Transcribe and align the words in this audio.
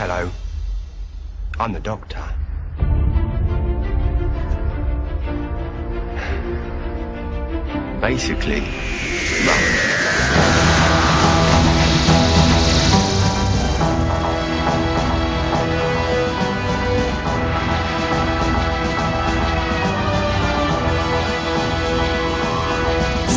Hello. 0.00 0.30
I'm 1.58 1.74
the 1.74 1.80
doctor. 1.80 2.24
Basically, 8.00 8.62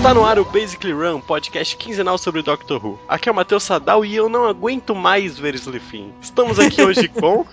Está 0.03 0.13
no 0.13 0.25
ar 0.25 0.37
o 0.37 0.43
Basically 0.43 0.91
Run, 0.91 1.21
podcast 1.21 1.77
quinzenal 1.77 2.17
sobre 2.17 2.41
Doctor 2.41 2.85
Who. 2.85 2.99
Aqui 3.07 3.29
é 3.29 3.31
o 3.31 3.35
Matheus 3.35 3.63
Sadal 3.63 4.03
e 4.03 4.13
eu 4.13 4.27
não 4.27 4.45
aguento 4.45 4.93
mais 4.93 5.39
ver 5.39 5.55
Slifin. 5.55 6.11
Estamos 6.21 6.59
aqui 6.59 6.81
hoje 6.81 7.07
com. 7.21 7.45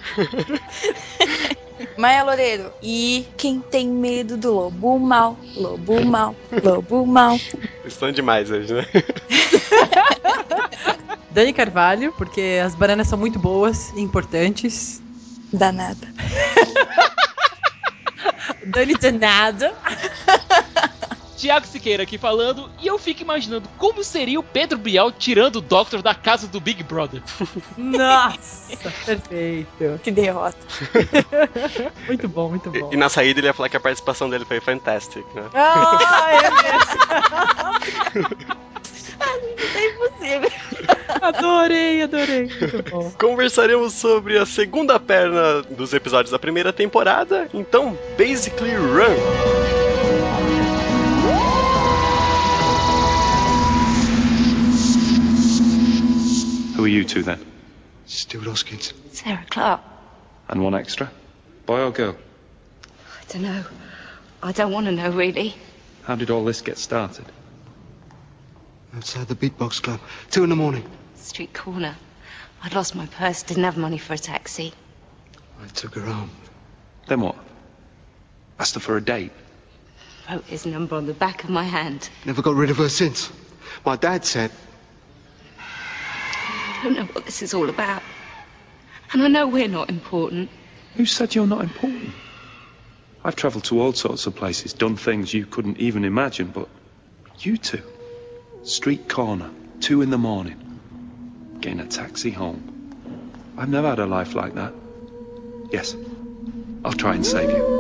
Maia 1.97 2.25
Loureiro. 2.25 2.73
E 2.83 3.25
quem 3.37 3.61
tem 3.61 3.87
medo 3.87 4.37
do 4.37 4.53
lobo 4.53 4.99
mal, 4.99 5.39
lobo 5.55 6.05
mal, 6.05 6.35
lobo 6.65 7.07
mal. 7.07 7.39
Estão 7.85 8.11
demais 8.11 8.51
hoje, 8.51 8.75
né? 8.75 8.85
Dani 11.31 11.53
Carvalho, 11.53 12.13
porque 12.19 12.61
as 12.61 12.75
bananas 12.75 13.07
são 13.07 13.17
muito 13.17 13.39
boas 13.39 13.93
e 13.95 14.01
importantes. 14.01 15.01
Danada. 15.53 16.09
Dani 18.67 18.95
danada. 18.95 19.73
Tiago 21.41 21.67
Siqueira 21.67 22.03
aqui 22.03 22.19
falando, 22.19 22.71
e 22.83 22.87
eu 22.87 22.99
fico 22.99 23.23
imaginando 23.23 23.67
como 23.79 24.05
seria 24.05 24.39
o 24.39 24.43
Pedro 24.43 24.77
Bial 24.77 25.11
tirando 25.11 25.57
o 25.57 25.61
Doctor 25.63 26.03
da 26.03 26.15
casa 26.15 26.47
do 26.47 26.61
Big 26.61 26.83
Brother. 26.83 27.23
Nossa, 27.79 28.77
perfeito. 29.07 29.99
Que 30.03 30.11
derrota. 30.11 30.59
Muito 32.07 32.29
bom, 32.29 32.51
muito 32.51 32.71
bom. 32.71 32.91
E, 32.91 32.95
e 32.95 32.97
na 32.97 33.09
saída 33.09 33.41
ele 33.41 33.47
ia 33.47 33.55
falar 33.55 33.71
que 33.71 33.77
a 33.77 33.81
participação 33.81 34.29
dele 34.29 34.45
foi 34.45 34.61
fantastic, 34.61 35.25
né? 35.35 35.49
Ah, 35.55 36.29
é 36.31 36.51
mesmo. 38.13 38.37
É 39.75 39.87
impossível. 39.89 40.51
Adorei, 41.23 42.03
adorei. 42.03 42.51
Muito 42.61 42.91
bom. 42.91 43.11
Conversaremos 43.19 43.95
sobre 43.95 44.37
a 44.37 44.45
segunda 44.45 45.01
perna 45.01 45.63
dos 45.63 45.95
episódios 45.95 46.31
da 46.31 46.39
primeira 46.39 46.73
temporada, 46.73 47.49
então, 47.55 47.97
Basically 48.19 48.75
Run. 48.75 49.80
Who 56.81 56.87
are 56.87 56.89
you 56.89 57.05
two 57.05 57.23
then? 57.23 57.45
Stuart 58.07 58.47
Hoskins. 58.47 58.95
Sarah 59.13 59.45
Clark. 59.51 59.83
And 60.49 60.65
one 60.65 60.75
extra? 60.75 61.11
Boy 61.67 61.83
or 61.83 61.91
girl? 61.91 62.17
I 62.87 63.25
don't 63.31 63.43
know. 63.43 63.65
I 64.43 64.53
don't 64.53 64.73
want 64.73 64.87
to 64.87 64.93
know, 64.93 65.11
really. 65.11 65.55
How 66.05 66.15
did 66.15 66.31
all 66.31 66.43
this 66.43 66.63
get 66.63 66.79
started? 66.79 67.27
Outside 68.97 69.29
the 69.29 69.35
Beatbox 69.35 69.83
Club. 69.83 70.01
Two 70.31 70.43
in 70.43 70.49
the 70.49 70.57
morning. 70.57 70.83
Street 71.17 71.53
corner. 71.53 71.97
I'd 72.63 72.75
lost 72.75 72.95
my 72.95 73.05
purse, 73.05 73.43
didn't 73.43 73.65
have 73.65 73.77
money 73.77 73.99
for 73.99 74.15
a 74.15 74.19
taxi. 74.19 74.73
I 75.63 75.67
took 75.67 75.97
her 75.97 76.01
home. 76.01 76.31
Then 77.09 77.21
what? 77.21 77.37
Asked 78.59 78.77
her 78.77 78.81
for 78.81 78.97
a 78.97 79.03
date. 79.03 79.33
Wrote 80.31 80.45
his 80.45 80.65
number 80.65 80.97
on 80.97 81.05
the 81.05 81.13
back 81.13 81.45
of 81.45 81.51
my 81.51 81.65
hand. 81.65 82.09
Never 82.25 82.41
got 82.41 82.55
rid 82.55 82.71
of 82.71 82.79
her 82.79 82.89
since. 82.89 83.31
My 83.85 83.97
dad 83.97 84.25
said, 84.25 84.51
I 84.51 84.70
don't 86.83 86.95
know 86.95 87.05
what 87.05 87.27
this 87.27 87.43
is 87.43 87.55
all 87.55 87.69
about. 87.69 88.03
And 89.13 89.23
I 89.23 89.29
know 89.29 89.49
we're 89.49 89.69
not 89.69 89.89
important. 89.89 90.51
Who 90.97 91.07
said 91.07 91.35
you're 91.35 91.47
not 91.47 91.63
important? 91.63 92.15
I've 93.23 93.37
travelled 93.37 93.65
to 93.65 93.81
all 93.81 93.93
sorts 93.93 94.27
of 94.27 94.35
places, 94.35 94.73
done 94.73 94.97
things 94.97 95.33
you 95.33 95.45
couldn't 95.45 95.79
even 95.79 96.05
imagine, 96.05 96.49
but 96.49 96.69
you 97.39 97.57
two. 97.57 97.83
Street 98.63 99.09
corner, 99.09 99.51
two 99.81 100.03
in 100.03 100.11
the 100.11 100.19
morning. 100.19 101.59
Getting 101.61 101.81
a 101.81 101.87
taxi 101.87 102.31
home. 102.31 103.35
I've 103.59 103.69
never 103.69 103.89
had 103.89 103.99
a 103.99 104.07
life 104.07 104.35
like 104.35 104.55
that. 104.55 104.73
Yes, 105.71 105.95
I'll 106.85 106.93
try 106.93 107.15
and 107.15 107.27
save 107.27 107.51
you. 107.51 107.80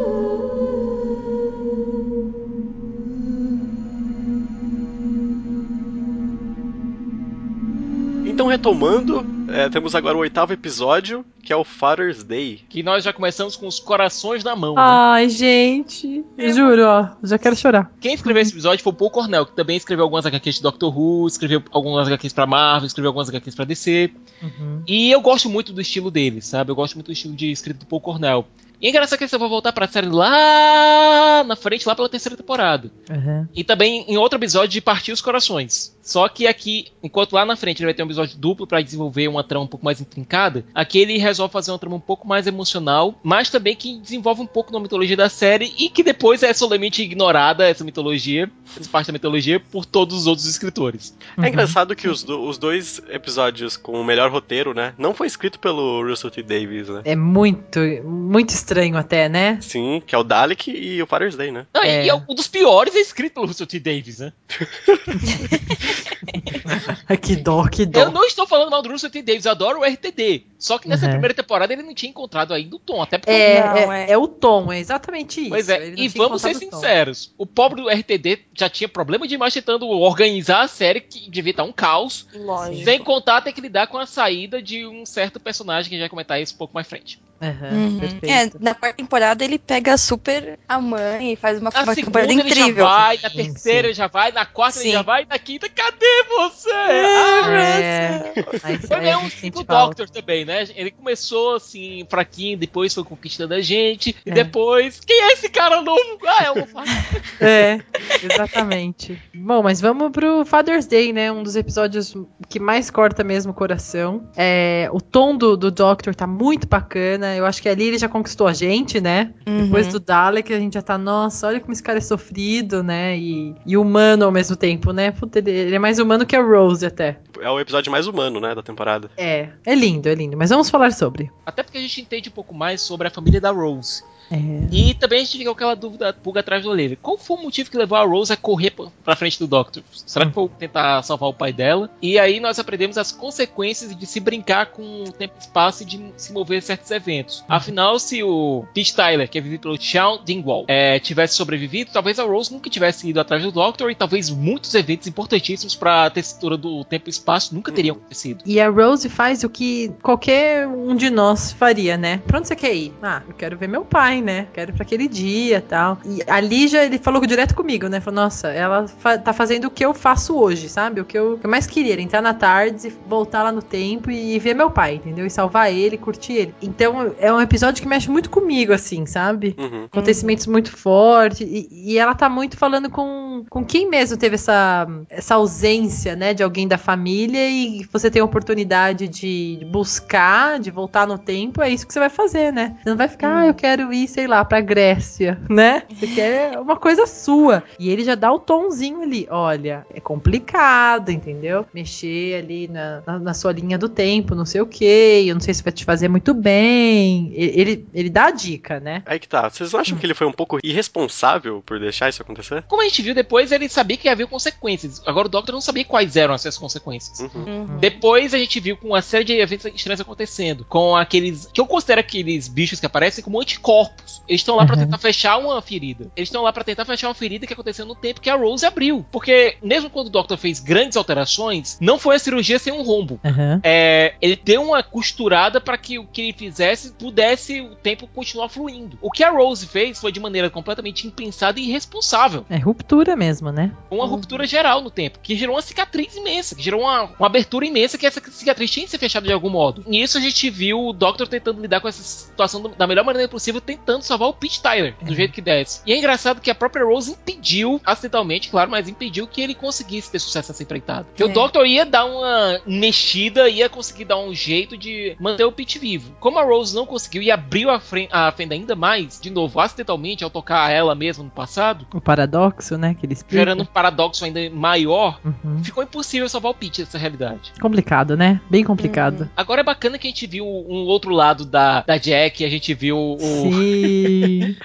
Retomando, 8.60 9.24
é, 9.50 9.70
temos 9.70 9.94
agora 9.94 10.14
o 10.18 10.20
oitavo 10.20 10.52
episódio, 10.52 11.24
que 11.42 11.50
é 11.50 11.56
o 11.56 11.64
Father's 11.64 12.22
Day. 12.22 12.60
Que 12.68 12.82
nós 12.82 13.02
já 13.02 13.10
começamos 13.10 13.56
com 13.56 13.66
os 13.66 13.80
corações 13.80 14.44
na 14.44 14.54
mão. 14.54 14.74
né? 14.74 14.82
Ai, 14.82 15.30
gente. 15.30 16.22
Juro, 16.36 16.84
ó. 16.84 17.08
Já 17.22 17.38
quero 17.38 17.56
chorar. 17.56 17.90
Quem 17.98 18.12
escreveu 18.12 18.42
esse 18.42 18.52
episódio 18.52 18.84
foi 18.84 18.92
o 18.92 18.94
Paul 18.94 19.10
Cornell, 19.10 19.46
que 19.46 19.56
também 19.56 19.78
escreveu 19.78 20.04
algumas 20.04 20.26
HQs 20.26 20.56
de 20.56 20.62
Doctor 20.62 20.94
Who, 20.94 21.26
escreveu 21.26 21.62
algumas 21.70 22.06
HQs 22.06 22.34
pra 22.34 22.46
Marvel, 22.46 22.86
escreveu 22.86 23.08
algumas 23.08 23.30
HQs 23.30 23.54
pra 23.54 23.64
DC. 23.64 24.10
Uhum. 24.42 24.82
E 24.86 25.10
eu 25.10 25.22
gosto 25.22 25.48
muito 25.48 25.72
do 25.72 25.80
estilo 25.80 26.10
dele, 26.10 26.42
sabe? 26.42 26.70
Eu 26.70 26.76
gosto 26.76 26.96
muito 26.96 27.06
do 27.06 27.12
estilo 27.12 27.34
de 27.34 27.50
escrito 27.50 27.78
do 27.78 27.86
Paul 27.86 28.02
Cornell. 28.02 28.46
E 28.80 28.86
é 28.86 28.90
engraçado 28.90 29.18
que 29.18 29.34
eu 29.34 29.38
vou 29.38 29.48
voltar 29.48 29.72
pra 29.72 29.86
série 29.86 30.08
lá 30.08 31.44
na 31.44 31.56
frente, 31.56 31.86
lá 31.86 31.94
pela 31.94 32.08
terceira 32.08 32.36
temporada. 32.36 32.90
Uhum. 33.10 33.46
E 33.54 33.62
também 33.62 34.04
em 34.08 34.16
outro 34.16 34.38
episódio 34.38 34.68
de 34.70 34.80
Partir 34.80 35.12
os 35.12 35.20
Corações. 35.20 35.96
Só 36.02 36.28
que 36.28 36.46
aqui, 36.46 36.86
enquanto 37.02 37.34
lá 37.34 37.44
na 37.44 37.54
frente 37.56 37.78
ele 37.80 37.86
vai 37.86 37.94
ter 37.94 38.02
um 38.02 38.06
episódio 38.06 38.36
duplo 38.38 38.66
pra 38.66 38.80
desenvolver 38.80 39.28
uma 39.28 39.44
trama 39.44 39.64
um 39.64 39.68
pouco 39.68 39.84
mais 39.84 40.00
intrincada, 40.00 40.64
aqui 40.74 40.98
ele 40.98 41.18
resolve 41.18 41.52
fazer 41.52 41.70
uma 41.70 41.78
trama 41.78 41.96
um 41.96 42.00
pouco 42.00 42.26
mais 42.26 42.46
emocional, 42.46 43.14
mas 43.22 43.50
também 43.50 43.76
que 43.76 43.98
desenvolve 43.98 44.40
um 44.40 44.46
pouco 44.46 44.72
na 44.72 44.80
mitologia 44.80 45.16
da 45.16 45.28
série 45.28 45.72
e 45.78 45.88
que 45.90 46.02
depois 46.02 46.42
é 46.42 46.52
solenemente 46.52 47.02
ignorada 47.02 47.68
essa 47.68 47.84
mitologia, 47.84 48.50
essa 48.78 48.88
parte 48.88 49.08
da 49.08 49.12
mitologia, 49.12 49.60
por 49.60 49.84
todos 49.84 50.16
os 50.16 50.26
outros 50.26 50.46
escritores. 50.46 51.14
É 51.40 51.48
engraçado 51.48 51.94
que 51.94 52.08
os, 52.08 52.22
do- 52.24 52.42
os 52.48 52.56
dois 52.58 53.00
episódios 53.10 53.76
com 53.76 53.92
o 54.00 54.04
melhor 54.04 54.30
roteiro, 54.32 54.72
né? 54.74 54.94
Não 54.98 55.12
foi 55.14 55.26
escrito 55.26 55.58
pelo 55.60 56.02
Russell 56.02 56.30
T. 56.30 56.42
Davis, 56.42 56.88
né? 56.88 57.02
É 57.04 57.14
muito, 57.14 57.78
muito 58.04 58.48
estranho 58.50 58.69
até, 58.98 59.28
né? 59.28 59.58
Sim, 59.60 60.02
que 60.06 60.14
é 60.14 60.18
o 60.18 60.24
Dalek 60.24 60.70
e 60.70 61.02
o 61.02 61.06
Father's 61.06 61.36
Day, 61.36 61.50
né? 61.50 61.66
Não, 61.74 61.82
É. 61.82 62.04
E 62.04 62.08
é 62.08 62.14
um 62.14 62.34
dos 62.34 62.46
piores 62.48 62.94
é 62.94 63.00
escrito 63.00 63.34
pelo 63.34 63.46
Russell 63.46 63.66
T. 63.66 63.78
Davis, 63.80 64.18
né? 64.20 64.32
Que 67.20 67.36
dó, 67.36 67.66
que 67.68 67.82
Eu 67.82 67.86
dó. 67.86 68.10
não 68.10 68.24
estou 68.24 68.46
falando 68.46 68.70
mal 68.70 68.82
do 68.82 68.90
Russell 68.90 69.10
T. 69.10 69.22
Davis, 69.22 69.44
eu 69.44 69.50
adoro 69.50 69.80
o 69.80 69.84
RTD. 69.84 70.44
Só 70.58 70.78
que 70.78 70.88
nessa 70.88 71.06
Uhum. 71.06 71.12
primeira 71.12 71.34
temporada 71.34 71.72
ele 71.72 71.82
não 71.82 71.94
tinha 71.94 72.10
encontrado 72.10 72.52
ainda 72.54 72.76
o 72.76 72.78
tom, 72.78 73.02
até 73.02 73.18
porque 73.18 73.30
É, 73.32 73.62
Não, 73.86 73.92
é, 73.92 74.10
é. 74.10 74.18
o 74.18 74.28
tom, 74.28 74.72
é 74.72 74.78
exatamente 74.78 75.40
isso. 75.40 75.50
Pois 75.50 75.68
é, 75.68 75.94
e 75.96 76.08
vamos 76.08 76.42
ser 76.42 76.50
encontrado 76.50 76.72
o 76.72 76.76
sinceros: 76.76 77.34
o 77.36 77.46
pobre 77.46 77.82
do 77.82 77.88
RTD 77.88 78.38
já 78.54 78.68
tinha 78.68 78.88
problema 78.88 79.26
demais 79.26 79.52
tentando 79.54 79.88
organizar 79.88 80.62
a 80.62 80.68
série, 80.68 81.00
que 81.00 81.28
devia 81.30 81.50
estar 81.52 81.64
um 81.64 81.72
caos. 81.72 82.26
Lógico. 82.34 82.84
Sem 82.84 82.98
contar 83.00 83.40
ter 83.42 83.52
que 83.52 83.60
lidar 83.60 83.86
com 83.86 83.98
a 83.98 84.06
saída 84.06 84.62
de 84.62 84.86
um 84.86 85.04
certo 85.06 85.40
personagem, 85.40 85.88
que 85.88 85.94
a 85.94 85.98
gente 85.98 86.04
vai 86.04 86.10
comentar 86.10 86.40
isso 86.40 86.54
um 86.54 86.58
pouco 86.58 86.74
mais 86.74 86.86
frente. 86.86 87.20
Uhum. 87.40 87.98
perfeito. 88.00 88.26
É, 88.26 88.50
na 88.60 88.74
quarta 88.74 88.96
temporada 88.98 89.42
ele 89.44 89.58
pega 89.58 89.96
super 89.96 90.58
a 90.68 90.78
mãe 90.80 91.32
e 91.32 91.36
faz 91.36 91.58
uma, 91.58 91.70
Na 91.70 91.82
uma 91.84 91.94
segunda 91.94 92.20
temporada 92.20 92.32
ele 92.32 92.54
já 92.54 92.60
incrível. 92.62 92.84
vai, 92.84 93.18
na 93.22 93.30
Sim, 93.30 93.36
terceira 93.36 93.80
sim. 93.80 93.86
ele 93.86 93.94
já 93.94 94.06
vai, 94.08 94.30
na 94.32 94.44
quarta 94.44 94.78
ele 94.78 94.88
Sim. 94.88 94.92
já 94.92 95.02
vai, 95.02 95.24
na 95.24 95.38
quinta, 95.38 95.68
cadê 95.68 96.24
você? 96.28 96.70
Ah, 96.70 97.50
É, 97.50 98.32
aí, 98.62 98.78
Foi 98.78 98.96
aí 98.96 99.02
a 99.02 99.04
meio 99.04 99.20
gente 99.20 99.26
um 99.26 99.30
sente 99.40 99.50
do 99.58 99.64
falta. 99.64 100.02
Doctor 100.04 100.10
também, 100.10 100.44
né? 100.44 100.64
Ele 100.74 100.90
começou 100.90 101.54
assim, 101.56 102.06
fraquinho, 102.10 102.58
depois 102.58 102.92
foi 102.94 103.04
conquistando 103.04 103.54
a 103.54 103.60
gente, 103.60 104.14
e 104.24 104.30
É. 104.30 104.34
depois, 104.34 105.00
quem 105.00 105.18
é 105.22 105.32
esse 105.32 105.48
cara 105.48 105.80
novo? 105.82 106.00
Ah, 106.26 106.44
é 106.44 106.50
o 106.50 106.54
É, 107.40 107.80
exatamente. 108.22 109.20
Bom, 109.34 109.62
mas 109.62 109.80
vamos 109.80 110.10
pro 110.12 110.44
Father's 110.44 110.86
Day, 110.86 111.12
né? 111.12 111.32
Um 111.32 111.42
dos 111.42 111.56
episódios 111.56 112.14
que 112.48 112.58
mais 112.60 112.90
corta 112.90 113.24
mesmo 113.24 113.52
o 113.52 113.54
coração. 113.54 114.28
É, 114.36 114.88
o 114.92 115.00
tom 115.00 115.36
do, 115.36 115.56
do 115.56 115.70
Doctor 115.70 116.14
tá 116.14 116.26
muito 116.26 116.66
bacana. 116.68 117.29
Eu 117.36 117.46
acho 117.46 117.60
que 117.62 117.68
ali 117.68 117.84
ele 117.88 117.98
já 117.98 118.08
conquistou 118.08 118.46
a 118.46 118.52
gente, 118.52 119.00
né? 119.00 119.32
Uhum. 119.46 119.64
Depois 119.64 119.86
do 119.88 119.98
Dalek, 120.00 120.52
a 120.52 120.58
gente 120.58 120.74
já 120.74 120.82
tá, 120.82 120.96
nossa, 120.98 121.46
olha 121.46 121.60
como 121.60 121.72
esse 121.72 121.82
cara 121.82 121.98
é 121.98 122.00
sofrido, 122.00 122.82
né? 122.82 123.16
E, 123.18 123.54
e 123.66 123.76
humano 123.76 124.24
ao 124.24 124.32
mesmo 124.32 124.56
tempo, 124.56 124.92
né? 124.92 125.10
Puta, 125.10 125.38
ele- 125.38 125.50
ele 125.50 125.74
é 125.74 125.78
mais 125.78 125.98
humano 125.98 126.24
que 126.26 126.36
a 126.36 126.42
Rose 126.42 126.84
até. 126.86 127.18
É 127.40 127.48
o 127.50 127.58
episódio 127.60 127.90
mais 127.90 128.06
humano, 128.06 128.38
né, 128.40 128.54
da 128.54 128.62
temporada. 128.62 129.10
É, 129.16 129.48
é 129.64 129.74
lindo, 129.74 130.08
é 130.08 130.14
lindo. 130.14 130.36
Mas 130.36 130.50
vamos 130.50 130.68
falar 130.70 130.92
sobre. 130.92 131.30
Até 131.46 131.62
porque 131.62 131.78
a 131.78 131.80
gente 131.80 132.00
entende 132.00 132.28
um 132.28 132.32
pouco 132.32 132.54
mais 132.54 132.80
sobre 132.82 133.08
a 133.08 133.10
família 133.10 133.40
da 133.40 133.50
Rose. 133.50 134.02
É. 134.30 134.36
E 134.70 134.94
também 134.94 135.20
a 135.20 135.24
gente 135.24 135.38
fica 135.38 135.44
com 135.50 135.56
aquela 135.56 135.74
dúvida, 135.74 136.12
pulga 136.12 136.40
atrás 136.40 136.62
do 136.62 136.70
orelha. 136.70 136.96
Qual 137.00 137.16
foi 137.18 137.36
o 137.36 137.42
motivo 137.42 137.70
que 137.70 137.76
levou 137.76 137.96
a 137.98 138.04
Rose 138.04 138.32
a 138.32 138.36
correr 138.36 138.70
pra- 138.70 139.16
frente 139.16 139.38
do 139.38 139.46
Doctor? 139.46 139.82
Será 140.06 140.26
que 140.26 140.32
foi 140.32 140.48
tentar 140.58 141.02
salvar 141.02 141.28
o 141.28 141.34
pai 141.34 141.52
dela? 141.52 141.90
E 142.00 142.18
aí 142.18 142.38
nós 142.40 142.58
aprendemos 142.58 142.96
as 142.98 143.10
consequências 143.12 143.96
de 143.96 144.06
se 144.06 144.20
brincar 144.20 144.66
com 144.66 145.04
o 145.04 145.12
tempo 145.12 145.34
e 145.36 145.40
espaço 145.40 145.82
e 145.82 145.86
de 145.86 146.12
se 146.16 146.32
mover 146.32 146.58
em 146.58 146.60
certos 146.60 146.90
eventos. 146.90 147.44
Afinal, 147.48 147.98
se 147.98 148.22
o 148.22 148.64
Pete 148.74 148.94
Tyler, 148.94 149.28
que 149.28 149.38
é 149.38 149.40
vivido 149.40 149.60
pelo 149.62 149.80
Sean 149.80 150.18
Dingwall, 150.24 150.64
é, 150.68 150.98
tivesse 151.00 151.34
sobrevivido, 151.34 151.90
talvez 151.92 152.18
a 152.18 152.24
Rose 152.24 152.52
nunca 152.52 152.68
tivesse 152.70 153.08
ido 153.08 153.20
atrás 153.20 153.42
do 153.42 153.50
Doctor 153.50 153.90
e 153.90 153.94
talvez 153.94 154.30
muitos 154.30 154.74
eventos 154.74 155.06
importantíssimos 155.06 155.74
pra 155.74 156.08
tessitura 156.10 156.56
do 156.56 156.84
tempo 156.84 157.08
e 157.08 157.10
espaço 157.10 157.30
espaço 157.30 157.54
nunca 157.54 157.70
teriam 157.70 157.94
acontecido. 157.96 158.42
E 158.46 158.58
a 158.60 158.68
Rose 158.68 159.08
faz 159.08 159.44
o 159.44 159.48
que 159.48 159.92
qualquer 160.02 160.66
um 160.66 160.96
de 160.96 161.10
nós 161.10 161.52
faria, 161.52 161.96
né? 161.96 162.16
Pra 162.26 162.38
onde 162.38 162.48
você 162.48 162.56
quer 162.56 162.74
ir? 162.74 162.92
Ah, 163.02 163.22
eu 163.28 163.34
quero 163.34 163.56
ver 163.56 163.68
meu 163.68 163.84
pai, 163.84 164.19
né? 164.20 164.46
Quero 164.52 164.72
pra 164.72 164.82
aquele 164.82 165.08
dia 165.08 165.60
tal. 165.60 165.98
E 166.04 166.22
ali 166.26 166.68
já 166.68 166.84
ele 166.84 166.98
falou 166.98 167.24
direto 167.26 167.54
comigo, 167.54 167.88
né? 167.88 168.00
Falou, 168.00 168.22
nossa, 168.22 168.48
ela 168.48 168.86
fa 168.86 169.18
tá 169.18 169.32
fazendo 169.32 169.66
o 169.66 169.70
que 169.70 169.84
eu 169.84 169.94
faço 169.94 170.36
hoje, 170.36 170.68
sabe? 170.68 171.00
O 171.00 171.04
que 171.04 171.18
eu, 171.18 171.38
que 171.38 171.46
eu 171.46 171.50
mais 171.50 171.66
queria, 171.66 171.92
era 171.92 172.02
entrar 172.02 172.22
na 172.22 172.34
tarde, 172.34 172.88
e 172.88 173.08
voltar 173.08 173.42
lá 173.42 173.52
no 173.52 173.62
tempo 173.62 174.10
e 174.10 174.38
ver 174.38 174.54
meu 174.54 174.70
pai, 174.70 174.94
entendeu? 174.94 175.26
E 175.26 175.30
salvar 175.30 175.72
ele, 175.72 175.96
curtir 175.96 176.32
ele. 176.34 176.54
Então 176.62 177.14
é 177.18 177.32
um 177.32 177.40
episódio 177.40 177.82
que 177.82 177.88
mexe 177.88 178.10
muito 178.10 178.30
comigo, 178.30 178.72
assim, 178.72 179.06
sabe? 179.06 179.54
Uhum. 179.58 179.84
Acontecimentos 179.84 180.46
muito 180.46 180.76
fortes. 180.76 181.40
E, 181.40 181.68
e 181.70 181.98
ela 181.98 182.14
tá 182.14 182.28
muito 182.28 182.56
falando 182.56 182.90
com, 182.90 183.44
com 183.48 183.64
quem 183.64 183.88
mesmo 183.88 184.16
teve 184.16 184.34
essa, 184.34 184.86
essa 185.08 185.34
ausência, 185.34 186.16
né? 186.16 186.34
De 186.34 186.42
alguém 186.42 186.66
da 186.66 186.78
família 186.78 187.48
e 187.50 187.86
você 187.92 188.10
tem 188.10 188.22
a 188.22 188.24
oportunidade 188.24 189.08
de 189.08 189.66
buscar, 189.70 190.58
de 190.58 190.70
voltar 190.70 191.06
no 191.06 191.18
tempo, 191.18 191.62
é 191.62 191.70
isso 191.70 191.86
que 191.86 191.92
você 191.92 192.00
vai 192.00 192.10
fazer, 192.10 192.52
né? 192.52 192.76
Você 192.82 192.90
não 192.90 192.96
vai 192.96 193.08
ficar, 193.08 193.40
ah, 193.40 193.46
eu 193.46 193.54
quero 193.54 193.92
ir, 193.92 194.08
sei 194.10 194.26
lá, 194.26 194.44
pra 194.44 194.60
Grécia, 194.60 195.40
né? 195.48 195.84
Você 195.88 196.06
quer 196.06 196.58
uma 196.58 196.76
coisa 196.76 197.06
sua. 197.06 197.62
E 197.78 197.88
ele 197.90 198.04
já 198.04 198.14
dá 198.14 198.32
o 198.32 198.38
tomzinho 198.38 199.02
ali. 199.02 199.26
Olha, 199.30 199.86
é 199.92 200.00
complicado, 200.00 201.10
entendeu? 201.10 201.66
Mexer 201.72 202.36
ali 202.36 202.68
na, 202.68 203.02
na, 203.06 203.18
na 203.18 203.34
sua 203.34 203.52
linha 203.52 203.78
do 203.78 203.88
tempo, 203.88 204.34
não 204.34 204.44
sei 204.44 204.60
o 204.60 204.66
que. 204.66 205.24
Eu 205.26 205.34
não 205.34 205.40
sei 205.40 205.54
se 205.54 205.62
vai 205.62 205.72
te 205.72 205.84
fazer 205.84 206.08
muito 206.08 206.34
bem. 206.34 207.32
Ele, 207.34 207.60
ele, 207.60 207.86
ele 207.94 208.10
dá 208.10 208.26
a 208.26 208.30
dica, 208.30 208.80
né? 208.80 209.02
Aí 209.06 209.18
que 209.18 209.28
tá. 209.28 209.48
Vocês 209.48 209.72
não 209.72 209.80
acham 209.80 209.96
que 209.96 210.06
ele 210.06 210.14
foi 210.14 210.26
um 210.26 210.32
pouco 210.32 210.58
irresponsável 210.62 211.62
por 211.64 211.78
deixar 211.78 212.08
isso 212.08 212.22
acontecer? 212.22 212.62
Como 212.68 212.82
a 212.82 212.84
gente 212.84 213.02
viu 213.02 213.14
depois, 213.14 213.52
ele 213.52 213.68
sabia 213.68 213.96
que 213.96 214.08
havia 214.08 214.26
consequências. 214.26 215.02
Agora 215.06 215.26
o 215.26 215.30
Doctor 215.30 215.52
não 215.52 215.60
sabia 215.60 215.84
quais 215.84 216.16
eram 216.16 216.34
essas 216.34 216.58
consequências. 216.58 217.20
Uhum. 217.20 217.78
Depois 217.78 218.34
a 218.34 218.38
gente 218.38 218.58
viu 218.60 218.76
com 218.76 218.88
uma 218.88 219.02
série 219.02 219.24
de 219.24 219.32
eventos 219.34 219.66
estranhos 219.74 220.00
acontecendo. 220.00 220.64
Com 220.68 220.96
aqueles. 220.96 221.48
que 221.52 221.60
eu 221.60 221.66
considero 221.66 222.00
aqueles 222.00 222.48
bichos 222.48 222.80
que 222.80 222.86
aparecem 222.86 223.22
como 223.22 223.40
anticorpos. 223.40 223.99
Eles 224.28 224.40
estão 224.40 224.56
lá 224.56 224.64
pra 224.66 224.76
Uhum. 224.76 224.82
tentar 224.84 224.98
fechar 224.98 225.36
uma 225.38 225.60
ferida. 225.62 226.10
Eles 226.16 226.28
estão 226.28 226.42
lá 226.42 226.52
pra 226.52 226.64
tentar 226.64 226.84
fechar 226.84 227.08
uma 227.08 227.14
ferida 227.14 227.46
que 227.46 227.52
aconteceu 227.52 227.84
no 227.86 227.94
tempo 227.94 228.20
que 228.20 228.30
a 228.30 228.36
Rose 228.36 228.64
abriu. 228.64 229.04
Porque, 229.10 229.56
mesmo 229.62 229.90
quando 229.90 230.06
o 230.08 230.10
Doctor 230.10 230.36
fez 230.38 230.60
grandes 230.60 230.96
alterações, 230.96 231.76
não 231.80 231.98
foi 231.98 232.16
a 232.16 232.18
cirurgia 232.18 232.58
sem 232.58 232.72
um 232.72 232.82
rombo. 232.82 233.18
Aham. 233.24 233.60
É, 233.62 234.14
ele 234.20 234.36
deu 234.36 234.62
uma 234.62 234.82
costurada 234.82 235.60
para 235.60 235.76
que 235.78 235.98
o 235.98 236.06
que 236.06 236.22
ele 236.22 236.32
fizesse 236.32 236.92
pudesse 236.92 237.60
o 237.60 237.74
tempo 237.74 238.06
continuar 238.06 238.48
fluindo. 238.48 238.98
O 239.00 239.10
que 239.10 239.24
a 239.24 239.30
Rose 239.30 239.66
fez 239.66 239.98
foi 239.98 240.12
de 240.12 240.20
maneira 240.20 240.48
completamente 240.50 241.06
impensada 241.06 241.58
e 241.58 241.68
irresponsável. 241.68 242.44
É 242.48 242.56
ruptura 242.56 243.16
mesmo, 243.16 243.50
né? 243.50 243.72
Uma 243.90 244.06
ruptura 244.06 244.46
geral 244.46 244.80
no 244.80 244.90
tempo, 244.90 245.18
que 245.22 245.36
gerou 245.36 245.56
uma 245.56 245.62
cicatriz 245.62 246.14
imensa, 246.16 246.54
que 246.54 246.62
gerou 246.62 246.82
uma, 246.82 247.04
uma 247.18 247.26
abertura 247.26 247.66
imensa, 247.66 247.98
que 247.98 248.06
essa 248.06 248.20
cicatriz 248.30 248.70
tinha 248.70 248.84
que 248.84 248.90
ser 248.90 248.98
fechada 248.98 249.26
de 249.26 249.32
algum 249.32 249.50
modo. 249.50 249.84
E 249.88 250.02
isso 250.02 250.18
a 250.18 250.20
gente 250.20 250.48
viu 250.50 250.80
o 250.88 250.92
Doctor 250.92 251.26
tentando 251.28 251.60
lidar 251.60 251.80
com 251.80 251.88
essa 251.88 252.02
situação 252.02 252.62
da 252.76 252.86
melhor 252.86 253.04
maneira 253.04 253.28
possível, 253.28 253.60
tentando 253.60 253.79
salvar 254.00 254.28
o 254.28 254.32
Pete 254.32 254.62
Tyler, 254.62 254.94
do 255.02 255.14
jeito 255.14 255.32
que 255.32 255.40
desse. 255.40 255.80
E 255.86 255.92
é 255.92 255.98
engraçado 255.98 256.40
que 256.40 256.50
a 256.50 256.54
própria 256.54 256.84
Rose 256.84 257.12
impediu, 257.12 257.80
acidentalmente, 257.84 258.48
claro, 258.48 258.70
mas 258.70 258.88
impediu 258.88 259.26
que 259.26 259.40
ele 259.40 259.54
conseguisse 259.54 260.10
ter 260.10 260.18
sucesso 260.18 260.50
nessa 260.52 260.62
empreitada. 260.62 261.04
Porque 261.04 261.24
o 261.24 261.28
É. 261.28 261.32
Doctor 261.32 261.66
ia 261.66 261.84
dar 261.86 262.04
uma 262.04 262.60
mexida, 262.66 263.48
ia 263.48 263.68
conseguir 263.68 264.04
dar 264.04 264.18
um 264.18 264.34
jeito 264.34 264.76
de 264.76 265.16
manter 265.20 265.44
o 265.44 265.52
Pete 265.52 265.78
vivo. 265.78 266.12
Como 266.20 266.38
a 266.38 266.42
Rose 266.44 266.74
não 266.74 266.86
conseguiu 266.86 267.22
e 267.22 267.30
abriu 267.30 267.70
a, 267.70 267.80
a 268.10 268.32
fenda 268.32 268.54
ainda 268.54 268.74
mais, 268.74 269.20
de 269.20 269.30
novo, 269.30 269.60
acidentalmente, 269.60 270.24
ao 270.24 270.30
tocar 270.30 270.70
ela 270.70 270.94
mesma 270.94 271.24
no 271.24 271.30
passado, 271.30 271.86
O 271.94 272.00
paradoxo, 272.00 272.76
né? 272.76 272.94
Que 272.98 273.06
ele 273.06 273.12
explica. 273.14 273.36
gerando 273.38 273.62
um 273.62 273.66
paradoxo 273.66 274.24
ainda 274.24 274.40
maior, 274.50 275.20
Uhum. 275.24 275.62
ficou 275.62 275.82
impossível 275.82 276.28
salvar 276.28 276.52
o 276.52 276.54
Pete 276.54 276.82
dessa 276.84 276.98
realidade. 276.98 277.52
Complicado, 277.60 278.16
né? 278.16 278.40
Bem 278.50 278.64
complicado. 278.64 279.28
Agora 279.36 279.60
é 279.60 279.64
bacana 279.64 279.98
que 279.98 280.06
a 280.06 280.10
gente 280.10 280.26
viu 280.26 280.44
um 280.46 280.86
outro 280.86 281.10
lado 281.12 281.44
da, 281.44 281.82
da 281.82 281.96
Jack, 281.98 282.44
a 282.44 282.48
gente 282.48 282.72
viu 282.74 282.96
o. 282.96 283.18
Sim. 283.18 283.69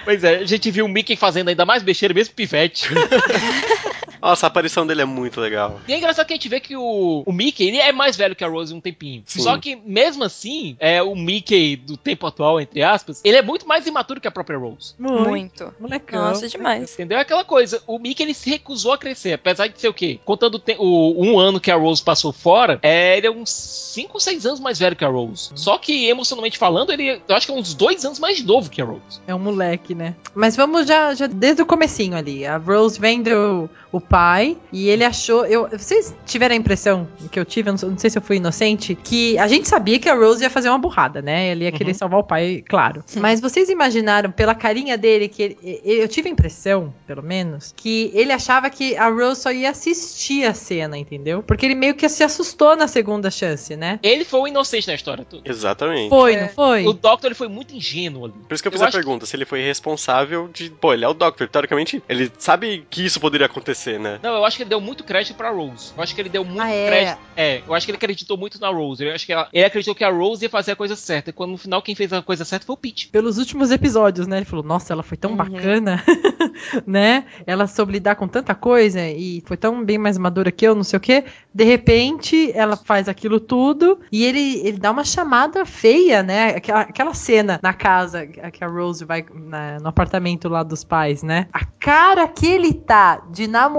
Pois 0.04 0.24
é, 0.24 0.36
a 0.36 0.44
gente 0.44 0.70
viu 0.70 0.84
o 0.84 0.88
Mickey 0.88 1.16
fazendo 1.16 1.48
ainda 1.48 1.64
mais 1.64 1.82
besteira, 1.82 2.14
mesmo 2.14 2.34
pivete. 2.34 2.88
Nossa, 4.20 4.46
a 4.46 4.48
aparição 4.48 4.86
dele 4.86 5.02
é 5.02 5.04
muito 5.04 5.40
legal. 5.40 5.80
E 5.86 5.92
é 5.92 5.98
engraçado 5.98 6.26
que 6.26 6.32
a 6.32 6.36
gente 6.36 6.48
vê 6.48 6.60
que 6.60 6.76
o, 6.76 7.22
o 7.24 7.32
Mickey, 7.32 7.66
ele 7.66 7.78
é 7.78 7.92
mais 7.92 8.16
velho 8.16 8.34
que 8.34 8.44
a 8.44 8.48
Rose 8.48 8.74
um 8.74 8.80
tempinho. 8.80 9.22
Sim. 9.26 9.40
Só 9.40 9.58
que, 9.58 9.76
mesmo 9.76 10.24
assim, 10.24 10.76
é 10.78 11.02
o 11.02 11.14
Mickey 11.14 11.76
do 11.76 11.96
tempo 11.96 12.26
atual, 12.26 12.60
entre 12.60 12.82
aspas, 12.82 13.20
ele 13.24 13.36
é 13.36 13.42
muito 13.42 13.66
mais 13.66 13.86
imaturo 13.86 14.20
que 14.20 14.28
a 14.28 14.30
própria 14.30 14.58
Rose. 14.58 14.94
Muito. 14.98 15.28
Muito. 15.28 15.74
Molecão. 15.78 16.22
Nossa, 16.22 16.48
demais. 16.48 16.94
Entendeu? 16.94 17.18
É 17.18 17.20
aquela 17.20 17.44
coisa, 17.44 17.82
o 17.86 17.98
Mickey 17.98 18.22
ele 18.22 18.34
se 18.34 18.50
recusou 18.50 18.92
a 18.92 18.98
crescer, 18.98 19.34
apesar 19.34 19.68
de 19.68 19.80
ser 19.80 19.88
o 19.88 19.94
quê? 19.94 20.18
Contando 20.24 20.62
o, 20.78 21.24
um 21.24 21.38
ano 21.38 21.60
que 21.60 21.70
a 21.70 21.76
Rose 21.76 22.02
passou 22.02 22.32
fora, 22.32 22.78
é, 22.82 23.16
ele 23.16 23.26
é 23.26 23.30
uns 23.30 23.50
5 23.50 24.14
ou 24.14 24.20
6 24.20 24.46
anos 24.46 24.60
mais 24.60 24.78
velho 24.78 24.96
que 24.96 25.04
a 25.04 25.08
Rose. 25.08 25.50
Só 25.54 25.78
que, 25.78 26.06
emocionalmente 26.06 26.58
falando, 26.58 26.92
ele 26.92 27.20
eu 27.28 27.36
acho 27.36 27.46
que 27.46 27.52
é 27.52 27.54
uns 27.54 27.74
2 27.74 28.04
anos 28.04 28.18
mais 28.18 28.42
novo 28.42 28.70
que 28.70 28.80
a 28.80 28.84
Rose. 28.84 29.20
É 29.26 29.34
um 29.34 29.38
moleque, 29.38 29.94
né? 29.94 30.14
Mas 30.34 30.56
vamos 30.56 30.86
já, 30.86 31.14
já 31.14 31.26
desde 31.26 31.62
o 31.62 31.66
comecinho 31.66 32.16
ali. 32.16 32.46
A 32.46 32.56
Rose 32.56 32.98
vendo 32.98 33.68
o 33.96 34.00
pai 34.00 34.56
e 34.72 34.88
ele 34.88 35.04
achou. 35.04 35.44
Eu, 35.46 35.68
vocês 35.68 36.14
tiveram 36.24 36.54
a 36.54 36.58
impressão 36.58 37.08
que 37.30 37.38
eu 37.38 37.44
tive, 37.44 37.70
eu 37.70 37.74
não, 37.80 37.90
não 37.90 37.98
sei 37.98 38.10
se 38.10 38.18
eu 38.18 38.22
fui 38.22 38.36
inocente, 38.36 38.94
que 38.94 39.38
a 39.38 39.48
gente 39.48 39.68
sabia 39.68 39.98
que 39.98 40.08
a 40.08 40.14
Rose 40.14 40.42
ia 40.42 40.50
fazer 40.50 40.68
uma 40.68 40.78
burrada, 40.78 41.20
né? 41.22 41.48
Ele 41.50 41.64
ia 41.64 41.72
querer 41.72 41.94
salvar 41.94 42.20
o 42.20 42.24
pai, 42.24 42.62
claro. 42.68 43.04
Mas 43.16 43.40
vocês 43.40 43.68
imaginaram 43.68 44.30
pela 44.30 44.54
carinha 44.54 44.96
dele 44.98 45.28
que 45.28 45.42
ele- 45.42 45.80
eu 45.84 46.08
tive 46.08 46.28
a 46.28 46.32
impressão, 46.32 46.92
pelo 47.06 47.22
menos, 47.22 47.72
que 47.76 48.10
ele 48.14 48.32
achava 48.32 48.68
que 48.70 48.96
a 48.96 49.08
Rose 49.08 49.40
só 49.42 49.50
ia 49.52 49.70
assistir 49.70 50.44
a 50.44 50.54
cena, 50.54 50.96
entendeu? 50.98 51.42
Porque 51.42 51.64
ele 51.66 51.74
meio 51.74 51.94
que 51.94 52.08
se 52.08 52.22
assustou 52.24 52.76
na 52.76 52.88
segunda 52.88 53.30
chance, 53.30 53.76
né? 53.76 53.98
Ele 54.02 54.24
foi 54.24 54.40
o 54.40 54.48
inocente 54.48 54.86
na 54.88 54.94
história 54.94 55.24
toda. 55.24 55.42
Exatamente. 55.48 56.08
Foi, 56.08 56.34
É. 56.34 56.40
não 56.42 56.48
foi? 56.48 56.86
O 56.86 56.92
Doctor 56.92 57.28
ele 57.28 57.34
foi 57.34 57.48
muito 57.48 57.74
ingênuo 57.74 58.24
ali. 58.26 58.34
Por 58.48 58.54
isso 58.54 58.62
que 58.62 58.68
eu 58.68 58.72
fiz 58.72 58.80
Eu 58.80 58.88
a 58.88 58.90
pergunta, 58.90 59.26
se 59.26 59.36
ele 59.36 59.44
foi 59.44 59.62
responsável 59.62 60.48
de. 60.52 60.70
Pô, 60.70 60.92
ele 60.92 61.04
é 61.04 61.08
o 61.08 61.14
Doctor. 61.14 61.48
Teoricamente, 61.48 62.02
ele 62.08 62.30
sabe 62.38 62.84
que 62.90 63.04
isso 63.04 63.20
poderia 63.20 63.46
acontecer, 63.46 63.85
né? 63.92 64.18
Não, 64.22 64.34
eu 64.36 64.44
acho 64.44 64.56
que 64.56 64.62
ele 64.62 64.70
deu 64.70 64.80
muito 64.80 65.04
crédito 65.04 65.36
pra 65.36 65.50
Rose. 65.50 65.92
Eu 65.96 66.02
acho 66.02 66.14
que 66.14 66.20
ele 66.20 66.28
deu 66.28 66.44
muito 66.44 66.60
Ah, 66.60 66.70
é? 66.70 66.86
crédito. 66.86 67.18
É, 67.36 67.62
eu 67.66 67.74
acho 67.74 67.86
que 67.86 67.90
ele 67.92 67.96
acreditou 67.96 68.36
muito 68.36 68.60
na 68.60 68.68
Rose. 68.68 69.04
Eu 69.04 69.14
acho 69.14 69.24
que 69.26 69.32
ela- 69.32 69.48
ele 69.52 69.64
acreditou 69.64 69.94
que 69.94 70.04
a 70.04 70.10
Rose 70.10 70.44
ia 70.44 70.50
fazer 70.50 70.72
a 70.72 70.76
coisa 70.76 70.96
certa. 70.96 71.30
E 71.30 71.32
quando 71.32 71.50
no 71.52 71.58
final 71.58 71.80
quem 71.82 71.94
fez 71.94 72.12
a 72.12 72.20
coisa 72.22 72.44
certa 72.44 72.66
foi 72.66 72.74
o 72.74 72.78
Pete. 72.78 73.08
pelos 73.08 73.38
últimos 73.38 73.70
episódios, 73.70 74.26
né? 74.26 74.38
Ele 74.38 74.44
falou, 74.44 74.64
nossa, 74.64 74.92
ela 74.92 75.02
foi 75.02 75.16
tão 75.16 75.30
Uhum. 75.30 75.36
bacana, 75.36 76.02
né? 76.86 77.24
Ela 77.46 77.66
soube 77.66 77.92
lidar 77.92 78.16
com 78.16 78.26
tanta 78.28 78.54
coisa 78.54 79.00
e 79.06 79.42
foi 79.46 79.56
tão 79.56 79.84
bem 79.84 79.98
mais 79.98 80.18
madura 80.18 80.50
que 80.50 80.66
eu, 80.66 80.74
não 80.74 80.84
sei 80.84 80.96
o 80.96 81.00
quê. 81.00 81.24
De 81.54 81.64
repente, 81.64 82.50
ela 82.54 82.76
faz 82.76 83.08
aquilo 83.08 83.40
tudo 83.40 84.00
e 84.10 84.24
ele, 84.24 84.60
ele 84.66 84.78
dá 84.78 84.90
uma 84.90 85.04
chamada 85.04 85.64
feia, 85.64 86.22
né? 86.22 86.50
Aquela, 86.56 86.80
aquela 86.82 87.14
cena 87.14 87.58
na 87.62 87.72
casa 87.72 88.26
que 88.26 88.62
a 88.62 88.66
Rose 88.68 89.04
vai 89.04 89.24
na- 89.32 89.78
no 89.80 89.88
apartamento 89.88 90.48
lá 90.48 90.62
dos 90.62 90.84
pais, 90.84 91.22
né? 91.22 91.48
A 91.52 91.64
cara 91.64 92.26
que 92.28 92.46
ele 92.46 92.72
tá 92.74 93.22
de 93.30 93.46
namorado 93.46 93.75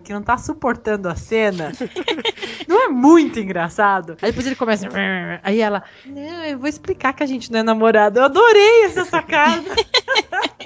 que 0.00 0.12
não 0.12 0.22
tá 0.22 0.36
suportando 0.36 1.08
a 1.08 1.14
cena, 1.14 1.72
não 2.68 2.84
é 2.84 2.88
muito 2.88 3.40
engraçado? 3.40 4.16
Aí 4.20 4.30
depois 4.30 4.46
ele 4.46 4.56
começa. 4.56 4.88
Aí 5.42 5.60
ela, 5.60 5.82
não, 6.04 6.44
eu 6.44 6.58
vou 6.58 6.68
explicar 6.68 7.12
que 7.12 7.22
a 7.22 7.26
gente 7.26 7.50
não 7.50 7.60
é 7.60 7.62
namorado. 7.62 8.18
Eu 8.18 8.24
adorei 8.24 8.84
essa 8.84 9.04
sacada. 9.04 9.64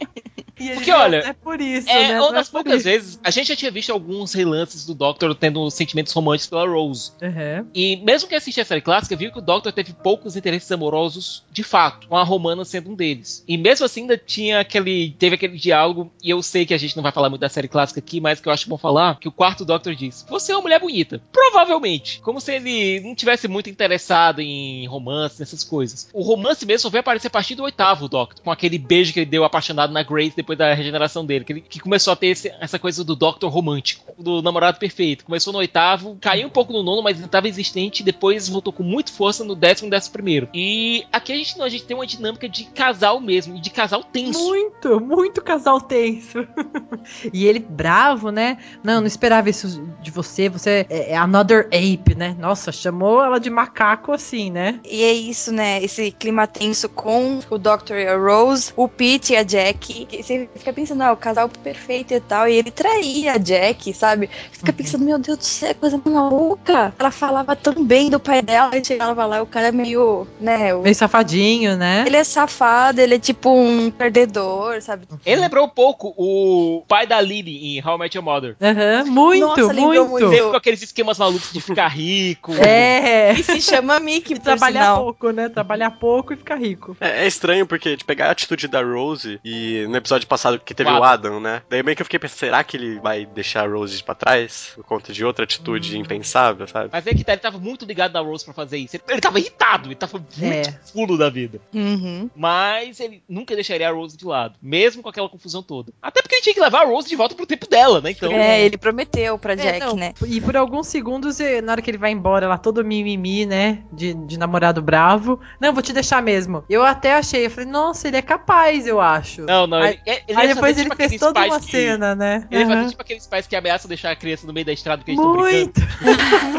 Porque, 0.70 0.90
olha, 0.92 1.18
É 1.18 1.32
por 1.32 1.60
isso, 1.60 1.88
É, 1.88 2.08
né? 2.08 2.14
uma 2.20 2.26
Não 2.26 2.32
das 2.32 2.48
poucas 2.48 2.84
vezes, 2.84 3.18
a 3.22 3.30
gente 3.30 3.48
já 3.48 3.56
tinha 3.56 3.70
visto 3.70 3.90
alguns 3.90 4.32
relances 4.32 4.86
do 4.86 4.94
Doctor 4.94 5.34
tendo 5.34 5.68
sentimentos 5.70 6.12
românticos 6.12 6.48
pela 6.48 6.66
Rose. 6.66 7.12
Uhum. 7.20 7.66
E 7.74 7.96
mesmo 7.96 8.28
que 8.28 8.34
assistia 8.34 8.62
a 8.62 8.66
série 8.66 8.80
clássica, 8.80 9.16
viu 9.16 9.30
que 9.32 9.38
o 9.38 9.42
Doctor 9.42 9.72
teve 9.72 9.92
poucos 9.92 10.36
interesses 10.36 10.70
amorosos 10.70 11.44
de 11.50 11.62
fato, 11.62 12.08
com 12.08 12.16
a 12.16 12.22
Romana 12.24 12.64
sendo 12.64 12.90
um 12.90 12.94
deles. 12.94 13.44
E 13.46 13.56
mesmo 13.56 13.86
assim 13.86 14.02
ainda 14.02 14.16
tinha 14.16 14.60
aquele. 14.60 15.14
teve 15.18 15.34
aquele 15.34 15.56
diálogo, 15.56 16.12
e 16.22 16.30
eu 16.30 16.42
sei 16.42 16.66
que 16.66 16.74
a 16.74 16.78
gente 16.78 16.96
não 16.96 17.02
vai 17.02 17.12
falar 17.12 17.28
muito 17.30 17.40
da 17.40 17.48
série 17.48 17.68
clássica 17.68 18.00
aqui, 18.00 18.20
mas 18.20 18.40
que 18.40 18.48
eu 18.48 18.52
acho 18.52 18.68
bom 18.68 18.78
falar, 18.78 19.18
que 19.18 19.28
o 19.28 19.32
quarto 19.32 19.64
Doctor 19.64 19.94
diz: 19.94 20.24
Você 20.28 20.52
é 20.52 20.56
uma 20.56 20.62
mulher 20.62 20.80
bonita. 20.80 21.20
Provavelmente. 21.32 22.20
Como 22.20 22.40
se 22.40 22.54
ele 22.54 23.00
não 23.00 23.14
tivesse 23.14 23.46
muito 23.48 23.68
interessado 23.70 24.40
em 24.40 24.86
romance, 24.86 25.38
nessas 25.40 25.62
coisas. 25.64 26.08
O 26.12 26.22
romance 26.22 26.64
mesmo 26.66 26.80
só 26.82 26.90
veio 26.90 27.00
aparecer 27.00 27.28
a 27.28 27.30
partir 27.30 27.54
do 27.54 27.62
oitavo 27.62 28.08
Doctor, 28.08 28.42
com 28.42 28.50
aquele 28.50 28.78
beijo 28.78 29.12
que 29.12 29.20
ele 29.20 29.26
deu 29.30 29.44
apaixonado 29.44 29.92
na 29.92 30.02
Grace 30.02 30.34
depois 30.36 30.51
da 30.56 30.74
regeneração 30.74 31.24
dele. 31.24 31.44
Que, 31.44 31.52
ele, 31.52 31.60
que 31.60 31.80
começou 31.80 32.12
a 32.12 32.16
ter 32.16 32.28
esse- 32.28 32.52
essa 32.60 32.78
coisa 32.78 33.02
do 33.04 33.14
Doctor 33.16 33.50
romântico, 33.50 34.12
do 34.18 34.42
namorado 34.42 34.78
perfeito. 34.78 35.24
Começou 35.24 35.52
no 35.52 35.58
oitavo, 35.58 36.16
caiu 36.20 36.46
um 36.46 36.50
pouco 36.50 36.72
no 36.72 36.82
nono, 36.82 37.02
mas 37.02 37.16
ainda 37.16 37.26
estava 37.26 37.48
existente, 37.48 38.00
e 38.00 38.04
depois 38.04 38.48
voltou 38.48 38.72
com 38.72 38.82
muita 38.82 39.12
força 39.12 39.44
no 39.44 39.54
décimo 39.54 39.88
e 39.88 39.90
décimo 39.90 40.12
primeiro. 40.12 40.48
E 40.54 41.04
aqui 41.12 41.32
a 41.32 41.36
gente 41.36 41.58
não, 41.58 41.64
a 41.64 41.68
gente 41.68 41.84
tem 41.84 41.96
uma 41.96 42.06
dinâmica 42.06 42.48
de 42.48 42.64
casal 42.64 43.20
mesmo, 43.20 43.56
e 43.56 43.60
de 43.60 43.70
casal 43.70 44.02
tenso. 44.04 44.38
Muito, 44.44 45.00
muito 45.00 45.42
casal 45.42 45.80
tenso. 45.80 46.46
e 47.32 47.46
ele 47.46 47.58
bravo, 47.58 48.30
né? 48.30 48.58
Não, 48.82 49.00
não 49.00 49.06
esperava 49.06 49.48
isso 49.50 49.82
de 50.00 50.10
você. 50.10 50.48
Você 50.48 50.86
é, 50.88 51.12
é 51.12 51.16
another 51.16 51.66
ape, 51.68 52.14
né? 52.14 52.36
Nossa, 52.38 52.72
chamou 52.72 53.22
ela 53.22 53.38
de 53.38 53.50
macaco 53.50 54.12
assim, 54.12 54.50
né? 54.50 54.80
E 54.88 55.02
é 55.02 55.12
isso, 55.12 55.52
né? 55.52 55.82
Esse 55.82 56.10
clima 56.10 56.46
tenso 56.46 56.88
com 56.88 57.40
o 57.50 57.58
Dr. 57.58 57.94
e 57.94 58.06
a 58.06 58.16
Rose, 58.16 58.72
o 58.76 58.88
Pete 58.88 59.32
e 59.32 59.36
a 59.36 59.42
Jack. 59.42 60.06
Que 60.06 60.22
Você 60.42 60.48
ele 60.52 60.58
fica 60.58 60.72
pensando, 60.72 61.02
ah, 61.02 61.12
o 61.12 61.16
casal 61.16 61.48
perfeito 61.48 62.12
e 62.14 62.20
tal, 62.20 62.48
e 62.48 62.54
ele 62.54 62.70
traía 62.70 63.34
a 63.34 63.38
Jack, 63.38 63.92
sabe? 63.94 64.28
Fica 64.50 64.70
Uhum. 64.70 64.76
pensando, 64.76 65.04
meu 65.04 65.18
Deus 65.18 65.38
do 65.38 65.44
céu, 65.44 65.74
coisa 65.74 66.00
maluca. 66.04 66.94
Ela 66.98 67.10
falava 67.10 67.54
tão 67.56 67.84
bem 67.84 68.10
do 68.10 68.18
pai 68.20 68.42
dela, 68.42 68.76
e 68.76 68.84
chegava 68.84 69.24
lá, 69.26 69.42
o 69.42 69.46
cara 69.46 69.68
é 69.68 69.72
meio, 69.72 70.26
né, 70.40 70.74
o- 70.74 70.82
Meio 70.82 70.94
safadinho, 70.94 71.76
né? 71.76 72.04
ele 72.06 72.16
é 72.16 72.24
safado, 72.24 73.00
ele 73.00 73.14
é 73.14 73.18
tipo 73.18 73.50
um 73.50 73.90
perdedor, 73.90 74.80
sabe? 74.82 75.06
Ele 75.24 75.40
lembrou 75.40 75.64
um 75.66 75.68
pouco 75.68 76.12
o 76.16 76.82
pai 76.88 77.06
da 77.06 77.20
Lily 77.20 77.78
em 77.78 77.84
How 77.86 77.96
I 77.96 77.98
Met 77.98 78.16
Your 78.16 78.24
Mother. 78.24 78.56
Aham, 78.60 79.04
muito, 79.04 79.46
Nossa, 79.46 79.72
muito. 79.72 80.08
muito. 80.08 80.30
Sempre 80.30 80.50
com 80.50 80.56
aqueles 80.56 80.82
esquemas 80.82 81.18
malucos 81.18 81.52
de 81.52 81.60
ficar 81.60 81.88
rico. 81.88 82.52
É. 82.62 83.32
E 83.32 83.42
se 83.42 83.60
chama 83.60 83.98
Mickey, 84.00 84.34
por 84.36 84.42
trabalhar 84.42 84.82
sinal. 84.82 85.02
pouco, 85.04 85.30
né? 85.30 85.48
Trabalhar 85.48 85.90
pouco 85.92 86.32
e 86.32 86.36
ficar 86.36 86.56
rico. 86.56 86.96
É, 87.00 87.24
é 87.24 87.26
estranho 87.26 87.66
porque 87.66 87.96
de 87.96 88.04
pegar 88.04 88.28
a 88.28 88.30
atitude 88.30 88.68
da 88.68 88.82
Rose 88.82 89.38
e 89.44 89.84
no 89.88 89.96
episódio 89.96 90.26
passado 90.32 90.58
que 90.58 90.74
teve 90.74 90.90
O 90.90 90.98
o 90.98 91.04
Adam, 91.04 91.40
né? 91.40 91.62
Daí 91.68 91.82
meio 91.82 91.94
que 91.96 92.02
eu 92.02 92.06
fiquei 92.06 92.18
pensando, 92.18 92.38
será 92.38 92.64
que 92.64 92.76
ele 92.76 92.98
vai 93.00 93.26
deixar 93.26 93.64
a 93.64 93.68
Rose 93.70 94.02
pra 94.02 94.14
trás? 94.14 94.72
Por 94.74 94.84
conta 94.84 95.12
de 95.12 95.24
outra 95.24 95.44
atitude 95.44 95.98
impensável, 95.98 96.66
sabe? 96.66 96.88
Mas 96.92 97.06
é 97.06 97.14
que 97.14 97.24
tá, 97.24 97.32
ele 97.32 97.40
tava 97.40 97.58
muito 97.58 97.84
ligado 97.84 98.12
na 98.12 98.20
Rose 98.20 98.44
pra 98.44 98.54
fazer 98.54 98.78
isso. 98.78 98.96
Ele, 98.96 99.02
ele 99.08 99.20
tava 99.20 99.38
irritado, 99.38 99.88
ele 99.88 99.94
tava 99.94 100.18
muito 100.18 100.68
É. 100.68 100.72
fulo 100.92 101.18
da 101.18 101.28
vida. 101.28 101.60
Uhum. 101.74 102.30
Mas 102.34 103.00
ele 103.00 103.22
nunca 103.28 103.54
deixaria 103.54 103.88
a 103.88 103.92
Rose 103.92 104.16
de 104.16 104.24
lado, 104.24 104.54
mesmo 104.62 105.02
com 105.02 105.08
aquela 105.08 105.28
confusão 105.28 105.62
toda. 105.62 105.92
Até 106.00 106.22
porque 106.22 106.36
ele 106.36 106.42
tinha 106.42 106.54
que 106.54 106.60
levar 106.60 106.82
a 106.82 106.86
Rose 106.86 107.08
de 107.08 107.16
volta 107.16 107.34
pro 107.34 107.46
tempo 107.46 107.68
dela, 107.68 108.00
né? 108.00 108.10
Então. 108.12 108.32
É, 108.32 108.62
ele 108.62 108.78
prometeu 108.78 109.38
pra 109.38 109.52
É, 109.54 109.56
Jack, 109.56 109.80
não, 109.80 109.96
né? 109.96 110.12
E 110.26 110.40
por 110.40 110.56
alguns 110.56 110.86
segundos, 110.86 111.38
na 111.62 111.72
hora 111.72 111.82
que 111.82 111.90
ele 111.90 111.98
vai 111.98 112.10
embora, 112.10 112.48
lá 112.48 112.58
todo 112.58 112.84
mimimi, 112.84 113.44
né? 113.46 113.82
De, 113.92 114.14
de 114.14 114.38
namorado 114.38 114.80
bravo. 114.80 115.40
Não, 115.60 115.72
vou 115.72 115.82
te 115.82 115.92
deixar 115.92 116.22
mesmo. 116.22 116.64
Eu 116.68 116.82
até 116.82 117.14
achei, 117.14 117.46
eu 117.46 117.50
falei, 117.50 117.68
nossa, 117.70 118.08
ele 118.08 118.16
é 118.16 118.22
capaz, 118.22 118.86
eu 118.86 119.00
acho. 119.00 119.42
Não, 119.42 119.66
não, 119.66 119.78
Aí- 119.78 119.98
ele, 120.06 120.11
ele 120.26 120.38
Aí 120.40 120.48
depois 120.48 120.72
fazer 120.72 120.80
ele 120.82 120.90
tipo 120.90 120.96
fez 121.08 121.20
toda 121.20 121.44
uma 121.46 121.60
que- 121.60 121.70
cena, 121.70 122.14
né? 122.14 122.46
Ele 122.50 122.60
ia 122.60 122.66
Aham. 122.66 122.76
fazer 122.76 122.90
tipo 122.90 123.02
aqueles 123.02 123.26
pais 123.26 123.46
que 123.46 123.56
ameaçam 123.56 123.88
deixar 123.88 124.10
a 124.10 124.16
criança 124.16 124.46
no 124.46 124.52
meio 124.52 124.66
da 124.66 124.72
estrada 124.72 124.98
porque 125.02 125.12
eles 125.12 125.20
estão 125.20 125.36
brincando. 125.36 125.72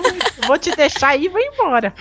Muito. 0.02 0.24
Vou 0.48 0.58
te 0.58 0.76
deixar 0.76 1.10
aí 1.10 1.26
e 1.26 1.30
vou 1.30 1.42
embora. 1.42 1.94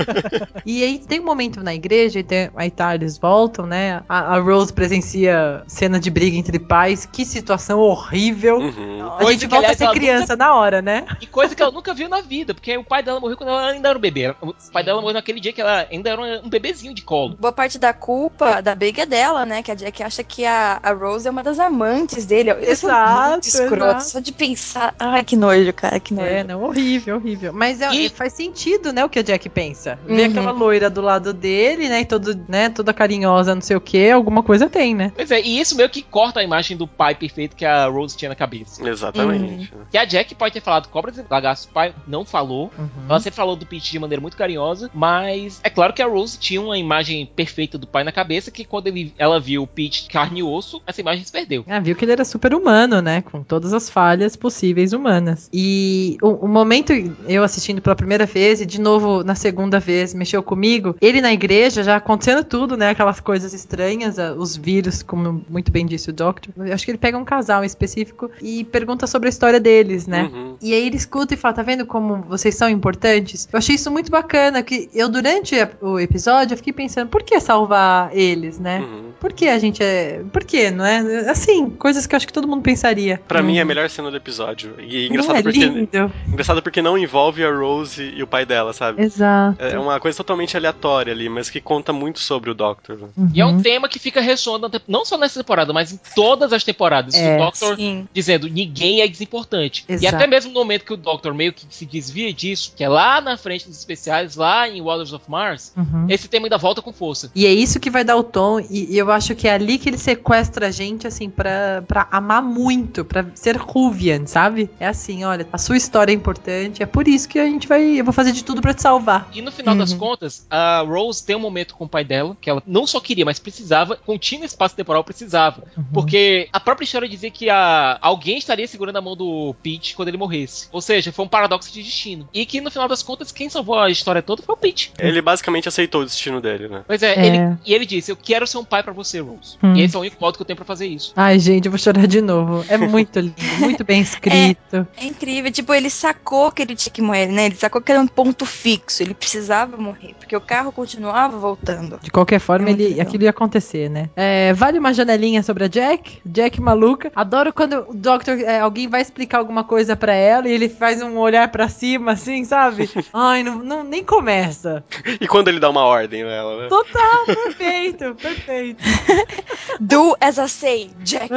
e 0.64 0.82
aí 0.82 0.98
tem 0.98 1.20
um 1.20 1.24
momento 1.24 1.62
na 1.62 1.74
igreja, 1.74 2.20
e 2.20 2.22
tem, 2.22 2.50
aí 2.56 2.70
tá, 2.70 2.94
eles 2.94 3.18
voltam, 3.18 3.66
né? 3.66 4.02
A, 4.08 4.36
a 4.36 4.38
Rose 4.38 4.72
presencia 4.72 5.62
cena 5.66 5.98
de 5.98 6.10
briga 6.10 6.36
entre 6.36 6.58
pais. 6.58 7.06
Que 7.10 7.24
situação 7.24 7.78
horrível. 7.80 8.58
Uhum. 8.58 9.16
A 9.18 9.24
gente 9.32 9.40
que, 9.40 9.46
volta 9.46 9.68
aliás, 9.68 9.82
a 9.82 9.86
ser 9.86 9.92
criança 9.92 10.36
na 10.36 10.54
hora, 10.54 10.82
né? 10.82 11.06
E 11.20 11.26
coisa 11.26 11.54
que 11.54 11.62
ela 11.62 11.72
nunca 11.72 11.94
viu 11.94 12.08
na 12.08 12.20
vida, 12.20 12.54
porque 12.54 12.76
o 12.76 12.84
pai 12.84 13.02
dela 13.02 13.20
morreu 13.20 13.36
quando 13.36 13.50
ela 13.50 13.70
ainda 13.70 13.88
era 13.88 13.98
um 13.98 14.00
bebê. 14.00 14.34
O 14.40 14.54
pai 14.72 14.84
dela 14.84 15.00
morreu 15.00 15.14
naquele 15.14 15.40
dia 15.40 15.52
que 15.52 15.60
ela 15.60 15.86
ainda 15.90 16.10
era 16.10 16.20
um 16.20 16.48
bebezinho 16.48 16.94
de 16.94 17.02
colo. 17.02 17.36
Boa 17.38 17.52
parte 17.52 17.78
da 17.78 17.92
culpa 17.92 18.60
da 18.60 18.74
briga 18.74 19.02
é 19.02 19.06
dela, 19.06 19.44
né? 19.46 19.62
Que 19.62 19.70
a 19.70 19.74
Jack 19.74 20.02
acha 20.02 20.22
que 20.22 20.44
a, 20.44 20.80
a 20.82 20.92
Rose 20.92 21.26
é 21.26 21.30
uma 21.30 21.42
das 21.42 21.58
amantes 21.58 22.26
dele. 22.26 22.50
Isso 22.62 22.88
é 22.88 22.92
Exato, 22.92 23.30
muito 23.30 23.44
escroto. 23.44 23.84
exato. 23.84 24.04
Só 24.04 24.20
de 24.20 24.32
pensar. 24.32 24.94
Ai, 24.98 25.24
que 25.24 25.36
nojo, 25.36 25.72
cara, 25.72 26.00
que 26.00 26.14
nojo. 26.14 26.26
É, 26.26 26.44
não, 26.44 26.62
horrível, 26.62 27.16
horrível. 27.16 27.52
Mas 27.52 27.77
é- 27.80 27.94
E- 27.94 28.08
faz 28.08 28.32
sentido, 28.32 28.92
né, 28.92 29.04
o 29.04 29.08
que 29.08 29.18
a 29.18 29.22
Jack 29.22 29.48
pensa. 29.48 29.98
Ver 30.06 30.24
Uhum. 30.24 30.30
aquela 30.30 30.50
loira 30.50 30.88
do 30.90 31.00
lado 31.00 31.32
dele, 31.32 31.88
né, 31.88 32.00
e 32.00 32.04
todo, 32.04 32.38
né, 32.48 32.68
toda 32.68 32.92
carinhosa, 32.92 33.54
não 33.54 33.62
sei 33.62 33.76
o 33.76 33.80
que, 33.80 34.10
alguma 34.10 34.42
coisa 34.42 34.68
tem, 34.68 34.94
né? 34.94 35.12
Pois 35.14 35.30
é, 35.30 35.40
e 35.40 35.58
isso 35.60 35.76
meio 35.76 35.88
que 35.88 36.02
corta 36.02 36.40
a 36.40 36.44
imagem 36.44 36.76
do 36.76 36.86
pai 36.86 37.14
perfeito 37.14 37.56
que 37.56 37.64
a 37.64 37.86
Rose 37.86 38.16
tinha 38.16 38.28
na 38.28 38.34
cabeça. 38.34 38.86
Exatamente. 38.88 39.72
Que 39.90 39.98
a 39.98 40.04
Jack 40.04 40.34
pode 40.34 40.54
ter 40.54 40.60
falado 40.60 40.88
cobras 40.88 41.16
e 41.18 41.24
lagartos, 41.28 41.64
o 41.64 41.68
pai 41.68 41.94
não 42.06 42.24
falou. 42.24 42.70
Uhum. 42.78 42.88
Ela 43.08 43.20
sempre 43.20 43.36
falou 43.36 43.56
do 43.56 43.66
Pete 43.66 43.90
de 43.90 43.98
maneira 43.98 44.20
muito 44.20 44.36
carinhosa, 44.36 44.90
mas 44.94 45.60
é 45.62 45.70
claro 45.70 45.92
que 45.92 46.02
a 46.02 46.06
Rose 46.06 46.38
tinha 46.38 46.60
uma 46.60 46.78
imagem 46.78 47.26
perfeita 47.34 47.78
do 47.78 47.86
pai 47.86 48.04
na 48.04 48.12
cabeça 48.12 48.50
que 48.50 48.64
quando 48.64 48.86
ele- 48.88 49.12
ela 49.18 49.40
viu 49.40 49.62
o 49.62 49.66
Pete 49.66 50.08
carne 50.08 50.40
e 50.40 50.42
osso, 50.42 50.80
essa 50.86 51.00
imagem 51.00 51.24
se 51.24 51.32
perdeu. 51.32 51.64
Ah, 51.68 51.80
viu 51.80 51.94
que 51.96 52.04
ele 52.04 52.12
era 52.12 52.24
super 52.24 52.54
humano, 52.54 53.00
né? 53.00 53.22
Com 53.22 53.42
todas 53.42 53.72
as 53.72 53.88
falhas 53.90 54.36
possíveis 54.36 54.92
humanas. 54.92 55.48
E 55.52 56.16
o, 56.22 56.46
o 56.46 56.48
momento, 56.48 56.92
eu 57.28 57.42
assistindo 57.68 57.82
pela 57.82 57.94
primeira 57.94 58.24
vez, 58.24 58.60
e 58.60 58.66
de 58.66 58.80
novo 58.80 59.22
na 59.22 59.34
segunda 59.34 59.78
vez, 59.78 60.14
mexeu 60.14 60.42
comigo. 60.42 60.96
Ele 61.00 61.20
na 61.20 61.32
igreja, 61.32 61.82
já 61.82 61.96
acontecendo 61.96 62.42
tudo, 62.42 62.76
né? 62.76 62.90
Aquelas 62.90 63.20
coisas 63.20 63.52
estranhas, 63.52 64.16
os 64.36 64.56
vírus, 64.56 65.02
como 65.02 65.44
muito 65.48 65.70
bem 65.70 65.84
disse 65.84 66.10
o 66.10 66.12
Doctor. 66.12 66.52
Eu 66.56 66.72
acho 66.72 66.84
que 66.84 66.90
ele 66.90 66.98
pega 66.98 67.18
um 67.18 67.24
casal 67.24 67.62
em 67.62 67.66
específico 67.66 68.30
e 68.40 68.64
pergunta 68.64 69.06
sobre 69.06 69.28
a 69.28 69.30
história 69.30 69.60
deles, 69.60 70.06
né? 70.06 70.30
Uhum. 70.32 70.56
E 70.62 70.72
aí 70.72 70.86
ele 70.86 70.96
escuta 70.96 71.34
e 71.34 71.36
fala, 71.36 71.54
tá 71.54 71.62
vendo 71.62 71.84
como 71.84 72.22
vocês 72.22 72.54
são 72.54 72.68
importantes? 72.68 73.48
Eu 73.52 73.58
achei 73.58 73.74
isso 73.74 73.90
muito 73.90 74.10
bacana, 74.10 74.62
que 74.62 74.88
eu 74.94 75.08
durante 75.08 75.54
o 75.80 75.98
episódio 75.98 76.54
eu 76.54 76.56
fiquei 76.56 76.72
pensando, 76.72 77.08
por 77.08 77.22
que 77.22 77.38
salvar 77.40 78.10
eles, 78.16 78.58
né? 78.58 78.80
Uhum. 78.80 79.08
Por 79.20 79.32
que 79.32 79.48
a 79.48 79.58
gente 79.58 79.82
é. 79.82 80.22
Por 80.32 80.44
que, 80.44 80.70
não 80.70 80.84
é? 80.84 81.28
Assim, 81.28 81.70
coisas 81.70 82.06
que 82.06 82.14
eu 82.14 82.16
acho 82.16 82.26
que 82.26 82.32
todo 82.32 82.46
mundo 82.46 82.62
pensaria. 82.62 83.20
Pra 83.26 83.42
mim 83.42 83.58
é 83.58 83.62
a 83.62 83.64
melhor 83.64 83.90
cena 83.90 84.10
do 84.10 84.16
episódio. 84.16 84.74
E 84.78 85.08
Não 85.08 85.16
engraçado 85.16 85.36
é 85.38 85.42
porque. 85.42 85.58
lindo. 85.58 86.12
Engraçado 86.28 86.62
porque 86.62 86.80
não 86.80 86.96
envolve 86.96 87.44
a 87.44 87.50
Rose 87.58 88.02
e 88.02 88.22
o 88.22 88.26
pai 88.26 88.44
dela, 88.46 88.72
sabe? 88.72 89.02
Exato. 89.02 89.62
É 89.62 89.78
uma 89.78 89.98
coisa 90.00 90.16
totalmente 90.16 90.56
aleatória 90.56 91.12
ali, 91.12 91.28
mas 91.28 91.50
que 91.50 91.60
conta 91.60 91.92
muito 91.92 92.18
sobre 92.20 92.50
o 92.50 92.54
Doctor. 92.54 92.96
né? 92.98 93.08
E 93.34 93.40
é 93.40 93.46
um 93.46 93.52
Uhum. 93.56 93.62
tema 93.62 93.88
que 93.88 93.98
fica 93.98 94.20
ressoando 94.20 94.70
não 94.86 95.04
só 95.04 95.16
nessa 95.18 95.40
temporada, 95.40 95.72
mas 95.72 95.92
em 95.92 96.00
todas 96.14 96.52
as 96.52 96.62
temporadas. 96.64 97.14
É, 97.14 97.34
o 97.36 97.38
Doctor 97.44 97.76
Sim. 97.76 98.06
dizendo 98.12 98.48
ninguém 98.48 99.00
é 99.00 99.08
desimportante. 99.08 99.84
E 99.88 99.92
Exato. 99.94 100.16
até 100.16 100.26
mesmo 100.26 100.52
no 100.52 100.58
momento 100.60 100.84
que 100.84 100.92
o 100.92 100.96
Doctor 100.96 101.34
meio 101.34 101.52
que 101.52 101.66
se 101.70 101.84
desvia 101.86 102.32
disso, 102.32 102.72
que 102.76 102.82
é 102.84 102.88
lá 102.88 103.20
na 103.20 103.36
frente 103.36 103.66
dos 103.68 103.78
especiais, 103.78 104.36
lá 104.36 104.68
em 104.68 104.82
Waters 104.82 105.12
of 105.12 105.24
Mars, 105.28 105.72
Uhum. 105.76 106.06
esse 106.08 106.28
tema 106.28 106.46
ainda 106.46 106.58
volta 106.58 106.80
com 106.82 106.92
força. 106.92 107.30
E 107.34 107.46
é 107.46 107.52
isso 107.52 107.78
que 107.80 107.90
vai 107.90 108.04
dar 108.04 108.16
o 108.16 108.22
tom, 108.22 108.60
e, 108.60 108.94
e 108.94 108.98
eu 108.98 109.10
acho 109.10 109.34
que 109.34 109.46
é 109.48 109.52
ali 109.54 109.78
que 109.78 109.88
ele 109.88 109.98
sequestra 109.98 110.66
a 110.68 110.70
gente, 110.70 111.06
assim, 111.06 111.28
pra, 111.30 111.82
pra 111.86 112.06
amar 112.10 112.42
muito, 112.42 113.04
pra 113.04 113.24
ser 113.34 113.56
Ruvian, 113.56 114.26
sabe? 114.26 114.70
É 114.78 114.86
assim, 114.86 115.24
olha, 115.24 115.46
a 115.52 115.58
sua 115.58 115.76
história 115.76 116.12
é 116.12 116.14
importante, 116.14 116.82
é 116.82 116.86
por 116.86 117.06
isso 117.08 117.28
que 117.28 117.38
a 117.38 117.44
gente 117.48 117.66
vai. 117.68 117.82
Eu 118.00 118.04
vou 118.04 118.12
fazer 118.12 118.32
de 118.32 118.42
tudo 118.44 118.60
pra 118.60 118.74
te 118.74 118.82
salvar. 118.82 119.28
E 119.32 119.42
no 119.42 119.50
final 119.52 119.74
das 119.74 119.92
Uhum. 119.92 119.98
contas, 119.98 120.46
a 120.50 120.80
Rose 120.86 121.24
tem 121.24 121.36
um 121.36 121.40
momento 121.40 121.74
com 121.74 121.84
o 121.84 121.88
pai 121.88 122.04
dela, 122.04 122.36
que 122.40 122.48
ela 122.50 122.62
não 122.66 122.86
só 122.86 123.00
queria, 123.00 123.24
mas 123.24 123.38
precisava, 123.38 123.96
contínuo 123.96 124.44
espaço 124.44 124.74
temporal 124.76 125.02
precisava. 125.04 125.62
Uhum. 125.76 125.84
Porque 125.92 126.48
a 126.52 126.60
própria 126.60 126.84
história 126.84 127.08
dizia 127.08 127.30
que 127.30 127.48
a, 127.50 127.98
alguém 128.00 128.38
estaria 128.38 128.66
segurando 128.66 128.96
a 128.96 129.00
mão 129.00 129.16
do 129.16 129.54
Pete 129.62 129.94
quando 129.94 130.08
ele 130.08 130.16
morresse. 130.16 130.68
Ou 130.72 130.80
seja, 130.80 131.12
foi 131.12 131.24
um 131.24 131.28
paradoxo 131.28 131.72
de 131.72 131.82
destino. 131.82 132.28
E 132.32 132.44
que 132.46 132.60
no 132.60 132.70
final 132.70 132.88
das 132.88 133.02
contas, 133.02 133.32
quem 133.32 133.48
salvou 133.48 133.78
a 133.78 133.90
história 133.90 134.22
toda 134.22 134.42
foi 134.42 134.54
o 134.54 134.58
Pete. 134.58 134.92
Ele 134.98 135.20
basicamente 135.22 135.68
aceitou 135.68 136.02
o 136.02 136.04
destino 136.04 136.40
dele, 136.40 136.68
né? 136.68 136.82
Pois 136.86 137.02
é, 137.02 137.14
É. 137.14 137.26
Ele, 137.26 137.56
e 137.66 137.74
ele 137.74 137.86
disse: 137.86 138.10
Eu 138.12 138.16
quero 138.16 138.46
ser 138.46 138.58
um 138.58 138.64
pai 138.64 138.82
pra 138.82 138.92
você, 138.92 139.20
Rose. 139.20 139.56
Hum. 139.62 139.74
E 139.74 139.82
esse 139.82 139.94
é 139.94 139.98
o 139.98 140.02
único 140.02 140.16
modo 140.20 140.36
que 140.36 140.42
eu 140.42 140.46
tenho 140.46 140.56
pra 140.56 140.64
fazer 140.64 140.86
isso. 140.86 141.12
Ai, 141.16 141.38
gente, 141.38 141.66
eu 141.66 141.70
vou 141.72 141.78
chorar 141.78 142.06
de 142.06 142.20
novo. 142.20 142.64
É 142.68 142.76
muito 142.76 143.18
lindo, 143.20 143.34
muito 143.58 143.84
bem 143.84 144.00
escrito. 144.02 144.86
É 144.96 145.04
incrível. 145.04 145.50
Tipo, 145.50 145.74
ele 145.74 145.90
sacou 145.90 146.50
que 146.52 146.62
ele 146.62 146.74
tinha 146.76 146.92
que 146.92 147.02
morrer, 147.02 147.26
né? 147.38 147.46
Ele 147.46 147.54
sacou 147.54 147.80
que 147.80 147.92
era 147.92 148.00
um 148.00 148.06
ponto 148.08 148.44
fixo. 148.44 149.00
Ele 149.00 149.14
precisava 149.14 149.76
morrer. 149.76 150.14
Porque 150.18 150.36
o 150.36 150.40
carro 150.40 150.72
continuava 150.72 151.38
voltando. 151.38 151.98
De 152.02 152.10
qualquer 152.10 152.40
forma, 152.40 152.68
É 152.68 152.72
ele, 152.72 153.00
aquilo 153.00 153.22
ia 153.22 153.30
acontecer, 153.30 153.88
né? 153.88 154.10
É, 154.16 154.52
vale 154.54 154.76
uma 154.78 154.92
janelinha 154.92 155.40
sobre 155.42 155.64
a 155.64 155.68
Jack? 155.68 156.20
Jack 156.26 156.60
maluca. 156.60 157.12
Adoro 157.14 157.52
quando 157.52 157.86
o 157.88 157.94
Doctor, 157.94 158.40
é, 158.40 158.58
alguém 158.58 158.88
vai 158.88 159.00
explicar 159.00 159.38
alguma 159.38 159.62
coisa 159.62 159.94
pra 159.94 160.12
ela 160.12 160.48
e 160.48 160.52
ele 160.52 160.68
faz 160.68 161.00
um 161.00 161.16
olhar 161.16 161.46
pra 161.48 161.68
cima, 161.68 162.12
assim, 162.12 162.44
sabe? 162.44 162.90
Ai, 163.14 163.44
não, 163.44 163.58
não- 163.58 163.84
nem 163.84 164.02
começa. 164.02 164.82
E 165.20 165.26
quando 165.28 165.46
ele 165.48 165.60
dá 165.60 165.70
uma 165.70 165.84
ordem 165.84 166.24
nela, 166.24 166.62
né? 166.62 166.68
Total, 166.68 167.24
perfeito, 167.26 168.14
perfeito. 168.16 168.82
Do 169.78 170.16
as 170.20 170.38
I 170.38 170.48
say, 170.48 170.90
Jack. 171.04 171.30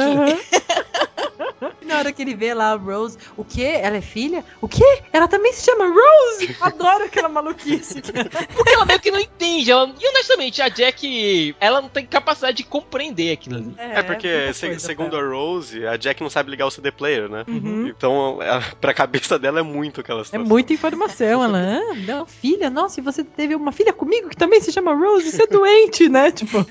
E 1.80 1.84
Na 1.92 1.98
hora 1.98 2.12
que 2.12 2.22
ele 2.22 2.34
vê 2.34 2.54
lá 2.54 2.72
a 2.72 2.76
Rose, 2.76 3.18
o 3.36 3.44
quê? 3.44 3.78
Ela 3.82 3.96
é 3.96 4.00
filha? 4.00 4.44
O 4.60 4.68
quê? 4.68 5.02
Ela 5.12 5.28
também 5.28 5.52
se 5.52 5.64
chama 5.64 5.86
Rose? 5.86 6.56
Adoro 6.60 7.04
aquela 7.04 7.28
maluquice. 7.28 8.00
Porque 8.56 8.70
ela 8.72 8.84
meio 8.86 9.00
que 9.00 9.10
não 9.10 9.20
entende. 9.20 9.70
Ela, 9.70 9.92
e 10.00 10.08
honestamente, 10.08 10.62
a 10.62 10.68
Jack, 10.68 11.54
ela 11.60 11.80
não 11.80 11.88
tem 11.88 12.06
capacidade 12.06 12.56
de 12.58 12.64
compreender 12.64 13.32
aquilo 13.32 13.56
ali. 13.56 13.74
É, 13.78 14.02
porque, 14.02 14.28
muita 14.28 14.52
se- 14.54 14.66
coisa 14.66 14.80
segundo 14.86 15.16
a 15.16 15.22
Rose, 15.22 15.86
a 15.86 15.96
Jack 15.96 16.22
não 16.22 16.30
sabe 16.30 16.50
ligar 16.50 16.66
o 16.66 16.70
CD 16.70 16.90
player, 16.90 17.28
né? 17.28 17.44
Uhum. 17.46 17.86
Então, 17.88 18.38
a, 18.40 18.60
pra 18.76 18.94
cabeça 18.94 19.38
dela 19.38 19.60
é 19.60 19.62
muito 19.62 20.00
aquela 20.00 20.20
É 20.20 20.24
situação. 20.24 20.46
muita 20.48 20.72
informação, 20.72 21.44
ela, 21.44 21.58
ah, 21.58 21.94
não, 22.06 22.26
filha, 22.26 22.70
nossa, 22.70 23.00
e 23.00 23.02
você 23.02 23.22
teve 23.24 23.54
uma 23.54 23.72
filha 23.72 23.92
comigo 23.92 24.28
que 24.28 24.36
também 24.36 24.60
se 24.60 24.72
chama 24.72 24.94
Rose, 24.94 25.30
você 25.30 25.42
é 25.42 25.46
doente, 25.46 26.08
né? 26.08 26.30
Tipo. 26.30 26.64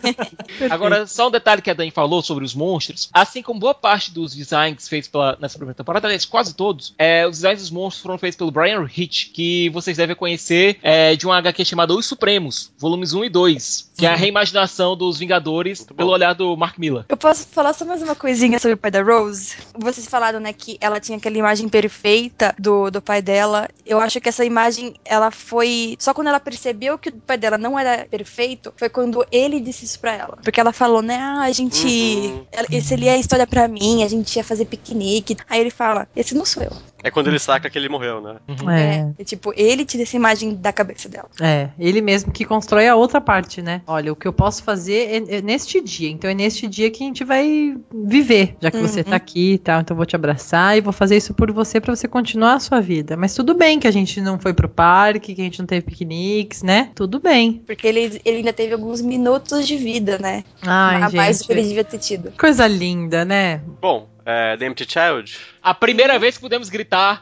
Agora, 0.70 1.06
só 1.08 1.28
um 1.28 1.32
detalhe 1.32 1.62
que 1.62 1.70
a 1.70 1.74
Dani 1.74 1.92
falou 1.92 2.22
sobre 2.22 2.44
os 2.46 2.54
monstros. 2.54 3.10
Assim 3.14 3.42
como 3.42 3.60
boa 3.60 3.74
parte 3.74 4.12
dos 4.14 4.34
designs 4.36 4.81
feitos 4.88 5.10
pela, 5.10 5.38
nessa 5.40 5.58
primeira 5.58 5.76
temporada, 5.76 6.08
aliás, 6.08 6.26
quase 6.26 6.54
todos, 6.54 6.94
é, 6.98 7.26
os 7.28 7.38
designs 7.38 7.60
dos 7.62 7.72
monstros 7.72 8.02
foram 8.04 8.18
feitos 8.18 8.38
pelo 8.38 8.52
Brian 8.52 8.88
Hitch, 8.96 9.32
que 9.34 9.70
vocês 9.70 9.98
devem 9.98 10.16
conhecer 10.16 10.78
é, 10.82 11.16
de 11.16 11.28
um 11.28 11.32
HQ 11.32 11.64
chamado 11.66 11.98
Os 11.98 12.06
Supremos, 12.06 12.72
volumes 12.78 13.14
1 13.14 13.26
e 13.26 13.30
2, 13.30 13.92
que 13.98 14.06
é 14.06 14.10
a 14.10 14.16
reimaginação 14.16 14.96
dos 14.96 15.18
Vingadores 15.20 15.84
pelo 15.84 16.10
olhar 16.12 16.34
do 16.34 16.56
Mark 16.58 16.78
Miller. 16.78 17.06
Eu 17.10 17.18
posso 17.18 17.48
falar 17.48 17.74
só 17.74 17.86
mais 17.86 18.02
uma 18.02 18.16
coisinha 18.16 18.60
sobre 18.60 18.74
o 18.74 18.78
pai 18.78 18.92
da 18.92 19.02
Rose? 19.04 19.56
Vocês 19.78 20.08
falaram, 20.08 20.40
né, 20.40 20.54
que 20.54 20.78
ela 20.82 21.00
tinha 21.00 21.18
aquela 21.18 21.38
imagem 21.38 21.68
perfeita 21.70 22.56
do, 22.58 22.90
do 22.90 23.02
pai 23.02 23.22
dela. 23.22 23.68
Eu 23.86 24.00
acho 24.00 24.20
que 24.22 24.30
essa 24.30 24.44
imagem, 24.46 24.96
ela 25.06 25.30
foi. 25.32 25.96
Só 26.00 26.14
quando 26.14 26.28
ela 26.28 26.40
percebeu 26.40 26.98
que 26.98 27.10
o 27.10 27.14
pai 27.14 27.38
dela 27.38 27.58
não 27.58 27.78
era 27.78 28.06
perfeito, 28.10 28.74
foi 28.78 28.90
quando 28.90 29.26
ele 29.32 29.60
disse 29.60 29.86
isso 29.86 30.00
pra 30.00 30.14
ela. 30.16 30.38
Porque 30.44 30.60
ela 30.60 30.72
falou, 30.74 31.02
né, 31.02 31.18
ah, 31.18 31.42
a 31.42 31.52
gente. 31.52 31.86
Uhum. 31.88 32.46
ela- 32.52 32.68
Esse 32.72 32.94
ali 32.94 33.08
é 33.08 33.14
a 33.14 33.18
história 33.18 33.46
pra 33.46 33.68
mim, 33.68 34.04
a 34.04 34.08
gente 34.08 34.36
ia 34.36 34.44
fazer 34.44 34.66
piquenique. 34.72 35.38
Aí 35.50 35.60
ele 35.60 35.70
fala, 35.70 36.08
esse 36.16 36.34
não 36.34 36.46
sou 36.46 36.64
eu. 36.64 36.72
É 37.04 37.10
quando 37.12 37.28
ele 37.28 37.40
saca 37.40 37.70
que 37.70 37.78
ele 37.78 37.90
morreu, 37.90 38.22
né? 38.22 38.36
É, 38.70 39.22
É, 39.22 39.24
tipo, 39.24 39.54
ele 39.56 39.86
tira 39.86 40.04
essa 40.04 40.16
imagem 40.16 40.56
da 40.56 40.72
cabeça 40.72 41.10
dela. 41.10 41.30
é, 41.42 41.70
ele 41.80 42.02
mesmo 42.02 42.32
que 42.32 42.46
constrói 42.46 42.88
a 42.88 42.96
outra 42.96 43.20
parte, 43.20 43.62
né? 43.62 43.82
Olha, 43.88 44.12
o 44.12 44.16
que 44.16 44.28
eu 44.28 44.34
posso 44.34 44.64
fazer 44.64 45.10
é, 45.30 45.38
é 45.38 45.42
neste 45.42 45.82
dia. 45.82 46.10
Então 46.10 46.30
é 46.30 46.34
neste 46.34 46.68
dia 46.68 46.90
que 46.92 47.04
a 47.04 47.08
gente 47.08 47.24
vai 47.24 47.76
viver, 47.94 48.56
já 48.62 48.70
que 48.72 48.78
você 48.78 49.00
Uhum. 49.00 49.06
tá 49.06 49.16
aqui 49.16 49.54
e 49.54 49.58
tal. 49.58 49.82
Então 49.82 49.94
eu 49.96 49.98
vou 49.98 50.06
te 50.06 50.16
abraçar 50.16 50.78
e 50.78 50.82
vou 50.82 50.94
fazer 50.94 51.18
isso 51.18 51.34
por 51.34 51.52
você 51.52 51.80
pra 51.82 51.96
você 51.96 52.08
continuar 52.08 52.54
a 52.56 52.60
sua 52.60 52.80
vida. 52.82 53.18
Mas 53.18 53.34
tudo 53.34 53.54
bem 53.54 53.80
que 53.80 53.88
a 53.88 53.92
gente 53.92 54.22
não 54.22 54.40
foi 54.40 54.54
pro 54.54 54.70
parque, 54.70 55.34
que 55.34 55.42
a 55.42 55.46
gente 55.46 55.60
não 55.60 55.66
teve 55.66 55.86
piqueniques, 55.86 56.62
né? 56.64 56.92
Tudo 56.96 57.20
bem. 57.20 57.62
Porque 57.66 57.88
ele, 57.88 58.22
ele 58.24 58.38
ainda 58.38 58.54
teve 58.54 58.74
alguns 58.74 59.02
minutos 59.02 59.68
de 59.68 59.76
vida, 59.78 60.18
né? 60.20 60.44
Ai, 60.62 61.02
a 61.02 61.10
mais 61.10 61.40
do 61.40 61.46
que 61.46 61.52
ele 61.54 61.62
gente. 61.62 61.70
devia 61.70 61.84
ter 61.84 61.98
tido. 61.98 62.32
Coisa 62.38 62.68
linda, 62.68 63.26
né? 63.26 63.62
Bom, 63.82 64.08
é, 64.26 64.56
The 64.58 64.66
Empty 64.68 64.86
Child. 64.88 65.38
A 65.64 65.74
primeira 65.76 66.18
vez 66.18 66.36
que 66.36 66.42
pudemos 66.42 66.70
gritar. 66.70 67.22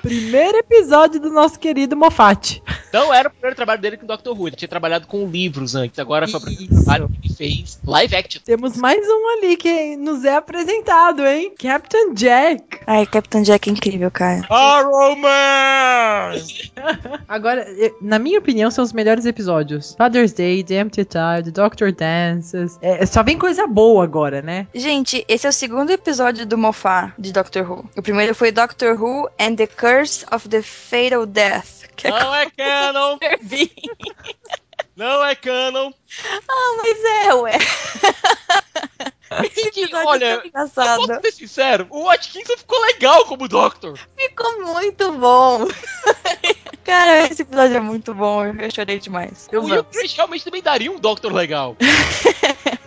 Primeiro 0.00 0.58
episódio 0.58 1.20
do 1.20 1.28
nosso 1.28 1.58
querido 1.58 1.96
Moffat. 1.96 2.62
Não 2.98 3.14
era 3.14 3.28
o 3.28 3.30
primeiro 3.30 3.54
trabalho 3.54 3.80
dele 3.80 3.96
com 3.96 4.04
o 4.04 4.16
Dr. 4.16 4.30
Who, 4.30 4.48
ele 4.48 4.56
tinha 4.56 4.68
trabalhado 4.68 5.06
com 5.06 5.24
livros 5.24 5.76
antes, 5.76 5.98
agora 6.00 6.26
foi 6.26 6.40
o 6.40 6.42
primeiro 6.42 6.64
Isso. 6.64 6.84
trabalho 6.84 7.08
que 7.08 7.28
ele 7.28 7.34
fez 7.34 7.80
live 7.86 8.16
action. 8.16 8.42
Temos 8.44 8.76
mais 8.76 9.06
um 9.06 9.38
ali 9.38 9.56
que 9.56 9.96
nos 9.96 10.24
é 10.24 10.34
apresentado, 10.34 11.24
hein? 11.24 11.52
Captain 11.58 12.12
Jack. 12.14 12.80
Ai, 12.86 13.06
Capitão 13.06 13.42
Jack 13.42 13.68
é 13.68 13.72
incrível, 13.72 14.10
cara. 14.10 14.44
Arrow 14.50 15.14
Man! 15.16 16.32
Agora, 17.28 17.64
na 18.00 18.18
minha 18.18 18.40
opinião, 18.40 18.70
são 18.70 18.82
os 18.82 18.92
melhores 18.92 19.26
episódios. 19.26 19.94
Father's 19.96 20.32
Day, 20.32 20.64
The 20.64 20.80
Empty 20.80 21.06
Child, 21.10 21.52
Doctor 21.52 21.92
Dances. 21.92 22.78
É, 22.82 23.06
só 23.06 23.22
vem 23.22 23.38
coisa 23.38 23.66
boa 23.66 24.02
agora, 24.02 24.42
né? 24.42 24.66
Gente, 24.74 25.24
esse 25.28 25.46
é 25.46 25.50
o 25.50 25.52
segundo 25.52 25.90
episódio 25.90 26.44
do 26.44 26.58
Mofá 26.58 27.12
de 27.16 27.32
Doctor 27.32 27.70
Who. 27.70 27.88
O 27.96 28.02
primeiro 28.02 28.34
foi 28.34 28.50
Doctor 28.50 29.00
Who 29.00 29.28
and 29.38 29.54
the 29.54 29.66
Curse 29.66 30.26
of 30.32 30.48
the 30.48 30.62
Fatal 30.62 31.26
Death. 31.26 31.78
Que 31.98 32.06
é 32.06 32.10
Não 32.10 32.34
é 32.34 32.46
canon! 32.92 33.18
Não 34.96 35.24
é 35.24 35.34
canon! 35.34 35.92
Ah, 36.48 36.76
mas 36.78 37.04
é, 37.04 37.34
ué. 37.34 37.58
Esse 39.44 39.68
episódio 39.68 40.08
olha, 40.08 40.24
é 40.24 40.36
tão 40.36 40.46
engraçado. 40.46 41.06
Posso 41.06 41.20
ser 41.20 41.32
sincero, 41.32 41.86
o 41.90 42.08
Atkinson 42.08 42.56
ficou 42.56 42.80
legal 42.80 43.24
como 43.26 43.46
Doctor. 43.46 43.98
Ficou 44.16 44.64
muito 44.64 45.12
bom. 45.12 45.68
Cara, 46.82 47.26
esse 47.26 47.42
episódio 47.42 47.76
é 47.76 47.80
muito 47.80 48.14
bom. 48.14 48.46
Eu 48.46 48.70
chorei 48.70 48.98
demais. 48.98 49.46
Eu 49.52 49.62
o 49.62 49.86
realmente 50.16 50.44
também 50.44 50.62
daria 50.62 50.90
um 50.90 50.98
Doctor 50.98 51.32
legal. 51.32 51.76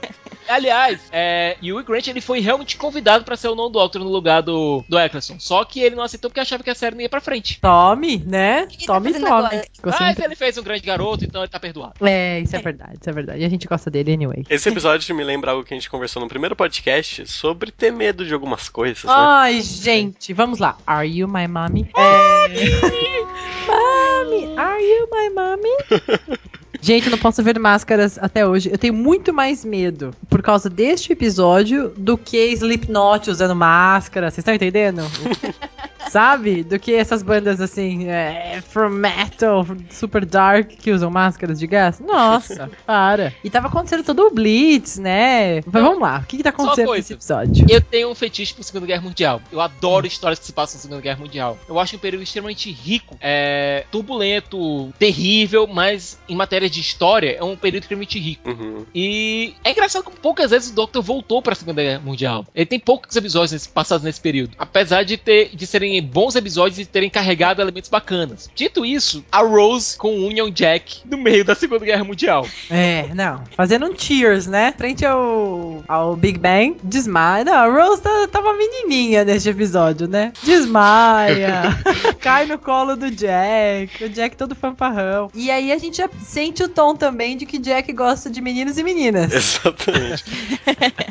Aliás, 0.52 1.00
é, 1.12 1.58
e 1.62 1.72
o 1.72 1.78
Hugh 1.78 1.86
Grant 1.86 2.08
ele 2.08 2.22
foi 2.22 2.40
realmente 2.40 2.78
convidado 2.78 3.24
pra 3.24 3.38
ser 3.38 3.48
o 3.48 3.56
nono 3.56 3.70
Doctor 3.70 4.04
no 4.04 4.10
lugar 4.10 4.42
do, 4.42 4.84
do 4.88 5.00
Eccleston. 5.00 5.40
Só 5.40 5.64
que 5.64 5.80
ele 5.80 5.96
não 5.96 6.04
aceitou 6.04 6.30
porque 6.30 6.40
achava 6.40 6.64
que 6.64 6.70
a 6.70 6.76
série 6.76 6.96
não 6.96 7.02
ia 7.02 7.10
pra 7.10 7.22
frente. 7.22 7.60
Tome, 7.62 8.24
né? 8.26 8.68
que 8.68 8.86
tá 8.86 8.94
Tome, 8.94 9.14
fazendo 9.14 9.28
tome. 9.28 9.62
Mas 10.00 10.20
ele 10.20 10.36
fez 10.36 10.58
um 10.58 10.64
grande 10.64 10.84
garoto, 10.84 11.24
então 11.24 11.42
ele 11.42 11.50
tá 11.50 11.60
perdoado. 11.60 11.94
É, 12.02 12.40
isso 12.40 12.56
é 12.56 12.60
verdade, 12.60 12.98
isso 13.00 13.10
é 13.10 13.14
verdade. 13.14 13.42
E 13.42 13.46
a 13.46 13.50
gente 13.50 13.68
gosta 13.68 13.90
dele 13.90 14.14
anyway. 14.14 14.44
Esse 14.50 14.70
episódio 14.70 15.16
me 15.16 15.24
lembra 15.24 15.52
algo 15.52 15.64
que 15.64 15.74
a 15.74 15.78
gente 15.78 15.90
conversou 15.90 16.22
no 16.22 16.28
primeiro 16.28 16.56
podcast 16.56 17.28
sobre 17.28 17.72
ter 17.72 17.92
medo 17.92 18.26
de 18.26 18.34
algumas 18.34 18.70
coisas, 18.70 19.04
né? 19.04 19.14
Ai, 19.14 19.62
gente, 19.62 20.34
vamos 20.34 20.60
lá. 20.60 20.78
Are 20.86 21.08
you 21.08 21.28
my 21.28 21.48
mommy? 21.48 21.90
É... 21.96 22.48
mommy, 23.68 24.58
are 24.58 24.84
you 24.84 25.08
my 25.12 25.30
mommy? 25.30 26.42
Gente, 26.82 27.06
eu 27.06 27.12
não 27.12 27.18
posso 27.18 27.44
ver 27.44 27.60
máscaras 27.60 28.18
até 28.18 28.46
hoje. 28.46 28.72
Eu 28.72 28.78
tenho 28.78 28.94
muito 28.94 29.32
mais 29.32 29.64
medo 29.64 30.16
por 30.28 30.42
causa 30.42 30.68
deste 30.68 31.14
episódio 31.14 31.90
do 31.96 32.18
que 32.18 32.52
Slipknot 32.54 33.30
usando 33.30 33.56
máscara. 33.56 34.32
Vocês 34.32 34.40
estão 34.40 34.56
entendendo? 34.56 35.04
Sabe? 36.12 36.62
Do 36.64 36.78
que 36.78 36.94
essas 36.94 37.24
bandas 37.24 37.62
assim, 37.62 38.08
é, 38.10 38.62
from 38.68 38.90
metal, 38.90 39.66
super 39.90 40.26
dark, 40.26 40.68
que 40.68 40.92
usam 40.92 41.10
máscaras 41.10 41.58
de 41.58 41.66
gás. 41.66 42.02
Nossa, 42.02 42.70
para. 42.86 43.34
E 43.42 43.50
tava 43.50 43.68
acontecendo 43.68 44.04
todo 44.04 44.24
o 44.28 44.30
Blitz, 44.32 44.98
né? 44.98 45.62
Mas 45.66 45.84
vamos 45.84 46.02
lá, 46.02 46.20
o 46.22 46.26
que, 46.28 46.36
que 46.38 46.44
tá 46.44 46.50
acontecendo 46.50 46.92
nesse 46.92 47.14
episódio? 47.14 47.66
Eu 47.70 47.80
tenho 47.80 48.10
um 48.10 48.16
fetiche 48.16 48.54
por 48.54 48.64
Segunda 48.64 48.86
Guerra 48.86 49.02
Mundial. 49.04 49.42
Eu 49.52 49.62
adoro 49.62 50.06
histórias 50.06 50.38
que 50.38 50.46
se 50.46 50.52
passam 50.52 50.78
na 50.78 50.82
Segunda 50.82 51.00
Guerra 51.02 51.20
Mundial. 51.20 51.58
Eu 51.70 51.80
acho 51.80 51.96
um 51.96 52.00
período 52.00 52.24
extremamente 52.24 52.70
rico, 52.70 53.16
é, 53.22 53.86
turbulento, 53.90 54.92
terrível, 55.00 55.66
mas 55.66 56.20
em 56.28 56.36
matéria 56.36 56.70
de 56.70 56.82
história 56.82 57.38
é 57.40 57.44
um 57.44 57.56
período 57.56 57.84
extremamente 57.84 58.20
rico. 58.20 58.50
Uhum. 58.50 58.86
E 58.94 59.54
é 59.64 59.72
engraçado 59.72 60.04
como 60.04 60.18
poucas 60.18 60.52
vezes 60.52 60.72
o 60.72 60.74
Doctor 60.76 61.02
voltou 61.02 61.42
pra 61.42 61.56
Segunda 61.56 61.82
Guerra 61.82 62.02
Mundial. 62.04 62.46
Ele 62.54 62.66
tem 62.66 62.80
poucos 62.80 63.16
episódios 63.16 63.54
nesse- 63.54 63.70
passados 63.70 64.04
nesse 64.04 64.20
período. 64.20 64.52
Apesar 64.58 65.04
de, 65.04 65.16
ter, 65.18 65.56
de 65.56 65.66
serem 65.66 66.01
bons 66.02 66.36
episódios 66.36 66.80
e 66.80 66.86
terem 66.86 67.10
carregado 67.10 67.62
elementos 67.62 67.90
bacanas. 67.90 68.50
Dito 68.56 68.86
isso, 68.86 69.24
a 69.32 69.42
Rose 69.42 69.98
com 69.98 70.10
o 70.10 70.28
Union 70.28 70.50
Jack 70.50 71.02
no 71.06 71.18
meio 71.18 71.46
da 71.46 71.56
Segunda 71.56 71.86
Guerra 71.86 72.04
Mundial. 72.04 72.48
É, 72.70 73.08
não. 73.14 73.44
Fazendo 73.56 73.86
um 73.86 73.98
cheers, 73.98 74.48
né? 74.48 74.74
Frente 74.78 75.06
ao, 75.06 75.84
ao 75.88 76.16
Big 76.16 76.38
Bang. 76.38 76.78
Desmaia. 76.84 77.44
Não, 77.44 77.54
a 77.54 77.68
Rose 77.68 78.02
tá, 78.02 78.28
tava 78.32 78.54
menininha 78.54 79.24
neste 79.24 79.50
episódio, 79.50 80.08
né? 80.08 80.34
Desmaia. 80.44 81.64
cai 82.20 82.46
no 82.46 82.58
colo 82.58 82.96
do 82.96 83.10
Jack. 83.12 84.04
O 84.04 84.10
Jack 84.10 84.36
todo 84.36 84.56
fanfarrão. 84.56 85.30
E 85.34 85.50
aí 85.50 85.72
a 85.72 85.78
gente 85.78 85.98
já 85.98 86.10
sente 86.24 86.64
o 86.64 86.70
tom 86.70 86.96
também 86.96 87.38
de 87.38 87.46
que 87.46 87.58
Jack 87.58 87.92
gosta 87.94 88.30
de 88.30 88.42
meninos 88.42 88.78
e 88.78 88.84
meninas. 88.84 89.32
Exatamente. 89.32 90.24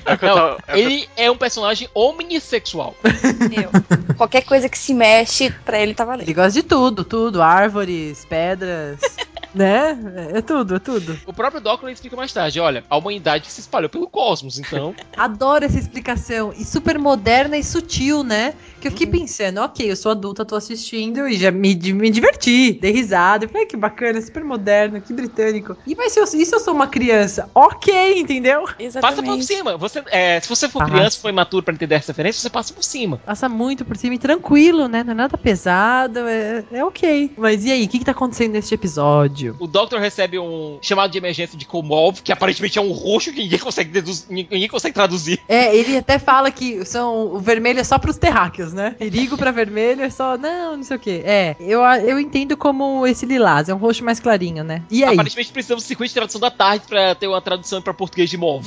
É 0.06 0.26
Não, 0.26 0.58
é 0.66 0.78
ele 0.78 1.08
é 1.16 1.30
um 1.30 1.36
personagem 1.36 1.88
omnissexual. 1.94 2.96
Eu. 3.04 4.16
Qualquer 4.16 4.42
coisa 4.42 4.68
que 4.68 4.78
se 4.80 4.94
mexe, 4.94 5.50
pra 5.64 5.78
ele 5.78 5.94
tá 5.94 6.04
valendo. 6.04 6.22
Ele 6.22 6.34
gosta 6.34 6.52
de 6.52 6.62
tudo, 6.62 7.04
tudo. 7.04 7.42
Árvores, 7.42 8.24
pedras. 8.24 8.98
né? 9.54 9.98
É 10.32 10.40
tudo, 10.40 10.76
é 10.76 10.78
tudo. 10.78 11.18
O 11.26 11.32
próprio 11.32 11.60
Doctor 11.60 11.90
explica 11.90 12.16
mais 12.16 12.32
tarde: 12.32 12.58
olha, 12.60 12.84
a 12.88 12.96
humanidade 12.96 13.46
se 13.46 13.60
espalhou 13.60 13.90
pelo 13.90 14.08
cosmos, 14.08 14.58
então. 14.58 14.94
Adoro 15.16 15.64
essa 15.64 15.78
explicação. 15.78 16.52
E 16.56 16.64
super 16.64 16.98
moderna 16.98 17.56
e 17.56 17.64
sutil, 17.64 18.22
né? 18.22 18.54
Que 18.80 18.88
eu 18.88 18.92
fiquei 18.92 19.06
pensando, 19.06 19.58
ok, 19.60 19.90
eu 19.90 19.96
sou 19.96 20.12
adulta, 20.12 20.44
tô 20.44 20.56
assistindo 20.56 21.28
e 21.28 21.36
já 21.36 21.50
me, 21.50 21.74
me 21.92 22.10
diverti, 22.10 22.72
dei 22.72 22.90
risada. 22.92 23.46
Falei, 23.46 23.62
"Ai, 23.64 23.66
que 23.66 23.76
bacana, 23.76 24.20
super 24.20 24.42
moderno, 24.44 25.00
que 25.00 25.12
britânico. 25.12 25.76
E 25.86 25.94
mas 25.94 26.12
se 26.12 26.18
eu, 26.20 26.24
e 26.24 26.46
se 26.46 26.54
eu 26.54 26.60
sou 26.60 26.74
uma 26.74 26.86
criança? 26.86 27.50
Ok, 27.54 28.18
entendeu? 28.18 28.62
Passa 28.62 28.76
por 28.76 28.82
Exatamente. 28.84 29.44
cima. 29.44 29.76
Você, 29.76 30.02
é, 30.10 30.40
se 30.40 30.48
você 30.48 30.68
for 30.68 30.78
Passa. 30.80 30.92
criança, 30.94 31.18
foi 31.20 31.30
imaturo 31.30 31.62
pra 31.62 31.74
entender 31.74 31.96
essa 31.96 32.12
referência, 32.12 32.40
você 32.40 32.48
passa 32.50 32.72
por 32.72 32.82
cima. 32.82 33.18
Passa 33.18 33.48
muito 33.48 33.84
por 33.84 33.96
cima 33.96 34.14
e 34.14 34.18
tranquilo, 34.18 34.88
né? 34.88 35.04
Não 35.04 35.12
é 35.12 35.14
nada 35.14 35.36
pesado, 35.36 36.20
é, 36.20 36.64
é 36.72 36.84
ok. 36.84 37.32
Mas 37.36 37.64
e 37.64 37.70
aí, 37.72 37.84
o 37.84 37.88
que, 37.88 37.98
que 37.98 38.04
tá 38.04 38.12
acontecendo 38.12 38.52
neste 38.52 38.74
episódio? 38.74 39.56
O 39.58 39.66
Doctor 39.66 40.00
recebe 40.00 40.38
um 40.38 40.78
chamado 40.82 41.10
de 41.10 41.18
emergência 41.18 41.56
de 41.58 41.66
Comov, 41.66 42.20
que 42.22 42.32
aparentemente 42.32 42.78
é 42.78 42.82
um 42.82 42.92
roxo 42.92 43.32
que 43.32 43.42
ninguém 43.42 43.58
consegue, 43.58 43.90
deduz- 43.90 44.26
ninguém 44.28 44.68
consegue 44.68 44.94
traduzir. 44.94 45.38
É, 45.48 45.74
ele 45.76 45.96
até 45.96 46.18
fala 46.18 46.50
que 46.50 46.84
são, 46.84 47.34
o 47.34 47.38
vermelho 47.40 47.80
é 47.80 47.84
só 47.84 47.98
pros 47.98 48.16
terráqueos, 48.16 48.69
né? 48.72 48.94
Perigo 48.98 49.36
pra 49.36 49.50
vermelho 49.50 50.02
é 50.02 50.10
só, 50.10 50.36
não, 50.36 50.76
não 50.76 50.84
sei 50.84 50.96
o 50.96 51.00
que. 51.00 51.22
É, 51.24 51.56
eu, 51.60 51.80
eu 51.82 52.18
entendo 52.18 52.56
como 52.56 53.06
esse 53.06 53.26
lilás, 53.26 53.68
é 53.68 53.74
um 53.74 53.78
roxo 53.78 54.04
mais 54.04 54.20
clarinho, 54.20 54.64
né? 54.64 54.82
E 54.90 55.04
aí? 55.04 55.14
Aparentemente 55.14 55.52
precisamos 55.52 55.84
do 55.84 55.86
circuito 55.86 56.08
de 56.08 56.14
tradução 56.14 56.40
da 56.40 56.50
tarde 56.50 56.84
pra 56.88 57.14
ter 57.14 57.28
uma 57.28 57.40
tradução 57.40 57.82
pra 57.82 57.94
português 57.94 58.30
de 58.30 58.36
Mov. 58.36 58.66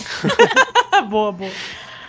boa, 1.09 1.31
boa. 1.31 1.51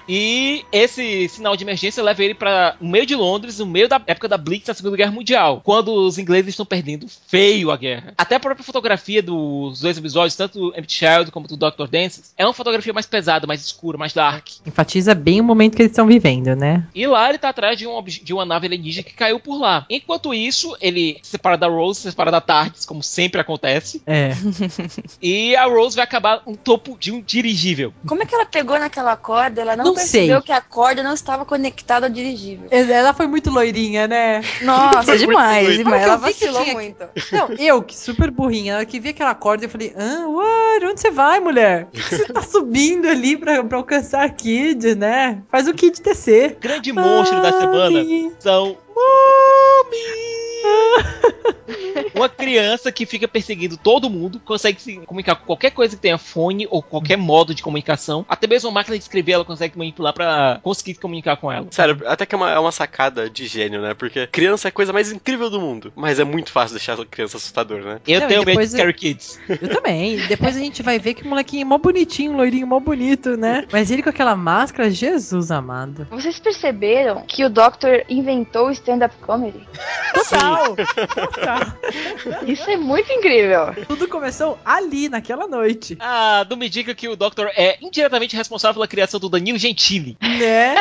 E 0.09 0.65
esse 0.73 1.29
sinal 1.29 1.57
de 1.57 1.65
emergência 1.65 2.03
leva 2.03 2.23
ele 2.23 2.35
para 2.35 2.77
o 2.81 2.87
meio 2.87 3.07
de 3.07 3.15
Londres, 3.15 3.59
no 3.59 3.67
meio 3.67 3.89
da 3.89 4.01
época 4.07 4.29
da 4.29 4.37
Blitz 4.37 4.67
da 4.67 4.75
Segunda 4.75 4.97
Guerra 4.97 5.13
Mundial, 5.13 5.61
quando 5.65 5.93
os 5.93 6.19
ingleses 6.19 6.51
estão 6.51 6.67
perdendo 6.67 7.07
feio 7.27 7.71
a 7.71 7.77
guerra. 7.77 8.15
Até 8.17 8.37
a 8.37 8.41
própria 8.41 8.65
fotografia 8.65 9.23
dos 9.23 9.81
dois 9.81 9.97
episódios, 9.97 10.37
tanto 10.37 10.59
do 10.59 10.79
Empty 10.79 10.95
Child 10.95 11.31
como 11.31 11.49
do 11.49 11.57
Dr. 11.57 11.87
Dances, 11.91 12.35
é 12.37 12.45
uma 12.45 12.53
fotografia 12.53 12.93
mais 12.93 13.07
pesada, 13.07 13.47
mais 13.47 13.65
escura, 13.65 13.99
mais 13.99 14.13
dark. 14.13 14.49
Enfatiza 14.67 15.15
bem 15.15 15.41
o 15.41 15.45
momento 15.45 15.77
que 15.77 15.83
eles 15.83 15.93
estão 15.93 16.07
vivendo, 16.07 16.55
né? 16.55 16.87
E 16.95 17.07
lá 17.07 17.29
ele 17.29 17.39
tá 17.39 17.49
atrás 17.49 17.79
de, 17.79 17.87
um, 17.87 18.03
de 18.03 18.33
uma 18.33 18.45
nave 18.45 18.67
alienígena 18.67 19.05
que 19.05 19.15
caiu 19.15 19.41
por 19.41 19.59
lá. 19.59 19.87
Enquanto 19.89 20.35
isso, 20.35 20.77
ele 20.81 21.19
se 21.23 21.31
separa 21.33 21.57
da 21.57 21.67
Rose, 21.67 22.01
se 22.01 22.11
separa 22.11 22.31
da 22.31 22.41
Tardes, 22.41 22.85
como 22.85 23.03
sempre 23.03 23.41
acontece, 23.41 24.03
É. 24.07 24.33
e 25.21 25.57
a 25.57 25.65
Rose 25.67 25.97
vai 25.97 26.05
acabar 26.05 26.43
no 26.47 26.57
topo 26.57 26.97
de 26.99 27.13
um 27.13 27.21
dirigível. 27.21 27.93
Como 28.07 28.23
é 28.23 28.27
que 28.27 28.35
ela 28.35 28.47
pegou 28.47 28.79
naquela 28.79 29.17
corda? 29.17 29.61
Ela 29.61 29.77
não, 29.77 29.85
Não 29.85 29.94
sei. 29.97 30.21
percebeu 30.23 30.43
que 30.43 30.53
a 30.53 30.61
corda 30.61 31.03
não 31.03 31.15
estava 31.15 31.45
conectada 31.45 32.07
ao 32.07 32.13
dirigível. 32.13 32.69
Ela 32.71 33.13
foi 33.15 33.27
muito 33.27 33.51
loirinha, 33.51 34.07
né? 34.07 34.43
Nossa, 34.63 35.17
demais, 35.17 35.77
demais. 35.77 36.03
Ela 36.03 36.17
vacilou 36.17 36.63
tinha- 36.63 36.75
muito. 36.75 37.05
Não, 37.33 37.49
eu, 37.59 37.83
que 37.83 37.97
super 37.97 38.31
burrinha, 38.31 38.77
hora 38.77 38.85
que 38.87 39.01
vi 39.01 39.11
aquela 39.11 39.35
corda, 39.35 39.65
eu 39.65 39.69
falei, 39.69 39.95
ah, 39.97 40.27
what? 40.27 40.87
Onde 40.87 41.01
você 41.01 41.11
vai, 41.11 41.41
mulher? 41.41 41.89
Você 41.95 42.25
tá 42.27 42.43
subindo 42.43 43.09
ali 43.09 43.37
pra, 43.37 43.63
pra 43.65 43.79
alcançar 43.79 44.25
a 44.25 44.29
Kid, 44.29 44.95
né? 44.95 45.43
Faz 45.51 45.67
o 45.67 45.75
Kid 45.75 46.01
descer. 46.03 46.57
grande 46.61 46.93
monstro 46.93 47.41
da 47.41 47.53
semana 47.53 48.05
são 48.39 48.77
Mommy! 48.95 50.54
Uma 52.15 52.29
criança 52.29 52.93
que 52.93 53.07
fica 53.07 53.27
perseguindo 53.27 53.77
todo 53.77 54.11
mundo, 54.11 54.41
consegue 54.45 54.81
se 54.81 54.97
comunicar 54.99 55.35
com 55.37 55.47
qualquer 55.47 55.71
coisa 55.71 55.97
que 55.97 56.03
tenha 56.03 56.19
fone 56.19 56.67
ou 56.71 56.83
qualquer 56.83 57.17
modo 57.17 57.55
de 57.55 57.63
comunicação. 57.63 58.25
Até 58.29 58.47
mesmo 58.47 58.69
a 58.69 58.73
máquina 58.73 58.97
de 58.97 59.03
escrever 59.03 59.33
ela 59.33 59.45
consegue 59.45 59.77
manipular 59.77 60.13
pra 60.13 60.61
conseguir 60.63 60.95
se 60.95 61.01
comunicar 61.01 61.37
com 61.37 61.51
ela. 61.51 61.67
Sério, 61.71 62.01
até 62.07 62.25
que 62.25 62.35
é 62.35 62.39
uma, 62.39 62.51
é 62.51 62.59
uma 62.59 62.73
sacada 62.73 63.29
de 63.29 63.47
gênio, 63.47 63.81
né? 63.81 63.95
Porque 63.95 64.27
criança 64.29 64.69
é 64.69 64.71
a 64.71 64.73
coisa 64.73 64.93
mais 64.93 65.11
incrível 65.11 65.51
do 65.51 65.61
mundo. 65.61 65.93
Mas 65.97 66.21
é 66.21 66.25
muito 66.25 66.53
fácil 66.53 66.77
deixar 66.77 67.01
a 67.01 67.05
criança 67.05 67.37
assustador, 67.37 67.81
né? 67.81 68.01
Eu 68.07 68.21
Não, 68.21 68.29
tenho 68.29 68.45
medo 68.45 68.61
de 68.61 68.69
Scary 68.69 68.95
Kids. 68.95 69.41
Eu 69.49 69.69
também. 69.75 70.17
Depois 70.29 70.57
a 70.57 70.61
gente 70.61 70.83
vai 70.83 70.99
ver 70.99 71.15
que 71.15 71.23
o 71.25 71.29
molequinho 71.29 71.63
é 71.63 71.65
mó 71.65 71.79
bonitinho, 71.79 72.37
loirinho, 72.37 72.67
mó 72.67 72.79
bonito, 72.79 73.37
né? 73.37 73.67
Mas 73.73 73.91
ele 73.91 74.03
com 74.03 74.11
aquela 74.11 74.37
máscara, 74.37 74.91
Jesus 74.91 75.51
amado. 75.51 76.07
Vocês 76.11 76.39
perceberam 76.39 77.25
que 77.27 77.45
o 77.45 77.51
Doctor 77.51 78.05
inventou 78.09 78.69
o 78.69 78.71
stand-up 78.71 79.15
comedy? 79.21 79.67
Total! 80.15 80.54
Total. 80.55 82.45
Isso 82.47 82.71
é 82.71 82.77
muito 82.77 83.13
incrível. 83.13 83.75
Tudo 83.87 84.09
começou 84.09 84.59
ali, 84.65 85.09
naquela 85.09 85.47
noite. 85.47 85.97
Ah, 86.01 86.47
não 86.49 86.57
me 86.57 86.69
diga 86.69 86.95
que 86.95 87.09
o 87.09 87.17
Doctor 87.17 87.49
é 87.55 87.79
indiretamente 87.81 88.37
responsável 88.37 88.75
pela 88.75 88.89
criação 88.89 89.21
do 89.21 89.29
Danilo 89.29 89.59
Gentili. 89.59 90.17
Né? 90.21 90.75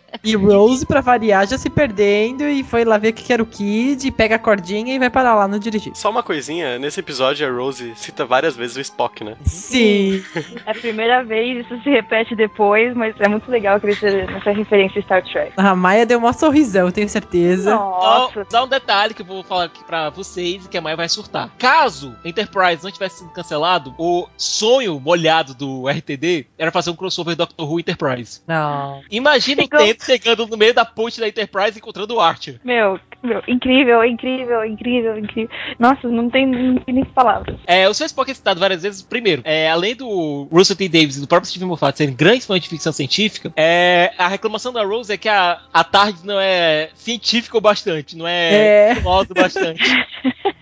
E 0.22 0.34
Rose, 0.34 0.84
pra 0.84 1.00
variar, 1.00 1.46
já 1.46 1.56
se 1.56 1.70
perdendo 1.70 2.46
e 2.48 2.62
foi 2.62 2.84
lá 2.84 2.98
ver 2.98 3.08
o 3.08 3.12
que 3.12 3.24
que 3.24 3.32
era 3.32 3.42
o 3.42 3.46
Kid, 3.46 4.10
pega 4.10 4.36
a 4.36 4.38
cordinha 4.38 4.94
e 4.94 4.98
vai 4.98 5.08
parar 5.08 5.34
lá 5.34 5.48
no 5.48 5.58
dirigir. 5.58 5.92
Só 5.94 6.10
uma 6.10 6.22
coisinha, 6.22 6.78
nesse 6.78 7.00
episódio 7.00 7.46
a 7.46 7.50
Rose 7.50 7.92
cita 7.96 8.24
várias 8.24 8.56
vezes 8.56 8.76
o 8.76 8.80
Spock, 8.80 9.24
né? 9.24 9.36
Sim. 9.44 10.22
É 10.66 10.72
a 10.72 10.74
primeira 10.74 11.22
vez, 11.22 11.64
isso 11.64 11.82
se 11.82 11.90
repete 11.90 12.34
depois, 12.34 12.94
mas 12.94 13.14
é 13.20 13.28
muito 13.28 13.50
legal 13.50 13.80
crescer 13.80 14.26
nessa 14.30 14.50
referência 14.50 14.98
a 14.98 15.02
Star 15.02 15.22
Trek. 15.22 15.52
A 15.56 15.74
Maia 15.74 16.04
deu 16.04 16.18
um 16.18 16.32
sorrisão, 16.32 16.86
eu 16.86 16.92
tenho 16.92 17.08
certeza. 17.08 17.74
Nossa, 17.74 18.44
Só, 18.44 18.58
só 18.58 18.64
um 18.64 18.68
detalhe 18.68 19.14
que 19.14 19.22
eu 19.22 19.26
vou 19.26 19.42
falar 19.42 19.64
aqui 19.64 19.82
pra 19.84 20.10
vocês 20.10 20.64
e 20.64 20.68
que 20.68 20.76
a 20.76 20.80
Maia 20.80 20.96
vai 20.96 21.08
surtar. 21.08 21.50
Caso 21.58 22.14
Enterprise 22.24 22.82
não 22.82 22.90
tivesse 22.90 23.18
sido 23.18 23.30
cancelado, 23.30 23.94
o 23.98 24.28
sonho 24.36 24.98
molhado 25.00 25.54
do 25.54 25.88
RTD 25.88 26.46
era 26.58 26.70
fazer 26.70 26.90
um 26.90 26.96
crossover 26.96 27.36
Doctor 27.36 27.70
Who 27.70 27.80
Enterprise. 27.80 28.40
Não. 28.46 29.02
Imagina 29.10 29.62
o 29.62 29.68
tempo 29.68 30.04
chegando 30.10 30.46
no 30.46 30.56
meio 30.56 30.74
da 30.74 30.84
ponte 30.84 31.20
da 31.20 31.28
Enterprise 31.28 31.78
encontrando 31.78 32.16
o 32.16 32.20
Archer. 32.20 32.58
meu, 32.64 32.98
meu, 33.22 33.42
incrível, 33.46 34.04
incrível, 34.04 34.64
incrível, 34.64 35.18
incrível. 35.18 35.50
Nossa, 35.78 36.08
não 36.08 36.28
tem, 36.28 36.46
não 36.46 36.76
tem 36.80 36.94
nem 36.94 37.04
palavras. 37.04 37.56
É, 37.66 37.88
o 37.88 37.94
seu 37.94 38.06
Spock 38.06 38.30
é 38.30 38.34
citado 38.34 38.58
várias 38.58 38.82
vezes. 38.82 39.02
Primeiro, 39.02 39.42
é, 39.44 39.70
além 39.70 39.94
do 39.94 40.48
Russell 40.50 40.76
T. 40.76 40.88
Davis 40.88 41.16
e 41.16 41.20
do 41.20 41.28
próprio 41.28 41.48
Stephen 41.48 41.68
Moffat 41.68 41.96
serem 41.96 42.14
grandes 42.14 42.46
fãs 42.46 42.60
de 42.60 42.68
ficção 42.68 42.92
científica, 42.92 43.52
é, 43.56 44.12
a 44.18 44.26
reclamação 44.26 44.72
da 44.72 44.82
Rose 44.84 45.12
é 45.12 45.16
que 45.16 45.28
a, 45.28 45.60
a 45.72 45.84
tarde 45.84 46.20
não 46.24 46.40
é 46.40 46.90
científica 46.94 47.56
o 47.56 47.60
bastante, 47.60 48.16
não 48.16 48.26
é, 48.26 48.90
É. 48.90 49.00
modo 49.00 49.32
bastante. 49.34 49.80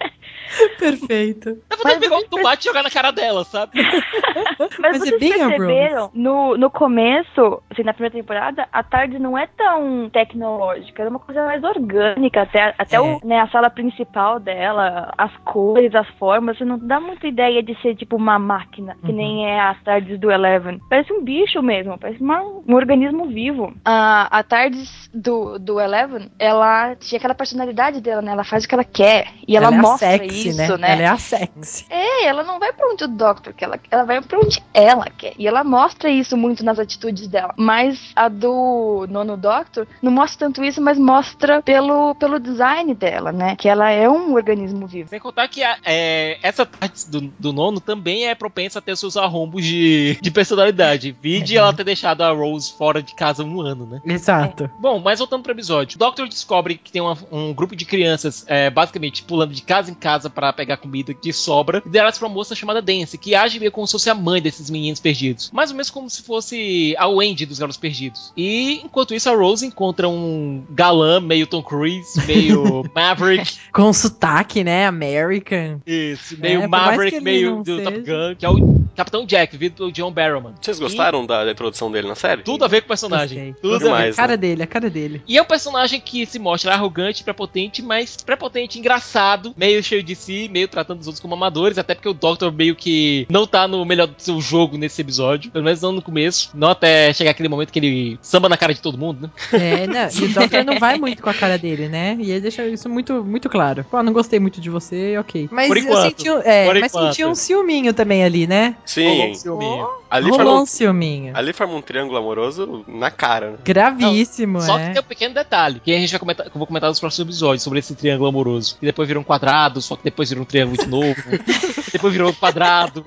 Perfeito. 0.78 1.58
Dá 1.84 1.94
de 1.94 2.00
pegar 2.00 2.16
um 2.16 2.28
tomate 2.28 2.62
e 2.66 2.68
jogar 2.70 2.82
na 2.82 2.90
cara 2.90 3.10
dela, 3.10 3.44
sabe? 3.44 3.72
Mas, 4.58 4.70
Mas 4.78 4.96
é 4.96 4.98
vocês 4.98 5.20
bem 5.20 5.32
a 5.42 5.48
perceberam, 5.48 6.10
no, 6.14 6.56
no 6.56 6.70
começo, 6.70 7.62
assim, 7.70 7.82
na 7.82 7.92
primeira 7.92 8.14
temporada, 8.16 8.68
a 8.72 8.82
tarde 8.82 9.18
não 9.18 9.36
é 9.36 9.46
tão 9.46 10.08
tecnológica, 10.10 11.02
é 11.02 11.08
uma 11.08 11.18
coisa 11.18 11.44
mais 11.44 11.62
orgânica, 11.62 12.42
até, 12.42 12.74
até 12.78 12.96
É. 12.96 13.00
o, 13.00 13.20
né, 13.24 13.40
a 13.40 13.48
sala 13.48 13.70
principal 13.70 14.38
dela, 14.40 15.12
as 15.16 15.34
cores, 15.44 15.94
as 15.94 16.08
formas, 16.18 16.58
você 16.58 16.64
não 16.64 16.78
dá 16.78 17.00
muita 17.00 17.26
ideia 17.26 17.62
de 17.62 17.80
ser 17.80 17.94
tipo 17.94 18.16
uma 18.16 18.38
máquina, 18.38 18.96
que 19.04 19.10
Uhum. 19.10 19.16
nem 19.16 19.46
é 19.46 19.60
as 19.60 19.80
tardes 19.82 20.18
do 20.18 20.30
Eleven. 20.30 20.80
Parece 20.88 21.12
um 21.12 21.22
bicho 21.22 21.62
mesmo, 21.62 21.98
parece 21.98 22.20
uma- 22.22 22.42
um 22.42 22.74
organismo 22.74 23.26
vivo. 23.28 23.72
A, 23.84 24.38
a 24.38 24.42
Tardes 24.42 25.08
do, 25.12 25.58
do 25.58 25.80
Eleven, 25.80 26.30
ela 26.38 26.94
tinha 26.96 27.18
aquela 27.18 27.34
personalidade 27.34 28.00
dela, 28.00 28.22
né? 28.22 28.32
Ela 28.32 28.44
faz 28.44 28.64
o 28.64 28.68
que 28.68 28.74
ela 28.74 28.84
quer. 28.84 29.28
E 29.46 29.56
ela, 29.56 29.66
é 29.66 29.74
a 29.74 29.82
mostra 29.82 30.08
sexy, 30.10 30.28
isso, 30.38 30.78
né? 30.78 30.92
Ela 30.92 31.02
é 31.02 31.06
a 31.06 31.18
sexy. 31.18 31.86
É, 31.90 32.26
ela 32.26 32.42
não 32.42 32.58
vai 32.58 32.72
pra 32.72 32.86
onde 32.88 33.04
o 33.04 33.08
Doctor 33.08 33.52
quer, 33.52 33.64
ela, 33.66 33.80
ela 33.90 34.04
vai 34.04 34.20
pra 34.20 34.38
onde 34.38 34.62
ela 34.72 35.06
quer. 35.10 35.32
E 35.38 35.46
ela 35.46 35.64
mostra 35.64 36.08
isso 36.10 36.36
muito 36.36 36.64
nas 36.64 36.78
atitudes 36.78 37.26
dela. 37.28 37.54
Mas 37.56 38.12
a 38.14 38.28
do 38.28 39.06
nono 39.08 39.36
Doctor 39.36 39.86
não 40.02 40.10
mostra 40.12 40.46
tanto 40.46 40.62
isso, 40.64 40.80
mas 40.80 40.98
mostra 40.98 41.62
pelo, 41.62 42.14
pelo 42.16 42.38
design 42.38 42.94
dela, 42.94 43.32
né? 43.32 43.56
Que 43.56 43.68
ela 43.68 43.90
é 43.90 44.08
um 44.08 44.34
organismo 44.34 44.86
vivo. 44.86 45.08
Sem 45.08 45.20
contar 45.20 45.48
que 45.48 45.62
a- 45.62 45.78
é, 45.84 46.38
essa 46.42 46.64
parte 46.66 47.08
do, 47.10 47.20
do 47.38 47.52
nono 47.52 47.80
também 47.80 48.26
é 48.28 48.34
propensa 48.34 48.78
a 48.78 48.82
ter 48.82 48.96
seus 48.96 49.16
arrombos 49.16 49.64
de, 49.64 50.18
de 50.20 50.30
personalidade. 50.30 51.16
Vide 51.20 51.56
ela 51.56 51.72
ter 51.72 51.84
deixado 51.84 52.22
a 52.22 52.30
Rose 52.30 52.72
fora 52.76 53.02
de 53.02 53.14
casa 53.14 53.42
um 53.44 53.60
ano, 53.60 53.86
né? 53.86 54.00
Exato. 54.04 54.70
Bom, 54.80 54.98
mas 54.98 55.18
voltando 55.18 55.42
pro 55.42 55.52
episódio. 55.52 55.96
O 55.96 55.98
Doctor 55.98 56.28
descobre 56.28 56.76
que 56.76 56.90
tem 56.92 57.00
uma- 57.02 57.16
um 57.30 57.52
grupo 57.52 57.74
de 57.74 57.84
crianças, 57.84 58.44
é, 58.46 58.70
basicamente, 58.70 59.22
pulando 59.22 59.52
de 59.54 59.62
casa 59.62 59.90
em 59.90 59.94
casa 59.94 60.27
pra 60.30 60.52
pegar 60.52 60.76
comida 60.76 61.12
que 61.14 61.32
sobra, 61.32 61.82
lideradas 61.84 62.18
por 62.18 62.26
uma 62.26 62.34
moça 62.34 62.54
chamada 62.54 62.80
Dance, 62.82 63.16
que 63.18 63.34
age 63.34 63.58
meio 63.58 63.72
como 63.72 63.86
se 63.86 63.92
fosse 63.92 64.10
a 64.10 64.14
mãe 64.14 64.40
desses 64.40 64.70
meninos 64.70 65.00
perdidos. 65.00 65.50
Mais 65.52 65.70
ou 65.70 65.76
menos 65.76 65.90
como 65.90 66.08
se 66.08 66.22
fosse 66.22 66.94
a 66.98 67.06
Wendy 67.08 67.46
dos 67.46 67.58
Garotos 67.58 67.78
Perdidos. 67.78 68.32
E, 68.36 68.80
enquanto 68.84 69.14
isso, 69.14 69.28
a 69.28 69.34
Rose 69.34 69.64
encontra 69.66 70.08
um 70.08 70.64
galã 70.70 71.20
meio 71.20 71.46
Tom 71.46 71.62
Cruise, 71.62 72.24
meio 72.26 72.84
Maverick, 72.94 73.58
Com 73.72 73.92
sotaque, 73.92 74.62
né? 74.64 74.86
American. 74.86 75.80
isso, 75.86 76.34
É, 76.34 76.36
meio 76.38 76.60
que 76.62 76.66
Maverick, 76.68 77.20
meio 77.20 77.62
do 77.62 77.76
seja. 77.76 77.90
Top 77.90 77.98
Gun, 77.98 78.34
que 78.38 78.46
é 78.46 78.50
o 78.50 78.87
Capitão 78.98 79.24
Jack, 79.24 79.56
vindo 79.56 79.74
pelo 79.74 79.92
John 79.92 80.10
Barrowman. 80.10 80.54
Vocês 80.60 80.76
gostaram 80.80 81.24
da, 81.24 81.44
da 81.44 81.52
introdução 81.52 81.88
dele 81.90 82.08
na 82.08 82.16
série? 82.16 82.42
Tudo 82.42 82.64
a 82.64 82.68
ver 82.68 82.80
com 82.80 82.86
o 82.86 82.88
personagem. 82.88 83.52
Gostei. 83.52 83.70
Tudo 83.70 83.94
a 83.94 83.98
ver. 84.02 84.10
A 84.10 84.14
cara 84.14 84.36
dele, 84.36 84.62
a 84.64 84.66
cara 84.66 84.90
dele. 84.90 85.22
E 85.28 85.38
é 85.38 85.42
um 85.42 85.44
personagem 85.44 86.00
que 86.00 86.26
se 86.26 86.36
mostra 86.40 86.74
arrogante, 86.74 87.22
prepotente, 87.22 87.80
mas 87.80 88.16
prepotente, 88.16 88.76
engraçado, 88.76 89.54
meio 89.56 89.80
cheio 89.84 90.02
de 90.02 90.16
si, 90.16 90.48
meio 90.52 90.66
tratando 90.66 91.00
os 91.00 91.06
outros 91.06 91.20
como 91.20 91.32
amadores, 91.34 91.78
até 91.78 91.94
porque 91.94 92.08
o 92.08 92.12
Doctor 92.12 92.52
meio 92.52 92.74
que 92.74 93.24
não 93.30 93.46
tá 93.46 93.68
no 93.68 93.84
melhor 93.84 94.08
do 94.08 94.14
seu 94.18 94.40
jogo 94.40 94.76
nesse 94.76 95.00
episódio, 95.00 95.52
pelo 95.52 95.64
menos 95.64 95.80
não 95.80 95.92
no 95.92 96.02
começo, 96.02 96.50
não 96.52 96.70
até 96.70 97.12
chegar 97.12 97.30
aquele 97.30 97.48
momento 97.48 97.72
que 97.72 97.78
ele 97.78 98.18
samba 98.20 98.48
na 98.48 98.56
cara 98.56 98.74
de 98.74 98.80
todo 98.80 98.98
mundo, 98.98 99.22
né? 99.22 99.30
É, 99.52 99.86
não, 99.86 100.08
e 100.10 100.24
o 100.24 100.34
Doctor 100.34 100.64
não 100.64 100.78
vai 100.80 100.98
muito 100.98 101.22
com 101.22 101.30
a 101.30 101.34
cara 101.34 101.56
dele, 101.56 101.88
né? 101.88 102.16
E 102.18 102.32
ele 102.32 102.40
deixa 102.40 102.66
isso 102.66 102.88
muito, 102.88 103.22
muito 103.24 103.48
claro. 103.48 103.84
Pô, 103.88 104.02
não 104.02 104.12
gostei 104.12 104.40
muito 104.40 104.60
de 104.60 104.68
você, 104.68 105.16
ok. 105.18 105.48
Mas 105.52 105.68
Por 105.68 105.76
eu 105.76 105.82
enquanto. 105.84 106.02
senti, 106.18 106.30
um- 106.30 106.40
é, 106.42 106.66
Por 106.66 106.80
mas 106.80 106.90
enquanto. 106.92 107.06
senti 107.14 107.24
um 107.24 107.34
ciúminho 107.36 107.94
também 107.94 108.24
ali, 108.24 108.46
né? 108.46 108.74
Sim. 108.88 109.34
ciúminho. 109.34 109.86
Ali 110.10 110.30
Rolou 110.30 110.46
forma, 110.46 110.62
um 110.62 110.66
ciúminho. 110.66 111.36
ali 111.36 111.52
forma 111.52 111.74
um 111.74 111.82
triângulo 111.82 112.16
amoroso 112.16 112.86
na 112.88 113.10
cara, 113.10 113.50
né? 113.50 113.58
Gravíssimo, 113.62 114.62
Só 114.62 114.78
é. 114.78 114.86
que 114.86 114.92
tem 114.94 115.02
um 115.02 115.04
pequeno 115.04 115.34
detalhe, 115.34 115.78
que 115.78 115.94
a 115.94 115.98
gente 115.98 116.10
vai 116.10 116.18
comentar, 116.18 116.46
que 116.46 116.56
eu 116.56 116.58
vou 116.58 116.66
comentar 116.66 116.88
nos 116.88 116.98
próximos 116.98 117.28
episódios 117.28 117.62
sobre 117.62 117.80
esse 117.80 117.94
triângulo 117.94 118.30
amoroso. 118.30 118.78
Que 118.80 118.86
depois 118.86 119.06
virou 119.06 119.20
um 119.20 119.24
quadrado, 119.24 119.82
só 119.82 119.94
que 119.94 120.04
depois 120.04 120.30
virou 120.30 120.42
um 120.42 120.46
triângulo 120.46 120.78
de 120.78 120.86
novo. 120.86 121.22
depois 121.92 122.12
virou 122.14 122.30
um 122.30 122.32
quadrado. 122.32 123.04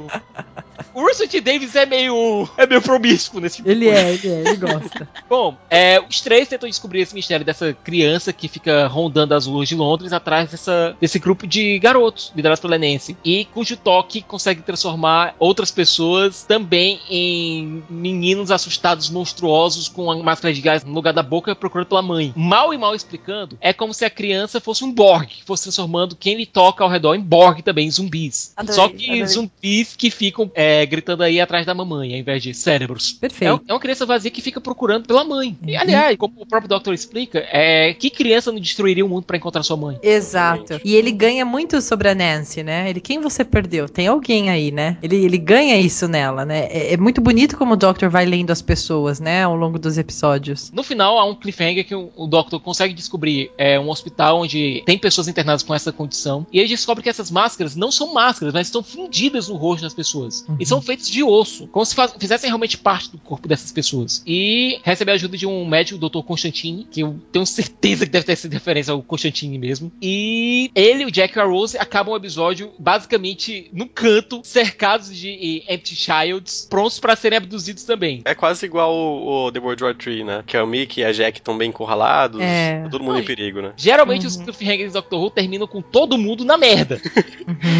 O 0.93 1.01
Russell 1.01 1.27
T. 1.27 1.41
Davis 1.41 1.75
é 1.75 1.85
meio. 1.85 2.47
é 2.57 2.65
meio 2.67 2.81
promíscuo 2.81 3.39
nesse 3.39 3.57
tipo 3.57 3.67
de 3.69 3.71
Ele 3.75 3.85
coisa. 3.85 4.01
é, 4.01 4.13
ele 4.13 4.27
é, 4.27 4.39
ele 4.49 4.57
gosta. 4.57 5.09
Bom, 5.29 5.55
é, 5.69 5.99
os 5.99 6.21
três 6.21 6.47
tentam 6.47 6.67
descobrir 6.69 7.01
esse 7.01 7.13
mistério 7.15 7.45
dessa 7.45 7.73
criança 7.73 8.33
que 8.33 8.47
fica 8.47 8.87
rondando 8.87 9.33
as 9.33 9.45
ruas 9.45 9.67
de 9.69 9.75
Londres 9.75 10.11
atrás 10.13 10.51
dessa, 10.51 10.95
desse 10.99 11.19
grupo 11.19 11.47
de 11.47 11.79
garotos 11.79 12.31
liderados 12.35 12.59
pela 12.59 12.77
Nancy. 12.77 13.15
E 13.23 13.45
cujo 13.45 13.77
toque 13.77 14.21
consegue 14.21 14.61
transformar 14.61 15.35
outras 15.39 15.71
pessoas 15.71 16.43
também 16.43 16.99
em 17.09 17.83
meninos 17.89 18.51
assustados 18.51 19.09
monstruosos 19.09 19.87
com 19.87 20.11
a 20.11 20.15
máscara 20.21 20.53
de 20.53 20.61
gás 20.61 20.83
no 20.83 20.93
lugar 20.93 21.13
da 21.13 21.23
boca 21.23 21.55
procurando 21.55 21.87
pela 21.87 22.01
mãe. 22.01 22.33
Mal 22.35 22.73
e 22.73 22.77
mal 22.77 22.93
explicando, 22.95 23.57
é 23.61 23.71
como 23.73 23.93
se 23.93 24.03
a 24.05 24.09
criança 24.09 24.59
fosse 24.59 24.83
um 24.83 24.91
Borg, 24.91 25.27
que 25.27 25.43
fosse 25.43 25.63
transformando 25.63 26.15
quem 26.15 26.35
lhe 26.35 26.45
toca 26.45 26.83
ao 26.83 26.89
redor 26.89 27.15
em 27.15 27.21
Borg 27.21 27.61
também, 27.61 27.87
em 27.87 27.91
zumbis. 27.91 28.53
Adorei, 28.55 28.75
Só 28.75 28.89
que 28.89 29.05
adorei. 29.05 29.25
zumbis 29.27 29.95
que 29.95 30.09
ficam 30.11 30.51
é, 30.53 30.80
gritando 30.85 31.23
aí 31.23 31.39
atrás 31.39 31.65
da 31.65 31.73
mamãe, 31.73 32.13
ao 32.13 32.19
invés 32.19 32.41
de 32.43 32.53
cérebros. 32.53 33.15
É, 33.17 33.19
Perfeito. 33.21 33.53
um- 33.55 33.59
é 33.67 33.73
uma 33.73 33.79
criança 33.79 34.05
vazia 34.05 34.31
que 34.31 34.41
fica 34.41 34.59
procurando 34.61 35.05
pela 35.07 35.23
mãe. 35.23 35.57
E, 35.65 35.75
aliás, 35.75 36.17
como 36.17 36.33
o 36.41 36.45
próprio 36.45 36.69
Doctor 36.69 36.93
explica, 36.93 37.39
é 37.51 37.93
que 37.93 38.09
criança 38.09 38.51
não 38.51 38.59
destruiria 38.59 39.05
o 39.05 39.09
mundo 39.09 39.23
pra 39.25 39.37
encontrar 39.37 39.63
sua 39.63 39.77
mãe? 39.77 39.97
Exato. 40.01 40.79
E 40.83 40.95
ele 40.95 41.11
ganha 41.11 41.45
muito 41.45 41.81
sobre 41.81 42.09
a 42.09 42.15
Nancy, 42.15 42.63
né? 42.63 42.89
Ele, 42.89 42.99
quem 43.01 43.19
você 43.19 43.43
perdeu? 43.43 43.87
Tem 43.89 44.07
alguém 44.07 44.49
aí, 44.49 44.71
né? 44.71 44.97
Ele, 45.01 45.15
ele 45.17 45.37
ganha 45.37 45.77
isso 45.79 46.07
nela, 46.07 46.45
né? 46.45 46.67
É, 46.71 46.93
é 46.93 46.97
muito 46.97 47.21
bonito 47.21 47.57
como 47.57 47.73
o 47.73 47.77
Doctor 47.77 48.09
vai 48.09 48.25
lendo 48.25 48.51
as 48.51 48.61
pessoas, 48.61 49.19
né? 49.19 49.43
Ao 49.43 49.55
longo 49.55 49.77
dos 49.79 49.97
episódios. 49.97 50.71
No 50.71 50.83
final, 50.83 51.17
há 51.17 51.25
um 51.25 51.35
cliffhanger 51.35 51.85
que 51.85 51.95
o, 51.95 52.11
o 52.15 52.27
Doctor 52.27 52.59
consegue 52.59 52.93
descobrir 52.93 53.51
é, 53.57 53.79
um 53.79 53.89
hospital 53.89 54.41
onde 54.41 54.83
tem 54.85 54.97
pessoas 54.97 55.27
internadas 55.27 55.63
com 55.63 55.73
essa 55.73 55.91
condição. 55.91 56.45
E 56.51 56.59
ele 56.59 56.69
descobre 56.69 57.03
que 57.03 57.09
essas 57.09 57.31
máscaras 57.31 57.75
não 57.75 57.91
são 57.91 58.13
máscaras, 58.13 58.53
mas 58.53 58.67
estão 58.67 58.83
fundidas 58.83 59.47
no 59.47 59.55
rosto 59.55 59.83
das 59.83 59.93
pessoas. 59.93 60.45
Uhum. 60.47 60.55
E 60.59 60.65
são 60.71 60.81
feitos 60.81 61.09
de 61.09 61.21
osso, 61.21 61.67
como 61.67 61.85
se 61.85 61.93
fizessem 62.17 62.49
realmente 62.49 62.77
parte 62.77 63.11
do 63.11 63.17
corpo 63.17 63.45
dessas 63.45 63.73
pessoas. 63.73 64.23
E 64.25 64.79
recebe 64.83 65.11
a 65.11 65.15
ajuda 65.15 65.35
de 65.35 65.45
um 65.45 65.67
médico, 65.67 66.03
o 66.03 66.09
Dr. 66.09 66.25
Constantine, 66.25 66.87
que 66.89 67.01
eu 67.01 67.19
tenho 67.29 67.45
certeza 67.45 68.05
que 68.05 68.11
deve 68.11 68.25
ter 68.25 68.37
sido 68.37 68.53
referência 68.53 68.93
ao 68.93 69.03
Constantine 69.03 69.57
mesmo. 69.57 69.91
E 70.01 70.71
ele, 70.73 71.03
o 71.03 71.11
Jack 71.11 71.37
e 71.37 71.41
a 71.41 71.43
Rose 71.43 71.77
acabam 71.77 72.13
o 72.13 72.17
episódio 72.17 72.71
basicamente 72.79 73.69
num 73.73 73.85
canto, 73.85 74.39
cercados 74.45 75.13
de 75.13 75.61
Empty 75.67 75.93
Childs, 75.93 76.67
prontos 76.69 76.99
para 76.99 77.17
serem 77.17 77.37
abduzidos 77.37 77.83
também. 77.83 78.21
É 78.23 78.33
quase 78.33 78.65
igual 78.65 78.95
o, 78.95 79.47
o 79.47 79.51
The 79.51 79.59
World 79.59 79.83
War 79.83 79.95
3, 79.95 80.25
né? 80.25 80.43
Que 80.47 80.55
é 80.55 80.63
o 80.63 80.67
Mickey 80.67 81.01
e 81.01 81.03
a 81.03 81.11
Jack 81.11 81.39
estão 81.39 81.57
bem 81.57 81.67
encurralados. 81.67 82.39
É. 82.39 82.83
tá 82.83 82.89
Todo 82.89 83.03
mundo 83.03 83.19
em 83.19 83.25
perigo, 83.25 83.61
né? 83.61 83.73
Geralmente 83.75 84.25
os 84.25 84.37
cliffhangers 84.37 84.93
do 84.93 85.01
Doctor 85.01 85.21
Who 85.21 85.31
terminam 85.31 85.67
com 85.67 85.81
todo 85.81 86.17
mundo 86.17 86.45
na 86.45 86.57
merda. 86.57 87.01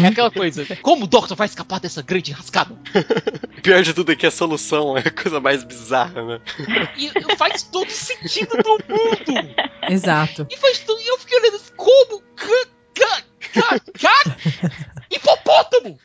É 0.04 0.08
aquela 0.08 0.30
coisa. 0.30 0.64
Como 0.80 1.04
o 1.04 1.06
Doctor 1.06 1.36
vai 1.36 1.46
escapar 1.46 1.80
dessa 1.80 2.02
grande 2.02 2.32
rascada? 2.32 2.76
O 3.56 3.60
pior 3.62 3.82
de 3.82 3.94
tudo 3.94 4.12
é 4.12 4.16
que 4.16 4.26
a 4.26 4.30
solução 4.30 4.96
é 4.96 5.00
a 5.00 5.10
coisa 5.10 5.40
mais 5.40 5.64
bizarra, 5.64 6.24
né? 6.24 6.40
E, 6.96 7.06
e 7.06 7.36
faz 7.36 7.62
todo 7.62 7.90
sentido 7.90 8.56
do 8.58 8.70
mundo. 8.88 9.54
Exato. 9.88 10.46
E 10.50 10.56
faz 10.56 10.80
tudo. 10.80 11.00
E 11.00 11.08
eu 11.08 11.18
fiquei 11.18 11.38
olhando 11.38 11.56
assim, 11.56 11.72
como? 11.76 12.22
Ca, 13.52 13.62
ca, 13.62 13.80
ca, 13.80 14.24
ca, 14.24 14.70
hipopótamo! 15.10 15.98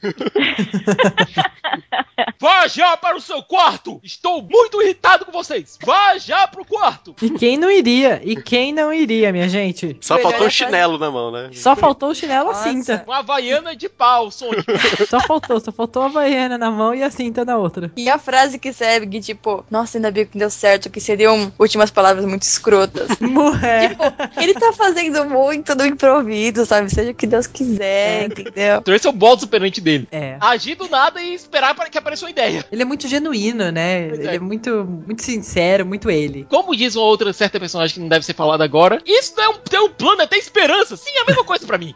Vá 2.39 2.67
já 2.67 2.95
para 2.97 3.15
o 3.15 3.21
seu 3.21 3.41
quarto! 3.41 3.99
Estou 4.03 4.41
muito 4.41 4.81
irritado 4.81 5.25
com 5.25 5.31
vocês! 5.31 5.77
Vá 5.83 6.17
já 6.17 6.47
pro 6.47 6.65
quarto! 6.65 7.15
E 7.21 7.29
quem 7.31 7.57
não 7.57 7.71
iria? 7.71 8.21
E 8.23 8.35
quem 8.35 8.73
não 8.73 8.93
iria, 8.93 9.31
minha 9.31 9.49
gente? 9.49 9.97
Só 10.01 10.15
Melhor 10.15 10.31
faltou 10.31 10.45
é 10.45 10.49
o 10.49 10.51
chinelo 10.51 10.97
na 10.97 11.11
mão, 11.11 11.31
né? 11.31 11.49
Só 11.53 11.75
faltou 11.75 12.09
o 12.09 12.15
chinelo 12.15 12.49
e 12.49 12.51
a 12.51 12.55
cinta. 12.55 13.03
Uma 13.07 13.19
havaiana 13.19 13.75
de 13.75 13.89
pau, 13.89 14.29
Sonic. 14.29 14.65
Só 15.07 15.19
faltou, 15.21 15.59
só 15.59 15.71
faltou 15.71 16.03
a 16.03 16.05
Havaiana 16.07 16.57
na 16.57 16.69
mão 16.69 16.93
e 16.93 17.03
a 17.03 17.09
cinta 17.09 17.45
na 17.45 17.57
outra. 17.57 17.91
E 17.95 18.09
a 18.09 18.17
frase 18.17 18.59
que 18.59 18.73
segue, 18.73 19.19
tipo, 19.21 19.63
nossa, 19.69 19.97
ainda 19.97 20.11
bem 20.11 20.25
que 20.25 20.37
deu 20.37 20.49
certo, 20.49 20.89
que 20.89 20.99
seriam 20.99 21.51
últimas 21.57 21.91
palavras 21.91 22.25
muito 22.25 22.43
escrotas. 22.43 23.07
Mulher. 23.19 23.95
Ele 24.37 24.53
tá 24.53 24.73
fazendo 24.73 25.25
muito 25.25 25.75
do 25.75 25.85
improviso, 25.85 26.65
sabe? 26.65 26.89
Seja 26.89 27.11
o 27.11 27.15
que 27.15 27.27
Deus 27.37 27.47
quiser, 27.47 28.25
entendeu? 28.25 28.77
Então 28.79 28.93
esse 28.93 29.07
é 29.07 29.09
o 29.09 29.13
modo 29.13 29.41
superante 29.41 29.79
dele. 29.79 30.07
É. 30.11 30.37
Agir 30.39 30.75
do 30.75 30.89
nada 30.89 31.21
e 31.21 31.33
esperar 31.33 31.75
para 31.75 31.89
que 31.89 31.97
apareça 31.97 32.25
uma 32.25 32.31
ideia. 32.31 32.65
Ele 32.71 32.81
é 32.81 32.85
muito 32.85 33.07
genuíno, 33.07 33.71
né? 33.71 34.07
Pois 34.09 34.19
é. 34.19 34.23
Ele 34.23 34.35
é 34.35 34.39
muito, 34.39 34.85
muito 35.05 35.23
sincero, 35.23 35.85
muito 35.85 36.09
ele. 36.09 36.45
Como 36.49 36.75
diz 36.75 36.95
uma 36.95 37.05
outra 37.05 37.31
certa 37.33 37.59
personagem 37.59 37.95
que 37.95 37.99
não 37.99 38.07
deve 38.07 38.25
ser 38.25 38.33
falada 38.33 38.63
agora, 38.63 39.01
isso 39.05 39.33
não 39.37 39.43
é 39.43 39.49
um, 39.49 39.55
é 39.71 39.81
um 39.81 39.89
plano, 39.89 40.21
é 40.21 40.27
ter 40.27 40.37
esperança. 40.37 40.97
Sim, 40.97 41.11
é 41.15 41.21
a 41.21 41.25
mesma 41.25 41.43
coisa 41.43 41.65
pra 41.65 41.77
mim. 41.77 41.93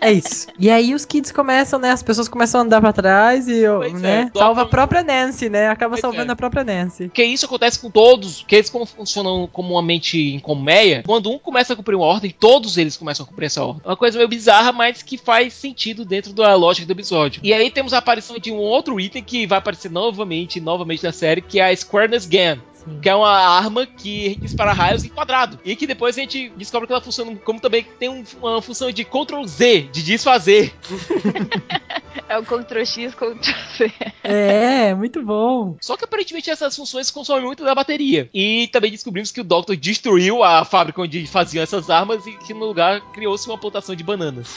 É 0.00 0.12
isso. 0.12 0.48
E 0.58 0.70
aí 0.70 0.94
os 0.94 1.04
kids 1.04 1.32
começam, 1.32 1.78
né? 1.78 1.90
As 1.90 2.02
pessoas 2.02 2.28
começam 2.28 2.60
a 2.60 2.64
andar 2.64 2.80
pra 2.80 2.92
trás 2.92 3.48
e, 3.48 3.62
Pois 3.66 4.00
né? 4.00 4.30
é. 4.34 4.38
Salva 4.38 4.62
a 4.62 4.66
própria 4.66 5.02
Nancy, 5.02 5.48
né? 5.48 5.68
Acaba 5.68 5.92
Pois 5.92 6.00
salvando 6.00 6.30
é. 6.30 6.32
a 6.32 6.36
própria 6.36 6.64
Nancy. 6.64 7.04
Porque 7.04 7.24
isso 7.24 7.46
acontece 7.46 7.78
com 7.78 7.90
todos, 7.90 8.44
que 8.46 8.56
eles 8.56 8.68
como 8.68 8.84
funcionam 8.84 9.46
comumente 9.46 10.18
em 10.18 10.38
colmeia, 10.40 11.02
quando 11.06 11.30
um 11.30 11.38
começa 11.38 11.72
a 11.72 11.76
cumprir 11.76 11.94
uma 11.96 12.06
ordem, 12.06 12.34
todos 12.38 12.76
eles 12.76 12.96
começam 12.96 13.24
a 13.24 13.28
cumprir 13.28 13.46
essa 13.46 13.62
ordem. 13.62 13.82
Uma 13.84 13.96
coisa 13.96 14.18
meio 14.18 14.28
bizarra, 14.28 14.72
mas 14.72 14.81
que 14.90 15.16
faz 15.16 15.52
sentido 15.52 16.04
dentro 16.04 16.32
da 16.32 16.54
lógica 16.54 16.86
do 16.86 16.92
episódio. 16.92 17.40
E 17.44 17.52
aí 17.52 17.70
temos 17.70 17.92
a 17.92 17.98
aparição 17.98 18.38
de 18.38 18.50
um 18.50 18.56
outro 18.56 18.98
item 18.98 19.22
que 19.22 19.46
vai 19.46 19.58
aparecer 19.58 19.90
novamente, 19.90 20.60
novamente 20.60 21.04
na 21.04 21.12
série, 21.12 21.40
que 21.40 21.60
é 21.60 21.70
a 21.70 21.76
Squareness 21.76 22.26
Gun. 22.26 22.60
Sim. 22.84 22.98
Que 23.00 23.08
é 23.08 23.14
uma 23.14 23.30
arma 23.30 23.86
que 23.86 24.36
dispara 24.42 24.72
raios 24.72 25.04
em 25.04 25.08
quadrado. 25.08 25.58
E 25.64 25.74
que 25.76 25.86
depois 25.86 26.16
a 26.16 26.20
gente 26.20 26.50
descobre 26.56 26.86
que 26.86 26.92
ela 26.92 27.02
funciona 27.02 27.34
como 27.36 27.60
também 27.60 27.86
tem 27.98 28.08
um- 28.08 28.24
uma 28.40 28.60
função 28.62 28.90
de 28.90 29.04
Ctrl 29.04 29.44
Z, 29.46 29.88
de 29.92 30.02
desfazer. 30.02 30.72
É 32.28 32.38
o 32.38 32.42
Ctrl 32.44 32.84
X, 32.84 33.14
Ctrl 33.14 33.36
C. 33.76 33.92
É, 34.24 34.94
muito 34.94 35.22
bom. 35.22 35.76
Só 35.80 35.96
que 35.98 36.04
aparentemente 36.04 36.48
essas 36.50 36.74
funções 36.74 37.10
consomem 37.10 37.44
muito 37.44 37.62
da 37.62 37.74
bateria. 37.74 38.30
E 38.32 38.68
também 38.68 38.90
descobrimos 38.90 39.30
que 39.30 39.40
o 39.40 39.44
Doctor 39.44 39.76
destruiu 39.76 40.42
a 40.42 40.64
fábrica 40.64 41.02
onde 41.02 41.26
faziam 41.26 41.62
essas 41.62 41.90
armas 41.90 42.26
e 42.26 42.32
que 42.32 42.54
no 42.54 42.64
lugar 42.66 43.00
criou-se 43.12 43.46
uma 43.48 43.58
plantação 43.58 43.94
de 43.94 44.02
bananas. 44.02 44.48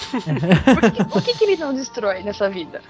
O 1.14 1.22
que, 1.22 1.34
que 1.34 1.44
ele 1.44 1.58
não 1.58 1.74
destrói 1.74 2.24
nessa 2.24 2.50
vida? 2.50 2.82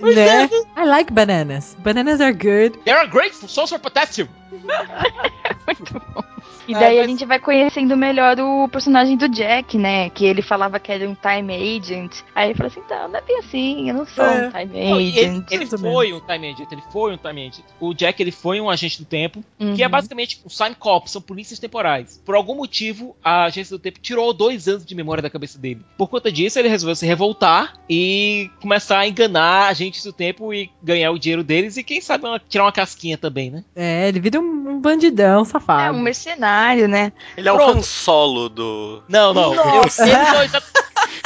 né? 0.00 0.44
I 0.76 0.84
like 0.86 1.10
bananas. 1.12 1.74
Bananas 1.78 2.20
are 2.20 2.32
good. 2.34 2.78
They 2.84 2.92
are 2.92 3.08
great 3.08 3.34
for 3.34 3.48
source 3.48 3.74
of 3.74 3.82
potassium. 3.82 4.28
É 5.68 5.72
muito 5.72 5.94
bom. 6.14 6.35
E 6.68 6.74
Ah, 6.74 6.80
daí 6.80 6.98
a 6.98 7.02
mas- 7.02 7.10
gente 7.12 7.24
vai 7.24 7.38
conhecendo 7.38 7.96
melhor 7.96 8.40
o 8.40 8.68
personagem 8.68 9.16
do 9.16 9.28
Jack, 9.28 9.78
né? 9.78 10.10
Que 10.10 10.24
ele 10.26 10.42
falava 10.42 10.80
que 10.80 10.90
era 10.90 11.08
um 11.08 11.14
time 11.14 11.54
agent. 11.54 12.22
Aí 12.34 12.48
ele 12.48 12.54
falou 12.56 12.66
assim: 12.72 12.80
então, 12.84 13.06
não 13.08 13.16
é 13.18 13.22
bem 13.22 13.38
assim, 13.38 13.88
eu 13.88 13.94
não 13.94 14.04
sou 14.04 14.24
É. 14.24 14.48
um 14.48 14.50
time 14.50 14.90
Não, 14.90 15.00
ele, 15.00 15.20
agent. 15.20 15.52
ele 15.52 15.64
ou 15.70 15.78
foi 15.78 16.12
um 16.12 16.18
time 16.20 16.50
agent, 16.50 16.72
ele 16.72 16.82
foi 16.92 17.14
um 17.14 17.16
time 17.16 17.46
agent. 17.46 17.64
O 17.78 17.94
Jack 17.94 18.20
ele 18.20 18.32
foi 18.32 18.60
um 18.60 18.68
agente 18.68 18.98
do 18.98 19.04
tempo, 19.04 19.44
que 19.76 19.80
é 19.80 19.86
Uhum. 19.86 19.90
basicamente 19.92 20.40
o 20.44 20.50
Sign 20.50 20.74
Corps, 20.74 21.08
são 21.08 21.22
polícias 21.22 21.60
temporais. 21.60 22.20
Por 22.26 22.34
algum 22.34 22.56
motivo, 22.56 23.14
a 23.22 23.44
agência 23.44 23.76
do 23.76 23.80
tempo 23.80 24.00
tirou 24.00 24.32
dois 24.32 24.66
anos 24.66 24.84
de 24.84 24.92
memória 24.96 25.22
da 25.22 25.30
cabeça 25.30 25.56
dele. 25.60 25.82
Por 25.96 26.08
conta 26.08 26.32
disso, 26.32 26.58
ele 26.58 26.66
resolveu 26.68 26.96
se 26.96 27.06
revoltar 27.06 27.74
e 27.88 28.50
começar 28.60 28.98
a 28.98 29.06
enganar 29.06 29.68
agentes 29.68 30.02
do 30.04 30.12
tempo 30.12 30.52
e 30.52 30.68
ganhar 30.82 31.12
o 31.12 31.18
dinheiro 31.18 31.44
deles 31.44 31.76
e 31.76 31.84
quem 31.84 32.00
sabe 32.00 32.26
uma- 32.26 32.40
tirar 32.40 32.64
uma 32.64 32.72
casquinha 32.72 33.16
também, 33.16 33.50
né? 33.52 33.62
É, 33.76 34.08
ele 34.08 34.18
vira 34.18 34.40
um, 34.40 34.70
um 34.70 34.80
bandidão 34.80 35.42
É 35.42 35.44
safado. 35.44 35.96
um 35.96 36.02
mercenário, 36.02 36.35
né? 36.88 37.12
Ele 37.36 37.48
é 37.48 37.52
o 37.52 37.56
Pronto. 37.56 37.78
Han 37.78 37.82
Solo 37.82 38.48
do. 38.48 39.02
Não, 39.08 39.32
não. 39.34 39.54
Eu, 39.54 39.64
Nossa. 39.82 40.04
é 40.08 40.44
exa- 40.44 40.62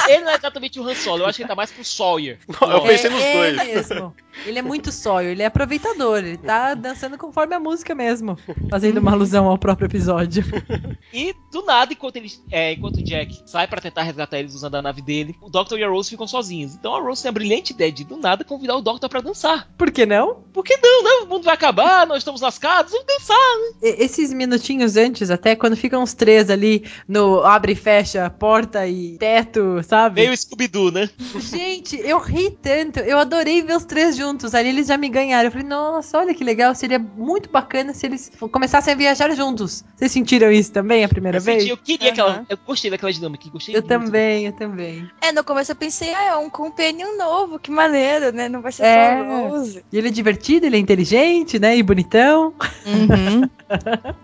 ele 0.08 0.24
não 0.24 0.30
é 0.32 0.36
exatamente 0.36 0.78
o 0.80 0.86
Han 0.88 0.94
Solo, 0.94 1.22
eu 1.22 1.26
acho 1.26 1.36
que 1.36 1.42
ele 1.42 1.48
tá 1.48 1.54
mais 1.54 1.70
pro 1.70 1.84
Sawyer. 1.84 2.38
Eu 2.60 2.82
pensei 2.82 3.10
nos 3.10 3.20
é, 3.22 3.32
dois. 3.32 3.58
É 3.58 3.64
mesmo. 3.64 4.14
Ele 4.46 4.58
é 4.58 4.62
muito 4.62 4.92
sóio, 4.92 5.28
ele 5.30 5.42
é 5.42 5.46
aproveitador, 5.46 6.18
ele 6.18 6.36
tá 6.36 6.72
dançando 6.74 7.18
conforme 7.18 7.54
a 7.54 7.60
música 7.60 7.94
mesmo, 7.94 8.38
fazendo 8.70 8.98
uma 8.98 9.12
alusão 9.12 9.48
ao 9.48 9.58
próprio 9.58 9.86
episódio. 9.86 10.44
E 11.12 11.34
do 11.52 11.62
nada, 11.64 11.92
enquanto 11.92 12.16
ele, 12.16 12.30
é, 12.50 12.72
enquanto 12.72 12.98
o 12.98 13.02
Jack 13.02 13.42
sai 13.46 13.66
pra 13.66 13.80
tentar 13.80 14.02
resgatar 14.02 14.38
eles 14.38 14.54
usando 14.54 14.76
a 14.76 14.82
nave 14.82 15.02
dele, 15.02 15.34
o 15.42 15.50
Doctor 15.50 15.78
e 15.78 15.84
a 15.84 15.88
Rose 15.88 16.08
ficam 16.08 16.26
sozinhos. 16.28 16.74
Então 16.74 16.94
a 16.94 17.00
Rose 17.00 17.22
tem 17.22 17.28
a 17.28 17.32
brilhante 17.32 17.72
ideia 17.72 17.90
de 17.90 18.04
do 18.04 18.16
nada 18.16 18.44
convidar 18.44 18.76
o 18.76 18.80
Doctor 18.80 19.10
pra 19.10 19.20
dançar. 19.20 19.68
Por 19.76 19.90
que 19.90 20.06
não? 20.06 20.36
Por 20.52 20.64
que 20.64 20.76
não, 20.76 21.02
né? 21.02 21.10
O 21.24 21.26
mundo 21.26 21.42
vai 21.44 21.54
acabar, 21.54 22.06
nós 22.06 22.18
estamos 22.18 22.40
lascados, 22.40 22.92
vamos 22.92 23.06
dançar. 23.06 23.36
E- 23.82 24.04
Esses 24.04 24.32
minutinhos 24.32 24.96
antes, 24.96 25.30
até 25.30 25.56
quando 25.56 25.76
ficam 25.76 26.02
os 26.02 26.14
três 26.14 26.48
ali 26.48 26.84
no 27.06 27.40
abre 27.42 27.72
e 27.72 27.76
fecha, 27.76 28.30
porta 28.30 28.86
e 28.86 29.18
teto, 29.18 29.79
sabe? 29.82 30.20
Meio 30.22 30.36
Scooby-Doo, 30.36 30.90
né? 30.90 31.08
Gente, 31.38 31.96
eu 32.04 32.18
ri 32.18 32.50
tanto, 32.50 33.00
eu 33.00 33.18
adorei 33.18 33.62
ver 33.62 33.76
os 33.76 33.84
três 33.84 34.16
juntos. 34.16 34.54
Ali 34.54 34.68
eles 34.70 34.86
já 34.88 34.96
me 34.96 35.08
ganharam. 35.08 35.46
Eu 35.48 35.52
falei, 35.52 35.66
nossa, 35.66 36.18
olha 36.18 36.34
que 36.34 36.42
legal, 36.44 36.74
seria 36.74 36.98
muito 36.98 37.50
bacana 37.50 37.92
se 37.94 38.06
eles 38.06 38.30
começassem 38.50 38.92
a 38.94 38.96
viajar 38.96 39.30
juntos. 39.34 39.84
Vocês 39.96 40.12
sentiram 40.12 40.50
isso 40.50 40.72
também 40.72 41.04
a 41.04 41.08
primeira 41.08 41.38
Eu, 41.38 41.42
vez? 41.42 41.62
senti, 41.62 41.70
eu 41.70 41.76
queria 41.76 42.08
Aham. 42.08 42.12
aquela. 42.12 42.46
Eu 42.48 42.58
gostei 42.66 42.90
daquela 42.90 43.12
dinâmica, 43.12 43.48
gostei 43.50 43.74
Eu 43.74 43.80
muito. 43.82 43.88
também, 43.88 44.46
eu 44.46 44.52
também. 44.52 45.08
É, 45.20 45.32
no 45.32 45.42
começo 45.44 45.72
eu 45.72 45.76
pensei, 45.76 46.12
ah, 46.14 46.24
é 46.24 46.36
um 46.36 46.50
companion 46.50 47.16
novo, 47.16 47.58
que 47.58 47.70
maneiro, 47.70 48.32
né? 48.32 48.48
Não 48.48 48.60
vai 48.62 48.72
ser 48.72 48.84
É. 48.84 49.18
só 49.18 49.48
Rose. 49.50 49.84
E 49.92 49.98
ele 49.98 50.08
é 50.08 50.10
divertido, 50.10 50.66
ele 50.66 50.76
é 50.76 50.78
inteligente, 50.80 51.58
né? 51.58 51.76
E 51.76 51.82
bonitão. 51.82 52.54
Uhum. 52.86 53.48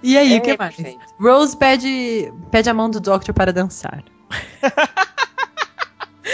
E 0.03 0.19
aí, 0.19 0.35
É, 0.35 0.39
o 0.39 0.41
que 0.43 0.57
mais? 0.59 0.75
perfeito. 0.75 1.05
Rose 1.21 1.57
pede, 1.57 2.33
pede 2.51 2.69
a 2.69 2.75
mão 2.75 2.91
do 2.91 2.99
Doctor 3.01 3.33
para 3.33 3.53
dançar. 3.53 4.03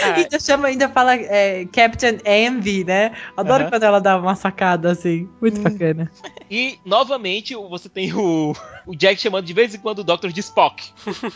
Ah, 0.03 0.15
Ainda 0.15 0.39
chama, 0.39 0.67
ainda 0.67 0.89
fala 0.89 1.15
é, 1.15 1.65
Captain 1.71 2.17
Envy, 2.25 2.83
né? 2.83 3.11
Adoro 3.37 3.69
quando 3.69 3.83
ela 3.83 3.99
dá 3.99 4.17
uma 4.17 4.35
sacada 4.35 4.91
assim. 4.91 5.27
Muito 5.41 5.59
Hum. 5.59 5.63
bacana. 5.63 6.11
E, 6.49 6.77
novamente, 6.85 7.55
você 7.55 7.89
tem 7.89 8.13
o, 8.13 8.53
o 8.85 8.95
Jack 8.95 9.19
chamando 9.19 9.45
de 9.45 9.53
vez 9.53 9.73
em 9.73 9.79
quando 9.79 9.99
o 9.99 10.03
Doctor 10.03 10.31
de 10.31 10.39
Spock. 10.41 10.83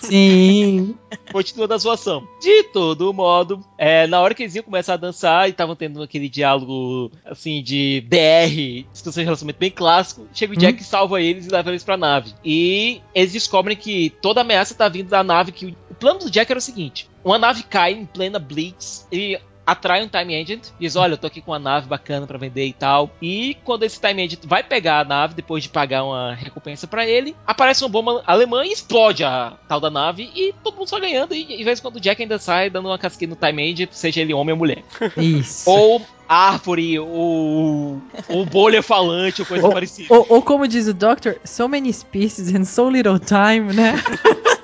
Sim. 0.02 0.96
Continua 1.32 1.68
da 1.68 1.78
zoação. 1.78 2.28
De 2.42 2.64
todo 2.66 3.14
modo, 3.14 3.64
é, 3.78 4.08
na 4.08 4.20
hora 4.20 4.34
que 4.34 4.44
eles 4.44 4.56
iam 4.56 4.64
começar 4.64 4.94
a 4.94 4.98
dançar 4.98 5.48
e 5.48 5.52
estavam 5.52 5.76
tendo 5.76 6.02
aquele 6.02 6.30
diálogo, 6.30 7.12
assim, 7.26 7.62
de 7.64 8.02
DR, 8.02 8.86
discussão 8.92 9.22
de 9.22 9.26
relacionamento 9.26 9.60
bem 9.60 9.72
clássico, 9.72 10.28
chega 10.34 10.54
o 10.54 10.58
Jack 10.58 10.82
e 10.82 10.86
salva 10.86 11.22
eles 11.22 11.48
e 11.48 11.50
leva 11.50 11.70
eles 11.70 11.84
pra 11.84 11.98
nave. 11.98 12.34
E 12.44 13.02
eles 13.14 13.34
descobrem 13.34 13.76
que 13.76 14.10
toda 14.22 14.42
ameaça 14.42 14.74
tá 14.76 14.88
vindo 14.88 15.10
da 15.10 15.24
nave, 15.24 15.52
que 15.52 15.76
o 15.87 15.87
plano 16.00 16.20
do 16.20 16.32
Jack 16.32 16.52
era 16.52 16.60
o 16.60 16.62
seguinte, 16.62 17.10
uma 17.24 17.38
nave 17.38 17.64
cai 17.64 17.94
em 17.94 18.06
plena 18.06 18.40
Blitz 18.40 19.08
e 19.12 19.40
atrai 19.68 20.02
um 20.02 20.08
Time 20.08 20.34
Agent, 20.42 20.70
diz, 20.80 20.96
olha, 20.96 21.14
eu 21.14 21.18
tô 21.18 21.28
aqui 21.28 21.42
com 21.42 21.52
uma 21.52 21.60
nave 21.60 21.88
bacana 21.90 22.26
pra 22.26 22.38
vender 22.38 22.66
e 22.66 22.72
tal. 22.72 23.12
E 23.22 23.58
quando 23.66 23.84
esse 23.84 24.00
Time 24.00 24.24
Agent 24.24 24.46
vai 24.46 24.64
pegar 24.64 25.02
a 25.02 25.04
nave, 25.04 25.34
depois 25.34 25.62
de 25.62 25.68
pagar 25.68 26.06
uma 26.06 26.34
recompensa 26.34 26.88
pra 26.88 27.06
ele, 27.06 27.36
aparece 27.46 27.84
uma 27.84 27.90
bomba 27.90 28.24
alemã 28.26 28.66
e 28.66 28.72
explode 28.72 29.26
a 29.26 29.58
tal 29.68 29.82
da 29.82 29.90
nave 29.90 30.32
e 30.34 30.54
todo 30.64 30.78
mundo 30.78 30.88
só 30.88 30.98
ganhando. 31.02 31.36
E 31.36 31.44
de 31.44 31.64
vez 31.66 31.80
em 31.80 31.82
quando 31.82 31.98
o 31.98 32.00
Jack 32.00 32.22
ainda 32.22 32.40
sai 32.40 32.70
dando 32.70 32.88
uma 32.88 32.98
casquinha 32.98 33.30
no 33.30 33.36
Time 33.36 33.70
Agent, 33.70 33.92
seja 33.92 34.22
ele 34.22 34.34
homem 34.34 34.54
ou 34.54 34.58
mulher. 34.58 34.84
Isso. 35.18 35.70
Ou 35.70 36.02
árvore, 36.30 36.98
ou, 37.00 38.02
ou 38.30 38.46
bolha 38.46 38.82
falante, 38.82 39.42
ou 39.42 39.48
coisa 39.48 39.66
Ou- 39.66 39.74
parecida. 39.74 40.14
Ou, 40.14 40.26
ou 40.30 40.42
como 40.42 40.66
diz 40.66 40.88
o 40.88 40.94
Doctor, 40.94 41.38
so 41.44 41.68
many 41.68 41.92
species 41.92 42.50
in 42.50 42.64
so 42.64 42.90
little 42.90 43.20
time, 43.20 43.74
né? 43.74 43.96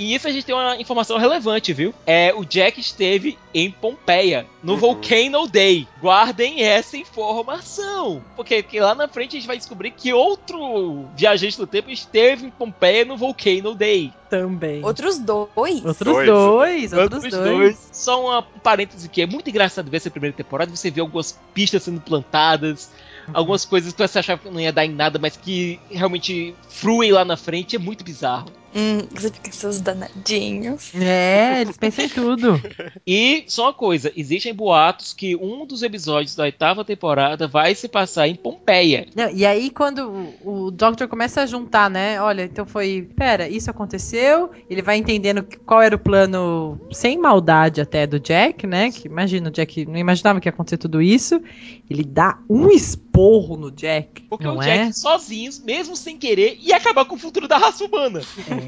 E 0.00 0.14
isso 0.14 0.26
a 0.26 0.32
gente 0.32 0.46
tem 0.46 0.54
uma 0.54 0.76
informação 0.76 1.18
relevante, 1.18 1.74
viu? 1.74 1.92
É, 2.06 2.32
o 2.34 2.42
Jack 2.42 2.80
esteve 2.80 3.36
em 3.52 3.70
Pompeia, 3.70 4.46
no 4.62 4.72
Uhum. 4.72 4.78
Volcano 4.78 5.46
Day. 5.46 5.86
Guardem 6.00 6.62
essa 6.62 6.96
informação. 6.96 8.24
Porque, 8.34 8.62
porque 8.62 8.80
lá 8.80 8.94
na 8.94 9.06
frente 9.08 9.36
a 9.36 9.38
gente 9.38 9.46
vai 9.46 9.58
descobrir 9.58 9.90
que 9.90 10.12
outro 10.12 11.06
viajante 11.14 11.58
do 11.58 11.66
tempo 11.66 11.90
esteve 11.90 12.46
em 12.46 12.50
Pompeia 12.50 13.04
no 13.04 13.16
Volcano 13.16 13.74
Day. 13.74 14.10
Também. 14.30 14.82
Outros 14.84 15.18
dois. 15.18 15.84
Outros 15.84 15.96
Dois. 15.98 16.26
dois, 16.26 16.92
outros 16.94 17.30
dois. 17.30 17.88
Só 17.92 18.24
uma 18.24 18.38
um 18.40 18.58
parêntese 18.60 19.08
que 19.08 19.20
é 19.20 19.26
muito 19.26 19.50
engraçado 19.50 19.90
ver 19.90 19.98
essa 19.98 20.10
primeira 20.10 20.34
temporada. 20.34 20.74
Você 20.74 20.90
vê 20.90 21.00
algumas 21.00 21.38
pistas 21.52 21.82
sendo 21.82 22.00
plantadas, 22.00 22.90
algumas 23.34 23.64
coisas 23.66 23.92
que 23.92 24.06
você 24.06 24.18
achava 24.20 24.40
que 24.40 24.48
não 24.48 24.60
ia 24.60 24.72
dar 24.72 24.86
em 24.86 24.92
nada, 24.94 25.18
mas 25.18 25.36
que 25.36 25.78
realmente 25.90 26.54
fruem 26.68 27.12
lá 27.12 27.24
na 27.24 27.36
frente. 27.36 27.76
É 27.76 27.78
muito 27.78 28.02
bizarro. 28.04 28.46
Hum, 28.74 29.00
você 29.10 29.30
fica 29.30 29.50
seus 29.50 29.80
danadinhos. 29.80 30.92
É, 30.94 31.62
eles 31.62 31.76
pensam 31.76 32.04
em 32.04 32.08
tudo. 32.08 32.60
E 33.06 33.44
só 33.48 33.64
uma 33.64 33.72
coisa: 33.72 34.12
existem 34.16 34.54
boatos 34.54 35.12
que 35.12 35.34
um 35.34 35.66
dos 35.66 35.82
episódios 35.82 36.36
da 36.36 36.44
oitava 36.44 36.84
temporada 36.84 37.48
vai 37.48 37.74
se 37.74 37.88
passar 37.88 38.28
em 38.28 38.36
Pompeia. 38.36 39.06
Não, 39.14 39.28
e 39.30 39.44
aí, 39.44 39.70
quando 39.70 40.32
o, 40.44 40.66
o 40.66 40.70
Doctor 40.70 41.08
começa 41.08 41.42
a 41.42 41.46
juntar, 41.46 41.90
né? 41.90 42.20
Olha, 42.20 42.44
então 42.44 42.64
foi. 42.64 43.08
Pera, 43.16 43.48
isso 43.48 43.70
aconteceu. 43.70 44.50
Ele 44.68 44.82
vai 44.82 44.96
entendendo 44.96 45.44
qual 45.66 45.82
era 45.82 45.96
o 45.96 45.98
plano, 45.98 46.80
sem 46.92 47.18
maldade 47.18 47.80
até, 47.80 48.06
do 48.06 48.20
Jack, 48.20 48.66
né? 48.66 48.92
Que 48.92 49.08
imagina, 49.08 49.48
o 49.48 49.52
Jack 49.52 49.84
não 49.86 49.96
imaginava 49.96 50.40
que 50.40 50.48
ia 50.48 50.52
acontecer 50.52 50.78
tudo 50.78 51.02
isso. 51.02 51.42
Ele 51.88 52.04
dá 52.04 52.38
um 52.48 52.70
esporro 52.70 53.56
no 53.56 53.70
Jack. 53.70 54.22
Porque 54.28 54.44
não 54.44 54.58
o 54.58 54.62
é? 54.62 54.84
Jack, 54.84 54.98
sozinho, 54.98 55.50
mesmo 55.64 55.96
sem 55.96 56.16
querer, 56.16 56.56
ia 56.60 56.76
acabar 56.76 57.04
com 57.04 57.16
o 57.16 57.18
futuro 57.18 57.48
da 57.48 57.58
raça 57.58 57.84
humana. 57.84 58.20
É, 58.48 58.59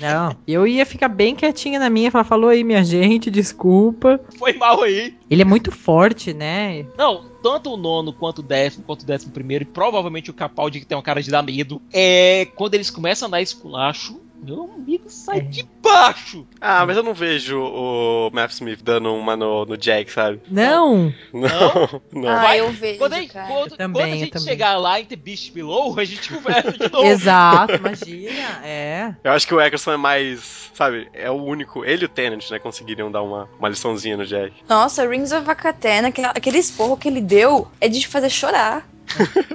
não. 0.00 0.36
Eu 0.46 0.66
ia 0.66 0.84
ficar 0.86 1.08
bem 1.08 1.34
quietinha 1.34 1.78
na 1.78 1.90
minha, 1.90 2.10
falar, 2.10 2.24
falou 2.24 2.50
aí, 2.50 2.64
minha 2.64 2.84
gente, 2.84 3.30
desculpa. 3.30 4.20
Foi 4.38 4.52
mal 4.52 4.82
aí. 4.82 5.14
Ele 5.30 5.42
é 5.42 5.44
muito 5.44 5.70
forte, 5.70 6.32
né? 6.32 6.86
Não, 6.96 7.24
tanto 7.42 7.72
o 7.72 7.76
nono 7.76 8.12
quanto 8.12 8.38
o 8.38 8.42
décimo, 8.42 8.84
quanto 8.84 9.02
o 9.02 9.06
décimo 9.06 9.32
primeiro, 9.32 9.64
e 9.64 9.66
provavelmente 9.66 10.30
o 10.30 10.34
Capaldi 10.34 10.80
que 10.80 10.86
tem 10.86 10.96
uma 10.96 11.02
cara 11.02 11.22
de 11.22 11.30
dar 11.30 11.42
medo, 11.42 11.80
é 11.92 12.48
quando 12.54 12.74
eles 12.74 12.90
começam 12.90 13.28
a 13.28 13.30
dar 13.30 13.42
esculacho, 13.42 14.20
meu 14.44 14.70
amigo 14.74 15.04
sai 15.08 15.38
É. 15.38 15.40
de 15.40 15.66
baixo. 15.82 16.46
Ah, 16.60 16.84
mas 16.86 16.96
eu 16.96 17.02
não 17.02 17.14
vejo 17.14 17.58
o 17.60 18.30
Matt 18.32 18.52
Smith 18.52 18.80
dando 18.82 19.14
uma 19.14 19.36
no, 19.36 19.64
no 19.64 19.76
Jack, 19.76 20.10
sabe? 20.10 20.40
Não. 20.50 21.12
Não, 21.32 22.00
não. 22.12 22.28
Ah, 22.34 22.42
Vai- 22.42 22.60
eu 22.60 22.70
vejo, 22.72 22.98
Quando 22.98 23.12
a 23.14 23.20
gente, 23.20 23.32
cara. 23.32 23.46
quando, 23.48 23.72
Eu 23.72 23.76
também, 23.76 24.02
quando 24.02 24.12
a 24.12 24.16
gente 24.16 24.40
chegar 24.42 24.76
lá 24.78 24.98
em 25.00 25.04
The 25.04 25.16
Beast 25.16 25.52
Below, 25.52 25.98
a 25.98 26.04
gente 26.04 26.28
conversa 26.32 26.72
de 26.72 26.90
novo. 26.90 27.06
Exato, 27.06 27.74
imagina. 27.74 28.60
É. 28.64 29.14
Eu 29.22 29.32
acho 29.32 29.46
que 29.46 29.54
o 29.54 29.60
Eccleston 29.60 29.92
é 29.92 29.96
mais, 29.96 30.70
sabe, 30.74 31.08
é 31.12 31.30
o 31.30 31.34
único, 31.34 31.84
ele 31.84 32.02
e 32.02 32.06
o 32.06 32.08
Tennant, 32.08 32.50
né, 32.50 32.58
conseguiriam 32.58 33.10
dar 33.10 33.22
uma, 33.22 33.48
uma 33.58 33.68
liçãozinha 33.68 34.16
no 34.16 34.24
Jack. 34.26 34.52
Nossa, 34.68 35.06
Rings 35.08 35.32
of 35.32 35.48
Acatena, 35.48 36.08
aquele 36.34 36.58
esporro 36.58 36.96
que 36.96 37.08
ele 37.08 37.20
deu 37.20 37.68
é 37.80 37.88
de 37.88 38.06
fazer 38.06 38.30
chorar. 38.30 38.88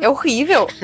É 0.02 0.10
horrível. 0.10 0.68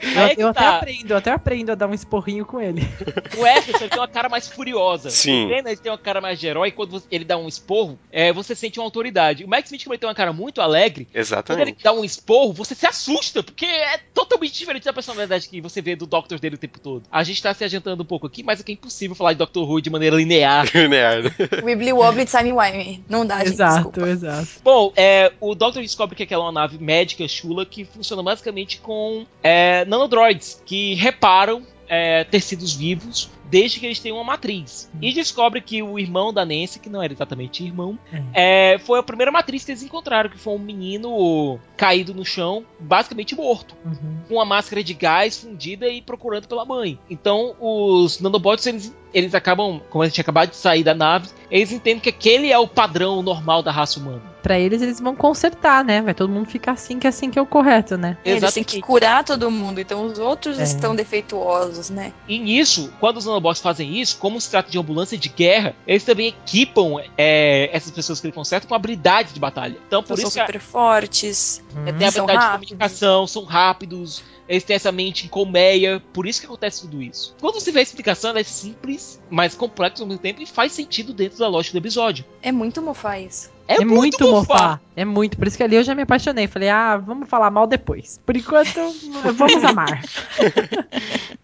Eu, 0.00 0.34
que 0.34 0.40
eu 0.42 0.48
até 0.48 0.60
tá. 0.60 0.76
aprendo, 0.78 1.10
eu 1.10 1.16
até 1.18 1.30
aprendo 1.30 1.72
a 1.72 1.74
dar 1.74 1.86
um 1.86 1.92
esporrinho 1.92 2.44
com 2.46 2.60
ele. 2.60 2.80
O 3.36 3.46
ele 3.46 3.88
tem 3.88 3.98
uma 3.98 4.08
cara 4.08 4.28
mais 4.28 4.48
furiosa. 4.48 5.10
Sim. 5.10 5.44
O 5.44 5.48
Tennant 5.50 5.78
tem 5.78 5.92
uma 5.92 5.98
cara 5.98 6.20
mais 6.20 6.40
de 6.40 6.46
herói. 6.46 6.68
E 6.68 6.72
quando 6.72 6.90
você- 6.90 7.06
ele 7.10 7.24
dá 7.24 7.36
um 7.36 7.46
esporro, 7.46 7.98
é, 8.10 8.32
você 8.32 8.54
sente 8.54 8.78
uma 8.80 8.86
autoridade. 8.86 9.44
O 9.44 9.48
Max 9.48 9.66
Smith, 9.68 9.84
como 9.84 9.92
ele 9.94 10.00
tem 10.00 10.08
uma 10.08 10.14
cara 10.14 10.32
muito 10.32 10.60
alegre, 10.60 11.04
quando 11.04 11.14
ele 11.14 11.20
Exatamente. 11.20 11.84
dá 11.84 11.92
um 11.92 12.02
esporro, 12.04 12.52
você 12.52 12.74
se 12.74 12.86
assusta, 12.86 13.42
porque 13.42 13.66
é 13.66 13.98
totalmente 14.14 14.52
diferente 14.58 14.84
da 14.84 14.92
personalidade 14.92 15.48
que 15.48 15.60
você 15.60 15.80
vê 15.82 15.94
do 15.94 16.06
Doctor 16.06 16.40
dele 16.40 16.54
o 16.56 16.58
tempo 16.58 16.80
todo. 16.80 17.02
A 17.12 17.22
gente 17.22 17.42
tá 17.42 17.52
se 17.54 17.62
adiantando 17.62 18.02
um 18.02 18.06
pouco 18.06 18.26
aqui, 18.26 18.42
mas 18.42 18.58
é 18.60 18.62
que 18.62 18.72
é 18.72 18.74
impossível 18.74 19.14
falar 19.14 19.32
de 19.34 19.38
Doctor 19.38 19.68
Who 19.70 19.80
de 19.82 19.90
maneira 19.90 20.16
linear. 20.16 20.66
Nerd. 20.88 21.32
Wibbly 21.62 21.92
Wobbly 21.92 22.24
Timey 22.24 22.52
Wimey. 22.52 23.04
Não 23.08 23.24
dá, 23.24 23.38
gente, 23.40 23.48
exato, 23.52 23.74
desculpa. 23.90 24.08
exato. 24.08 24.48
Bom, 24.64 24.92
é, 24.96 25.32
o 25.40 25.54
Doctor 25.54 25.82
descobre 25.82 26.16
que 26.16 26.22
aquela 26.22 26.42
é 26.42 26.46
uma 26.46 26.52
nave 26.52 26.78
médica 26.82 27.26
chula 27.28 27.64
que 27.66 27.86
funciona 27.90 28.22
basicamente 28.22 28.80
com 28.80 29.26
é, 29.42 29.84
nanodroids 29.84 30.62
que 30.64 30.94
reparam 30.94 31.66
é, 31.88 32.24
tecidos 32.24 32.74
vivos 32.74 33.28
desde 33.50 33.80
que 33.80 33.86
eles 33.86 33.98
têm 33.98 34.12
uma 34.12 34.24
matriz. 34.24 34.88
E 35.02 35.12
descobre 35.12 35.60
que 35.60 35.82
o 35.82 35.98
irmão 35.98 36.32
da 36.32 36.44
Nancy, 36.44 36.78
que 36.78 36.88
não 36.88 37.02
era 37.02 37.12
exatamente 37.12 37.64
irmão, 37.64 37.98
é, 38.32 38.78
foi 38.78 38.98
a 38.98 39.02
primeira 39.02 39.32
matriz 39.32 39.64
que 39.64 39.72
eles 39.72 39.82
encontraram, 39.82 40.30
que 40.30 40.38
foi 40.38 40.54
um 40.54 40.58
menino 40.58 41.58
caído 41.76 42.14
no 42.14 42.24
chão, 42.24 42.64
basicamente 42.78 43.34
morto. 43.34 43.74
Uhum. 43.84 44.18
com 44.28 44.34
uma 44.34 44.44
máscara 44.44 44.82
de 44.84 44.94
gás 44.94 45.38
fundida 45.38 45.88
e 45.88 46.00
procurando 46.02 46.46
pela 46.46 46.64
mãe. 46.64 46.98
Então, 47.08 47.54
os 47.58 48.20
nanobots, 48.20 48.66
eles, 48.66 48.94
eles 49.12 49.34
acabam, 49.34 49.80
como 49.90 50.04
a 50.04 50.06
gente 50.06 50.20
acabou 50.20 50.46
de 50.46 50.54
sair 50.56 50.84
da 50.84 50.94
nave, 50.94 51.28
eles 51.50 51.72
entendem 51.72 52.00
que 52.00 52.08
aquele 52.10 52.52
é 52.52 52.58
o 52.58 52.68
padrão 52.68 53.22
normal 53.22 53.62
da 53.62 53.72
raça 53.72 53.98
humana. 53.98 54.22
Pra 54.42 54.58
eles, 54.58 54.80
eles 54.80 55.00
vão 55.00 55.14
consertar, 55.14 55.84
né? 55.84 56.00
Vai 56.00 56.14
todo 56.14 56.30
mundo 56.30 56.48
ficar 56.48 56.72
assim, 56.72 56.98
que 56.98 57.06
é 57.06 57.10
assim 57.10 57.30
que 57.30 57.38
é 57.38 57.42
o 57.42 57.46
correto, 57.46 57.96
né? 57.96 58.16
Eles 58.24 58.54
têm 58.54 58.64
que 58.64 58.80
curar 58.80 59.22
todo 59.24 59.50
mundo, 59.50 59.80
então 59.80 60.04
os 60.04 60.18
outros 60.18 60.58
É. 60.58 60.62
estão 60.62 60.94
defeituosos, 60.94 61.90
né? 61.90 62.12
E 62.28 62.38
nisso, 62.38 62.92
quando 63.00 63.18
os 63.18 63.26
nanobots 63.40 63.60
fazem 63.60 63.98
isso, 64.00 64.16
como 64.18 64.40
se 64.40 64.50
trata 64.50 64.70
de 64.70 64.78
ambulância 64.78 65.16
de 65.18 65.28
guerra, 65.28 65.74
eles 65.86 66.04
também 66.04 66.28
equipam 66.28 67.02
é, 67.16 67.70
essas 67.72 67.90
pessoas 67.90 68.20
que 68.20 68.26
eles 68.26 68.34
consertam 68.34 68.68
com 68.68 68.74
habilidade 68.74 69.32
de 69.32 69.40
batalha. 69.40 69.76
Então, 69.86 70.02
por 70.02 70.12
Então, 70.14 70.22
isso 70.24 70.30
são 70.30 70.30
que 70.32 70.40
a- 70.40 70.46
super 70.46 70.60
fortes. 70.60 71.62
É, 71.86 71.92
tem 71.92 72.06
habilidade 72.08 72.10
de 72.38 72.44
rápidos. 72.44 72.68
comunicação, 72.70 73.26
são 73.26 73.44
rápidos, 73.44 74.22
eles 74.50 74.64
têm 74.64 74.74
essa 74.74 74.90
mente 74.90 75.26
em 75.26 75.28
colmeia, 75.28 76.02
por 76.12 76.26
isso 76.26 76.40
que 76.40 76.46
acontece 76.46 76.80
tudo 76.80 77.00
isso. 77.00 77.36
Quando 77.40 77.54
você 77.54 77.70
vê 77.70 77.78
a 77.78 77.82
explicação, 77.82 78.30
ela 78.30 78.40
é 78.40 78.42
simples, 78.42 79.22
mas 79.30 79.54
complexa 79.54 80.02
ao 80.02 80.08
mesmo 80.08 80.20
tempo 80.20 80.42
e 80.42 80.46
faz 80.46 80.72
sentido 80.72 81.14
dentro 81.14 81.38
da 81.38 81.46
lógica 81.46 81.78
do 81.78 81.82
episódio. 81.82 82.24
É 82.42 82.50
muito 82.50 82.82
mofar 82.82 83.20
isso. 83.20 83.48
É, 83.68 83.74
É, 83.74 83.84
muito 83.84 84.28
mofar. 84.28 84.82
É 84.96 85.04
muito. 85.04 85.38
Por 85.38 85.46
isso 85.46 85.56
que 85.56 85.62
ali 85.62 85.76
eu 85.76 85.84
já 85.84 85.94
me 85.94 86.02
apaixonei. 86.02 86.48
Falei, 86.48 86.68
ah, 86.68 86.96
vamos 86.96 87.28
falar 87.28 87.52
mal 87.52 87.68
depois. 87.68 88.18
Por 88.26 88.36
enquanto, 88.36 88.80
vamos 89.36 89.62
amar. 89.62 90.02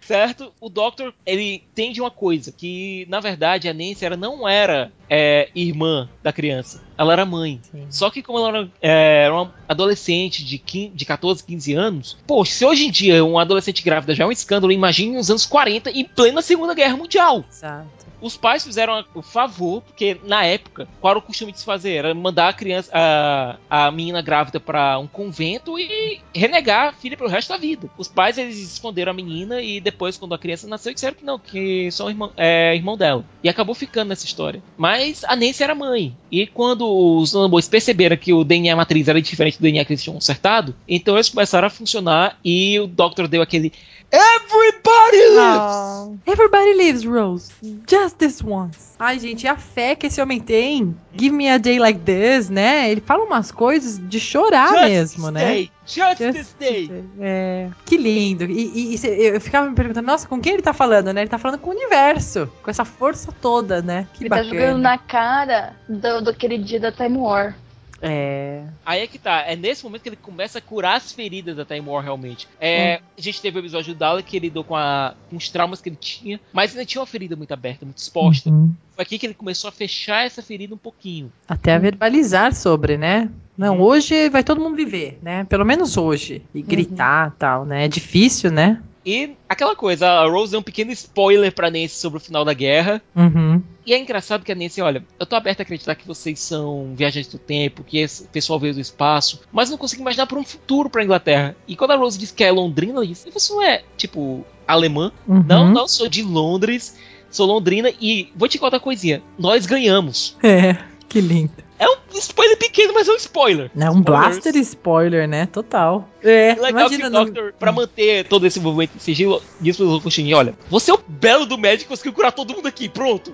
certo? 0.01 0.53
O 0.61 0.69
Doctor, 0.69 1.15
ele 1.25 1.63
entende 1.71 2.01
uma 2.01 2.11
coisa, 2.11 2.51
que 2.51 3.07
na 3.09 3.21
verdade 3.21 3.69
a 3.69 3.73
Nancy 3.73 4.05
ela 4.05 4.17
não 4.17 4.49
era 4.49 4.91
é, 5.09 5.49
irmã 5.55 6.09
da 6.23 6.33
criança, 6.33 6.83
ela 6.97 7.13
era 7.13 7.25
mãe. 7.25 7.61
Sim. 7.71 7.87
Só 7.91 8.11
que 8.11 8.23
como 8.23 8.39
ela 8.39 8.49
era, 8.49 8.71
é, 8.81 9.25
era 9.25 9.35
uma 9.35 9.55
adolescente 9.69 10.45
de, 10.45 10.59
15, 10.59 10.89
de 10.91 11.05
14, 11.05 11.45
15 11.45 11.75
anos, 11.75 12.17
poxa, 12.27 12.53
se 12.53 12.65
hoje 12.65 12.87
em 12.87 12.91
dia 12.91 13.25
uma 13.25 13.43
adolescente 13.43 13.83
grávida 13.83 14.15
já 14.15 14.25
é 14.25 14.27
um 14.27 14.33
escândalo, 14.33 14.73
imagine 14.73 15.17
nos 15.17 15.31
anos 15.31 15.47
40 15.47 15.91
em 15.91 16.05
plena 16.05 16.43
Segunda 16.43 16.75
Guerra 16.75 16.97
Mundial. 16.97 17.45
Exato. 17.51 17.96
Os 18.21 18.37
pais 18.37 18.65
fizeram 18.65 19.05
o 19.15 19.23
favor, 19.23 19.83
porque 19.83 20.19
na 20.25 20.45
época, 20.45 20.89
qual 21.01 21.13
era 21.13 21.19
o 21.19 21.23
costume 21.23 21.53
de 21.53 21.59
se 21.59 21.65
fazer? 21.65 21.97
Era 21.97 22.15
mandar 22.15 22.49
a 22.49 22.53
criança, 22.53 22.91
a, 22.93 23.57
a 23.69 23.91
menina 23.91 24.23
grávida 24.23 24.59
para 24.59 24.99
um 24.99 25.07
convento 25.07 25.79
e 25.79 26.21
renegar 26.35 26.89
a 26.89 26.93
filha 26.93 27.17
pelo 27.17 27.31
resto 27.31 27.51
da 27.51 27.59
vida. 27.59 27.91
Os 27.99 28.09
pais 28.09 28.39
eles 28.39 28.59
esconderam 28.59 29.11
a 29.11 29.15
menina 29.15 29.61
e 29.61 29.81
depois, 29.81 30.17
quando 30.17 30.35
a 30.35 30.39
criança 30.39 30.67
nasceu, 30.67 30.95
disseram 30.95 31.17
que 31.17 31.25
não, 31.25 31.39
que 31.39 31.91
só 31.91 32.09
irmão, 32.09 32.33
é, 32.37 32.75
irmão 32.75 32.97
dela. 32.97 33.25
E 33.43 33.49
acabou 33.49 33.75
ficando 33.75 34.09
nessa 34.09 34.25
história. 34.25 34.63
Mas 34.77 35.25
a 35.25 35.37
Nancy 35.37 35.63
era 35.63 35.75
mãe. 35.75 36.17
E 36.31 36.47
quando 36.47 36.87
os 36.87 37.33
nanoboys 37.33 37.69
perceberam 37.69 38.17
que 38.17 38.33
o 38.33 38.45
DNA 38.45 38.75
matriz 38.75 39.09
era 39.09 39.21
diferente 39.21 39.59
do 39.59 39.63
DNA 39.63 39.85
que 39.85 39.93
eles 39.93 40.03
tinham 40.03 40.15
consertado, 40.15 40.75
então 40.89 41.15
eles 41.17 41.29
começaram 41.29 41.67
a 41.67 41.71
funcionar 41.71 42.39
e 42.45 42.79
o 42.81 42.87
Doctor 42.87 43.29
deu 43.29 43.43
aquele 43.43 43.73
Everybody 44.13 45.17
lives! 45.35 46.21
Everybody 46.27 46.75
lives, 46.75 47.05
Rose. 47.05 47.51
Just 47.89 48.06
this 48.15 48.43
once. 48.43 48.95
Ai, 48.99 49.19
gente, 49.19 49.45
e 49.45 49.49
a 49.49 49.57
fé 49.57 49.95
que 49.95 50.07
esse 50.07 50.21
homem 50.23 50.41
tem. 50.41 50.97
Give 51.15 51.35
me 51.35 51.49
a 51.51 51.59
day 51.59 51.79
like 51.79 52.01
this, 52.01 52.49
né? 52.49 52.91
Ele 52.91 53.01
fala 53.01 53.25
umas 53.25 53.51
coisas 53.53 53.99
de 54.09 54.19
chorar 54.21 54.69
Just 54.69 54.85
mesmo, 54.85 55.25
this 55.25 55.33
né? 55.33 55.45
day, 55.45 55.71
Just, 55.87 56.19
Just 56.19 56.33
this 56.33 56.57
day. 56.59 57.05
É, 57.21 57.69
que 57.85 57.97
lindo. 57.97 58.45
E, 58.45 58.95
e- 58.95 58.97
e 58.97 59.27
eu 59.27 59.41
ficava 59.41 59.69
me 59.69 59.75
perguntando, 59.75 60.07
nossa, 60.07 60.27
com 60.27 60.41
quem 60.41 60.55
ele 60.55 60.63
tá 60.63 60.73
falando, 60.73 61.13
né? 61.13 61.21
Ele 61.21 61.29
tá 61.31 61.39
falando 61.39 61.59
com 61.61 61.71
o 61.71 61.75
universo, 61.75 62.51
com 62.63 62.71
essa 62.71 62.85
força 62.85 63.31
toda, 63.41 63.83
né? 63.83 64.07
Que 64.15 64.23
Ele 64.25 64.31
tá 64.31 64.37
bacana. 64.37 64.55
jogando 64.61 64.79
na 64.81 64.99
cara 64.99 65.75
do, 65.89 66.23
daquele 66.23 66.59
dia 66.59 66.81
da 66.81 66.91
Time 66.91 67.19
War. 67.19 67.55
É. 68.01 68.63
Aí 68.85 69.01
é 69.03 69.07
que 69.07 69.19
tá, 69.19 69.41
é 69.41 69.57
nesse 69.57 69.83
momento 69.85 70.03
que 70.03 70.09
ele 70.11 70.17
começa 70.17 70.59
a 70.59 70.61
curar 70.63 70.97
as 70.97 71.13
feridas 71.13 71.57
da 71.57 71.65
Time 71.65 71.81
War 71.89 72.03
realmente. 72.05 72.47
É, 72.61 73.01
A 73.17 73.21
gente 73.21 73.41
teve 73.41 73.59
o 73.59 73.61
episódio 73.61 73.95
do 73.95 73.99
Dalek 73.99 74.29
que 74.29 74.37
ele 74.37 74.47
lidou 74.49 74.65
com, 74.65 74.77
a- 74.77 75.15
com 75.31 75.37
os 75.37 75.49
traumas 75.49 75.81
que 75.81 75.89
ele 75.89 75.97
tinha, 75.97 76.39
mas 76.53 76.73
ainda 76.73 76.85
tinha 76.85 77.01
uma 77.01 77.07
ferida 77.07 77.35
muito 77.37 77.53
aberta, 77.53 77.85
muito 77.87 77.99
exposta. 77.99 78.51
Uhum. 78.51 78.71
Foi 78.95 79.03
aqui 79.03 79.19
que 79.19 79.27
ele 79.27 79.35
começou 79.35 79.69
a 79.69 79.73
fechar 79.73 80.27
essa 80.27 80.43
ferida 80.43 80.75
um 80.75 80.79
pouquinho. 80.79 81.33
Até 81.49 81.75
a 81.75 81.79
verbalizar 81.79 82.55
sobre, 82.55 82.97
né? 82.97 83.31
Não, 83.57 83.81
hoje 83.81 84.29
vai 84.29 84.45
todo 84.45 84.61
mundo 84.61 84.77
viver, 84.77 85.19
né? 85.23 85.45
Pelo 85.45 85.65
menos 85.65 85.97
hoje. 85.97 86.43
E 86.55 86.61
gritar 86.63 87.33
e 87.35 87.39
tal, 87.39 87.65
né? 87.65 87.87
É 87.87 87.89
difícil, 87.89 88.51
né? 88.51 88.83
E 89.07 89.37
aquela 89.49 89.77
coisa, 89.77 90.09
a 90.09 90.29
Rose 90.29 90.51
deu 90.51 90.59
um 90.59 90.65
pequeno 90.65 90.91
spoiler 90.91 91.55
pra 91.55 91.71
Nancy 91.71 91.91
sobre 91.91 92.19
o 92.19 92.21
final 92.21 92.45
da 92.45 92.53
guerra. 92.53 93.01
Uhum. 93.15 93.63
E 93.87 93.95
é 93.95 93.99
engraçado 94.01 94.45
que 94.45 94.51
a 94.51 94.55
Nancy, 94.55 94.83
olha, 94.83 95.05
eu 95.21 95.25
tô 95.25 95.37
aberto 95.37 95.61
a 95.61 95.63
acreditar 95.63 95.95
que 95.95 96.05
vocês 96.05 96.41
são 96.41 96.93
viajantes 96.97 97.31
do 97.31 97.39
tempo, 97.39 97.85
que 97.85 97.99
esse 97.99 98.25
pessoal 98.25 98.59
veio 98.59 98.75
do 98.75 98.81
espaço, 98.81 99.43
mas 99.53 99.71
não 99.71 99.79
consigo 99.79 100.03
imaginar 100.03 100.27
por 100.27 100.39
um 100.39 100.45
futuro 100.45 100.91
pra 100.91 101.05
Inglaterra. 101.05 101.55
E 101.69 101.77
quando 101.77 101.93
a 101.93 101.97
Rose 101.97 102.19
diz 102.19 102.33
que 102.33 102.43
é 102.43 102.51
londrina, 102.51 102.95
ela 102.95 103.07
diz, 103.07 103.25
você 103.33 103.53
não 103.53 103.63
é, 103.63 103.85
tipo, 103.97 104.45
alemã? 104.67 105.13
Uhum. 105.29 105.45
Não, 105.47 105.71
não 105.73 105.87
sou 105.87 106.09
de 106.09 106.25
Londres. 106.25 106.97
sou 107.31 107.47
londrina 107.47 107.93
e 108.01 108.33
vou 108.35 108.49
te 108.49 108.59
contar 108.59 108.79
uma 108.79 108.83
coisinha. 108.83 109.23
Nós 109.39 109.67
ganhamos. 109.67 110.37
É, 110.43 110.77
que 111.09 111.21
lindo. 111.21 111.66
É 111.79 111.87
um 111.89 111.97
spoiler 112.15 112.57
pequeno, 112.57 112.95
mas 112.95 113.09
é 113.09 113.13
um 113.13 113.17
spoiler. 113.17 113.71
É 113.79 113.91
um 113.91 114.01
blaster 114.01 114.57
spoiler, 114.57 115.29
né? 115.29 115.47
Total. 115.47 116.09
É, 116.23 116.55
Legal 116.55 116.71
imagina. 116.71 117.03
que 117.03 117.07
o 117.07 117.11
Doctor, 117.11 117.53
pra 117.59 117.71
manter 117.71 118.27
todo 118.27 118.47
esse 118.47 118.59
movimento 118.59 118.95
de 118.95 119.03
sigilo, 119.03 119.43
diz 119.61 119.77
pro 119.77 120.01
Fuxin, 120.01 120.33
olha, 120.33 120.55
você 120.69 120.91
é 120.91 120.95
o 120.95 121.01
belo 121.07 121.47
do 121.47 121.59
médico, 121.59 121.91
conseguiu 121.91 122.13
curar 122.13 122.33
todo 122.33 122.55
mundo 122.55 122.67
aqui, 122.67 122.89
pronto. 122.89 123.33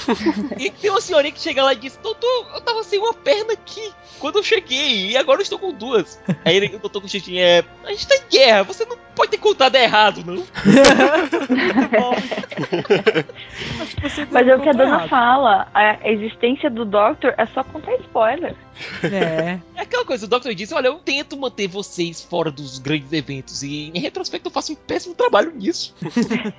e 0.58 0.70
tem 0.70 0.90
uma 0.90 1.00
senhorinha 1.00 1.32
que 1.32 1.40
chega 1.40 1.62
lá 1.62 1.72
e 1.72 1.76
diz, 1.76 1.98
doutor, 2.02 2.46
eu 2.54 2.60
tava 2.60 2.82
sem 2.82 2.98
uma 2.98 3.12
perna 3.12 3.52
aqui 3.52 3.92
quando 4.18 4.36
eu 4.36 4.42
cheguei, 4.42 5.10
e 5.10 5.16
agora 5.16 5.40
eu 5.40 5.42
estou 5.42 5.58
com 5.58 5.72
duas. 5.72 6.20
Aí 6.44 6.56
ele, 6.56 6.76
o 6.76 6.78
doutor 6.78 7.02
Fuxin 7.02 7.38
é, 7.38 7.64
a 7.84 7.90
gente 7.90 8.06
tá 8.06 8.16
em 8.16 8.30
guerra, 8.30 8.62
você 8.62 8.84
não 8.84 8.96
pode 9.14 9.32
ter 9.32 9.38
contado 9.38 9.74
errado, 9.76 10.24
não. 10.24 10.42
Você 14.02 14.26
Mas 14.30 14.48
é 14.48 14.56
o 14.56 14.60
que 14.60 14.68
a 14.68 14.72
dona 14.72 14.96
errado. 14.96 15.08
fala. 15.08 15.68
A 15.74 16.08
existência 16.08 16.70
do 16.70 16.84
Doctor 16.84 17.34
é 17.36 17.44
só 17.46 17.62
contar 17.80 17.94
spoiler. 18.02 18.56
É. 19.04 19.58
É 19.80 19.82
aquela 19.82 20.04
coisa, 20.04 20.26
o 20.26 20.28
Doctor 20.28 20.54
disse, 20.54 20.74
olha, 20.74 20.88
eu 20.88 20.98
tento 20.98 21.36
manter 21.36 21.66
vocês 21.66 22.20
fora 22.22 22.50
dos 22.50 22.78
grandes 22.78 23.12
eventos, 23.12 23.62
e 23.62 23.90
em 23.94 23.98
retrospecto 23.98 24.48
eu 24.48 24.52
faço 24.52 24.72
um 24.72 24.76
péssimo 24.76 25.14
trabalho 25.14 25.52
nisso. 25.52 25.94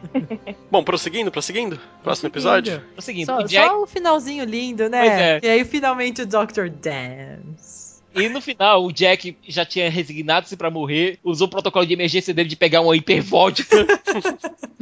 Bom, 0.72 0.84
prosseguindo, 0.84 1.32
prosseguindo. 1.32 1.80
Próximo 2.04 2.30
episódio. 2.30 2.84
É 2.96 3.00
o 3.00 3.02
seguinte, 3.02 3.28
Só, 3.28 3.38
o 3.38 3.44
Jack... 3.44 3.68
só 3.68 3.84
o 3.84 3.88
finalzinho 3.88 4.44
lindo, 4.44 4.90
né? 4.90 5.00
Pois 5.00 5.12
é. 5.12 5.40
E 5.44 5.50
aí 5.50 5.66
finalmente 5.66 6.24
o 6.24 6.26
Doctor 6.26 6.70
dance. 6.70 7.71
E 8.14 8.28
no 8.30 8.42
final, 8.42 8.86
o 8.86 8.92
Jack 8.92 9.38
já 9.48 9.66
tinha 9.66 9.90
resignado-se 9.90 10.58
pra 10.58 10.70
morrer, 10.70 11.18
usou 11.24 11.48
o 11.48 11.50
protocolo 11.50 11.86
de 11.86 11.94
emergência 11.94 12.34
dele 12.34 12.50
de 12.50 12.56
pegar 12.56 12.82
uma 12.82 12.96
hipervodka. 12.96 13.88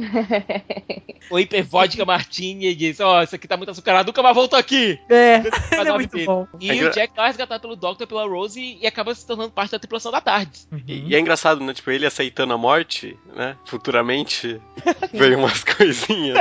uma 1.30 1.40
hipervodka 1.40 2.04
martini 2.04 2.66
e 2.68 2.74
disse: 2.74 3.02
Ó, 3.02 3.22
isso 3.22 3.34
aqui 3.34 3.46
tá 3.46 3.56
muito 3.56 3.70
açucarado, 3.70 4.08
nunca 4.08 4.22
mais 4.22 4.34
volto 4.34 4.56
aqui. 4.56 4.98
É, 5.08 5.42
é 5.70 5.92
muito 5.92 6.24
bom. 6.24 6.46
E 6.60 6.70
É 6.70 6.84
o 6.84 6.90
Jack 6.90 7.14
tá 7.14 7.26
resgatado 7.26 7.60
pelo 7.60 7.76
Doctor, 7.76 8.06
pela 8.06 8.26
Rose 8.26 8.60
e, 8.60 8.78
e 8.82 8.86
acaba 8.86 9.14
se 9.14 9.26
tornando 9.26 9.50
parte 9.52 9.72
da 9.72 9.78
tripulação 9.78 10.10
da 10.10 10.20
tarde. 10.20 10.60
E, 10.86 11.10
e 11.10 11.14
é 11.14 11.20
engraçado, 11.20 11.62
né? 11.62 11.72
Tipo, 11.72 11.90
ele 11.90 12.06
aceitando 12.06 12.52
a 12.52 12.58
morte, 12.58 13.16
né? 13.34 13.56
Futuramente, 13.64 14.60
veio 15.14 15.38
umas 15.38 15.62
coisinhas. 15.62 16.38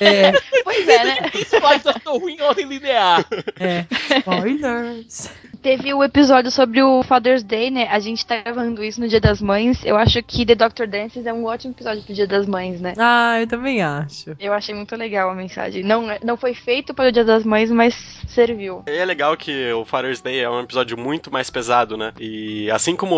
É, 0.00 0.32
Pois 0.62 0.88
é, 0.88 1.04
né? 1.04 1.30
Isso 1.34 1.60
faz 1.60 1.82
Doctor 1.82 2.20
ruim 2.20 2.36
em 2.36 2.42
ordem 2.42 2.66
linear. 2.66 3.26
é. 3.58 3.84
Spoilers. 4.18 5.30
Teve 5.60 5.92
o 5.92 6.04
episódio 6.04 6.27
sobre 6.50 6.82
o 6.82 7.02
Father's 7.02 7.42
Day, 7.42 7.70
né? 7.70 7.88
A 7.90 7.98
gente 7.98 8.24
tá 8.26 8.40
gravando 8.40 8.82
isso 8.84 9.00
no 9.00 9.08
Dia 9.08 9.20
das 9.20 9.40
Mães. 9.40 9.84
Eu 9.84 9.96
acho 9.96 10.22
que 10.22 10.44
The 10.44 10.54
Doctor 10.54 10.86
Dances 10.86 11.26
é 11.26 11.32
um 11.32 11.44
ótimo 11.44 11.72
episódio 11.72 12.02
pro 12.02 12.14
Dia 12.14 12.26
das 12.26 12.46
Mães, 12.46 12.80
né? 12.80 12.94
Ah, 12.98 13.40
eu 13.40 13.46
também 13.46 13.82
acho. 13.82 14.36
Eu 14.38 14.52
achei 14.52 14.74
muito 14.74 14.94
legal 14.96 15.30
a 15.30 15.34
mensagem. 15.34 15.82
Não, 15.82 16.06
não 16.24 16.36
foi 16.36 16.54
feito 16.54 16.92
para 16.94 17.08
o 17.08 17.12
Dia 17.12 17.24
das 17.24 17.44
Mães, 17.44 17.70
mas 17.70 17.94
serviu. 18.28 18.82
E 18.86 18.90
é 18.90 19.04
legal 19.04 19.36
que 19.36 19.72
o 19.72 19.84
Father's 19.84 20.20
Day 20.20 20.40
é 20.40 20.50
um 20.50 20.60
episódio 20.60 20.98
muito 20.98 21.32
mais 21.32 21.50
pesado, 21.50 21.96
né? 21.96 22.12
E 22.18 22.70
assim 22.70 22.94
como 22.96 23.14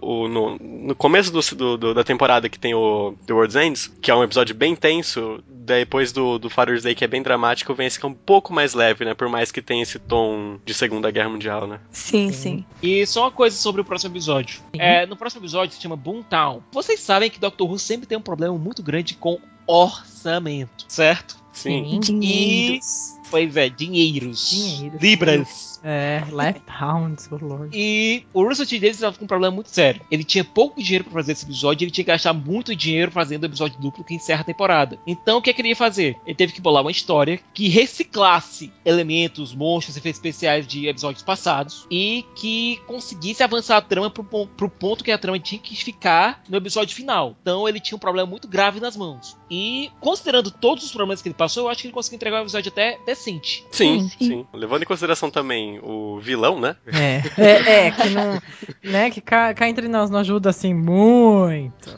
o, 0.00 0.24
o- 0.24 0.28
no, 0.28 0.56
no 0.60 0.94
começo 0.94 1.32
do, 1.32 1.40
do- 1.56 1.76
do- 1.76 1.94
da 1.94 2.04
temporada 2.04 2.48
que 2.48 2.58
tem 2.58 2.74
o 2.74 3.14
The 3.26 3.32
World's 3.32 3.56
Ends, 3.56 3.86
que 4.00 4.10
é 4.10 4.14
um 4.14 4.22
episódio 4.24 4.54
bem 4.54 4.74
tenso, 4.74 5.42
depois 5.48 6.12
do, 6.12 6.38
do 6.38 6.50
Father's 6.50 6.82
Day 6.82 6.94
que 6.94 7.04
é 7.04 7.08
bem 7.08 7.22
dramático, 7.22 7.72
vem 7.74 7.86
esse 7.86 7.98
que 7.98 8.04
é 8.04 8.08
um 8.08 8.12
pouco 8.14 8.52
mais 8.52 8.74
leve, 8.74 9.04
né? 9.04 9.14
Por 9.14 9.28
mais 9.28 9.50
que 9.50 9.62
tenha 9.62 9.82
esse 9.82 9.98
tom 9.98 10.58
de 10.64 10.74
Segunda 10.74 11.10
Guerra 11.10 11.30
Mundial, 11.30 11.66
né? 11.66 11.78
Sim, 11.90 12.30
sim. 12.32 12.53
E 12.82 13.06
só 13.06 13.22
uma 13.22 13.30
coisa 13.30 13.56
sobre 13.56 13.80
o 13.80 13.84
próximo 13.84 14.12
episódio. 14.12 14.60
É, 14.74 15.06
no 15.06 15.16
próximo 15.16 15.40
episódio 15.42 15.74
se 15.74 15.80
chama 15.80 15.96
Boomtown. 15.96 16.62
Vocês 16.70 17.00
sabem 17.00 17.30
que 17.30 17.38
Doctor 17.38 17.68
Who 17.68 17.78
sempre 17.78 18.06
tem 18.06 18.18
um 18.18 18.22
problema 18.22 18.56
muito 18.58 18.82
grande 18.82 19.14
com 19.14 19.38
orçamento, 19.66 20.84
certo? 20.88 21.36
Sim. 21.52 22.00
Dinheiros. 22.00 23.14
Pois 23.30 23.56
é, 23.56 23.68
dinheiros. 23.68 24.50
Dinheiros. 24.50 25.00
Libras. 25.00 25.73
É, 25.84 26.24
Left 26.32 26.62
Pounds, 26.62 27.28
oh 27.30 27.36
lord. 27.36 27.68
E 27.78 28.24
o 28.32 28.42
Russell 28.42 28.66
T. 28.66 28.76
Davies 28.76 28.96
estava 28.96 29.16
com 29.16 29.24
um 29.24 29.28
problema 29.28 29.54
muito 29.54 29.68
sério. 29.68 30.00
Ele 30.10 30.24
tinha 30.24 30.42
pouco 30.42 30.82
dinheiro 30.82 31.04
para 31.04 31.12
fazer 31.12 31.32
esse 31.32 31.44
episódio 31.44 31.82
e 31.82 31.84
ele 31.84 31.90
tinha 31.90 32.04
que 32.04 32.10
gastar 32.10 32.32
muito 32.32 32.74
dinheiro 32.74 33.10
fazendo 33.10 33.42
o 33.42 33.46
episódio 33.46 33.78
duplo 33.78 34.02
que 34.02 34.14
encerra 34.14 34.40
a 34.40 34.44
temporada. 34.44 34.98
Então 35.06 35.38
o 35.38 35.42
que 35.42 35.50
é 35.50 35.52
que 35.52 35.60
ele 35.60 35.68
ia 35.68 35.76
fazer? 35.76 36.16
Ele 36.26 36.34
teve 36.34 36.54
que 36.54 36.60
bolar 36.60 36.82
uma 36.82 36.90
história 36.90 37.38
que 37.52 37.68
reciclasse 37.68 38.72
elementos, 38.84 39.54
monstros, 39.54 39.96
efeitos 39.96 40.18
especiais 40.18 40.66
de 40.66 40.88
episódios 40.88 41.22
passados 41.22 41.86
e 41.90 42.24
que 42.34 42.80
conseguisse 42.86 43.42
avançar 43.42 43.76
a 43.76 43.82
trama 43.82 44.08
pro, 44.08 44.24
pro 44.24 44.70
ponto 44.70 45.04
que 45.04 45.12
a 45.12 45.18
trama 45.18 45.38
tinha 45.38 45.60
que 45.60 45.76
ficar 45.76 46.42
no 46.48 46.56
episódio 46.56 46.96
final. 46.96 47.36
Então 47.42 47.68
ele 47.68 47.78
tinha 47.78 47.96
um 47.96 48.00
problema 48.00 48.28
muito 48.28 48.48
grave 48.48 48.80
nas 48.80 48.96
mãos. 48.96 49.36
E 49.50 49.90
considerando 50.00 50.50
todos 50.50 50.84
os 50.84 50.92
problemas 50.92 51.20
que 51.20 51.28
ele 51.28 51.34
passou, 51.34 51.64
eu 51.64 51.68
acho 51.68 51.82
que 51.82 51.88
ele 51.88 51.94
conseguiu 51.94 52.16
entregar 52.16 52.38
um 52.38 52.42
episódio 52.42 52.72
até 52.72 52.98
decente. 53.04 53.66
Sim, 53.70 54.08
Sim. 54.08 54.26
sim. 54.26 54.46
Levando 54.52 54.82
em 54.82 54.86
consideração 54.86 55.30
também 55.30 55.73
o 55.82 56.18
vilão, 56.20 56.60
né? 56.60 56.76
É, 56.86 57.22
é, 57.38 57.86
é, 57.86 57.90
que 57.90 58.08
não. 58.08 58.40
Né, 58.82 59.10
que 59.10 59.20
cá, 59.20 59.54
cá 59.54 59.68
entre 59.68 59.88
nós 59.88 60.10
não 60.10 60.18
ajuda 60.20 60.50
assim 60.50 60.74
muito. 60.74 61.90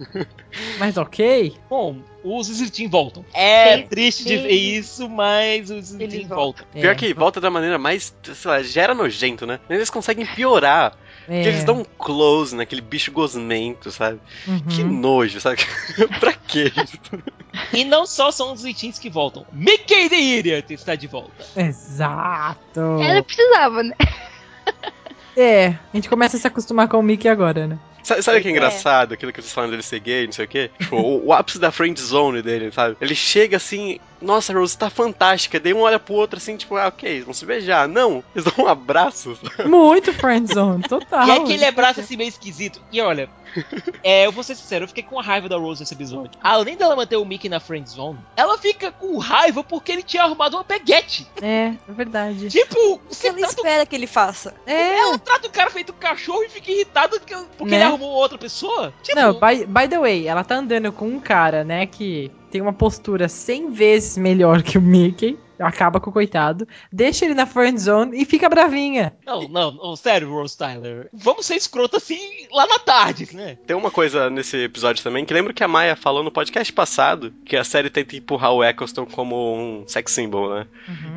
Mas 0.78 0.96
ok. 0.96 1.54
Bom, 1.68 1.96
os 2.22 2.48
Slitin 2.48 2.88
voltam. 2.88 3.24
É 3.34 3.78
Sim, 3.78 3.86
triste 3.88 4.24
de 4.24 4.36
ver 4.36 4.50
isso, 4.50 5.08
mas 5.08 5.70
os 5.70 5.94
Eles 5.94 6.26
voltam. 6.28 6.66
Pior 6.72 6.92
É, 6.92 6.94
que 6.94 7.12
volta 7.12 7.40
da 7.40 7.50
maneira 7.50 7.78
mais, 7.78 8.14
sei 8.22 8.50
lá, 8.50 8.62
gera 8.62 8.94
nojento, 8.94 9.46
né? 9.46 9.60
Eles 9.68 9.90
conseguem 9.90 10.26
piorar. 10.26 10.96
É, 11.28 11.34
Porque 11.34 11.48
eles 11.48 11.64
dão 11.64 11.80
um 11.80 11.84
close 11.84 12.54
naquele 12.54 12.80
bicho 12.80 13.10
gosmento, 13.12 13.90
sabe? 13.90 14.20
uhum. 14.46 14.60
Que 14.68 14.82
nojo, 14.84 15.40
sabe? 15.40 15.58
pra 16.20 16.32
quê? 16.32 16.72
E 17.72 17.84
não 17.84 18.06
só 18.06 18.30
são 18.30 18.52
os 18.52 18.60
Slittins 18.60 18.98
que 18.98 19.10
voltam. 19.10 19.44
Mickey 19.52 20.08
the 20.08 20.16
Idiot 20.20 20.72
está 20.74 20.94
de 20.94 21.06
volta. 21.06 21.44
Exato. 21.56 22.80
Ela 23.02 23.22
precisava, 23.22 23.82
né? 23.82 23.94
É, 25.38 25.66
a 25.68 25.78
gente 25.96 26.08
começa 26.08 26.38
a 26.38 26.40
se 26.40 26.46
acostumar 26.46 26.88
com 26.88 26.98
o 26.98 27.02
Mickey 27.02 27.28
agora, 27.28 27.66
né? 27.66 27.78
Sabe, 28.02 28.22
sabe 28.22 28.38
o 28.38 28.40
que 28.40 28.48
é 28.48 28.50
É. 28.50 28.54
engraçado? 28.54 29.12
Aquilo 29.12 29.30
que 29.30 29.42
vocês 29.42 29.52
falam 29.52 29.68
dele 29.68 29.82
ser 29.82 30.00
gay, 30.00 30.24
não 30.24 30.32
sei 30.32 30.46
o 30.46 30.48
quê? 30.48 30.70
Tipo, 30.78 30.96
o, 30.96 31.26
o 31.26 31.32
ápice 31.34 31.58
da 31.58 31.70
friend 31.70 32.00
zone 32.00 32.40
dele, 32.40 32.72
sabe? 32.72 32.96
Ele 33.02 33.14
chega 33.14 33.58
assim, 33.58 33.98
nossa, 34.26 34.52
Rose 34.52 34.76
tá 34.76 34.90
fantástica. 34.90 35.58
Daí 35.60 35.72
um 35.72 35.80
olha 35.80 35.98
pro 35.98 36.14
outro 36.14 36.36
assim, 36.38 36.56
tipo, 36.56 36.76
ah, 36.76 36.88
ok, 36.88 37.22
vão 37.22 37.32
se 37.32 37.46
beijar. 37.46 37.88
Não, 37.88 38.22
eles 38.34 38.44
dão 38.44 38.66
um 38.66 38.68
abraço. 38.68 39.38
Muito 39.66 40.12
friendzone, 40.12 40.82
total. 40.82 41.26
e 41.26 41.30
aquele 41.30 41.64
abraço 41.64 42.00
assim 42.00 42.16
meio 42.16 42.28
esquisito. 42.28 42.80
E 42.92 43.00
olha, 43.00 43.28
é, 44.02 44.26
eu 44.26 44.32
vou 44.32 44.42
ser 44.42 44.54
sincero, 44.54 44.84
eu 44.84 44.88
fiquei 44.88 45.02
com 45.02 45.20
raiva 45.20 45.48
da 45.48 45.56
Rose 45.56 45.80
nesse 45.80 45.94
episódio. 45.94 46.30
Além 46.42 46.76
dela 46.76 46.96
manter 46.96 47.16
o 47.16 47.24
Mickey 47.24 47.48
na 47.48 47.60
friend 47.60 47.88
zone, 47.88 48.18
ela 48.36 48.58
fica 48.58 48.90
com 48.92 49.16
raiva 49.18 49.62
porque 49.64 49.92
ele 49.92 50.02
tinha 50.02 50.22
arrumado 50.24 50.56
uma 50.56 50.64
peguete. 50.64 51.26
É, 51.40 51.72
é 51.88 51.92
verdade. 51.92 52.48
Tipo, 52.48 52.94
O 52.94 52.98
que 52.98 53.14
você 53.14 53.28
ela 53.28 53.40
espera 53.40 53.86
que 53.86 53.96
ele 53.96 54.06
faça? 54.06 54.54
É, 54.66 54.98
ela 54.98 55.18
trata 55.18 55.48
o 55.48 55.50
cara 55.50 55.70
feito 55.70 55.92
cachorro 55.92 56.42
e 56.44 56.48
fica 56.48 56.70
irritado 56.70 57.18
porque, 57.18 57.34
porque 57.56 57.70
Né? 57.70 57.76
ele 57.78 57.84
arrumou 57.84 58.10
outra 58.10 58.36
pessoa. 58.38 58.92
Tipo, 59.02 59.18
Não, 59.18 59.32
by, 59.34 59.64
by 59.66 59.88
the 59.88 59.98
way, 59.98 60.26
ela 60.28 60.44
tá 60.44 60.56
andando 60.56 60.92
com 60.92 61.06
um 61.08 61.20
cara, 61.20 61.64
né, 61.64 61.86
que 61.86 62.30
tem 62.50 62.60
uma 62.60 62.72
postura 62.72 63.28
100 63.28 63.70
vezes 63.72 64.16
melhor 64.16 64.62
que 64.62 64.78
o 64.78 64.82
Mickey. 64.82 65.38
Acaba 65.58 66.00
com 66.00 66.10
o 66.10 66.12
coitado. 66.12 66.66
Deixa 66.92 67.24
ele 67.24 67.34
na 67.34 67.46
friend 67.46 67.78
zone 67.80 68.20
e 68.20 68.24
fica 68.24 68.48
bravinha. 68.48 69.12
não, 69.26 69.48
não, 69.48 69.72
não, 69.72 69.96
sério, 69.96 70.30
Rose 70.30 70.56
Tyler. 70.56 71.08
Vamos 71.12 71.46
ser 71.46 71.56
escroto 71.56 71.96
assim 71.96 72.18
lá 72.52 72.66
na 72.66 72.78
tarde, 72.78 73.28
né? 73.34 73.58
Tem 73.66 73.76
uma 73.76 73.90
coisa 73.90 74.28
nesse 74.30 74.56
episódio 74.64 75.02
também 75.02 75.24
que 75.24 75.32
lembro 75.34 75.54
que 75.54 75.64
a 75.64 75.68
Maia 75.68 75.96
falou 75.96 76.22
no 76.22 76.30
podcast 76.30 76.72
passado 76.72 77.32
que 77.44 77.56
a 77.56 77.64
série 77.64 77.90
tenta 77.90 78.16
empurrar 78.16 78.52
o 78.52 78.62
Eccleston 78.64 79.06
como 79.06 79.54
um 79.56 79.84
sex 79.86 80.12
symbol, 80.12 80.54
né? 80.54 80.66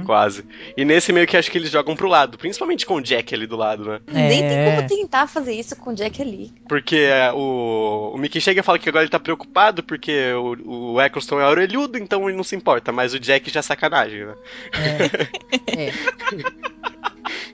Quase. 0.05 0.43
E 0.75 0.83
nesse 0.85 1.11
meio 1.11 1.27
que 1.27 1.37
acho 1.37 1.51
que 1.51 1.57
eles 1.57 1.71
jogam 1.71 1.95
pro 1.95 2.07
lado, 2.07 2.37
principalmente 2.37 2.85
com 2.85 2.95
o 2.95 3.01
Jack 3.01 3.33
ali 3.33 3.45
do 3.47 3.55
lado, 3.57 3.85
né? 3.85 3.99
Nem 4.07 4.41
tem 4.41 4.57
É. 4.57 4.75
como 4.75 4.87
tentar 4.87 5.27
fazer 5.27 5.53
isso 5.53 5.75
com 5.75 5.91
o 5.91 5.95
Jack 5.95 6.21
ali. 6.21 6.51
Porque 6.67 6.95
é, 6.97 7.31
o, 7.33 8.11
o 8.13 8.17
Mickey 8.17 8.41
chega 8.41 8.59
e 8.61 8.63
fala 8.63 8.79
que 8.79 8.89
agora 8.89 9.03
ele 9.03 9.11
tá 9.11 9.19
preocupado 9.19 9.83
porque 9.83 10.31
o, 10.33 10.93
o 10.95 11.01
Eccleston 11.01 11.39
é 11.39 11.47
orelhudo, 11.47 11.97
então 11.97 12.27
ele 12.27 12.37
não 12.37 12.43
se 12.43 12.55
importa, 12.55 12.91
mas 12.91 13.13
o 13.13 13.19
Jack 13.19 13.49
já 13.49 13.59
é 13.59 13.63
sacanagem, 13.63 14.25
né? 14.25 14.28
É. 14.73 15.91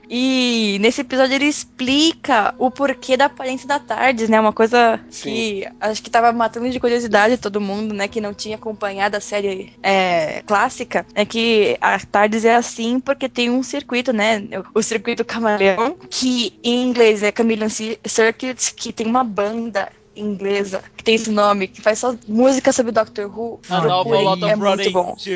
E 0.08 0.78
nesse 0.80 1.00
episódio 1.00 1.34
ele 1.34 1.46
explica 1.46 2.54
o 2.58 2.70
porquê 2.70 3.16
da 3.16 3.24
aparência 3.26 3.66
da 3.66 3.78
Tardes, 3.80 4.28
né? 4.28 4.40
Uma 4.40 4.52
coisa 4.52 5.00
Sim. 5.10 5.30
que 5.30 5.68
acho 5.80 6.02
que 6.02 6.08
tava 6.10 6.32
matando 6.32 6.70
de 6.70 6.78
curiosidade 6.78 7.36
todo 7.38 7.60
mundo, 7.60 7.92
né? 7.92 8.06
Que 8.06 8.20
não 8.20 8.32
tinha 8.32 8.54
acompanhado 8.56 9.16
a 9.16 9.20
série 9.20 9.72
é, 9.82 10.42
clássica. 10.46 11.04
É 11.14 11.24
que 11.24 11.76
a 11.80 11.98
Tardes 11.98 12.44
é 12.44 12.54
assim 12.54 13.00
porque 13.00 13.28
tem 13.28 13.50
um 13.50 13.62
circuito, 13.64 14.12
né? 14.12 14.44
O 14.72 14.82
circuito 14.82 15.24
camaleão, 15.24 15.96
que 16.08 16.52
em 16.62 16.84
inglês 16.88 17.22
é 17.24 17.32
Chameleon 17.36 17.68
Ci- 17.68 17.98
Circuit, 18.06 18.74
que 18.76 18.92
tem 18.92 19.06
uma 19.06 19.24
banda 19.24 19.90
inglesa 20.16 20.82
que 20.96 21.04
tem 21.04 21.14
esse 21.14 21.30
nome, 21.30 21.68
que 21.68 21.80
faz 21.80 21.98
só 21.98 22.14
música 22.26 22.72
sobre 22.72 22.92
Doctor 22.92 23.26
Who. 23.26 23.60
A 23.68 23.80
nova 23.80 24.18
Lot 24.18 24.42
of 24.44 24.52
é 24.52 24.56
muito 24.56 24.90
bom. 24.92 25.16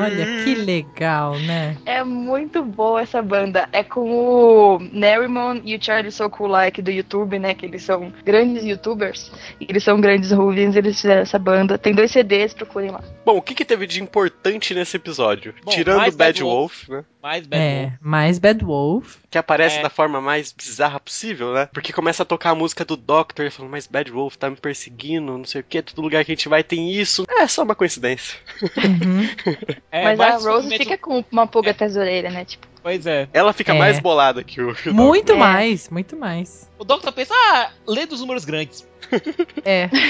Olha 0.00 0.44
que 0.44 0.54
legal, 0.54 1.38
né? 1.40 1.76
É 1.84 2.02
muito 2.02 2.62
boa 2.64 3.00
essa 3.02 3.20
banda. 3.22 3.68
É 3.72 3.82
com 3.84 4.10
o 4.10 4.78
Nerymon 4.92 5.60
e 5.64 5.76
o 5.76 5.82
Charlie 5.82 6.10
So 6.12 6.28
Cool 6.30 6.48
Like 6.48 6.80
do 6.82 6.90
YouTube, 6.90 7.38
né? 7.38 7.54
Que 7.54 7.66
eles 7.66 7.82
são 7.82 8.12
grandes 8.24 8.64
youtubers. 8.64 9.30
E 9.60 9.66
eles 9.68 9.82
são 9.84 10.00
grandes 10.00 10.30
Ruvians, 10.32 10.76
eles 10.76 11.00
fizeram 11.00 11.22
essa 11.22 11.38
banda. 11.38 11.78
Tem 11.78 11.94
dois 11.94 12.10
CDs, 12.10 12.54
procurem 12.54 12.90
lá. 12.90 13.02
Bom, 13.24 13.36
o 13.36 13.42
que, 13.42 13.54
que 13.54 13.64
teve 13.64 13.86
de 13.86 14.02
importante 14.02 14.74
nesse 14.74 14.96
episódio? 14.96 15.54
Bom, 15.64 15.70
Tirando 15.70 15.98
Bad 16.00 16.16
Bad 16.16 16.42
Wolf, 16.42 16.88
né? 16.88 17.04
Mais 17.22 17.46
Bad 17.46 17.62
É, 17.62 17.80
Wolf. 17.82 17.92
mais 18.00 18.38
Bad 18.38 18.64
Wolf. 18.64 19.16
Que 19.30 19.38
aparece 19.38 19.78
É. 19.78 19.82
da 19.82 19.90
forma 19.90 20.20
mais 20.20 20.52
bizarra 20.52 20.98
possível, 20.98 21.52
né? 21.52 21.68
Porque 21.72 21.92
começa 22.00 22.22
a 22.22 22.26
tocar 22.26 22.50
a 22.50 22.54
música 22.54 22.82
do 22.82 22.96
Doctor 22.96 23.44
e 23.44 23.50
falando, 23.50 23.72
mas 23.72 23.86
Bad 23.86 24.10
Wolf 24.10 24.34
tá 24.36 24.48
me 24.48 24.56
perseguindo, 24.56 25.36
não 25.36 25.44
sei 25.44 25.60
o 25.60 25.64
que, 25.64 25.82
todo 25.82 26.00
lugar 26.00 26.24
que 26.24 26.32
a 26.32 26.34
gente 26.34 26.48
vai 26.48 26.64
tem 26.64 26.90
isso. 26.90 27.26
É 27.28 27.46
só 27.46 27.62
uma 27.62 27.74
coincidência. 27.74 28.38
Uhum. 28.78 29.28
É, 29.92 30.04
Mas 30.04 30.18
mais 30.18 30.46
a 30.46 30.50
Rose 30.50 30.78
fica 30.78 30.96
com 30.96 31.22
uma 31.32 31.46
pulga 31.46 31.72
atrás 31.72 31.94
da 31.94 32.00
orelha, 32.00 32.30
né? 32.30 32.44
Tipo, 32.44 32.66
Pois 32.82 33.04
é. 33.06 33.28
Ela 33.32 33.52
fica 33.52 33.74
É. 33.74 33.78
mais 33.78 33.98
bolada 33.98 34.42
que 34.44 34.62
o, 34.62 34.72
que 34.74 34.88
o 34.88 34.94
Muito 34.94 35.32
É. 35.32 35.36
mais, 35.36 35.90
muito 35.90 36.16
mais. 36.16 36.70
O 36.78 36.84
Doctor 36.84 37.12
pensa, 37.12 37.34
ah, 37.34 37.70
lê 37.86 38.06
dos 38.06 38.20
números 38.20 38.44
grandes. 38.44 38.86
É. 39.64 39.90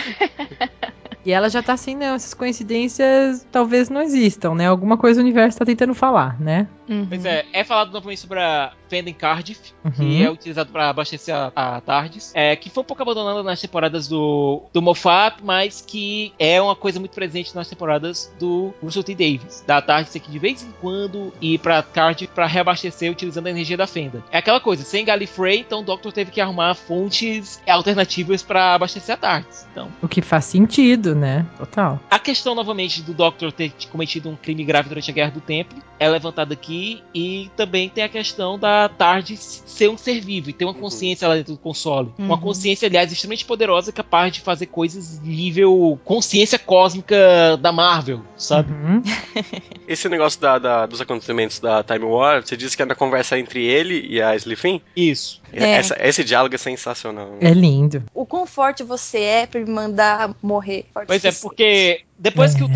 E 1.24 1.32
ela 1.32 1.50
já 1.50 1.62
tá 1.62 1.74
assim, 1.74 1.94
não, 1.94 2.14
essas 2.14 2.32
coincidências 2.32 3.46
talvez 3.52 3.90
não 3.90 4.00
existam, 4.00 4.54
né? 4.54 4.66
Alguma 4.66 4.96
coisa 4.96 5.20
o 5.20 5.22
universo 5.22 5.58
tá 5.58 5.66
tentando 5.66 5.92
falar, 5.94 6.40
né? 6.40 6.66
Uhum. 6.90 7.06
Pois 7.08 7.24
é, 7.24 7.46
é 7.52 7.64
falado 7.64 7.92
novamente 7.92 8.20
sobre 8.20 8.40
a 8.40 8.72
Fenda 8.88 9.08
em 9.08 9.14
Cardiff, 9.14 9.72
que 9.96 10.02
Uhum. 10.02 10.22
é 10.24 10.30
utilizado 10.30 10.70
para 10.72 10.88
abastecer 10.90 11.34
a, 11.34 11.52
a 11.54 11.80
TARDIS, 11.80 12.32
é, 12.34 12.56
que 12.56 12.68
foi 12.68 12.82
um 12.82 12.86
pouco 12.86 13.00
abandonada 13.02 13.42
nas 13.42 13.60
temporadas 13.60 14.08
do, 14.08 14.62
do 14.72 14.82
Moffat, 14.82 15.36
mas 15.44 15.80
que 15.86 16.32
é 16.38 16.60
uma 16.60 16.74
coisa 16.74 16.98
muito 16.98 17.12
presente 17.12 17.54
nas 17.54 17.68
temporadas 17.68 18.32
do 18.38 18.74
Russell 18.82 19.04
T. 19.04 19.14
Davis, 19.14 19.62
da 19.66 19.80
TARDIS 19.80 20.16
aqui 20.16 20.30
de 20.30 20.38
vez 20.40 20.62
em 20.64 20.72
quando 20.80 21.32
ir 21.40 21.58
para 21.58 21.82
Cardiff 21.82 22.32
para 22.34 22.46
reabastecer 22.46 23.10
utilizando 23.12 23.46
a 23.46 23.50
energia 23.50 23.76
da 23.76 23.86
Fenda. 23.86 24.24
É 24.32 24.38
aquela 24.38 24.58
coisa, 24.60 24.82
sem 24.82 25.04
Gallifrey, 25.04 25.60
então 25.60 25.80
o 25.80 25.84
Doctor 25.84 26.12
teve 26.12 26.30
que 26.32 26.40
arrumar 26.40 26.74
fontes 26.74 27.60
alternativas 27.68 28.42
para 28.42 28.74
abastecer 28.74 29.14
a 29.14 29.18
TARDIS. 29.18 29.66
Então, 29.70 29.88
O 30.02 30.08
que 30.08 30.20
faz 30.20 30.46
sentido, 30.46 31.14
né? 31.14 31.46
Total. 31.56 32.00
a 32.10 32.18
questão 32.18 32.54
novamente 32.54 33.02
do 33.02 33.14
Doctor 33.14 33.52
ter 33.52 33.72
cometido 33.90 34.28
um 34.28 34.34
crime 34.36 34.64
grave 34.64 34.88
durante 34.88 35.10
a 35.10 35.14
Guerra 35.14 35.30
do 35.30 35.40
Tempo 35.40 35.74
é 35.98 36.08
levantada 36.08 36.54
aqui 36.54 36.79
e 37.14 37.50
também 37.56 37.88
tem 37.88 38.04
a 38.04 38.08
questão 38.08 38.58
da 38.58 38.88
TARDIS 38.88 39.62
ser 39.66 39.88
um 39.88 39.96
ser 39.96 40.20
vivo 40.20 40.50
e 40.50 40.52
ter 40.52 40.64
uma 40.64 40.74
consciência 40.74 41.26
lá 41.28 41.34
dentro 41.36 41.52
do 41.54 41.58
console. 41.58 42.12
Uma 42.18 42.34
Uhum. 42.34 42.40
consciência, 42.40 42.86
aliás, 42.86 43.10
extremamente 43.12 43.44
poderosa, 43.44 43.92
capaz 43.92 44.32
de 44.32 44.40
fazer 44.40 44.66
coisas 44.66 45.20
nível 45.20 45.98
consciência 46.04 46.58
cósmica 46.58 47.16
da 47.60 47.72
Marvel, 47.72 48.22
sabe? 48.36 48.72
Uhum. 48.72 49.02
Esse 49.86 50.08
negócio 50.08 50.40
da, 50.40 50.58
da- 50.58 50.86
dos 50.86 51.00
acontecimentos 51.00 51.58
da 51.58 51.82
Time 51.82 52.04
War, 52.04 52.42
você 52.46 52.56
disse 52.56 52.76
que 52.76 52.82
é 52.82 52.86
na 52.86 52.94
conversa 52.94 53.38
entre 53.38 53.64
ele 53.64 54.06
e 54.08 54.20
a 54.22 54.34
Slifin? 54.36 54.80
Isso. 54.96 55.40
É. 55.52 55.72
Essa- 55.72 55.96
esse 56.00 56.22
diálogo 56.24 56.54
é 56.54 56.58
sensacional. 56.58 57.26
né? 57.40 57.50
É 57.50 57.50
lindo. 57.52 58.02
O 58.14 58.24
quão 58.24 58.46
forte 58.46 58.82
você 58.82 59.18
é 59.18 59.46
pra 59.46 59.60
me 59.60 59.70
mandar 59.70 60.34
morrer. 60.42 60.86
Forte 60.92 61.06
Pois 61.08 61.24
é, 61.24 61.32
porque 61.32 62.02
depois 62.18 62.54
que 62.54 62.62
o 62.62 62.66
É. 62.68 62.72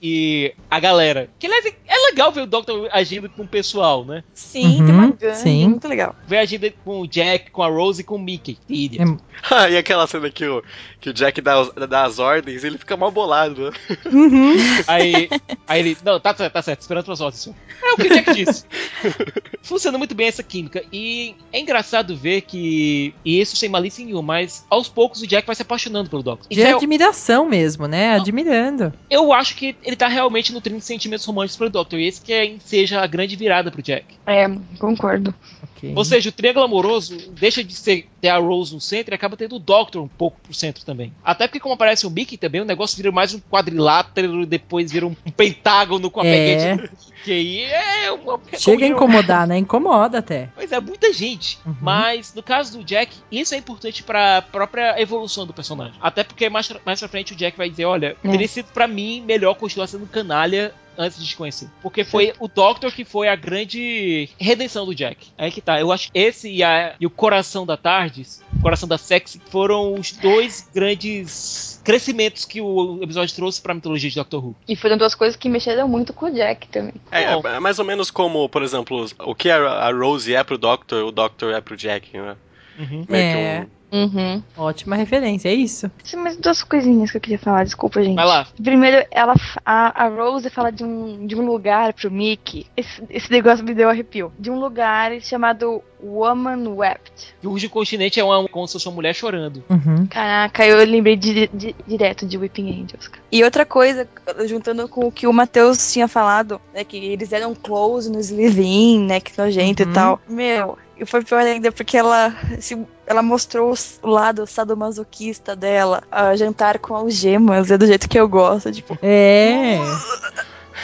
E 0.00 0.54
a 0.70 0.78
galera. 0.78 1.28
Que 1.38 1.46
aliás, 1.46 1.64
é 1.66 1.96
legal 2.10 2.30
ver 2.30 2.42
o 2.42 2.46
Doctor 2.46 2.88
agindo 2.92 3.28
com 3.28 3.42
o 3.42 3.48
pessoal, 3.48 4.04
né? 4.04 4.22
Sim, 4.32 4.76
tem 4.78 4.94
Uhum, 4.94 4.98
uma 4.98 5.06
gangue, 5.10 5.34
sim. 5.36 5.68
muito 5.68 5.88
legal. 5.88 6.14
Ver 6.26 6.38
agindo 6.38 6.70
com 6.84 7.00
o 7.00 7.06
Jack, 7.08 7.50
com 7.50 7.62
a 7.62 7.68
Rose 7.68 8.00
e 8.02 8.04
com 8.04 8.14
o 8.14 8.18
Mickey. 8.18 8.56
Filha. 8.66 9.02
É- 9.02 9.28
Ah, 9.50 9.68
e 9.70 9.76
aquela 9.76 10.06
cena 10.06 10.28
que 10.30 10.44
o, 10.46 10.62
que 11.00 11.10
o 11.10 11.12
Jack 11.14 11.40
dá, 11.40 11.62
dá 11.88 12.04
as 12.04 12.18
ordens, 12.18 12.64
ele 12.64 12.76
fica 12.78 12.96
mal 12.96 13.10
bolado. 13.10 13.70
Né? 13.70 13.96
Uhum. 14.12 14.54
Aí, 14.86 15.28
aí 15.66 15.80
ele. 15.80 15.96
Não, 16.04 16.18
tá 16.20 16.34
certo, 16.34 16.52
tá 16.52 16.62
certo, 16.62 16.80
esperando 16.80 17.04
pelas 17.04 17.20
ordens. 17.20 17.42
senhor. 17.42 17.56
É 17.82 17.92
o 17.92 17.96
que 17.96 18.02
o 18.08 18.10
Jack 18.14 18.34
disse. 18.34 18.64
Funciona 19.62 19.98
muito 19.98 20.14
bem 20.14 20.26
essa 20.28 20.42
química. 20.42 20.82
E 20.92 21.34
é 21.52 21.60
engraçado 21.60 22.16
ver 22.16 22.42
que. 22.42 23.14
E 23.24 23.40
isso 23.40 23.56
sem 23.56 23.68
malícia 23.68 24.04
nenhuma, 24.04 24.22
mas 24.22 24.64
aos 24.70 24.88
poucos 24.88 25.22
o 25.22 25.26
Jack 25.26 25.46
vai 25.46 25.54
se 25.56 25.62
apaixonando 25.62 26.08
pelo 26.10 26.22
Doctor. 26.22 26.48
De 26.48 26.58
Isso 26.58 26.66
é- 26.66 26.72
admiração 26.72 27.48
mesmo, 27.48 27.86
né? 27.86 28.14
Admirando. 28.14 28.92
eu 29.10 29.32
acho 29.32 29.54
que 29.54 29.76
ele 29.88 29.96
tá 29.96 30.06
realmente 30.06 30.52
nutrindo 30.52 30.80
sentimentos 30.82 31.24
românticos 31.24 31.56
pelo 31.56 31.70
Doctor. 31.70 31.98
E 31.98 32.06
esse 32.06 32.20
que 32.20 32.32
é- 32.32 32.54
seja 32.64 33.00
a 33.00 33.06
grande 33.06 33.34
virada 33.36 33.70
pro 33.70 33.82
Jack. 33.82 34.04
É, 34.26 34.46
concordo. 34.78 35.34
Ok. 35.76 35.92
Ou 35.96 36.04
seja, 36.04 36.28
o 36.28 36.32
triângulo 36.32 36.64
amoroso 36.66 37.16
deixa 37.32 37.64
de 37.64 37.72
ser 37.74 38.06
ter 38.20 38.28
a 38.28 38.36
Rose 38.38 38.74
no 38.74 38.80
centro 38.80 39.14
e 39.14 39.16
acaba 39.16 39.36
tendo 39.36 39.54
o 39.56 39.58
Doctor 39.60 40.02
um 40.02 40.08
pouco 40.08 40.36
pro 40.42 40.52
centro 40.52 40.84
também. 40.84 41.12
Até 41.24 41.46
porque, 41.46 41.60
como 41.60 41.74
aparece 41.74 42.04
o 42.06 42.10
Mickey 42.10 42.36
também, 42.36 42.60
o 42.60 42.64
negócio 42.64 42.96
vira 42.96 43.12
mais 43.12 43.32
um 43.32 43.38
quadrilátero 43.40 44.42
e 44.42 44.46
depois 44.46 44.90
vira 44.92 45.06
um, 45.06 45.14
um 45.24 45.30
pentágono 45.30 46.10
com 46.10 46.20
a 46.20 46.26
É. 46.26 46.76
peguete. 46.76 46.90
Que 47.24 47.32
aí 47.32 47.62
é 47.62 48.10
uma. 48.10 48.40
Chega 48.56 48.86
a 48.86 48.88
como- 48.90 49.04
incomodar, 49.12 49.46
né? 49.46 49.56
Incomoda 49.58 50.18
até. 50.18 50.48
Pois 50.54 50.70
é, 50.72 50.80
muita 50.80 51.12
gente. 51.12 51.58
Uhum. 51.64 51.76
Mas 51.80 52.34
no 52.34 52.42
caso 52.42 52.78
do 52.78 52.84
Jack, 52.84 53.14
isso 53.30 53.54
é 53.54 53.58
importante 53.58 54.02
pra 54.02 54.42
própria 54.42 55.00
evolução 55.00 55.46
do 55.46 55.52
personagem. 55.52 55.94
Até 56.00 56.24
porque 56.24 56.48
mais, 56.48 56.66
pra- 56.68 56.80
mais 56.84 56.98
pra 56.98 57.08
frente 57.08 57.32
o 57.32 57.36
Jack 57.36 57.56
vai 57.56 57.70
dizer: 57.70 57.84
olha, 57.84 58.16
É. 58.24 58.28
teria 58.30 58.48
sido 58.48 58.66
pra 58.72 58.86
mim 58.88 59.20
melhor 59.26 59.54
continuar 59.78 59.86
sendo 59.86 60.06
canalha 60.06 60.72
antes 60.96 61.18
de 61.20 61.26
te 61.28 61.36
conhecer. 61.36 61.68
Porque 61.80 62.02
foi 62.04 62.32
o 62.40 62.48
Doctor 62.48 62.92
que 62.92 63.04
foi 63.04 63.28
a 63.28 63.36
grande 63.36 64.28
redenção 64.38 64.84
do 64.84 64.92
Jack. 64.94 65.28
Aí 65.38 65.50
que 65.52 65.60
tá. 65.60 65.78
Eu 65.80 65.92
acho 65.92 66.10
que 66.10 66.18
esse 66.18 66.50
e, 66.50 66.62
a- 66.64 66.96
e 67.00 67.06
o 67.06 67.10
coração 67.10 67.64
da 67.64 67.76
Tardes, 67.76 68.42
o 68.58 68.60
coração 68.62 68.88
da 68.88 68.98
Sexy, 68.98 69.40
foram 69.48 69.94
os 69.94 70.10
dois 70.12 70.68
grandes 70.74 71.80
crescimentos 71.84 72.44
que 72.44 72.60
o 72.60 72.98
episódio 73.00 73.34
trouxe 73.34 73.62
pra 73.62 73.72
mitologia 73.74 74.10
de 74.10 74.16
Doctor 74.16 74.44
Who. 74.44 74.56
E 74.68 74.74
foram 74.74 74.96
duas 74.98 75.14
coisas 75.14 75.36
que 75.36 75.48
mexeram 75.48 75.86
muito 75.88 76.12
com 76.12 76.26
o 76.26 76.30
Jack 76.34 76.66
também. 76.68 76.94
É, 77.12 77.32
Bom. 77.36 77.48
é 77.48 77.60
mais 77.60 77.78
ou 77.78 77.84
menos 77.84 78.10
como, 78.10 78.48
por 78.48 78.62
exemplo, 78.62 79.06
o 79.20 79.34
que 79.34 79.48
a, 79.50 79.56
a 79.58 79.92
Rose 79.92 80.34
é 80.34 80.42
pro 80.42 80.58
Doctor, 80.58 81.04
o 81.06 81.12
Doctor 81.12 81.54
é 81.54 81.60
pro 81.60 81.76
Jack, 81.76 82.16
né? 82.18 82.36
Uhum. 82.78 83.06
Meio 83.08 83.32
que 83.32 83.38
É. 83.38 83.60
um- 83.60 83.77
Uhum. 83.90 84.42
Ótima 84.56 84.96
referência, 84.96 85.48
é 85.48 85.54
isso? 85.54 85.90
Sim, 86.04 86.16
mas 86.18 86.36
duas 86.36 86.62
coisinhas 86.62 87.10
que 87.10 87.16
eu 87.16 87.20
queria 87.20 87.38
falar, 87.38 87.64
desculpa, 87.64 88.02
gente. 88.02 88.16
Vai 88.16 88.26
lá. 88.26 88.46
Primeiro, 88.62 89.06
ela, 89.10 89.34
a, 89.64 90.04
a 90.04 90.08
Rose 90.08 90.50
fala 90.50 90.70
de 90.70 90.84
um, 90.84 91.26
de 91.26 91.34
um 91.34 91.44
lugar 91.46 91.92
pro 91.94 92.10
Mickey. 92.10 92.66
Esse, 92.76 93.02
esse 93.08 93.30
negócio 93.30 93.64
me 93.64 93.74
deu 93.74 93.88
arrepio. 93.88 94.32
De 94.38 94.50
um 94.50 94.58
lugar 94.58 95.18
chamado 95.22 95.82
Woman 96.02 96.68
Wept. 96.74 97.34
E 97.42 97.46
o 97.46 97.70
continente 97.70 98.20
é 98.20 98.24
uma, 98.24 98.46
como 98.48 98.66
se 98.66 98.74
fosse 98.74 98.86
uma 98.88 98.94
mulher 98.94 99.14
chorando. 99.14 99.64
Uhum. 99.68 100.06
Caraca, 100.06 100.64
eu 100.66 100.84
lembrei 100.84 101.16
de- 101.16 101.48
de- 101.48 101.74
direto 101.86 102.26
de 102.26 102.36
Weeping 102.38 102.82
Angels. 102.82 103.08
cara. 103.08 103.22
E 103.32 103.42
outra 103.42 103.64
coisa, 103.66 104.06
juntando 104.46 104.86
com 104.88 105.06
o 105.06 105.12
que 105.12 105.26
o 105.26 105.32
Matheus 105.32 105.92
tinha 105.92 106.06
falado, 106.08 106.60
né, 106.74 106.84
que 106.84 106.96
eles 106.96 107.32
eram 107.32 107.54
close 107.54 108.10
nos 108.10 108.30
live-in, 108.30 109.04
né, 109.06 109.18
que 109.20 109.36
nojento 109.38 109.82
Uhum. 109.82 109.90
e 109.90 109.92
tal. 109.94 110.20
Meu, 110.28 110.78
e 110.98 111.06
foi 111.06 111.22
pior 111.24 111.40
ainda 111.40 111.70
porque 111.72 111.96
ela, 111.96 112.34
se- 112.60 112.86
ela 113.06 113.22
mostrou 113.22 113.70
os- 113.70 113.98
o 114.02 114.08
lado 114.08 114.46
sadomasoquista 114.46 115.54
dela, 115.56 116.02
a 116.10 116.34
jantar 116.36 116.78
com 116.78 116.94
algemas, 116.94 117.70
é 117.70 117.78
do 117.78 117.86
jeito 117.86 118.08
que 118.08 118.18
eu 118.18 118.28
gosto, 118.28 118.70
tipo, 118.72 118.98
É. 119.02 119.78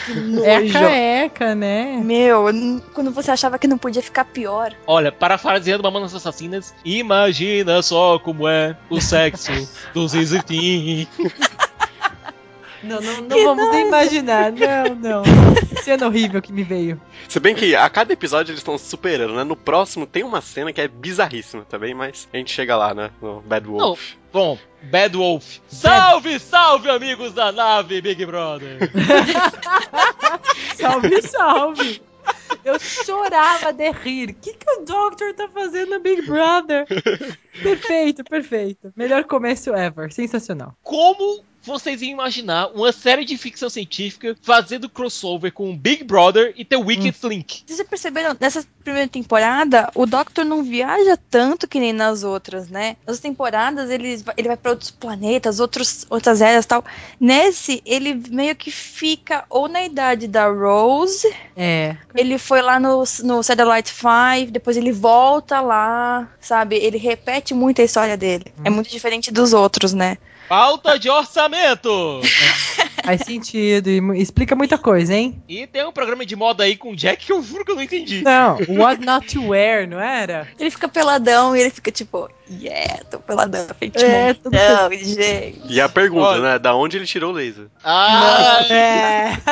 que 0.05 0.45
É 0.45 0.55
a 0.57 0.71
caeca, 0.71 1.55
né? 1.55 1.99
Meu, 2.03 2.45
quando 2.93 3.11
você 3.11 3.31
achava 3.31 3.57
que 3.57 3.67
não 3.67 3.77
podia 3.77 4.01
ficar 4.03 4.25
pior. 4.25 4.73
Olha, 4.85 5.11
parafraseando 5.11 5.81
Mamonas 5.83 6.13
Assassinas, 6.13 6.73
imagina 6.83 7.81
só 7.81 8.19
como 8.19 8.47
é 8.47 8.75
o 8.89 8.99
sexo 9.01 9.51
dos 9.93 10.11
Zizitim. 10.11 11.07
Não, 12.85 13.01
não, 13.01 13.21
não 13.21 13.43
vamos 13.43 13.71
nem 13.71 13.87
imaginar. 13.87 14.51
Não, 14.55 14.95
não. 14.95 15.23
Cena 15.81 16.07
horrível 16.07 16.41
que 16.41 16.51
me 16.51 16.63
veio. 16.63 16.99
Se 17.27 17.39
bem 17.39 17.53
que 17.53 17.75
a 17.75 17.89
cada 17.89 18.13
episódio 18.13 18.51
eles 18.51 18.59
estão 18.59 18.77
superando, 18.77 19.33
né? 19.33 19.43
No 19.43 19.55
próximo 19.55 20.05
tem 20.05 20.23
uma 20.23 20.41
cena 20.41 20.71
que 20.71 20.81
é 20.81 20.87
bizarríssima 20.87 21.65
também, 21.65 21.93
mas 21.93 22.27
a 22.33 22.37
gente 22.37 22.51
chega 22.51 22.75
lá, 22.75 22.93
né? 22.93 23.11
No 23.21 23.41
Bad 23.41 23.67
Wolf. 23.67 24.13
Bom, 24.31 24.57
Bad 24.83 25.15
Wolf. 25.15 25.59
Salve, 25.67 26.39
salve, 26.39 26.89
amigos 26.89 27.33
da 27.33 27.51
nave 27.51 28.01
Big 28.01 28.25
Brother. 28.25 28.79
Salve, 30.75 31.21
salve! 31.21 32.01
Eu 32.63 32.79
chorava 32.79 33.71
de 33.71 33.91
rir. 33.91 34.29
O 34.31 34.33
que, 34.33 34.53
que 34.53 34.69
o 34.71 34.83
Doctor 34.83 35.33
tá 35.35 35.47
fazendo 35.47 35.91
no 35.91 35.99
Big 35.99 36.23
Brother? 36.23 36.85
Perfeito, 37.61 38.23
perfeito. 38.23 38.91
Melhor 38.95 39.23
começo 39.23 39.73
ever. 39.73 40.11
Sensacional. 40.11 40.75
Como 40.83 41.43
vocês 41.65 42.01
iam 42.01 42.11
imaginar 42.11 42.67
uma 42.67 42.91
série 42.91 43.25
de 43.25 43.37
ficção 43.37 43.69
científica 43.69 44.35
fazendo 44.41 44.87
crossover 44.89 45.51
com 45.51 45.75
Big 45.75 46.03
Brother 46.03 46.53
e 46.55 46.63
The 46.63 46.77
Wicked 46.77 47.17
Link? 47.23 47.63
Vocês 47.65 47.81
perceberam, 47.87 48.35
nessa 48.39 48.65
primeira 48.83 49.07
temporada, 49.07 49.89
o 49.95 50.05
Doctor 50.05 50.45
não 50.45 50.63
viaja 50.63 51.17
tanto 51.29 51.67
que 51.67 51.79
nem 51.79 51.91
nas 51.93 52.23
outras, 52.23 52.69
né? 52.69 52.95
Nas 53.05 53.19
temporadas, 53.19 53.89
ele, 53.89 54.17
vai- 54.17 54.35
ele 54.37 54.47
vai 54.47 54.57
pra 54.57 54.71
outros 54.71 54.91
planetas, 54.91 55.59
outros, 55.59 56.05
outras 56.09 56.41
eras 56.41 56.65
e 56.65 56.67
tal. 56.67 56.85
Nesse, 57.19 57.81
ele 57.85 58.13
meio 58.29 58.55
que 58.55 58.69
fica 58.71 59.43
ou 59.49 59.67
na 59.67 59.83
idade 59.83 60.27
da 60.27 60.47
Rose, 60.47 61.33
É. 61.55 61.95
ele 62.15 62.37
foi 62.37 62.61
lá 62.61 62.79
no, 62.79 63.03
no 63.23 63.41
Satellite 63.43 63.89
5, 63.91 64.51
depois 64.51 64.77
ele 64.77 64.91
volta 64.91 65.61
lá, 65.61 66.29
sabe? 66.39 66.75
Ele 66.75 66.97
repete 66.97 67.53
muito 67.53 67.81
a 67.81 67.85
história 67.85 68.15
dele. 68.17 68.45
É 68.63 68.69
muito 68.69 68.89
diferente 68.89 69.31
dos 69.31 69.53
outros, 69.53 69.93
né? 69.93 70.17
Falta 70.47 70.97
de 70.99 71.09
orçamento! 71.09 72.21
Faz 73.05 73.21
sentido 73.21 73.87
e 73.89 73.99
explica 74.19 74.55
muita 74.55 74.79
coisa, 74.79 75.13
hein? 75.13 75.39
E 75.47 75.67
tem 75.67 75.85
um 75.85 75.91
programa 75.91 76.25
de 76.25 76.35
moda 76.35 76.63
aí 76.63 76.75
com 76.75 76.91
o 76.91 76.95
Jack 76.95 77.23
que 77.25 77.31
eu 77.31 77.43
juro 77.43 77.63
que 77.63 77.69
eu 77.71 77.75
não 77.75 77.83
entendi. 77.83 78.23
Não, 78.23 78.57
what 78.81 79.05
not 79.05 79.27
to 79.27 79.49
wear, 79.49 79.87
não 79.87 79.99
era? 79.99 80.47
Ele 80.59 80.71
fica 80.71 80.87
peladão 80.87 81.55
e 81.55 81.61
ele 81.61 81.69
fica 81.69 81.91
tipo, 81.91 82.27
yeah, 82.49 83.03
tô 83.05 83.19
peladão, 83.19 83.67
feito 83.77 83.99
É, 83.99 84.29
é, 84.29 84.33
tudo 84.33 84.55
montão, 84.55 84.91
gente. 84.91 85.61
E 85.69 85.79
a 85.79 85.87
pergunta, 85.87 86.29
Olha. 86.29 86.41
né? 86.41 86.59
Da 86.59 86.75
onde 86.75 86.97
ele 86.97 87.05
tirou 87.05 87.31
o 87.31 87.35
laser? 87.35 87.67
Ah, 87.83 88.65
É. 88.67 89.37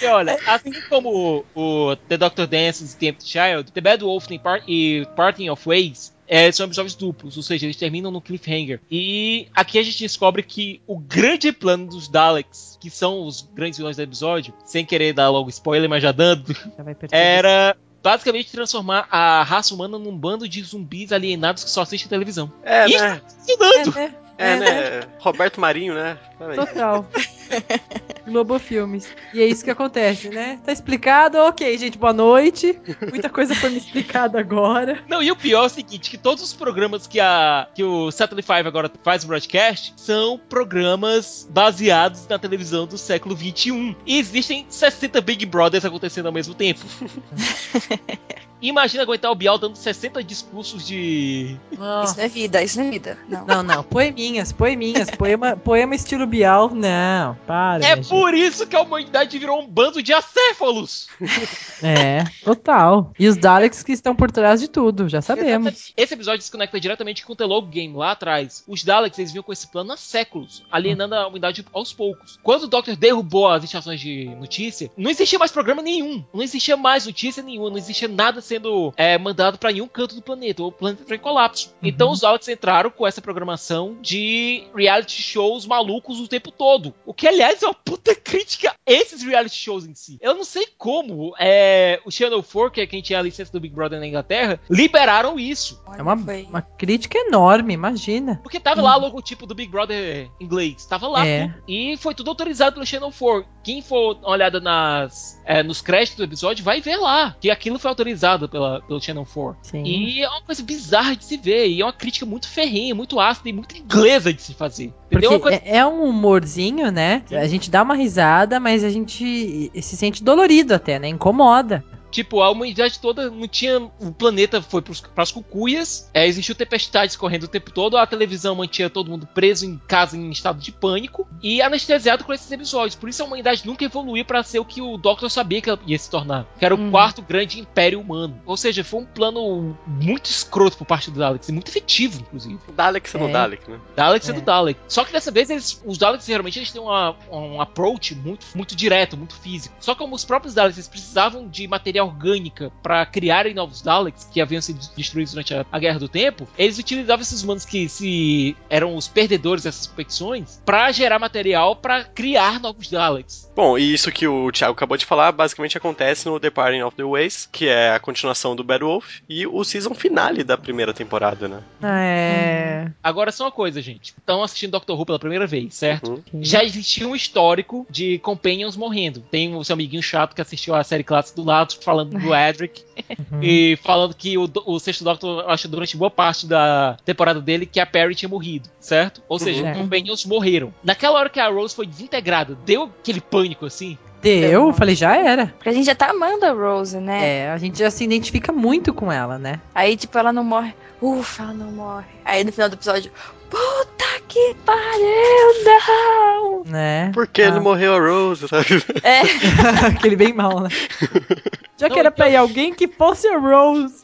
E 0.00 0.06
olha, 0.06 0.36
assim 0.48 0.72
como 0.88 1.44
o, 1.54 1.90
o 1.90 1.96
The 2.08 2.16
Doctor 2.16 2.46
Dances 2.48 2.92
e 2.94 2.96
The 2.96 3.06
Empty 3.06 3.28
Child, 3.28 3.72
The 3.72 3.80
Bad 3.80 4.02
Wolf 4.02 4.28
e 4.30 4.38
Par- 4.38 4.62
e 4.66 5.06
Parting 5.14 5.48
of 5.48 5.62
Ways 5.68 6.12
é, 6.32 6.50
são 6.50 6.64
episódios 6.64 6.94
duplos, 6.94 7.36
ou 7.36 7.42
seja, 7.42 7.66
eles 7.66 7.76
terminam 7.76 8.10
no 8.10 8.18
cliffhanger. 8.18 8.80
E 8.90 9.48
aqui 9.54 9.78
a 9.78 9.82
gente 9.82 9.98
descobre 9.98 10.42
que 10.42 10.80
o 10.86 10.98
grande 10.98 11.52
plano 11.52 11.86
dos 11.86 12.08
Daleks, 12.08 12.78
que 12.80 12.88
são 12.88 13.26
os 13.26 13.42
grandes 13.52 13.76
vilões 13.76 13.96
do 13.96 14.02
episódio, 14.02 14.54
sem 14.64 14.82
querer 14.82 15.12
dar 15.12 15.28
logo 15.28 15.50
spoiler, 15.50 15.90
mas 15.90 16.02
já 16.02 16.10
dando, 16.10 16.54
Já 16.56 17.18
era 17.18 17.76
basicamente 18.02 18.50
transformar 18.50 19.06
a 19.10 19.42
raça 19.42 19.74
humana 19.74 19.98
num 19.98 20.16
bando 20.16 20.48
de 20.48 20.62
zumbis 20.62 21.12
alienados 21.12 21.64
que 21.64 21.70
só 21.70 21.82
assistem 21.82 22.08
televisão. 22.08 22.50
É, 22.62 22.88
Ih, 22.88 22.96
né? 22.96 23.20
Funcionando! 23.28 23.98
É, 23.98 24.08
né? 24.08 24.14
É, 24.38 24.56
né? 24.56 25.08
Roberto 25.18 25.60
Marinho, 25.60 25.92
né? 25.92 26.16
Total. 26.56 27.06
Globo 28.26 28.58
Filmes. 28.58 29.08
E 29.32 29.40
é 29.40 29.46
isso 29.46 29.64
que 29.64 29.70
acontece, 29.70 30.28
né? 30.28 30.58
Tá 30.64 30.72
explicado? 30.72 31.38
Ok, 31.38 31.76
gente, 31.78 31.98
boa 31.98 32.12
noite. 32.12 32.78
Muita 33.10 33.28
coisa 33.28 33.54
foi 33.54 33.70
me 33.70 33.78
explicada 33.78 34.38
agora. 34.38 35.02
Não, 35.08 35.22
e 35.22 35.30
o 35.30 35.36
pior 35.36 35.64
é 35.64 35.66
o 35.66 35.68
seguinte, 35.68 36.10
que 36.10 36.18
todos 36.18 36.42
os 36.42 36.52
programas 36.52 37.06
que, 37.06 37.20
a, 37.20 37.68
que 37.74 37.82
o 37.82 38.10
Satellite 38.10 38.46
5 38.46 38.68
agora 38.68 38.90
faz 39.02 39.24
broadcast 39.24 39.94
são 39.96 40.38
programas 40.48 41.48
baseados 41.50 42.26
na 42.28 42.38
televisão 42.38 42.86
do 42.86 42.98
século 42.98 43.36
XXI. 43.36 43.96
E 44.06 44.18
existem 44.18 44.66
60 44.68 45.20
Big 45.20 45.46
Brothers 45.46 45.84
acontecendo 45.84 46.26
ao 46.26 46.32
mesmo 46.32 46.54
tempo. 46.54 46.80
Imagina 48.62 49.02
aguentar 49.02 49.30
o 49.30 49.34
Bial 49.34 49.58
dando 49.58 49.76
60 49.76 50.22
discursos 50.22 50.86
de... 50.86 51.56
Isso 51.72 52.16
não 52.16 52.24
é 52.24 52.28
vida, 52.28 52.62
isso 52.62 52.78
não 52.78 52.86
é 52.86 52.90
vida. 52.90 53.18
Não. 53.28 53.44
Não, 53.44 53.62
não, 53.62 53.82
poeminhas, 53.82 54.52
poeminhas, 54.52 55.10
poema, 55.10 55.56
poema 55.56 55.94
estilo 55.94 56.26
Bial, 56.26 56.70
não, 56.70 57.36
para. 57.46 57.84
É 57.84 57.96
por 57.96 58.34
isso 58.34 58.66
que 58.66 58.76
a 58.76 58.82
humanidade 58.82 59.38
virou 59.38 59.60
um 59.60 59.66
bando 59.66 60.02
de 60.02 60.12
acéfalos! 60.12 60.92
gente. 60.92 61.08
É, 61.82 62.24
total. 62.44 63.12
E 63.18 63.26
os 63.26 63.36
Daleks 63.36 63.82
que 63.82 63.90
estão 63.90 64.14
por 64.14 64.30
trás 64.30 64.60
de 64.60 64.68
tudo, 64.68 65.08
já 65.08 65.20
sabemos. 65.20 65.92
Esse 65.96 66.14
episódio 66.14 66.44
se 66.44 66.50
conecta 66.50 66.78
diretamente 66.78 67.26
com 67.26 67.32
o 67.32 67.36
The 67.36 67.44
Log 67.44 67.68
Game 67.68 67.96
lá 67.96 68.12
atrás. 68.12 68.62
Os 68.68 68.84
Daleks 68.84 69.18
eles 69.18 69.32
vinham 69.32 69.42
com 69.42 69.52
esse 69.52 69.66
plano 69.66 69.92
há 69.92 69.96
séculos, 69.96 70.62
alienando 70.70 71.16
a 71.16 71.26
humanidade 71.26 71.66
aos 71.72 71.92
poucos. 71.92 72.38
Quando 72.40 72.64
o 72.64 72.68
Doctor 72.68 72.94
derrubou 72.94 73.48
as 73.48 73.64
estações 73.64 74.00
de 74.00 74.26
notícia, 74.36 74.92
não 74.96 75.10
existia 75.10 75.40
mais 75.40 75.50
programa 75.50 75.82
nenhum. 75.82 76.24
Não 76.32 76.40
existia 76.42 76.76
mais 76.76 77.04
notícia 77.04 77.42
nenhuma, 77.42 77.70
não 77.70 77.78
existia 77.78 78.06
nada 78.06 78.40
sendo 78.52 78.92
é, 78.96 79.16
mandado 79.16 79.56
pra 79.58 79.72
nenhum 79.72 79.88
canto 79.88 80.14
do 80.14 80.22
planeta. 80.22 80.62
O 80.62 80.70
planeta 80.72 81.02
entrou 81.02 81.16
em 81.16 81.20
colapso. 81.20 81.74
Então 81.82 82.10
os 82.10 82.20
Daleks 82.20 82.48
entraram 82.48 82.90
com 82.90 83.06
essa 83.06 83.22
programação 83.22 83.96
de 84.00 84.64
reality 84.74 85.22
shows 85.22 85.64
malucos 85.64 86.20
o 86.20 86.28
tempo 86.28 86.50
todo. 86.50 86.94
O 87.06 87.14
que, 87.14 87.26
aliás, 87.26 87.62
é 87.62 87.66
uma 87.66 87.74
puta 87.74 88.14
crítica 88.14 88.70
a 88.70 88.74
esses 88.92 89.22
reality 89.22 89.56
shows 89.56 89.86
em 89.86 89.94
si. 89.94 90.18
Eu 90.20 90.34
não 90.34 90.44
sei 90.44 90.66
como 90.76 91.34
é, 91.38 92.00
o 92.04 92.10
Channel 92.10 92.42
4, 92.42 92.70
que 92.70 92.80
é 92.82 92.86
quem 92.86 93.00
tinha 93.00 93.18
a 93.18 93.22
licença 93.22 93.50
do 93.52 93.60
Big 93.60 93.74
Brother 93.74 93.98
na 93.98 94.06
Inglaterra, 94.06 94.60
liberaram 94.68 95.38
isso. 95.38 95.82
É 95.96 96.02
uma, 96.02 96.14
uma 96.14 96.62
crítica 96.62 97.18
enorme, 97.18 97.72
imagina. 97.72 98.38
Porque 98.42 98.60
tava 98.60 98.82
lá 98.82 98.96
o 98.96 99.00
logotipo 99.00 99.46
do 99.46 99.54
Big 99.54 99.70
Brother 99.70 100.30
inglês. 100.40 100.84
Tava 100.84 101.08
lá 101.08 101.26
É. 101.26 101.46
tudo. 101.48 101.62
E 101.68 101.96
foi 101.96 102.14
tudo 102.14 102.28
autorizado 102.30 102.74
pelo 102.74 102.86
Channel 102.86 103.12
4. 103.16 103.46
Quem 103.64 103.80
for 103.80 104.18
olhada 104.24 104.60
nas, 104.60 105.40
é, 105.44 105.62
nos 105.62 105.80
créditos 105.80 106.16
do 106.16 106.24
episódio 106.24 106.64
vai 106.64 106.80
ver 106.80 106.96
lá 106.96 107.36
que 107.40 107.50
aquilo 107.50 107.78
foi 107.78 107.88
autorizado 107.88 108.41
pela, 108.48 108.80
pelo 108.82 109.00
Channel 109.00 109.26
4. 109.32 109.56
Sim. 109.62 109.82
E 109.84 110.22
é 110.22 110.28
uma 110.28 110.42
coisa 110.42 110.62
bizarra 110.62 111.14
de 111.16 111.24
se 111.24 111.36
ver. 111.36 111.66
E 111.68 111.80
é 111.80 111.84
uma 111.84 111.92
crítica 111.92 112.24
muito 112.26 112.48
ferrenha, 112.48 112.94
muito 112.94 113.18
ácida 113.20 113.48
e 113.48 113.52
muito 113.52 113.76
inglesa 113.76 114.32
de 114.32 114.40
se 114.42 114.54
fazer. 114.54 114.92
Entendeu? 115.06 115.30
Uma 115.30 115.40
coisa- 115.40 115.60
é, 115.64 115.76
é 115.78 115.86
um 115.86 116.04
humorzinho, 116.04 116.90
né? 116.90 117.22
A 117.30 117.46
gente 117.46 117.70
dá 117.70 117.82
uma 117.82 117.94
risada, 117.94 118.58
mas 118.60 118.82
a 118.84 118.90
gente 118.90 119.70
se 119.80 119.96
sente 119.96 120.22
dolorido 120.22 120.74
até, 120.74 120.98
né? 120.98 121.08
Incomoda. 121.08 121.84
Tipo, 122.12 122.42
a 122.42 122.50
humanidade 122.50 123.00
toda 123.00 123.28
não 123.30 123.48
tinha. 123.48 123.80
O 123.98 124.12
planeta 124.12 124.62
foi 124.62 124.82
pros, 124.82 125.00
pras 125.00 125.32
cucuias, 125.32 126.08
é, 126.14 126.26
existiu 126.26 126.54
tempestades 126.54 127.16
correndo 127.16 127.44
o 127.44 127.48
tempo 127.48 127.70
todo, 127.72 127.96
a 127.96 128.06
televisão 128.06 128.54
mantinha 128.54 128.88
todo 128.90 129.10
mundo 129.10 129.26
preso 129.26 129.64
em 129.66 129.78
casa 129.88 130.16
em 130.16 130.30
estado 130.30 130.60
de 130.60 130.70
pânico 130.70 131.26
e 131.42 131.60
anestesiado 131.62 132.22
com 132.22 132.32
esses 132.32 132.50
episódios. 132.52 132.94
Por 132.94 133.08
isso 133.08 133.22
a 133.22 133.26
humanidade 133.26 133.66
nunca 133.66 133.84
evoluiu 133.84 134.24
pra 134.24 134.42
ser 134.42 134.58
o 134.60 134.64
que 134.64 134.80
o 134.82 134.96
Doctor 134.98 135.30
sabia 135.30 135.60
que 135.60 135.70
ela 135.70 135.80
ia 135.86 135.98
se 135.98 136.08
tornar, 136.10 136.46
que 136.58 136.64
era 136.64 136.74
o 136.74 136.78
Uhum. 136.78 136.90
quarto 136.90 137.22
grande 137.22 137.58
império 137.58 137.98
humano. 138.00 138.40
Ou 138.44 138.56
seja, 138.56 138.84
foi 138.84 139.00
um 139.00 139.06
plano 139.06 139.76
muito 139.86 140.26
escroto 140.26 140.76
por 140.76 140.86
parte 140.86 141.10
do 141.10 141.18
Daleks, 141.18 141.48
e 141.48 141.52
muito 141.52 141.68
efetivo, 141.68 142.20
inclusive. 142.20 142.58
Dalek 142.76 143.08
sendo 143.08 143.28
É. 143.28 143.32
Dalek, 143.32 143.70
né? 143.70 143.80
Daleks 143.96 144.28
é. 144.28 144.32
É. 144.32 144.34
do 144.34 144.40
Dalek. 144.42 144.78
Só 144.86 145.04
que 145.04 145.12
dessa 145.12 145.30
vez 145.30 145.48
eles, 145.48 145.80
os 145.84 145.96
Daleks 145.96 146.26
geralmente 146.26 146.58
eles 146.58 146.70
têm 146.70 146.82
uma, 146.82 147.16
um 147.30 147.60
approach 147.60 148.14
muito, 148.14 148.46
muito 148.54 148.76
direto, 148.76 149.16
muito 149.16 149.34
físico. 149.36 149.74
Só 149.80 149.94
que 149.94 149.98
como 150.02 150.14
os 150.14 150.24
próprios 150.24 150.52
Daleks 150.54 150.76
eles 150.76 150.88
precisavam 150.88 151.48
de 151.48 151.66
matéria 152.02 152.04
orgânica 152.04 152.72
para 152.82 153.04
criarem 153.06 153.54
novos 153.54 153.82
Daleks 153.82 154.24
que 154.24 154.40
haviam 154.40 154.60
sido 154.60 154.80
destruídos 154.96 155.32
durante 155.32 155.54
a, 155.54 155.64
a 155.70 155.78
Guerra 155.78 155.98
do 155.98 156.08
Tempo, 156.08 156.46
eles 156.58 156.78
utilizavam 156.78 157.22
esses 157.22 157.42
humanos 157.42 157.64
que 157.64 157.88
se 157.88 158.56
eram 158.68 158.96
os 158.96 159.08
perdedores 159.08 159.64
dessas 159.64 159.86
competições 159.86 160.60
para 160.64 160.90
gerar 160.92 161.18
material 161.18 161.76
para 161.76 162.04
criar 162.04 162.60
novos 162.60 162.90
Daleks. 162.90 163.50
Bom, 163.54 163.76
e 163.76 163.92
isso 163.92 164.10
que 164.10 164.26
o 164.26 164.50
Thiago 164.50 164.72
acabou 164.72 164.96
de 164.96 165.04
falar 165.04 165.32
basicamente 165.32 165.76
acontece 165.76 166.26
no 166.26 166.38
Departing 166.38 166.82
of 166.82 166.96
the 166.96 167.04
Ways, 167.04 167.48
que 167.50 167.68
é 167.68 167.92
a 167.92 168.00
continuação 168.00 168.56
do 168.56 168.64
Bad 168.64 168.84
Wolf 168.84 169.20
e 169.28 169.46
o 169.46 169.62
season 169.64 169.94
finale 169.94 170.42
da 170.42 170.56
primeira 170.56 170.92
temporada, 170.92 171.48
né? 171.48 171.62
É. 171.82 172.90
Agora 173.02 173.30
só 173.30 173.44
uma 173.44 173.52
coisa, 173.52 173.80
gente. 173.80 174.14
Estão 174.18 174.42
assistindo 174.42 174.72
Doctor 174.72 174.98
Who 174.98 175.06
pela 175.06 175.18
primeira 175.18 175.46
vez, 175.46 175.74
certo? 175.74 176.22
Uhum. 176.32 176.42
Já 176.42 176.64
existia 176.64 177.06
um 177.06 177.14
histórico 177.14 177.86
de 177.90 178.18
companions 178.18 178.76
morrendo. 178.76 179.20
Tem 179.30 179.54
o 179.54 179.62
seu 179.62 179.74
amiguinho 179.74 180.02
chato 180.02 180.34
que 180.34 180.40
assistiu 180.40 180.74
a 180.74 180.82
série 180.82 181.04
clássica 181.04 181.36
do 181.36 181.46
lado, 181.46 181.74
falando 181.92 182.18
do 182.18 182.34
Edric. 182.34 182.82
Uhum. 183.30 183.40
E 183.42 183.78
falando 183.82 184.14
que 184.14 184.38
o, 184.38 184.48
o 184.66 184.78
sexto 184.78 185.04
Doctor 185.04 185.44
achou 185.48 185.70
durante 185.70 185.96
boa 185.96 186.10
parte 186.10 186.46
da 186.46 186.96
temporada 187.04 187.40
dele 187.40 187.66
que 187.66 187.78
a 187.80 187.86
Perry 187.86 188.14
tinha 188.14 188.28
morrido, 188.28 188.68
certo? 188.80 189.22
Ou 189.28 189.38
seja, 189.38 189.62
Uhum. 189.62 189.72
os 189.72 189.78
companions 189.78 190.24
morreram. 190.24 190.72
Naquela 190.82 191.18
hora 191.18 191.28
que 191.28 191.38
a 191.40 191.48
Rose 191.48 191.74
foi 191.74 191.86
desintegrada, 191.86 192.56
deu 192.64 192.84
aquele 192.84 193.20
pânico 193.20 193.66
assim. 193.66 193.98
Deu, 194.22 194.68
eu 194.68 194.72
falei, 194.72 194.94
já 194.94 195.16
era. 195.16 195.46
Porque 195.48 195.68
a 195.68 195.72
gente 195.72 195.84
já 195.86 195.94
tá 195.96 196.10
amando 196.10 196.46
a 196.46 196.52
Rose, 196.52 196.96
né? 196.98 197.40
É, 197.40 197.50
a 197.50 197.58
gente 197.58 197.76
já 197.78 197.90
se 197.90 198.04
identifica 198.04 198.52
muito 198.52 198.94
com 198.94 199.10
ela, 199.10 199.36
né? 199.36 199.60
Aí, 199.74 199.96
tipo, 199.96 200.16
ela 200.16 200.32
não 200.32 200.44
morre. 200.44 200.72
Ufa, 201.00 201.42
ela 201.42 201.52
não 201.52 201.72
morre. 201.72 202.04
Aí 202.24 202.44
no 202.44 202.52
final 202.52 202.68
do 202.68 202.74
episódio, 202.74 203.10
puta 203.50 204.04
que 204.28 204.54
pariu, 204.64 205.64
não! 205.64 206.62
Né? 206.64 207.10
Por 207.12 207.26
que 207.26 207.42
Ah. 207.42 207.50
não 207.50 207.60
morreu 207.62 207.96
a 207.96 207.98
Rose, 207.98 208.46
sabe? 208.46 208.66
É, 209.02 209.22
Aquele 209.92 210.14
bem 210.14 210.32
mal, 210.32 210.60
né? 210.60 210.68
Já 211.82 211.88
Não, 211.88 211.94
que 211.94 211.98
era 211.98 212.10
pra 212.12 212.28
então- 212.28 212.34
ir 212.34 212.36
alguém 212.36 212.72
que 212.72 212.86
fosse 212.86 213.26
a 213.26 213.36
Rose. 213.38 214.02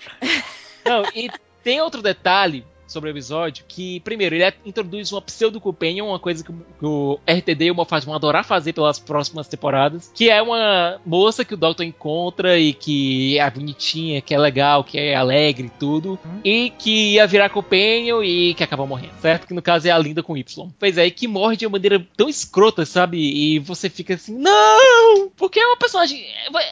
Não, 0.84 1.04
e 1.14 1.30
tem 1.62 1.80
outro 1.80 2.02
detalhe 2.02 2.66
sobre 2.88 3.10
o 3.10 3.12
episódio 3.12 3.64
que, 3.68 4.00
primeiro, 4.00 4.34
ele 4.34 4.44
é- 4.44 4.54
introduz 4.66 5.12
uma 5.12 5.22
pseudo-companion, 5.22 6.08
uma 6.08 6.18
coisa 6.18 6.42
que 6.42 6.50
o- 6.50 6.54
que 6.78 6.84
o 6.86 7.20
RTD 7.26 7.66
e 7.66 7.70
o 7.70 7.74
Moffat 7.74 8.04
vão 8.04 8.14
adorar 8.14 8.44
fazer 8.44 8.72
pelas 8.72 8.98
próximas 8.98 9.46
temporadas, 9.46 10.10
que 10.14 10.28
é 10.30 10.40
uma 10.42 11.00
moça 11.06 11.44
que 11.44 11.54
o 11.54 11.56
Doctor 11.56 11.84
encontra 11.86 12.58
e 12.58 12.72
que 12.72 13.38
é 13.38 13.50
bonitinha, 13.50 14.20
que 14.20 14.34
é 14.34 14.38
legal, 14.38 14.82
que 14.82 14.98
é 14.98 15.14
alegre 15.14 15.66
e 15.68 15.78
tudo, 15.78 16.18
Hum. 16.24 16.40
e 16.44 16.70
que 16.70 17.12
ia 17.14 17.26
virar 17.26 17.48
companion 17.50 18.22
e 18.22 18.54
que 18.54 18.64
acaba 18.64 18.86
morrendo, 18.86 19.12
certo? 19.20 19.46
Que 19.46 19.54
no 19.54 19.62
caso 19.62 19.86
é 19.86 19.90
a 19.90 19.98
Linda 19.98 20.22
com 20.22 20.36
Y. 20.36 20.70
Pois 20.78 20.96
é, 20.98 21.06
e 21.06 21.10
que 21.10 21.28
morre 21.28 21.56
de 21.56 21.66
uma 21.66 21.72
maneira 21.72 22.04
tão 22.16 22.28
escrota, 22.28 22.84
sabe? 22.86 23.18
E 23.18 23.58
você 23.58 23.88
fica 23.90 24.14
assim, 24.14 24.34
não! 24.36 25.28
Porque 25.36 25.60
é 25.60 25.66
uma 25.66 25.76
personagem... 25.76 26.24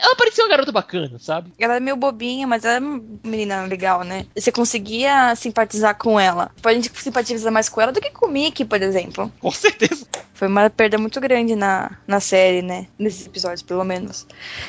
Ela 0.03 0.17
parecia 0.17 0.45
uma 0.45 0.51
garota 0.51 0.73
bacana, 0.73 1.19
sabe? 1.19 1.51
ela 1.59 1.77
é 1.77 1.81
meio 1.81 1.97
bobinha, 1.97 2.47
mas 2.47 2.65
ela 2.65 2.75
é 2.77 2.79
uma 2.81 3.03
menina 3.25 3.65
legal, 3.65 4.03
né? 4.05 4.27
Você 4.37 4.53
conseguia 4.53 5.35
simpatizar 5.35 5.97
com 5.99 6.06
ela. 6.19 6.51
Tipo, 6.55 6.69
a 6.69 6.75
gente 6.75 6.91
simpatiza 7.03 7.51
mais 7.51 7.69
com 7.69 7.81
ela 7.81 7.93
do 7.93 8.01
que 8.01 8.11
com 8.11 8.27
o 8.27 8.31
Mickey, 8.31 8.65
por 8.65 8.81
exemplo. 8.81 9.33
Com 9.41 9.51
certeza. 9.51 10.07
Foi 10.35 10.49
uma 10.49 10.69
perda 10.69 10.99
muito 10.99 11.19
grande 11.19 11.57
na, 11.57 11.91
na 12.07 12.21
série, 12.21 12.61
né? 12.61 12.87
Nesses 12.99 13.27
episódios, 13.27 13.63
pelo 13.63 13.83
menos. 13.85 14.27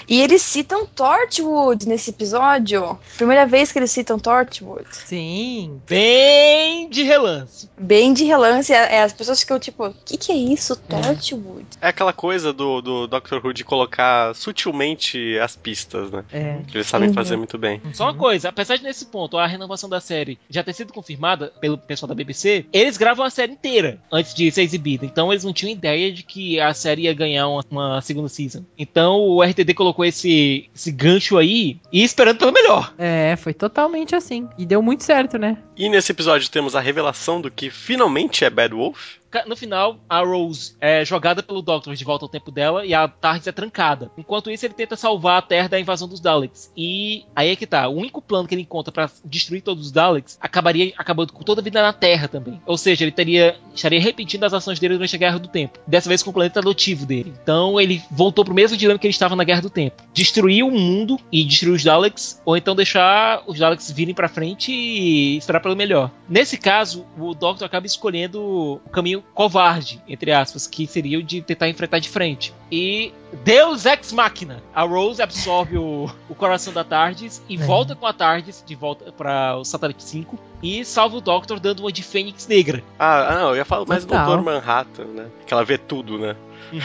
E 0.08 0.22
eles 0.22 0.42
citam 0.42 0.86
Torchwood 0.86 1.86
nesse 1.88 2.12
episódio. 2.12 2.98
Primeira 3.18 3.46
vez 3.46 3.70
que 3.72 3.78
eles 3.80 3.92
citam 3.92 4.18
Torchwood. 4.18 4.86
Sim. 4.92 5.82
Bem 5.86 6.90
de 6.90 7.04
relance. 7.04 7.70
Bem 7.78 8.14
de 8.14 8.24
relance, 8.24 8.72
é, 8.72 8.96
é, 8.96 9.04
as 9.04 9.12
pessoas 9.12 9.42
ficam 9.42 9.60
tipo, 9.60 9.88
o 9.88 9.94
que, 10.06 10.18
que 10.18 10.32
é 10.32 10.36
isso, 10.36 10.74
Torchwood? 10.78 11.66
É 11.82 11.90
aquela 11.90 12.14
coisa 12.14 12.54
do, 12.54 12.82
do 12.82 13.06
Doctor 13.08 13.46
Who 13.46 13.54
de 13.54 13.66
colocar 13.66 14.34
sutilmente 14.36 15.38
as 15.40 15.58
pistas, 15.58 16.10
né? 16.12 16.24
É. 16.32 16.60
Que 16.68 16.78
eles 16.78 16.88
sabem 16.88 17.10
Uhum. 17.10 17.14
fazer 17.14 17.36
muito 17.36 17.58
bem. 17.58 17.82
Só 17.94 18.06
uma 18.06 18.14
coisa, 18.14 18.50
apesar 18.50 18.78
de 18.78 18.84
nesse 18.84 19.06
ponto 19.06 19.38
a 19.38 19.46
renovação 19.46 19.90
da 19.90 20.00
série 20.00 20.40
já 20.50 20.64
ter 20.64 20.74
sido 20.74 20.94
confirmada, 20.94 21.27
animada 21.28 21.52
pelo 21.60 21.78
pessoal 21.78 22.08
da 22.08 22.16
BBC, 22.16 22.66
eles 22.72 22.98
gravam 22.98 23.26
a 23.26 23.30
série 23.30 23.52
inteira 23.52 24.00
antes 24.12 24.34
de 24.34 24.50
ser 24.52 24.64
exibida. 24.64 25.06
Então 25.06 25.32
eles 25.32 25.44
não 25.44 25.54
tinham 25.54 25.72
ideia 25.72 26.12
de 26.12 26.24
que 26.24 26.60
a 26.60 26.74
série 26.74 27.04
ia 27.04 27.14
ganhar 27.14 27.48
uma, 27.48 27.64
uma 27.70 28.02
segunda 28.02 28.30
season. 28.30 28.64
Então 28.78 29.20
o 29.20 29.44
RTD 29.44 29.74
colocou 29.74 30.06
esse, 30.06 30.70
esse 30.74 30.92
gancho 30.92 31.38
aí 31.38 31.80
e 31.92 32.04
esperando 32.04 32.38
pelo 32.38 32.54
melhor. 32.54 32.94
É, 32.98 33.36
foi 33.36 33.54
totalmente 33.54 34.16
assim. 34.16 34.48
E 34.58 34.66
deu 34.66 34.82
muito 34.82 35.04
certo, 35.04 35.38
né? 35.38 35.58
E 35.76 35.90
nesse 35.90 36.12
episódio 36.12 36.50
temos 36.50 36.76
a 36.76 36.80
revelação 36.80 37.42
do 37.42 37.52
que 37.52 37.70
finalmente 37.70 38.46
é 38.46 38.50
Bad 38.50 38.74
Wolf. 38.74 39.17
No 39.46 39.56
final, 39.56 40.00
a 40.10 40.20
Rose 40.20 40.76
é 40.80 41.04
jogada 41.04 41.44
pelo 41.44 41.62
Doctor 41.62 41.96
de 41.96 42.04
volta 42.04 42.26
ao 42.26 42.30
tempo 42.30 42.52
dela 42.52 42.86
e 42.86 42.94
a 42.94 43.08
TARDIS 43.08 43.48
é 43.48 43.52
trancada. 43.52 44.12
Enquanto 44.18 44.50
isso, 44.50 44.66
ele 44.66 44.74
tenta 44.74 44.96
salvar 44.96 45.40
a 45.40 45.42
Terra 45.42 45.68
da 45.68 45.80
invasão 45.80 46.08
dos 46.08 46.20
Daleks. 46.20 46.72
E 46.76 47.26
aí 47.36 47.50
é 47.50 47.56
que 47.56 47.68
tá. 47.68 47.88
O 47.88 47.96
único 47.96 48.22
plano 48.22 48.48
que 48.48 48.56
ele 48.56 48.62
encontra 48.62 48.92
pra 48.92 49.10
destruir 49.24 49.62
todos 49.62 49.88
os 49.88 49.92
Daleks 49.92 50.38
acabaria 50.42 50.94
acabando 50.98 51.34
com 51.34 51.44
toda 51.44 51.62
a 51.62 51.64
vida 51.64 51.82
na 51.82 51.94
Terra 51.94 52.28
também. 52.28 52.62
Ou 52.66 52.78
seja, 52.78 53.04
ele 53.04 53.12
teria, 53.12 53.58
estaria 53.74 54.00
repetindo 54.00 54.44
as 54.44 54.54
ações 54.54 54.80
dele 54.80 54.96
durante 54.96 55.16
a 55.16 55.20
Guerra 55.20 55.40
do 55.40 55.48
Tempo. 55.48 55.80
Dessa 55.86 56.10
vez 56.10 56.24
com 56.24 56.30
o 56.30 56.34
planeta 56.34 56.60
adotivo 56.60 57.06
dele. 57.06 57.34
Então 57.42 57.80
ele 57.80 58.02
voltou 58.10 58.46
pro 58.46 58.54
mesmo 58.54 58.78
dilema 58.78 59.00
que 59.00 59.08
ele 59.08 59.12
estava 59.12 59.36
na 59.36 59.44
Guerra 59.44 59.62
do 59.62 59.70
Tempo. 59.70 60.04
Destruir 60.14 60.64
o 60.64 60.72
mundo 60.72 61.20
e 61.32 61.44
destruir 61.44 61.74
os 61.74 61.84
Daleks, 61.84 62.42
ou 62.46 62.56
então 62.56 62.76
deixar 62.76 63.44
os 63.46 63.60
Daleks 63.60 63.92
virem 63.92 64.16
pra 64.16 64.30
frente 64.30 64.72
e 64.72 65.38
esperar 65.38 65.60
pelo 65.60 65.76
melhor. 65.76 66.12
Nesse 66.30 66.58
caso, 66.58 67.06
o 67.18 67.34
Doctor 67.34 67.66
acaba 67.66 67.86
escolhendo 67.86 68.42
o 68.42 68.90
caminho 68.90 69.17
covarde, 69.34 70.02
entre 70.08 70.32
aspas, 70.32 70.68
que 70.68 70.88
seria 70.88 71.20
o 71.20 71.24
de 71.24 71.42
tentar 71.42 71.70
enfrentar 71.70 72.00
de 72.00 72.10
frente. 72.10 72.54
E 72.72 73.14
Deus 73.44 73.86
Ex 73.86 74.12
Machina. 74.12 74.62
A 74.74 74.84
Rose 74.84 75.22
absorve 75.22 75.78
o, 75.78 76.10
o 76.30 76.36
coração 76.36 76.74
da 76.74 76.84
TARDIS 76.84 77.42
e 77.48 77.56
É. 77.56 77.58
volta 77.58 77.96
com 77.96 78.06
a 78.06 78.14
TARDIS 78.14 78.64
de 78.66 78.76
volta 78.76 79.12
para 79.12 79.58
o 79.58 79.64
Satélite 79.64 80.04
5 80.04 80.38
e 80.62 80.84
salva 80.84 81.18
o 81.18 81.22
Doctor 81.22 81.60
dando 81.60 81.82
uma 81.82 81.92
de 81.92 82.04
Fênix 82.04 82.48
negra. 82.48 82.84
Ah, 82.98 83.28
ah, 83.34 83.40
não, 83.40 83.50
eu 83.50 83.58
ia 83.58 83.66
falar 83.66 83.86
mais 83.86 84.06
do. 84.06 84.14
Dr. 84.14 84.42
Manhattan, 84.42 85.06
né? 85.06 85.28
Que 85.46 85.54
ela 85.54 85.64
vê 85.64 85.78
tudo, 85.78 86.18
né? 86.18 86.36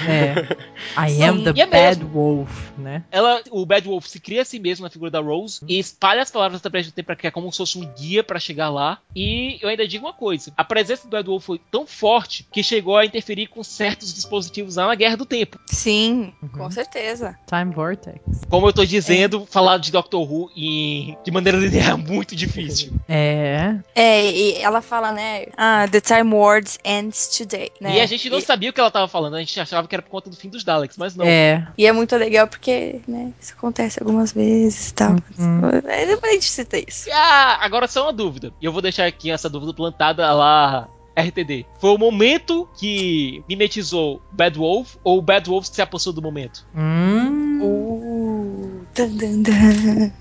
É. 0.08 0.56
I 0.96 1.22
am 1.24 1.42
the 1.42 1.52
E 1.56 1.60
é 1.60 1.66
bad 1.66 1.98
mesmo. 1.98 2.08
wolf, 2.12 2.50
né? 2.78 3.02
Ela, 3.10 3.42
o 3.50 3.64
Bad 3.66 3.86
Wolf 3.88 4.06
se 4.06 4.20
cria 4.20 4.42
a 4.42 4.44
si 4.44 4.58
mesmo 4.58 4.84
na 4.84 4.90
figura 4.90 5.10
da 5.10 5.20
Rose 5.20 5.60
e 5.68 5.78
espalha 5.78 6.22
as 6.22 6.30
palavras 6.30 6.60
da 6.60 6.70
Brecha 6.70 6.90
do 6.90 6.92
Tempo 6.94 7.06
pra 7.06 7.16
criar 7.16 7.30
como 7.32 7.50
se 7.50 7.58
fosse 7.58 7.78
um 7.78 7.86
guia 7.94 8.22
pra 8.22 8.38
chegar 8.38 8.68
lá. 8.70 8.98
E 9.14 9.58
eu 9.60 9.68
ainda 9.68 9.86
digo 9.86 10.06
uma 10.06 10.12
coisa: 10.12 10.52
a 10.56 10.64
presença 10.64 11.06
do 11.06 11.10
Bad 11.10 11.26
Wolf 11.28 11.44
foi 11.44 11.60
tão 11.70 11.86
forte 11.86 12.46
que 12.52 12.62
chegou 12.62 12.96
a 12.96 13.04
interferir 13.04 13.46
com 13.48 13.62
certos 13.64 14.12
dispositivos 14.14 14.76
lá 14.76 14.86
na 14.86 14.94
Guerra 14.94 15.16
do 15.16 15.26
Tempo. 15.26 15.58
Sim, 15.66 16.32
Uhum. 16.42 16.48
com 16.48 16.70
certeza. 16.70 17.36
Time 17.46 17.72
Vortex. 17.74 18.20
Como 18.48 18.66
eu 18.68 18.72
tô 18.72 18.84
dizendo, 18.84 19.46
falar 19.50 19.78
de 19.78 19.90
Doctor 19.90 20.20
Who 20.30 20.50
em, 20.56 21.16
de 21.24 21.30
maneira 21.30 21.58
linear 21.58 21.90
é 21.92 21.96
muito 21.96 22.34
difícil. 22.36 22.92
É. 23.08 23.76
É, 23.94 24.30
e 24.30 24.54
ela 24.62 24.80
fala, 24.82 25.12
né? 25.12 25.46
Ah, 25.56 25.86
the 25.90 26.00
time 26.00 26.32
words 26.34 26.78
ends 26.84 27.28
today, 27.36 27.70
né? 27.80 27.96
E 27.96 28.00
a 28.00 28.06
gente 28.06 28.28
não 28.30 28.38
e, 28.38 28.42
sabia 28.42 28.70
o 28.70 28.72
que 28.72 28.80
ela 28.80 28.90
tava 28.90 29.08
falando, 29.08 29.34
a 29.36 29.40
gente 29.40 29.54
achava 29.62 29.88
que 29.88 29.94
era 29.94 30.02
por 30.02 30.10
conta 30.10 30.30
do 30.30 30.36
fim 30.36 30.48
dos 30.48 30.64
Daleks, 30.64 30.96
mas 30.96 31.16
não. 31.16 31.24
É. 31.24 31.66
e 31.76 31.86
é 31.86 31.92
muito 31.92 32.16
legal 32.16 32.46
porque, 32.46 33.00
né, 33.06 33.32
isso 33.40 33.54
acontece 33.56 34.00
algumas 34.00 34.32
vezes 34.32 34.90
e 34.90 34.94
tal. 34.94 35.12
Uhum. 35.38 35.60
Aí 35.88 36.06
depois 36.06 36.32
a 36.32 36.34
gente 36.34 36.50
cita 36.50 36.78
isso. 36.78 37.08
Ah, 37.12 37.58
agora 37.60 37.86
só 37.86 38.04
uma 38.04 38.12
dúvida. 38.12 38.52
E 38.60 38.64
eu 38.64 38.72
vou 38.72 38.82
deixar 38.82 39.06
aqui 39.06 39.30
essa 39.30 39.48
dúvida 39.48 39.72
plantada 39.72 40.32
lá. 40.32 40.88
RTD. 41.14 41.66
Foi 41.78 41.90
o 41.90 41.98
momento 41.98 42.66
que 42.74 43.44
mimetizou 43.46 44.22
Bad 44.32 44.58
Wolf 44.58 44.96
ou 45.04 45.18
o 45.18 45.22
Bad 45.22 45.46
Wolf 45.46 45.68
que 45.68 45.76
se 45.76 45.82
apossou 45.82 46.10
do 46.10 46.22
momento? 46.22 46.66
Hum. 46.74 47.60
Uh. 47.62 47.91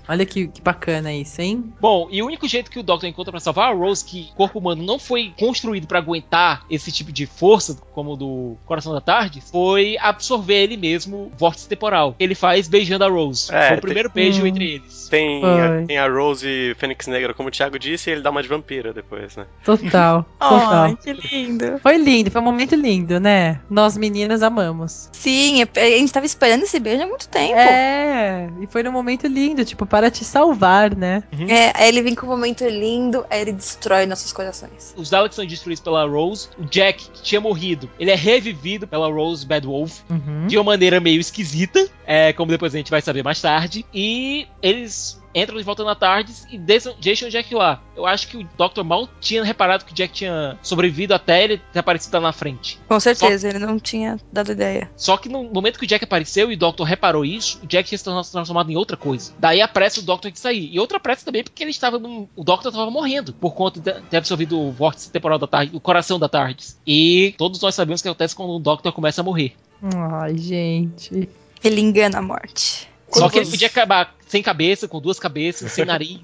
Olha 0.08 0.24
que, 0.26 0.48
que 0.48 0.60
bacana 0.62 1.12
isso, 1.12 1.40
hein? 1.40 1.72
Bom, 1.80 2.08
e 2.10 2.22
o 2.22 2.26
único 2.26 2.46
jeito 2.48 2.70
que 2.70 2.78
o 2.78 2.82
Doctor 2.82 3.08
encontra 3.08 3.30
pra 3.30 3.40
salvar 3.40 3.70
a 3.70 3.74
Rose, 3.74 4.04
que 4.04 4.28
o 4.32 4.36
corpo 4.36 4.58
humano 4.58 4.82
não 4.82 4.98
foi 4.98 5.32
construído 5.38 5.86
pra 5.86 5.98
aguentar 5.98 6.64
esse 6.70 6.90
tipo 6.90 7.12
de 7.12 7.26
força, 7.26 7.76
como 7.92 8.12
o 8.12 8.16
do 8.16 8.56
Coração 8.64 8.92
da 8.92 9.00
Tarde, 9.00 9.40
foi 9.40 9.96
absorver 10.00 10.62
ele 10.62 10.76
mesmo 10.76 11.16
o 11.16 11.32
vórtice 11.36 11.68
temporal. 11.68 12.14
Ele 12.18 12.34
faz 12.34 12.68
beijando 12.68 13.04
a 13.04 13.08
Rose. 13.08 13.52
É, 13.54 13.68
foi 13.68 13.76
o 13.78 13.80
primeiro 13.80 14.10
beijo 14.10 14.42
Hum. 14.42 14.46
entre 14.46 14.72
eles. 14.72 15.08
Tem 15.08 15.42
a, 15.44 15.84
tem 15.86 15.98
a 15.98 16.08
Rose 16.08 16.74
Fênix 16.78 17.06
Negra, 17.06 17.34
como 17.34 17.48
o 17.48 17.52
Thiago 17.52 17.78
disse, 17.78 18.08
e 18.10 18.12
ele 18.14 18.22
dá 18.22 18.30
uma 18.30 18.42
de 18.42 18.48
vampira 18.48 18.92
depois, 18.92 19.36
né? 19.36 19.46
Total. 19.64 20.22
Total. 20.40 20.84
Ai, 20.84 20.96
que 20.96 21.12
lindo. 21.12 21.78
Foi 21.78 21.96
lindo, 21.98 22.30
foi 22.30 22.40
um 22.40 22.44
momento 22.44 22.74
lindo, 22.74 23.20
né? 23.20 23.60
Nós 23.68 23.96
meninas 23.96 24.42
amamos. 24.42 25.08
Sim, 25.12 25.62
a 25.62 25.80
gente 25.98 26.12
tava 26.12 26.26
esperando 26.26 26.62
esse 26.62 26.78
beijo 26.80 27.02
há 27.02 27.06
muito 27.06 27.28
tempo. 27.28 27.54
É, 27.54 28.48
e 28.62 28.66
foi 28.66 28.82
num 28.82 28.92
momento 28.92 29.26
lindo, 29.26 29.64
tipo, 29.64 29.84
para 29.84 30.10
te 30.10 30.24
salvar, 30.24 30.94
né? 30.94 31.22
É, 31.48 31.72
aí 31.74 31.88
ele 31.88 32.02
vem 32.02 32.14
com 32.14 32.26
um 32.26 32.30
momento 32.30 32.64
lindo, 32.64 33.24
aí 33.28 33.40
ele 33.40 33.52
destrói 33.52 34.06
nossos 34.06 34.32
corações. 34.32 34.94
Os 34.96 35.10
Daleks 35.10 35.34
são 35.34 35.44
destruídos 35.44 35.82
pela 35.82 36.06
Rose. 36.06 36.48
O 36.58 36.64
Jack, 36.64 37.10
que 37.10 37.22
tinha 37.22 37.40
morrido, 37.40 37.90
ele 37.98 38.10
é 38.10 38.14
revivido 38.14 38.86
pela 38.86 39.08
Rose 39.08 39.44
Bad 39.44 39.66
Wolf. 39.66 40.00
Uhum. 40.08 40.46
de 40.46 40.56
uma 40.56 40.64
maneira 40.64 41.00
meio 41.00 41.20
esquisita, 41.20 41.88
é, 42.06 42.32
como 42.32 42.50
depois 42.50 42.74
a 42.74 42.78
gente 42.78 42.90
vai 42.90 43.00
saber 43.00 43.22
mais 43.22 43.40
tarde. 43.40 43.84
E 43.92 44.46
eles 44.60 45.21
entram 45.34 45.56
de 45.58 45.62
volta 45.64 45.82
na 45.84 45.94
TARDIS 45.94 46.46
e 46.50 46.58
deixam, 46.58 46.94
deixam 47.00 47.28
o 47.28 47.30
Jack 47.30 47.54
lá. 47.54 47.82
Eu 47.96 48.06
acho 48.06 48.28
que 48.28 48.36
o 48.38 48.44
Dr. 48.44 48.82
mal 48.84 49.08
tinha 49.20 49.42
reparado 49.44 49.84
que 49.84 49.92
o 49.92 49.94
Jack 49.94 50.12
tinha 50.12 50.58
sobrevivido 50.62 51.14
até 51.14 51.44
ele 51.44 51.58
ter 51.72 51.78
aparecido 51.78 52.16
lá 52.16 52.22
na 52.22 52.32
frente. 52.32 52.78
Com 52.88 52.98
certeza, 53.00 53.48
ele 53.48 53.58
não 53.58 53.78
tinha 53.78 54.18
dado 54.32 54.52
ideia. 54.52 54.90
Só 54.96 55.16
que 55.16 55.28
no 55.28 55.44
momento 55.44 55.78
que 55.78 55.84
o 55.84 55.88
Jack 55.88 56.04
apareceu 56.04 56.50
e 56.50 56.54
o 56.54 56.58
Doctor 56.58 56.84
reparou 56.86 57.24
isso, 57.24 57.60
o 57.62 57.66
Jack 57.66 57.88
tinha 57.88 57.98
se 57.98 58.04
trans- 58.04 58.30
transformado 58.30 58.70
em 58.70 58.76
outra 58.76 58.96
coisa. 58.96 59.32
Daí 59.38 59.60
apressa 59.60 60.00
o 60.00 60.02
Doctor 60.02 60.30
de 60.30 60.38
sair. 60.38 60.68
E 60.72 60.78
outra 60.80 60.98
pressa 61.00 61.24
também 61.24 61.42
porque 61.44 61.62
ele 61.62 61.70
estava 61.70 61.98
num, 61.98 62.28
o 62.36 62.44
Doctor 62.44 62.70
estava 62.72 62.90
morrendo 62.90 63.32
por 63.32 63.54
conta 63.54 63.80
de 63.80 64.00
ter 64.08 64.16
absorvido 64.16 64.58
o 64.58 64.70
vórtice 64.72 65.10
temporal 65.10 65.38
da 65.38 65.46
TARDIS, 65.46 65.74
o 65.74 65.80
coração 65.80 66.18
da 66.18 66.28
TARDIS. 66.28 66.78
E 66.86 67.34
todos 67.38 67.60
nós 67.60 67.74
sabemos 67.74 68.00
o 68.00 68.04
que 68.04 68.08
acontece 68.08 68.34
quando 68.36 68.50
o 68.54 68.58
Doctor 68.58 68.92
começa 68.92 69.20
a 69.20 69.24
morrer. 69.24 69.54
Ai, 69.94 70.36
gente. 70.38 71.28
Ele 71.64 71.80
engana 71.80 72.18
a 72.18 72.22
morte. 72.22 72.88
Só 73.12 73.28
que 73.28 73.38
ele 73.38 73.50
podia 73.50 73.68
acabar 73.68 74.14
sem 74.26 74.42
cabeça, 74.42 74.88
com 74.88 75.00
duas 75.00 75.18
cabeças, 75.18 75.72
sem 75.72 75.84
nariz. 75.86 76.20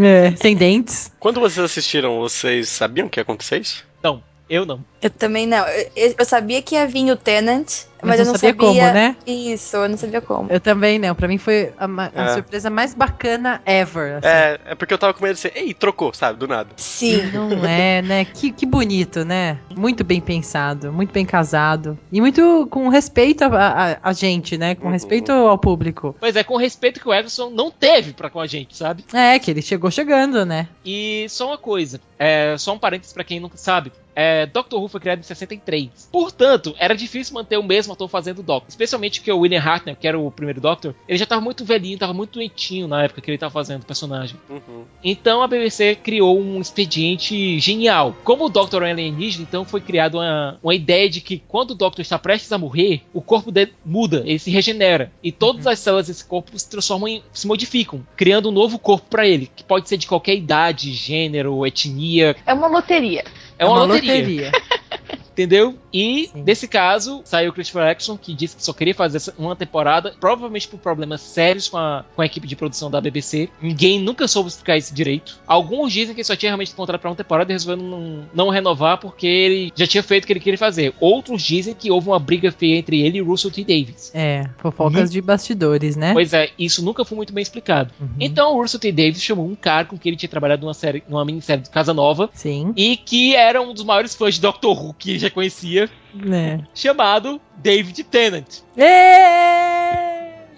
É, 0.00 0.34
sem 0.36 0.56
dentes. 0.56 1.12
Quando 1.20 1.40
vocês 1.40 1.64
assistiram, 1.64 2.20
vocês 2.20 2.68
sabiam 2.68 3.08
que 3.08 3.20
ia 3.20 3.22
acontecer 3.22 3.60
isso? 3.60 3.84
Não, 4.02 4.22
eu 4.50 4.66
não. 4.66 4.84
Eu 5.00 5.08
também 5.08 5.46
não. 5.46 5.64
Eu, 5.96 6.14
eu 6.18 6.24
sabia 6.26 6.60
que 6.60 6.74
ia 6.74 6.86
vir 6.86 7.10
o 7.10 7.16
Tenant, 7.16 7.66
mas, 8.02 8.08
Mas 8.10 8.18
eu 8.20 8.24
não 8.26 8.32
não 8.32 8.38
sabia 8.38 8.54
como, 8.54 8.74
né? 8.80 9.16
Isso, 9.26 9.76
eu 9.76 9.88
não 9.88 9.96
sabia 9.96 10.20
como. 10.20 10.50
Eu 10.50 10.60
também 10.60 10.98
não. 10.98 11.14
Pra 11.14 11.26
mim 11.28 11.38
foi 11.38 11.72
a, 11.78 11.86
a 11.86 12.30
É. 12.30 12.34
surpresa 12.34 12.68
mais 12.68 12.92
bacana 12.94 13.62
ever. 13.64 14.16
assim. 14.18 14.26
É, 14.28 14.60
é 14.66 14.74
porque 14.74 14.92
eu 14.92 14.98
tava 14.98 15.14
com 15.14 15.22
medo 15.22 15.34
de 15.34 15.40
ser, 15.40 15.52
ei, 15.54 15.72
trocou, 15.72 16.12
sabe, 16.12 16.38
do 16.38 16.46
nada. 16.48 16.68
Sim. 16.76 17.22
Não 17.32 17.64
é, 17.64 18.02
né? 18.02 18.24
Que, 18.26 18.50
que 18.52 18.66
bonito, 18.66 19.24
né? 19.24 19.58
Muito 19.74 20.02
bem 20.04 20.20
pensado, 20.20 20.92
muito 20.92 21.12
bem 21.12 21.24
casado. 21.24 21.98
E 22.12 22.20
muito 22.20 22.66
com 22.70 22.88
respeito 22.88 23.44
a, 23.44 23.48
a- 23.92 23.98
a 24.02 24.12
gente, 24.12 24.58
né? 24.58 24.74
Com 24.74 24.86
Uhum. 24.86 24.92
respeito 24.92 25.30
ao 25.32 25.56
público. 25.58 26.14
Pois 26.20 26.34
é, 26.36 26.42
com 26.44 26.56
respeito 26.56 27.00
que 27.00 27.08
o 27.08 27.14
Everson 27.14 27.48
não 27.50 27.70
teve 27.70 28.12
pra 28.12 28.28
com 28.28 28.40
a 28.40 28.46
gente, 28.46 28.76
sabe? 28.76 29.04
É, 29.14 29.38
que 29.38 29.50
ele 29.50 29.62
chegou 29.62 29.90
chegando, 29.90 30.44
né? 30.44 30.68
E 30.84 31.26
só 31.30 31.46
uma 31.48 31.58
coisa, 31.58 32.00
é, 32.18 32.54
só 32.58 32.72
um 32.74 32.78
parênteses 32.78 33.12
pra 33.12 33.24
quem 33.24 33.40
nunca 33.40 33.56
sabe. 33.56 33.92
É, 34.22 34.44
Doctor 34.44 34.78
Who 34.78 34.86
foi 34.86 35.00
criado 35.00 35.20
em 35.20 35.22
63. 35.22 36.10
Portanto, 36.12 36.74
era 36.78 36.94
difícil 36.94 37.32
manter 37.32 37.56
o 37.56 37.62
mesmo 37.62 37.94
ator 37.94 38.06
fazendo 38.06 38.40
o 38.40 38.42
Doctor. 38.42 38.68
Especialmente 38.68 39.18
porque 39.18 39.32
o 39.32 39.38
William 39.38 39.62
Hartnell, 39.62 39.96
que 39.96 40.06
era 40.06 40.18
o 40.18 40.30
primeiro 40.30 40.60
Doctor, 40.60 40.94
ele 41.08 41.18
já 41.18 41.24
tava 41.24 41.40
muito 41.40 41.64
velhinho, 41.64 41.96
tava 41.96 42.12
muito 42.12 42.34
doentinho 42.34 42.86
na 42.86 43.02
época 43.02 43.22
que 43.22 43.30
ele 43.30 43.38
tava 43.38 43.50
fazendo 43.50 43.80
o 43.80 43.86
personagem. 43.86 44.38
Uhum. 44.50 44.84
Então 45.02 45.40
a 45.42 45.46
BBC 45.46 45.94
criou 45.94 46.38
um 46.38 46.60
expediente 46.60 47.58
genial. 47.60 48.14
Como 48.22 48.44
o 48.44 48.50
Doctor 48.50 48.82
é 48.82 48.88
um 48.88 48.90
alienígena, 48.90 49.46
então 49.48 49.64
foi 49.64 49.80
criada 49.80 50.18
uma, 50.18 50.58
uma 50.62 50.74
ideia 50.74 51.08
de 51.08 51.22
que 51.22 51.42
quando 51.48 51.70
o 51.70 51.74
Doctor 51.74 52.02
está 52.02 52.18
prestes 52.18 52.52
a 52.52 52.58
morrer, 52.58 53.00
o 53.14 53.22
corpo 53.22 53.50
dele 53.50 53.72
muda, 53.82 54.22
ele 54.26 54.38
se 54.38 54.50
regenera. 54.50 55.10
E 55.22 55.32
todas 55.32 55.66
as 55.66 55.78
células 55.78 56.08
desse 56.08 56.26
corpo 56.26 56.58
se 56.58 56.68
transformam 56.68 57.08
em, 57.08 57.22
se 57.32 57.46
modificam, 57.46 58.06
criando 58.18 58.50
um 58.50 58.52
novo 58.52 58.78
corpo 58.78 59.06
para 59.08 59.26
ele, 59.26 59.50
que 59.56 59.64
pode 59.64 59.88
ser 59.88 59.96
de 59.96 60.06
qualquer 60.06 60.34
idade, 60.34 60.92
gênero, 60.92 61.66
etnia. 61.66 62.36
É 62.44 62.52
uma 62.52 62.66
loteria. 62.66 63.24
É 63.60 63.66
uma, 63.66 63.84
loteria. 63.84 64.50
Entendeu? 65.40 65.74
E, 65.90 66.28
Sim. 66.30 66.42
nesse 66.44 66.68
caso, 66.68 67.22
saiu 67.24 67.50
o 67.50 67.52
Christopher 67.54 67.88
Eccleston, 67.88 68.18
que 68.18 68.34
disse 68.34 68.56
que 68.56 68.62
só 68.62 68.74
queria 68.74 68.94
fazer 68.94 69.32
uma 69.38 69.56
temporada, 69.56 70.14
provavelmente 70.20 70.68
por 70.68 70.78
problemas 70.78 71.22
sérios 71.22 71.66
com 71.66 71.78
a, 71.78 72.04
com 72.14 72.20
a 72.20 72.26
equipe 72.26 72.46
de 72.46 72.54
produção 72.54 72.90
da 72.90 73.00
BBC. 73.00 73.48
Ninguém 73.60 73.98
nunca 73.98 74.28
soube 74.28 74.50
explicar 74.50 74.76
isso 74.76 74.94
direito. 74.94 75.38
Alguns 75.46 75.94
dizem 75.94 76.14
que 76.14 76.20
ele 76.20 76.26
só 76.26 76.36
tinha 76.36 76.50
realmente 76.50 76.74
contrato 76.74 77.00
para 77.00 77.08
uma 77.08 77.16
temporada 77.16 77.50
e 77.50 77.54
resolveu 77.54 77.82
não, 77.82 78.28
não 78.34 78.50
renovar 78.50 78.98
porque 78.98 79.26
ele 79.26 79.72
já 79.74 79.86
tinha 79.86 80.02
feito 80.02 80.24
o 80.24 80.26
que 80.26 80.34
ele 80.34 80.40
queria 80.40 80.58
fazer. 80.58 80.92
Outros 81.00 81.42
dizem 81.42 81.72
que 81.72 81.90
houve 81.90 82.08
uma 82.08 82.18
briga 82.18 82.52
feia 82.52 82.76
entre 82.76 83.00
ele 83.00 83.16
e 83.16 83.22
Russell 83.22 83.50
T. 83.50 83.64
Davis. 83.64 84.12
É, 84.14 84.46
fofocas 84.58 85.10
de 85.10 85.22
bastidores, 85.22 85.96
né? 85.96 86.12
Pois 86.12 86.34
é, 86.34 86.50
isso 86.58 86.84
nunca 86.84 87.02
foi 87.02 87.16
muito 87.16 87.32
bem 87.32 87.40
explicado. 87.40 87.94
Uhum. 87.98 88.08
Então, 88.20 88.54
o 88.54 88.60
Russell 88.60 88.78
T. 88.78 88.92
Davis 88.92 89.22
chamou 89.22 89.46
um 89.46 89.54
cara 89.54 89.86
com 89.86 89.96
quem 89.96 90.10
ele 90.10 90.18
tinha 90.18 90.28
trabalhado 90.28 90.60
numa 90.60 90.74
série, 90.74 91.02
numa 91.08 91.24
minissérie 91.24 91.62
de 91.62 91.70
Casa 91.70 91.94
Nova, 91.94 92.28
Sim, 92.34 92.74
e 92.76 92.98
que 92.98 93.34
era 93.34 93.62
um 93.62 93.72
dos 93.72 93.84
maiores 93.84 94.14
fãs 94.14 94.34
de 94.34 94.42
Doctor 94.42 94.84
Who 94.84 94.90
que 94.98 95.10
ele 95.10 95.29
conhecia, 95.30 95.88
né? 96.14 96.60
chamado 96.74 97.40
David 97.56 98.04
Tennant. 98.04 98.62
Ê! 98.76 99.59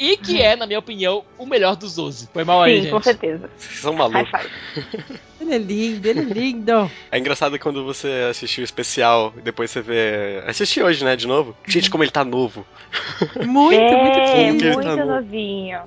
E 0.02 0.16
que 0.16 0.40
é, 0.42 0.56
na 0.56 0.66
minha 0.66 0.78
opinião, 0.78 1.22
o 1.38 1.46
melhor 1.46 1.76
dos 1.76 1.94
12. 1.94 2.28
Foi 2.32 2.44
mal 2.44 2.62
aí, 2.62 2.76
Sim, 2.76 2.82
gente. 2.82 2.92
com 2.92 3.00
certeza. 3.02 3.50
Vocês 3.56 3.78
são 3.80 3.94
High 3.94 4.08
malucos. 4.08 4.40
five. 4.40 5.20
Ele 5.40 5.54
é 5.54 5.58
lindo, 5.58 6.06
ele 6.08 6.20
é 6.20 6.22
lindo. 6.22 6.90
É 7.10 7.18
engraçado 7.18 7.58
quando 7.58 7.84
você 7.84 8.26
assistiu 8.30 8.62
o 8.62 8.64
especial 8.64 9.32
e 9.36 9.40
depois 9.40 9.70
você 9.72 9.80
vê. 9.82 10.40
Assisti 10.46 10.80
hoje, 10.80 11.04
né, 11.04 11.16
de 11.16 11.26
novo. 11.26 11.56
Gente, 11.66 11.90
como 11.90 12.04
ele 12.04 12.12
tá 12.12 12.24
novo. 12.24 12.64
Muito, 13.44 13.74
é, 13.80 13.96
muito 14.02 14.20
fofo. 14.20 14.72
muito 14.74 14.82
Tá 14.82 14.96
bom. 14.96 15.04
novinho. 15.12 15.80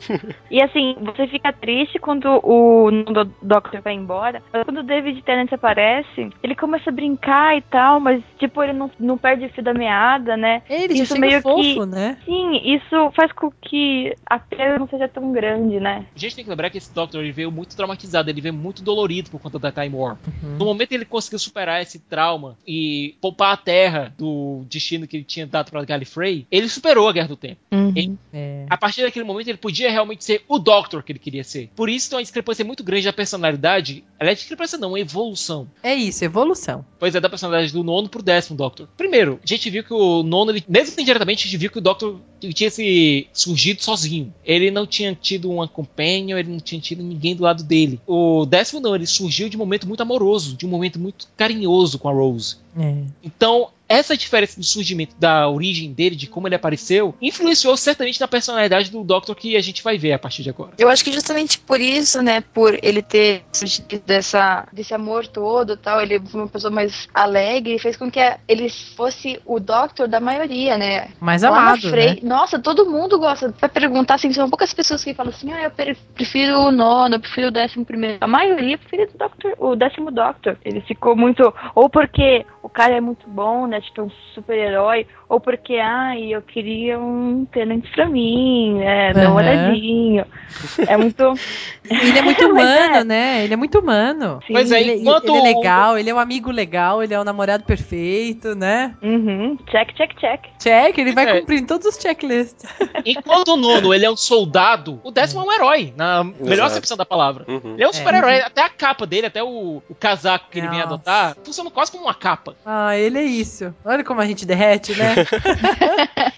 E 0.52 0.62
assim, 0.62 0.96
você 1.02 1.26
fica 1.28 1.54
triste 1.54 2.00
quando 2.00 2.26
o 2.44 2.92
do 2.92 3.26
Doctor 3.42 3.82
vai 3.82 3.94
embora, 3.94 4.44
mas 4.52 4.64
quando 4.66 4.80
o 4.80 4.84
David 4.84 5.22
Tennant 5.24 5.52
aparece, 5.54 6.30
ele 6.44 6.54
começa 6.56 6.90
a 6.90 6.94
brincar 6.94 7.58
e 7.58 7.62
tal, 7.62 8.00
mas 8.02 8.22
tipo, 8.38 8.62
ele 8.62 8.74
não, 8.74 8.92
não 9.00 9.18
perde 9.18 9.46
o 9.46 9.50
fio 9.50 9.64
da 9.64 9.74
meada, 9.74 10.36
né? 10.36 10.64
Ele 10.70 10.96
já 10.98 11.04
Isso 11.04 11.18
meio 11.18 11.42
fofo, 11.42 11.62
que- 11.62 11.86
né? 11.86 12.18
Sim, 12.26 12.62
isso 12.76 13.12
faz 13.16 13.32
com 13.32 13.50
que 13.62 14.05
a 14.26 14.38
perda 14.40 14.80
não 14.80 14.88
seja 14.88 15.08
tão 15.08 15.32
grande, 15.32 15.80
né? 15.80 16.06
A 16.16 16.20
gente 16.20 16.36
tem 16.36 16.44
que 16.44 16.50
lembrar 16.50 16.70
que 16.70 16.78
esse 16.78 16.94
Doctor 16.94 17.22
ele 17.22 17.32
veio 17.32 17.52
muito 17.52 17.76
traumatizado, 17.76 18.30
ele 18.30 18.42
veio 18.42 18.54
muito 18.54 18.84
dolorido 18.84 19.30
por 19.30 19.40
conta 19.40 19.58
da 19.60 19.72
Time 19.72 19.96
War. 19.96 20.18
Uhum. 20.44 20.58
No 20.58 20.66
momento 20.66 20.90
que 20.90 20.96
ele 20.96 21.06
conseguiu 21.06 21.40
superar 21.40 21.82
esse 21.82 22.00
trauma 22.00 22.58
e 22.68 23.16
poupar 23.22 23.54
a 23.54 23.58
Terra 23.58 24.14
do 24.18 24.64
destino 24.70 25.08
que 25.08 25.18
ele 25.18 25.24
tinha 25.24 25.46
dado 25.48 25.72
pra 25.72 25.84
Gallifrey, 25.84 26.46
ele 26.52 26.68
superou 26.70 27.08
a 27.08 27.14
Guerra 27.14 27.28
do 27.30 27.36
Tempo. 27.38 27.60
Ele- 27.72 28.18
É. 28.34 28.66
a 28.70 28.78
partir 28.78 29.02
daquele 29.04 29.26
momento 29.26 29.48
ele 29.48 29.58
podia 29.58 29.90
realmente 29.90 30.24
ser 30.24 30.44
o 30.48 30.58
Doctor 30.60 31.02
que 31.04 31.12
ele 31.12 31.20
queria 31.20 31.44
ser. 31.44 31.70
Por 31.76 31.90
isso 31.90 32.10
tem 32.10 32.18
uma 32.18 32.24
discrepância 32.24 32.66
muito 32.66 32.84
grande 32.84 33.06
da 33.06 33.14
personalidade. 33.14 34.04
Ela 34.20 34.32
é 34.32 34.36
discrepância 34.36 34.78
não, 34.78 34.96
é 34.98 35.02
evolução. 35.02 35.68
é 35.84 35.94
isso, 35.94 36.24
evolução. 36.26 36.86
Pois 37.00 37.14
é, 37.16 37.20
da 37.20 37.30
personalidade 37.30 37.72
do 37.72 37.84
nono 37.84 38.10
pro 38.10 38.22
décimo 38.24 38.58
Doctor. 38.58 38.88
Primeiro, 38.98 39.40
a 39.44 39.48
gente 39.48 39.70
viu 39.70 39.84
que 39.84 39.94
o 39.94 40.24
nono, 40.24 40.52
ele, 40.52 40.64
mesmo 40.68 41.00
indiretamente, 41.00 41.44
a 41.48 41.50
gente 41.50 41.58
viu 41.60 41.70
que 41.72 41.78
o 41.78 41.82
Doctor 41.82 42.20
tinha 42.54 42.70
se 42.70 43.28
surgido 43.34 43.82
sozinho. 43.86 44.34
Ele 44.44 44.72
não 44.72 44.86
tinha 44.86 45.16
tido 45.16 45.52
uma 45.52 45.68
companion, 45.68 46.38
ele 46.38 46.52
não 46.52 46.60
tinha 46.60 46.82
tido 46.82 47.04
ninguém 47.04 47.36
do 47.36 47.44
lado 47.44 47.64
dele. 47.64 48.00
O 48.08 48.46
décimo 48.46 48.82
não, 48.82 48.96
ele 48.96 49.06
surgiu 49.06 49.48
de 49.48 49.56
um 49.56 49.60
momento 49.60 49.88
muito 49.88 50.02
amoroso, 50.02 50.56
de 50.56 50.66
um 50.66 50.70
momento 50.70 51.00
muito 51.00 51.28
carinhoso 51.38 52.00
com 52.00 52.10
a 52.10 52.14
Rose. 52.14 52.58
É. 52.78 52.96
Então, 53.24 53.70
essa 53.88 54.18
diferença 54.18 54.60
do 54.60 54.66
surgimento, 54.66 55.16
da 55.20 55.48
origem 55.48 55.92
dele, 55.94 56.16
de 56.16 56.28
como 56.28 56.48
ele 56.48 56.56
apareceu, 56.56 57.16
influenciou 57.22 57.76
certamente 57.78 58.20
na 58.20 58.28
personalidade 58.28 58.92
do 58.92 59.04
Doctor 59.04 59.36
que 59.36 59.56
a 59.56 59.62
gente 59.62 59.84
vai 59.84 59.98
ver 59.98 60.14
a 60.14 60.20
partir 60.20 60.44
de 60.44 60.50
agora. 60.50 60.72
Eu 60.78 60.90
acho 60.90 61.04
que 61.04 61.12
justamente 61.12 61.60
por 61.60 61.80
isso, 61.80 62.22
né, 62.22 62.42
por 62.54 62.78
ele 62.82 63.02
ter 63.02 63.44
surgido 63.52 64.00
dessa, 64.06 64.68
desse 64.72 64.94
amor 64.94 65.28
todo 65.28 65.74
e 65.74 65.78
tal, 65.78 66.02
ele 66.02 66.20
foi 66.20 66.42
uma 66.42 66.48
pessoa 66.50 66.72
mais 66.72 67.08
alegre, 67.14 67.80
fez 67.80 67.96
com 67.98 68.10
que 68.10 68.20
ele 68.48 68.70
fosse 68.96 69.40
o 69.46 69.60
Doctor 69.60 70.08
da 70.08 70.20
maioria, 70.20 70.78
né? 70.78 71.10
Mais 71.20 71.42
Lá 71.42 71.52
na 71.52 71.58
amado, 71.58 71.92
né? 71.92 72.18
Nossa, 72.24 72.60
todo 72.60 72.90
mundo 72.90 73.20
gosta. 73.20 73.54
Vai 73.60 73.70
perguntar 73.70 74.16
assim, 74.16 74.32
são 74.34 74.50
poucas 74.50 74.74
pessoas 74.74 75.04
que 75.04 75.14
falam 75.14 75.32
assim, 75.32 75.52
ah, 75.52 75.64
eu 75.64 75.72
pre- 75.72 75.98
prefiro 76.14 76.60
o 76.60 76.72
nono, 76.72 77.16
eu 77.16 77.20
prefiro 77.20 77.48
o 77.48 77.52
décimo 77.52 77.86
primeiro. 77.86 78.18
A 78.22 78.28
maioria 78.28 78.78
prefere 78.78 79.10
o, 79.14 79.18
Doctor, 79.18 79.54
o 79.60 79.76
décimo 79.76 80.12
Doctor. 80.12 80.58
Ele 80.64 80.82
ficou 80.82 81.16
muito. 81.16 81.54
Ou 81.74 81.90
porque 81.90 82.46
o 82.66 82.70
cara 82.70 82.96
é 82.96 83.02
muito 83.02 83.30
bom, 83.30 83.68
né? 83.68 83.80
Tipo, 83.80 84.02
um 84.04 84.12
super-herói, 84.34 85.06
ou 85.30 85.40
porque, 85.40 85.76
ai, 85.76 86.34
eu 86.34 86.42
queria 86.42 87.00
um 87.00 87.46
tenente 87.46 87.90
pra 87.92 88.08
mim, 88.10 88.80
né? 88.80 89.14
Dar 89.14 89.30
uma 89.30 89.42
Aham. 89.42 89.50
olhadinha. 89.52 90.28
É 90.88 90.98
muito. 90.98 91.24
Ele 91.90 92.18
é 92.18 92.22
muito 92.24 92.42
Mas 92.52 92.52
humano, 92.52 92.96
é. 92.96 93.04
né? 93.04 93.44
Ele 93.44 93.54
é 93.54 93.58
muito 93.58 93.78
humano. 93.80 94.40
Sim. 94.48 94.54
Mas 94.54 94.72
aí, 94.72 94.90
Ele, 94.90 95.02
enquanto 95.02 95.26
ele 95.26 95.38
é 95.38 95.42
o- 95.42 95.44
legal, 95.44 95.98
ele 96.00 96.10
é 96.10 96.14
um 96.16 96.18
amigo 96.18 96.50
legal, 96.50 97.04
ele 97.04 97.14
é 97.14 97.20
um 97.20 97.24
namorado 97.24 97.64
perfeito, 97.64 98.56
né? 98.56 98.96
Uhum. 99.04 99.56
Check, 99.70 99.94
check, 99.96 100.16
check. 100.20 100.42
Check, 100.60 100.98
ele 100.98 101.14
vai 101.14 101.30
É. 101.30 101.40
cumprindo 101.40 101.68
todos 101.68 101.86
os 101.86 102.02
checklists. 102.02 102.64
Enquanto 103.06 103.50
o 103.50 103.56
nono 103.58 103.94
ele 103.94 104.04
é 104.04 104.10
um 104.10 104.18
soldado, 104.18 105.00
o 105.04 105.12
décimo 105.12 105.42
é 105.42 105.44
um 105.46 105.52
herói, 105.54 105.94
na 105.96 106.24
melhor 106.24 106.54
Exato. 106.54 106.72
acepção 106.72 106.98
da 106.98 107.06
palavra. 107.06 107.46
Uhum. 107.48 107.76
Ele 107.76 107.84
é 107.84 107.88
um 107.88 107.94
super-herói, 107.94 108.42
até 108.42 108.62
a 108.64 108.70
capa 108.70 109.06
dele, 109.06 109.28
até 109.28 109.44
o, 109.44 109.84
o 109.88 109.94
casaco 109.96 110.50
que 110.50 110.58
ele 110.58 110.68
vem 110.68 110.80
Nossa. 110.80 110.94
adotar, 110.96 111.36
funciona 111.44 111.70
quase 111.70 111.92
como 111.92 112.06
uma 112.06 112.16
capa. 112.16 112.55
Ah, 112.64 112.98
ele 112.98 113.20
é 113.20 113.24
isso. 113.24 113.74
Olha 113.84 114.04
como 114.04 114.22
a 114.22 114.26
gente 114.26 114.46
derrete, 114.46 114.96
né? 114.96 115.16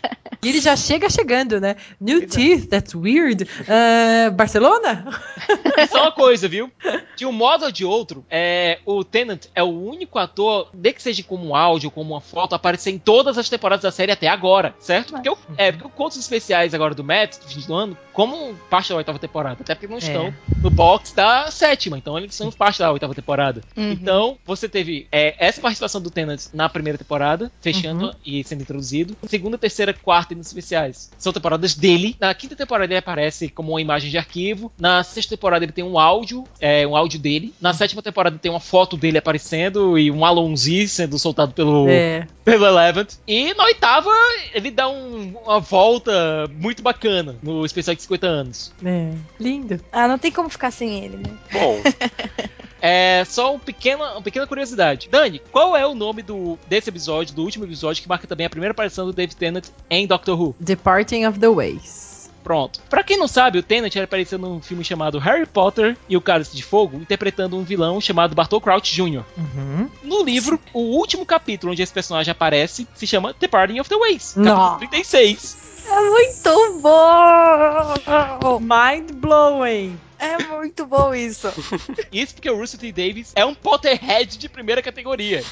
E 0.48 0.50
ele 0.50 0.62
já 0.62 0.78
chega 0.78 1.10
chegando, 1.10 1.60
né? 1.60 1.76
New 2.00 2.26
teeth, 2.26 2.68
that's 2.70 2.96
weird. 2.96 3.46
Ah, 3.68 4.30
Barcelona? 4.32 5.06
Só 5.92 6.04
uma 6.04 6.12
coisa, 6.14 6.48
viu? 6.48 6.72
De 7.18 7.26
um 7.26 7.34
modo 7.34 7.66
ou 7.66 7.72
de 7.72 7.84
outro, 7.84 8.26
é, 8.30 8.80
o 8.86 9.04
Tennant 9.04 9.48
é 9.54 9.62
o 9.62 9.68
único 9.68 10.18
ator, 10.18 10.70
de 10.74 10.94
que 10.94 11.02
seja 11.04 11.22
como 11.24 11.48
um 11.48 11.54
áudio, 11.56 11.92
como 11.92 12.14
uma 12.14 12.22
foto, 12.22 12.56
aparecer 12.56 12.92
em 12.92 12.98
todas 12.98 13.38
as 13.38 13.50
temporadas 13.50 13.84
da 13.84 13.92
série 13.92 14.12
até 14.12 14.30
agora, 14.30 14.74
certo? 14.80 15.12
Porque, 15.14 15.30
o, 15.30 15.38
é, 15.58 15.72
porque 15.74 15.88
os 15.88 15.94
contos 15.94 16.18
especiais 16.18 16.74
agora 16.74 16.96
do 16.96 17.04
Matt, 17.04 17.40
do 17.40 17.48
fim 17.50 17.60
do 17.68 17.74
ano, 17.74 17.98
como 18.14 18.56
parte 18.70 18.90
da 18.90 18.96
oitava 18.96 19.20
temporada, 19.20 19.58
até 19.60 19.76
porque 19.76 19.88
não 19.88 19.98
estão 19.98 20.34
no 20.62 20.70
box 20.70 21.14
da 21.14 21.52
sétima, 21.52 21.98
então 21.98 22.18
eles 22.18 22.34
são 22.34 22.50
parte 22.56 22.80
da 22.80 22.90
oitava 22.90 23.14
temporada. 23.14 23.62
Uhum. 23.76 23.92
Então, 23.92 24.38
você 24.46 24.70
teve 24.70 25.08
é, 25.12 25.36
essa 25.38 25.60
participação 25.60 26.00
do 26.00 26.10
Tennant 26.10 26.46
na 26.54 26.70
primeira 26.70 26.98
temporada, 26.98 27.52
fechando 27.60 27.98
Uhum. 27.98 28.12
e 28.26 28.44
sendo 28.44 28.62
introduzido. 28.62 29.18
Segunda, 29.28 29.58
terceira, 29.58 29.94
quarta 29.94 30.37
e 30.38 30.40
nos 30.40 30.48
especiais. 30.48 31.10
São 31.18 31.34
temporadas 31.34 31.74
dele. 31.76 32.16
Na 32.20 32.34
quinta 32.34 32.56
temporada 32.56 32.86
ele 32.94 32.98
aparece 32.98 33.50
como 33.50 33.72
uma 33.74 33.82
imagem 33.82 34.10
de 34.10 34.18
arquivo. 34.18 34.72
Na 34.80 35.04
sexta 35.04 35.36
temporada 35.36 35.66
ele 35.66 35.72
tem 35.72 35.84
um 35.84 36.00
áudio, 36.00 36.44
é, 36.60 36.86
um 36.88 36.96
áudio 36.96 37.20
dele. 37.20 37.54
Na 37.60 37.74
sétima 37.74 38.02
temporada 38.02 38.38
tem 38.38 38.52
uma 38.52 38.60
foto 38.60 38.96
dele 38.96 39.18
aparecendo 39.18 39.98
e 39.98 40.10
um 40.12 40.24
Alonzi 40.24 40.88
sendo 40.88 41.18
soltado 41.20 41.52
pelo, 41.54 41.88
É. 41.90 42.28
pelo 42.46 42.66
Eleventh. 42.66 43.16
E 43.28 43.54
na 43.56 43.66
oitava 43.66 44.10
ele 44.54 44.72
dá 44.72 44.88
um- 44.88 45.34
uma 45.44 45.60
volta 45.60 46.12
muito 46.54 46.82
bacana 46.82 47.36
no 47.42 47.66
especial 47.66 47.96
de 47.96 48.02
50 48.02 48.28
anos. 48.28 48.72
É. 48.86 49.12
Lindo. 49.40 49.80
Ah, 49.92 50.08
não 50.08 50.18
tem 50.18 50.32
como 50.32 50.50
ficar 50.50 50.72
sem 50.72 51.04
ele, 51.04 51.18
né? 51.18 51.30
Bom, 51.52 51.82
É 52.82 53.24
só 53.26 53.54
um 53.54 53.60
pequena, 53.60 54.14
uma 54.14 54.22
pequena 54.22 54.48
curiosidade. 54.48 55.10
Dani, 55.10 55.42
qual 55.52 55.76
é 55.76 55.86
o 55.86 55.96
nome 55.96 56.22
do, 56.22 56.58
desse 56.68 56.90
episódio, 56.90 57.36
do 57.36 57.44
último 57.44 57.66
episódio, 57.66 58.02
que 58.02 58.10
marca 58.10 58.28
também 58.28 58.46
a 58.46 58.50
primeira 58.50 58.72
aparição 58.72 59.06
do 59.06 59.14
David 59.14 59.36
Tennant 59.36 59.66
em 59.90 60.06
Doctor 60.06 60.40
Who? 60.40 60.56
Departing 60.60 61.26
of 61.26 61.40
the 61.40 61.50
Ways. 61.50 62.08
Pronto. 62.48 62.80
Pra 62.90 63.04
quem 63.04 63.18
não 63.18 63.28
sabe, 63.28 63.60
o 63.60 63.64
Tennant 63.64 63.94
ele 63.94 64.06
apareceu 64.06 64.40
num 64.40 64.62
filme 64.62 64.82
chamado 64.82 65.20
Harry 65.20 65.46
Potter 65.46 65.98
e 66.08 66.16
o 66.16 66.22
Cálice 66.22 66.56
de 66.56 66.64
Fogo, 66.64 66.96
interpretando 66.96 67.58
um 67.58 67.64
vilão 67.64 68.00
chamado 68.00 68.34
Bartol 68.34 68.62
Crouch 68.62 68.96
Jr. 68.96 69.22
Uhum. 69.38 69.90
No 70.02 70.24
livro, 70.24 70.58
o 70.72 70.80
último 70.80 71.26
capítulo 71.26 71.74
onde 71.74 71.82
esse 71.82 71.92
personagem 71.92 72.32
aparece 72.32 72.88
se 72.96 73.06
chama 73.06 73.36
Departing 73.38 73.82
of 73.82 73.90
the 73.90 73.98
Ways. 73.98 74.34
Nossa. 74.38 74.76
Capítulo 74.76 74.92
36. 74.92 75.58
É 75.90 76.02
muito 76.02 76.80
bom! 76.82 78.60
Mind 78.62 79.12
blowing. 79.12 80.00
É 80.20 80.38
muito 80.44 80.86
bom 80.86 81.14
isso. 81.14 81.48
Isso 82.12 82.36
porque 82.36 82.50
o 82.50 82.58
Russell 82.58 82.80
T. 82.80 82.92
Davis 82.92 83.32
é 83.36 83.46
um 83.46 83.54
Potterhead 83.54 84.38
de 84.38 84.50
primeira 84.50 84.82
categoria. 84.82 85.44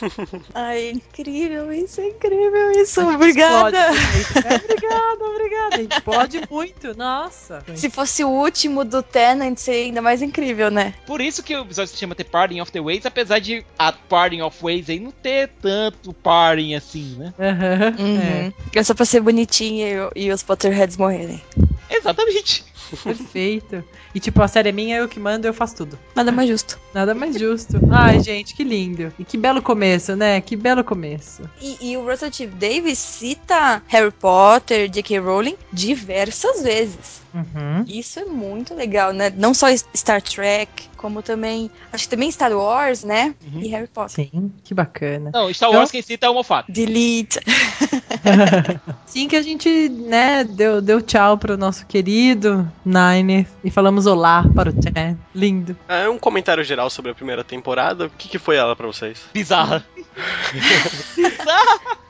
Ai, 0.53 0.77
é 0.77 0.91
incrível 0.91 1.71
isso, 1.71 2.01
é 2.01 2.07
incrível 2.07 2.71
isso. 2.71 3.01
Obrigada. 3.01 3.91
Explode. 3.91 4.47
É, 4.47 4.55
obrigada, 4.63 5.25
obrigada. 5.25 5.81
Explode 5.81 6.41
muito. 6.49 6.97
Nossa. 6.97 7.63
Se 7.75 7.89
fosse 7.89 8.23
o 8.23 8.29
último 8.29 8.83
do 8.83 9.03
Tenant, 9.03 9.57
seria 9.57 9.85
ainda 9.85 10.01
mais 10.01 10.21
incrível, 10.21 10.71
né? 10.71 10.93
Por 11.05 11.21
isso 11.21 11.43
que 11.43 11.55
o 11.55 11.61
episódio 11.61 11.91
se 11.91 11.97
chama 11.97 12.15
The 12.15 12.23
Parting 12.23 12.59
of 12.61 12.71
the 12.71 12.81
Ways, 12.81 13.05
apesar 13.05 13.39
de 13.39 13.65
a 13.77 13.91
Parting 13.91 14.41
of 14.41 14.57
Ways 14.61 14.89
aí 14.89 14.99
não 14.99 15.11
ter 15.11 15.49
tanto 15.61 16.13
parting 16.13 16.73
assim, 16.73 17.15
né? 17.17 17.33
Uhum. 17.37 18.53
É 18.73 18.83
só 18.83 18.93
pra 18.93 19.05
ser 19.05 19.21
bonitinha 19.21 20.09
e, 20.15 20.25
e 20.25 20.31
os 20.31 20.43
Potterheads 20.43 20.97
morrerem. 20.97 21.41
Exatamente. 21.89 22.63
Perfeito. 23.03 23.83
E 24.13 24.19
tipo, 24.19 24.41
a 24.41 24.47
série 24.47 24.69
é 24.69 24.71
minha, 24.71 24.97
eu 24.97 25.07
que 25.07 25.19
mando, 25.19 25.47
eu 25.47 25.53
faço 25.53 25.75
tudo. 25.75 25.99
Nada 26.15 26.31
mais 26.31 26.49
justo. 26.49 26.79
Nada 26.93 27.13
mais 27.13 27.37
justo. 27.37 27.79
Ai, 27.91 28.19
gente, 28.19 28.55
que 28.55 28.63
lindo. 28.63 29.13
E 29.17 29.23
que 29.23 29.37
belo 29.37 29.61
começo, 29.61 30.15
né? 30.15 30.39
Que 30.41 30.55
belo 30.55 30.83
começo. 30.83 31.49
E, 31.61 31.91
e 31.91 31.97
o 31.97 32.05
Russell 32.05 32.31
T. 32.31 32.47
Davis 32.47 32.99
cita 32.99 33.81
Harry 33.87 34.11
Potter, 34.11 34.89
J.K. 34.89 35.19
Rowling 35.19 35.57
diversas 35.71 36.61
vezes. 36.61 37.24
Uhum. 37.35 37.83
Isso 37.85 38.19
é 38.19 38.25
muito 38.25 38.73
legal, 38.73 39.11
né? 39.11 39.29
Não 39.35 39.53
só 39.53 39.67
Star 39.95 40.21
Trek, 40.21 40.87
como 40.95 41.21
também. 41.21 41.69
Acho 41.91 42.05
que 42.05 42.09
também 42.09 42.31
Star 42.31 42.53
Wars, 42.53 43.03
né? 43.03 43.35
Uhum. 43.53 43.61
E 43.61 43.67
Harry 43.67 43.87
Potter. 43.87 44.29
Sim, 44.31 44.51
que 44.63 44.73
bacana. 44.73 45.31
Não, 45.33 45.53
Star 45.53 45.69
Wars 45.69 45.91
quem 45.91 46.01
cita 46.01 46.27
é 46.27 46.29
o 46.29 46.33
Moffat. 46.33 46.71
Delete. 46.71 47.39
Sim 49.05 49.27
que 49.27 49.35
a 49.35 49.41
gente, 49.41 49.89
né, 49.89 50.43
deu, 50.43 50.81
deu 50.81 51.01
tchau 51.01 51.37
pro 51.37 51.57
nosso 51.57 51.85
querido 51.85 52.69
Nine 52.85 53.45
e 53.63 53.69
falamos 53.69 54.05
olá 54.05 54.45
para 54.55 54.69
o 54.69 54.73
Chan. 54.73 55.17
Lindo. 55.33 55.75
é 55.87 56.07
um 56.09 56.17
comentário 56.17 56.63
geral 56.63 56.89
sobre 56.89 57.11
a 57.11 57.15
primeira 57.15 57.43
temporada. 57.43 58.05
O 58.05 58.09
que, 58.09 58.29
que 58.29 58.39
foi 58.39 58.55
ela 58.55 58.75
pra 58.75 58.87
vocês? 58.87 59.21
Bizarra. 59.33 59.85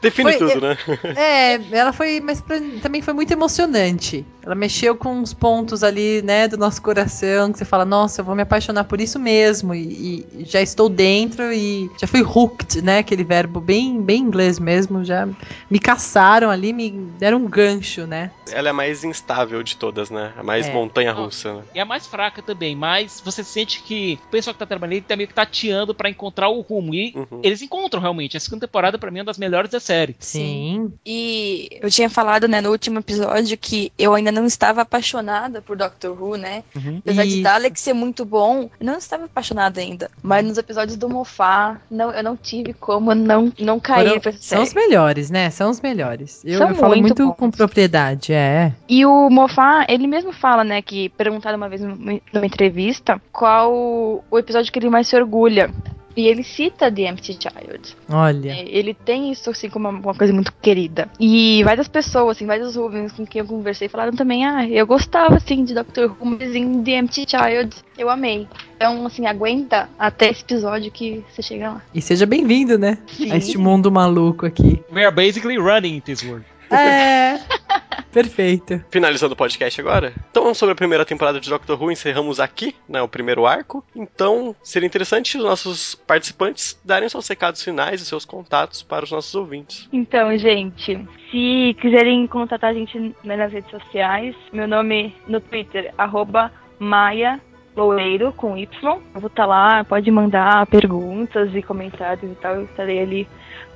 Define 0.02 0.34
Foi- 0.34 0.52
tudo, 0.54 0.62
né? 0.68 0.78
É, 1.16 1.54
ela 1.78 1.92
foi, 1.92 2.20
mas 2.22 2.40
pra- 2.42 2.60
também 2.82 3.02
foi 3.02 3.14
muito 3.14 3.32
emocionante. 3.32 4.24
Ela 4.44 4.54
mexeu 4.54 4.96
com 4.96 5.15
uns 5.22 5.34
pontos 5.34 5.84
ali, 5.84 6.22
né, 6.22 6.48
do 6.48 6.58
nosso 6.58 6.82
coração, 6.82 7.52
que 7.52 7.58
você 7.58 7.66
fala, 7.66 7.86
nossa, 7.86 8.22
eu 8.22 8.26
vou 8.26 8.36
me 8.36 8.42
apaixonar 8.42 8.84
por 8.86 9.00
isso 9.02 9.20
mesmo, 9.20 9.74
e, 9.74 10.26
e 10.34 10.46
já 10.46 10.62
estou 10.62 10.90
dentro 10.90 11.52
e 11.54 11.90
já 11.98 12.08
fui 12.08 12.22
hooked, 12.22 12.82
né, 12.82 13.00
aquele 13.00 13.24
verbo 13.24 13.60
bem, 13.60 14.02
bem 14.02 14.22
inglês 14.22 14.60
mesmo, 14.60 15.04
já 15.04 15.28
me 15.70 15.80
caçaram 15.80 16.50
ali, 16.50 16.74
me 16.74 16.92
deram 16.92 17.40
um 17.40 17.50
gancho, 17.50 18.06
né. 18.06 18.32
Ela 18.52 18.70
é 18.70 18.72
a 18.72 18.74
mais 18.74 19.04
instável 19.04 19.64
de 19.64 19.76
todas, 19.76 20.12
né? 20.12 20.32
A 20.38 20.44
mais 20.44 20.68
É. 20.68 20.74
montanha-russa, 20.74 21.52
né? 21.56 21.64
E 21.74 21.80
a 21.80 21.86
mais 21.86 22.06
fraca 22.06 22.44
também, 22.44 22.76
mas 22.76 23.20
você 23.26 23.44
sente 23.44 23.82
que 23.82 24.20
o 24.28 24.30
pessoal 24.30 24.54
que 24.54 24.60
tá 24.60 24.68
trabalhando 24.68 24.94
ele 24.94 25.02
tá 25.02 25.16
meio 25.16 25.28
que 25.28 25.34
tateando 25.34 25.96
pra 25.96 26.12
encontrar 26.12 26.50
o 26.50 26.62
rumo. 26.62 26.94
E 26.94 27.12
Uhum. 27.16 27.40
eles 27.42 27.64
encontram 27.64 28.00
realmente. 28.00 28.38
A 28.38 28.40
segunda 28.40 28.68
temporada, 28.68 29.00
pra 29.00 29.10
mim, 29.10 29.18
é 29.18 29.22
uma 29.22 29.26
das 29.26 29.40
melhores 29.40 29.72
da 29.72 29.80
série. 29.80 30.16
Sim. 30.20 30.94
E 31.04 31.68
eu 31.82 31.90
tinha 31.90 32.08
falado, 32.10 32.48
né, 32.48 32.62
no 32.62 32.70
último 32.70 33.00
episódio 33.00 33.58
que 33.58 33.92
eu 33.98 34.14
ainda 34.14 34.32
não 34.32 34.46
estava 34.46 34.86
apaixonada 34.96 35.62
por 35.62 35.76
Doctor 35.78 36.20
Who, 36.22 36.38
né? 36.38 36.64
Uhum. 36.76 36.98
Apesar 37.00 37.24
de 37.24 37.30
Isso. 37.34 37.44
Dalek 37.44 37.80
ser 37.80 37.94
muito 37.94 38.24
bom, 38.26 38.70
eu 38.80 38.86
não 38.86 38.98
estava 38.98 39.26
apaixonada 39.26 39.80
ainda. 39.82 40.10
Mas 40.24 40.46
nos 40.46 40.58
episódios 40.58 40.98
do 40.98 41.10
Mofá, 41.10 41.78
não, 41.92 42.12
eu 42.12 42.24
não 42.24 42.36
tive 42.38 42.74
como 42.74 43.14
não, 43.14 43.52
não 43.60 43.80
cair 43.80 44.08
Foram- 44.08 44.22
pra 44.22 44.30
essa 44.32 44.42
são 44.42 44.64
os 44.64 44.74
melhores, 44.74 45.30
né? 45.30 45.50
São 45.50 45.70
os 45.70 45.82
melhores. 45.82 46.42
Eu, 46.46 46.58
São 46.58 46.70
eu 46.70 46.76
falo 46.76 46.96
muito 46.96 47.02
muito 47.06 47.28
bons. 47.28 47.36
com 47.38 47.52
propriedade, 47.52 48.34
é. 48.34 48.72
E 48.88 49.06
o 49.06 49.30
Mofá, 49.30 49.86
ele 49.90 50.08
mesmo 50.08 50.32
fala, 50.32 50.64
né, 50.64 50.82
que 50.82 51.10
perguntaram 51.10 51.58
uma 51.58 51.70
vez 51.70 51.82
numa 51.82 52.46
entrevista 52.46 53.22
qual 53.32 53.72
o 54.30 54.40
episódio 54.40 54.72
que 54.72 54.80
ele 54.80 54.90
mais 54.90 55.08
se 55.08 55.16
orgulha. 55.16 55.72
E 56.16 56.28
ele 56.28 56.44
cita 56.44 56.92
The 56.92 57.10
Empty 57.10 57.34
Child. 57.34 57.98
Olha. 58.10 58.52
É, 58.52 58.66
Ele 58.68 58.94
tem 58.94 59.32
isso, 59.32 59.50
assim, 59.50 59.70
como 59.70 59.90
uma, 59.90 60.00
uma 60.00 60.16
coisa 60.16 60.34
muito 60.34 60.54
querida. 60.62 61.10
E 61.20 61.64
várias 61.64 61.88
pessoas, 61.88 62.38
assim, 62.38 62.46
vários 62.46 62.76
Rubens 62.76 63.12
com 63.12 63.26
quem 63.26 63.42
eu 63.42 63.46
conversei 63.46 63.90
falaram 63.90 64.14
também, 64.14 64.46
ah, 64.46 64.68
eu 64.68 64.88
gostava, 64.88 65.36
assim, 65.36 65.64
de 65.64 65.74
Doctor 65.74 66.16
Who, 66.20 66.26
mas 66.26 66.56
em 66.56 66.84
The 66.84 66.98
Empty 67.00 67.26
Child 67.28 67.76
eu 67.98 68.10
amei. 68.10 68.48
Então, 68.76 69.06
assim, 69.06 69.26
aguenta 69.26 69.90
até 70.00 70.30
esse 70.30 70.42
episódio 70.42 70.92
que 70.92 71.24
você 71.30 71.42
chega 71.42 71.70
lá. 71.70 71.82
E 71.94 72.02
seja 72.02 72.26
bem-vindo, 72.26 72.78
né? 72.78 72.98
Sim. 73.08 73.32
A 73.32 73.38
este 73.38 73.58
mundo 73.58 73.92
maluco 73.92 74.46
aqui. 74.46 74.82
We 74.92 75.06
are 75.06 75.14
basically 75.14 75.58
running 75.58 76.00
this 76.02 76.24
world. 76.24 76.46
É. 76.72 77.40
Perfeito. 78.16 78.82
Finalizando 78.90 79.34
o 79.34 79.36
podcast 79.36 79.82
agora. 79.82 80.14
Então, 80.32 80.54
sobre 80.54 80.72
a 80.72 80.76
primeira 80.76 81.04
temporada 81.04 81.38
de 81.38 81.50
Doctor 81.50 81.84
Who, 81.84 81.92
encerramos 81.92 82.40
aqui, 82.40 82.74
né, 82.88 83.02
o 83.02 83.10
primeiro 83.10 83.46
arco. 83.46 83.84
Então, 83.94 84.56
seria 84.64 84.88
interessante 84.88 85.38
os 85.38 85.44
nossos 85.44 85.96
participantes 85.96 86.80
darem 86.82 87.10
seus 87.10 87.28
recados 87.28 87.62
finais 87.62 88.02
e 88.02 88.06
seus 88.06 88.24
contatos 88.24 88.82
para 88.82 89.04
os 89.04 89.12
nossos 89.12 89.36
ouvintes. 89.36 89.90
Então, 89.92 90.36
gente, 90.38 90.98
se 91.30 91.76
quiserem 91.82 92.26
contatar 92.26 92.70
a 92.70 92.74
gente 92.74 92.98
né, 93.22 93.36
nas 93.36 93.52
redes 93.52 93.70
sociais, 93.70 94.34
meu 94.54 94.66
nome 94.66 95.14
no 95.28 95.42
Twitter, 95.42 95.94
arroba 95.98 96.54
Maia 96.80 97.42
Loureiro, 97.76 98.32
com 98.32 98.58
Y. 98.58 98.70
Eu 99.14 99.20
vou 99.20 99.28
estar 99.28 99.46
lá, 99.46 99.84
pode 99.84 100.10
mandar 100.10 100.66
perguntas 100.68 101.54
e 101.54 101.62
comentários 101.62 102.32
e 102.32 102.36
tal, 102.36 102.56
eu 102.56 102.64
estarei 102.64 103.02
ali 103.02 103.28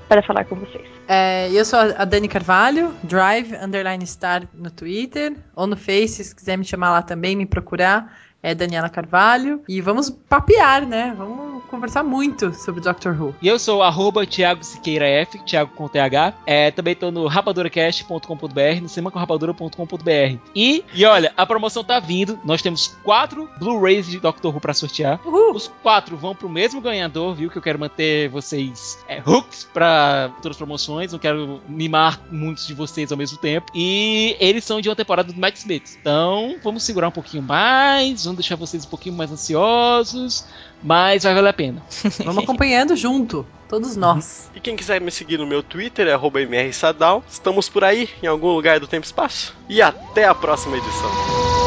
para 0.09 0.23
falar 0.23 0.43
com 0.45 0.55
vocês. 0.55 0.85
É, 1.07 1.49
eu 1.51 1.63
sou 1.63 1.79
a 1.79 2.03
Dani 2.03 2.27
Carvalho, 2.27 2.93
Drive 3.03 3.53
Underline 3.55 4.05
Star 4.05 4.43
no 4.53 4.71
Twitter, 4.71 5.37
ou 5.55 5.67
no 5.67 5.77
Face, 5.77 6.23
se 6.23 6.35
quiser 6.35 6.57
me 6.57 6.65
chamar 6.65 6.91
lá 6.91 7.01
também, 7.03 7.35
me 7.35 7.45
procurar. 7.45 8.11
É 8.41 8.55
Daniela 8.55 8.89
Carvalho. 8.89 9.61
E 9.67 9.81
vamos 9.81 10.09
papear, 10.09 10.85
né? 10.85 11.13
Vamos 11.17 11.63
conversar 11.65 12.03
muito 12.03 12.53
sobre 12.53 12.81
Doctor 12.81 13.19
Who. 13.21 13.35
E 13.41 13.47
eu 13.47 13.59
sou 13.59 13.83
arroba 13.83 14.25
Thiago 14.25 14.63
Siqueira 14.63 15.05
F, 15.05 15.39
Thiago 15.43 15.71
com 15.75 15.87
TH. 15.87 16.33
É, 16.45 16.71
também 16.71 16.95
tô 16.95 17.11
no 17.11 17.27
rapaduracast.com.br, 17.27 18.81
no 18.81 18.89
semacomrapadura.com.br. 18.89 20.39
E, 20.55 20.83
e 20.93 21.05
olha, 21.05 21.33
a 21.35 21.45
promoção 21.45 21.83
tá 21.83 21.99
vindo. 21.99 22.39
Nós 22.43 22.61
temos 22.61 22.97
quatro 23.03 23.49
Blu-rays 23.59 24.07
de 24.07 24.19
Doctor 24.19 24.53
Who 24.53 24.61
pra 24.61 24.73
sortear. 24.73 25.19
Uhul! 25.25 25.55
Os 25.55 25.67
quatro 25.81 26.15
vão 26.15 26.35
pro 26.35 26.47
mesmo 26.47 26.79
ganhador, 26.79 27.35
viu? 27.35 27.49
Que 27.49 27.57
eu 27.57 27.61
quero 27.61 27.79
manter 27.79 28.29
vocês 28.29 28.97
é, 29.07 29.21
hooked 29.25 29.67
pra 29.73 30.31
todas 30.41 30.55
as 30.55 30.57
promoções. 30.57 31.11
Não 31.11 31.19
quero 31.19 31.61
mimar 31.67 32.19
muitos 32.31 32.65
de 32.65 32.73
vocês 32.73 33.11
ao 33.11 33.17
mesmo 33.17 33.37
tempo. 33.37 33.71
E 33.75 34.35
eles 34.39 34.63
são 34.63 34.79
de 34.79 34.89
uma 34.89 34.95
temporada 34.95 35.31
do 35.31 35.39
Matt 35.39 35.57
Smith. 35.57 35.97
Então, 35.99 36.55
vamos 36.63 36.83
segurar 36.83 37.09
um 37.09 37.11
pouquinho 37.11 37.43
mais. 37.43 38.25
Vamos 38.29 38.37
deixar 38.37 38.55
vocês 38.55 38.85
um 38.85 38.89
pouquinho 38.89 39.15
mais 39.15 39.31
ansiosos. 39.31 40.45
Mas 40.83 41.23
vai 41.23 41.33
valer 41.33 41.49
a 41.49 41.53
pena. 41.53 41.81
Vamos 42.23 42.43
acompanhando 42.43 42.95
junto, 42.95 43.43
todos 43.67 43.95
nós. 43.95 44.51
E 44.53 44.59
quem 44.59 44.75
quiser 44.75 45.01
me 45.01 45.09
seguir 45.09 45.39
no 45.39 45.47
meu 45.47 45.63
Twitter 45.63 46.07
é 46.07 46.13
arroba 46.13 46.39
mrsadal. 46.39 47.23
Estamos 47.27 47.67
por 47.67 47.83
aí, 47.83 48.07
em 48.21 48.27
algum 48.27 48.53
lugar 48.53 48.79
do 48.79 48.87
tempo 48.87 49.05
e 49.05 49.07
espaço. 49.07 49.55
E 49.67 49.81
até 49.81 50.25
a 50.25 50.35
próxima 50.35 50.77
edição. 50.77 51.58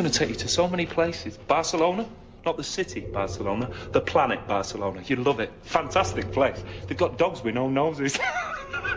Going 0.00 0.10
to 0.10 0.18
take 0.18 0.30
you 0.30 0.34
to 0.34 0.48
so 0.48 0.66
many 0.66 0.86
places. 0.86 1.36
Barcelona, 1.36 2.08
not 2.46 2.56
the 2.56 2.64
city, 2.64 3.00
Barcelona, 3.00 3.70
the 3.92 4.00
planet 4.00 4.46
Barcelona. 4.48 5.02
You'd 5.04 5.18
love 5.18 5.40
it. 5.40 5.52
Fantastic 5.62 6.32
place. 6.32 6.56
They've 6.86 6.96
got 6.96 7.18
dogs 7.18 7.44
with 7.44 7.54
no 7.54 7.68
noses. 7.68 8.18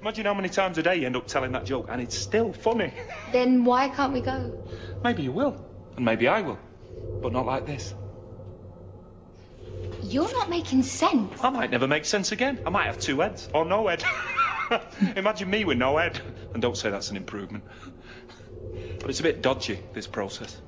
Imagine 0.00 0.24
how 0.24 0.34
many 0.34 0.50
times 0.50 0.78
a 0.78 0.84
day 0.84 0.96
you 1.00 1.06
end 1.06 1.16
up 1.16 1.26
telling 1.26 1.50
that 1.52 1.64
joke, 1.64 1.86
and 1.90 2.00
it's 2.00 2.14
still 2.14 2.52
funny. 2.52 2.94
Then 3.32 3.64
why 3.64 3.88
can't 3.88 4.12
we 4.12 4.20
go? 4.20 4.52
Maybe 5.02 5.24
you 5.24 5.32
will, 5.32 5.56
and 5.96 6.04
maybe 6.04 6.28
I 6.28 6.42
will, 6.42 6.58
but 7.20 7.32
not 7.32 7.44
like 7.44 7.66
this. 7.66 7.92
You're 10.02 10.32
not 10.32 10.48
making 10.48 10.84
sense. 10.84 11.42
I 11.42 11.50
might 11.50 11.72
never 11.72 11.88
make 11.88 12.04
sense 12.04 12.30
again. 12.30 12.60
I 12.64 12.70
might 12.70 12.86
have 12.86 13.00
two 13.00 13.18
heads, 13.20 13.48
or 13.52 13.64
no 13.64 13.88
head. 13.88 14.04
Imagine 15.16 15.50
me 15.50 15.64
with 15.64 15.78
no 15.78 15.96
head. 15.98 16.20
And 16.52 16.62
don't 16.62 16.76
say 16.76 16.90
that's 16.90 17.10
an 17.10 17.16
improvement. 17.16 17.64
But 19.00 19.10
it's 19.10 19.20
a 19.20 19.22
bit 19.22 19.42
dodgy, 19.42 19.80
this 19.92 20.06
process. 20.06 20.60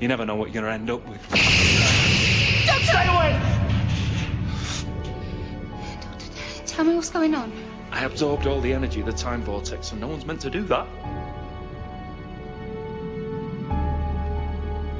You 0.00 0.08
never 0.08 0.26
know 0.26 0.34
what 0.34 0.52
you're 0.52 0.62
going 0.62 0.66
to 0.66 0.72
end 0.72 0.90
up 0.90 1.08
with. 1.08 1.20
Don't 1.30 2.82
Stay 2.82 3.06
away! 3.06 3.40
Doctor, 6.00 6.66
Tell 6.66 6.84
me 6.84 6.94
what's 6.94 7.10
going 7.10 7.34
on. 7.34 7.52
I 7.90 8.04
absorbed 8.04 8.46
all 8.46 8.60
the 8.60 8.72
energy 8.72 9.00
of 9.00 9.06
the 9.06 9.12
time 9.12 9.42
vortex, 9.42 9.92
and 9.92 10.00
no 10.00 10.08
one's 10.08 10.26
meant 10.26 10.40
to 10.40 10.50
do 10.50 10.64
that. 10.64 10.86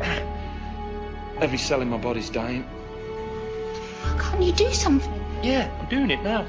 Every 1.43 1.59
cell 1.59 1.81
in 1.81 1.89
my 1.89 1.99
body's 1.99 2.31
dying. 2.31 2.63
Why 2.63 4.19
Can't 4.21 4.43
you 4.43 4.53
do 4.53 4.73
something? 4.73 5.13
Yeah, 5.43 5.69
I'm 5.81 5.89
doing 5.89 6.11
it 6.11 6.23
now. 6.23 6.47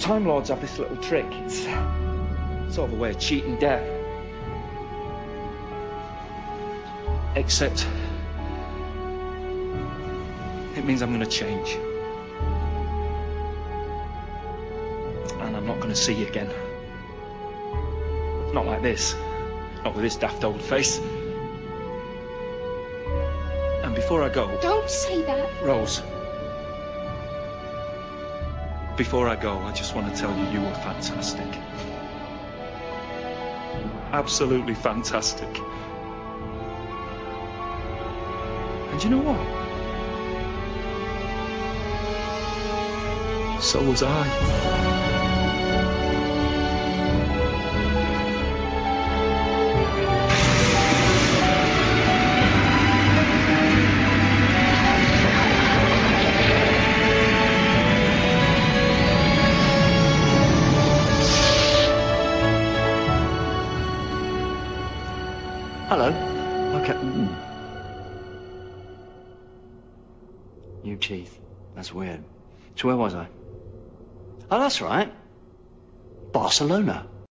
Time 0.00 0.26
Lords 0.26 0.48
have 0.48 0.60
this 0.60 0.78
little 0.78 0.96
trick. 0.96 1.26
It's 1.30 1.64
sort 2.70 2.90
of 2.90 2.96
a 2.96 3.00
way 3.00 3.10
of 3.10 3.18
cheating 3.18 3.56
death. 3.56 3.86
Except 7.34 7.86
it 10.76 10.84
means 10.84 11.02
I'm 11.02 11.10
going 11.10 11.20
to 11.20 11.26
change. 11.26 11.76
And 15.40 15.56
I'm 15.56 15.66
not 15.66 15.76
going 15.76 15.90
to 15.90 15.96
see 15.96 16.14
you 16.14 16.26
again. 16.26 16.48
Not 18.54 18.66
like 18.66 18.82
this. 18.82 19.14
Not 19.84 19.94
with 19.94 20.02
this 20.02 20.16
daft 20.16 20.44
old 20.44 20.60
face. 20.62 20.98
And 23.82 23.94
before 23.94 24.22
I 24.22 24.28
go, 24.28 24.58
Don't 24.60 24.88
say 24.88 25.22
that. 25.22 25.62
Rose. 25.62 26.02
Before 28.96 29.28
I 29.28 29.36
go, 29.36 29.58
I 29.58 29.72
just 29.72 29.94
want 29.94 30.14
to 30.14 30.20
tell 30.20 30.36
you 30.36 30.44
you 30.50 30.60
were 30.60 30.74
fantastic. 30.74 31.48
Absolutely 34.12 34.74
fantastic. 34.74 35.48
And 38.90 39.04
you 39.04 39.10
know 39.10 39.22
what? 39.22 39.60
So 43.62 43.82
was 43.82 44.02
I. 44.02 45.09
So 72.80 72.88
where 72.88 72.96
was 72.96 73.14
I? 73.14 73.28
Oh, 74.50 74.58
that's 74.58 74.80
right. 74.80 75.12
Barcelona. 76.32 77.09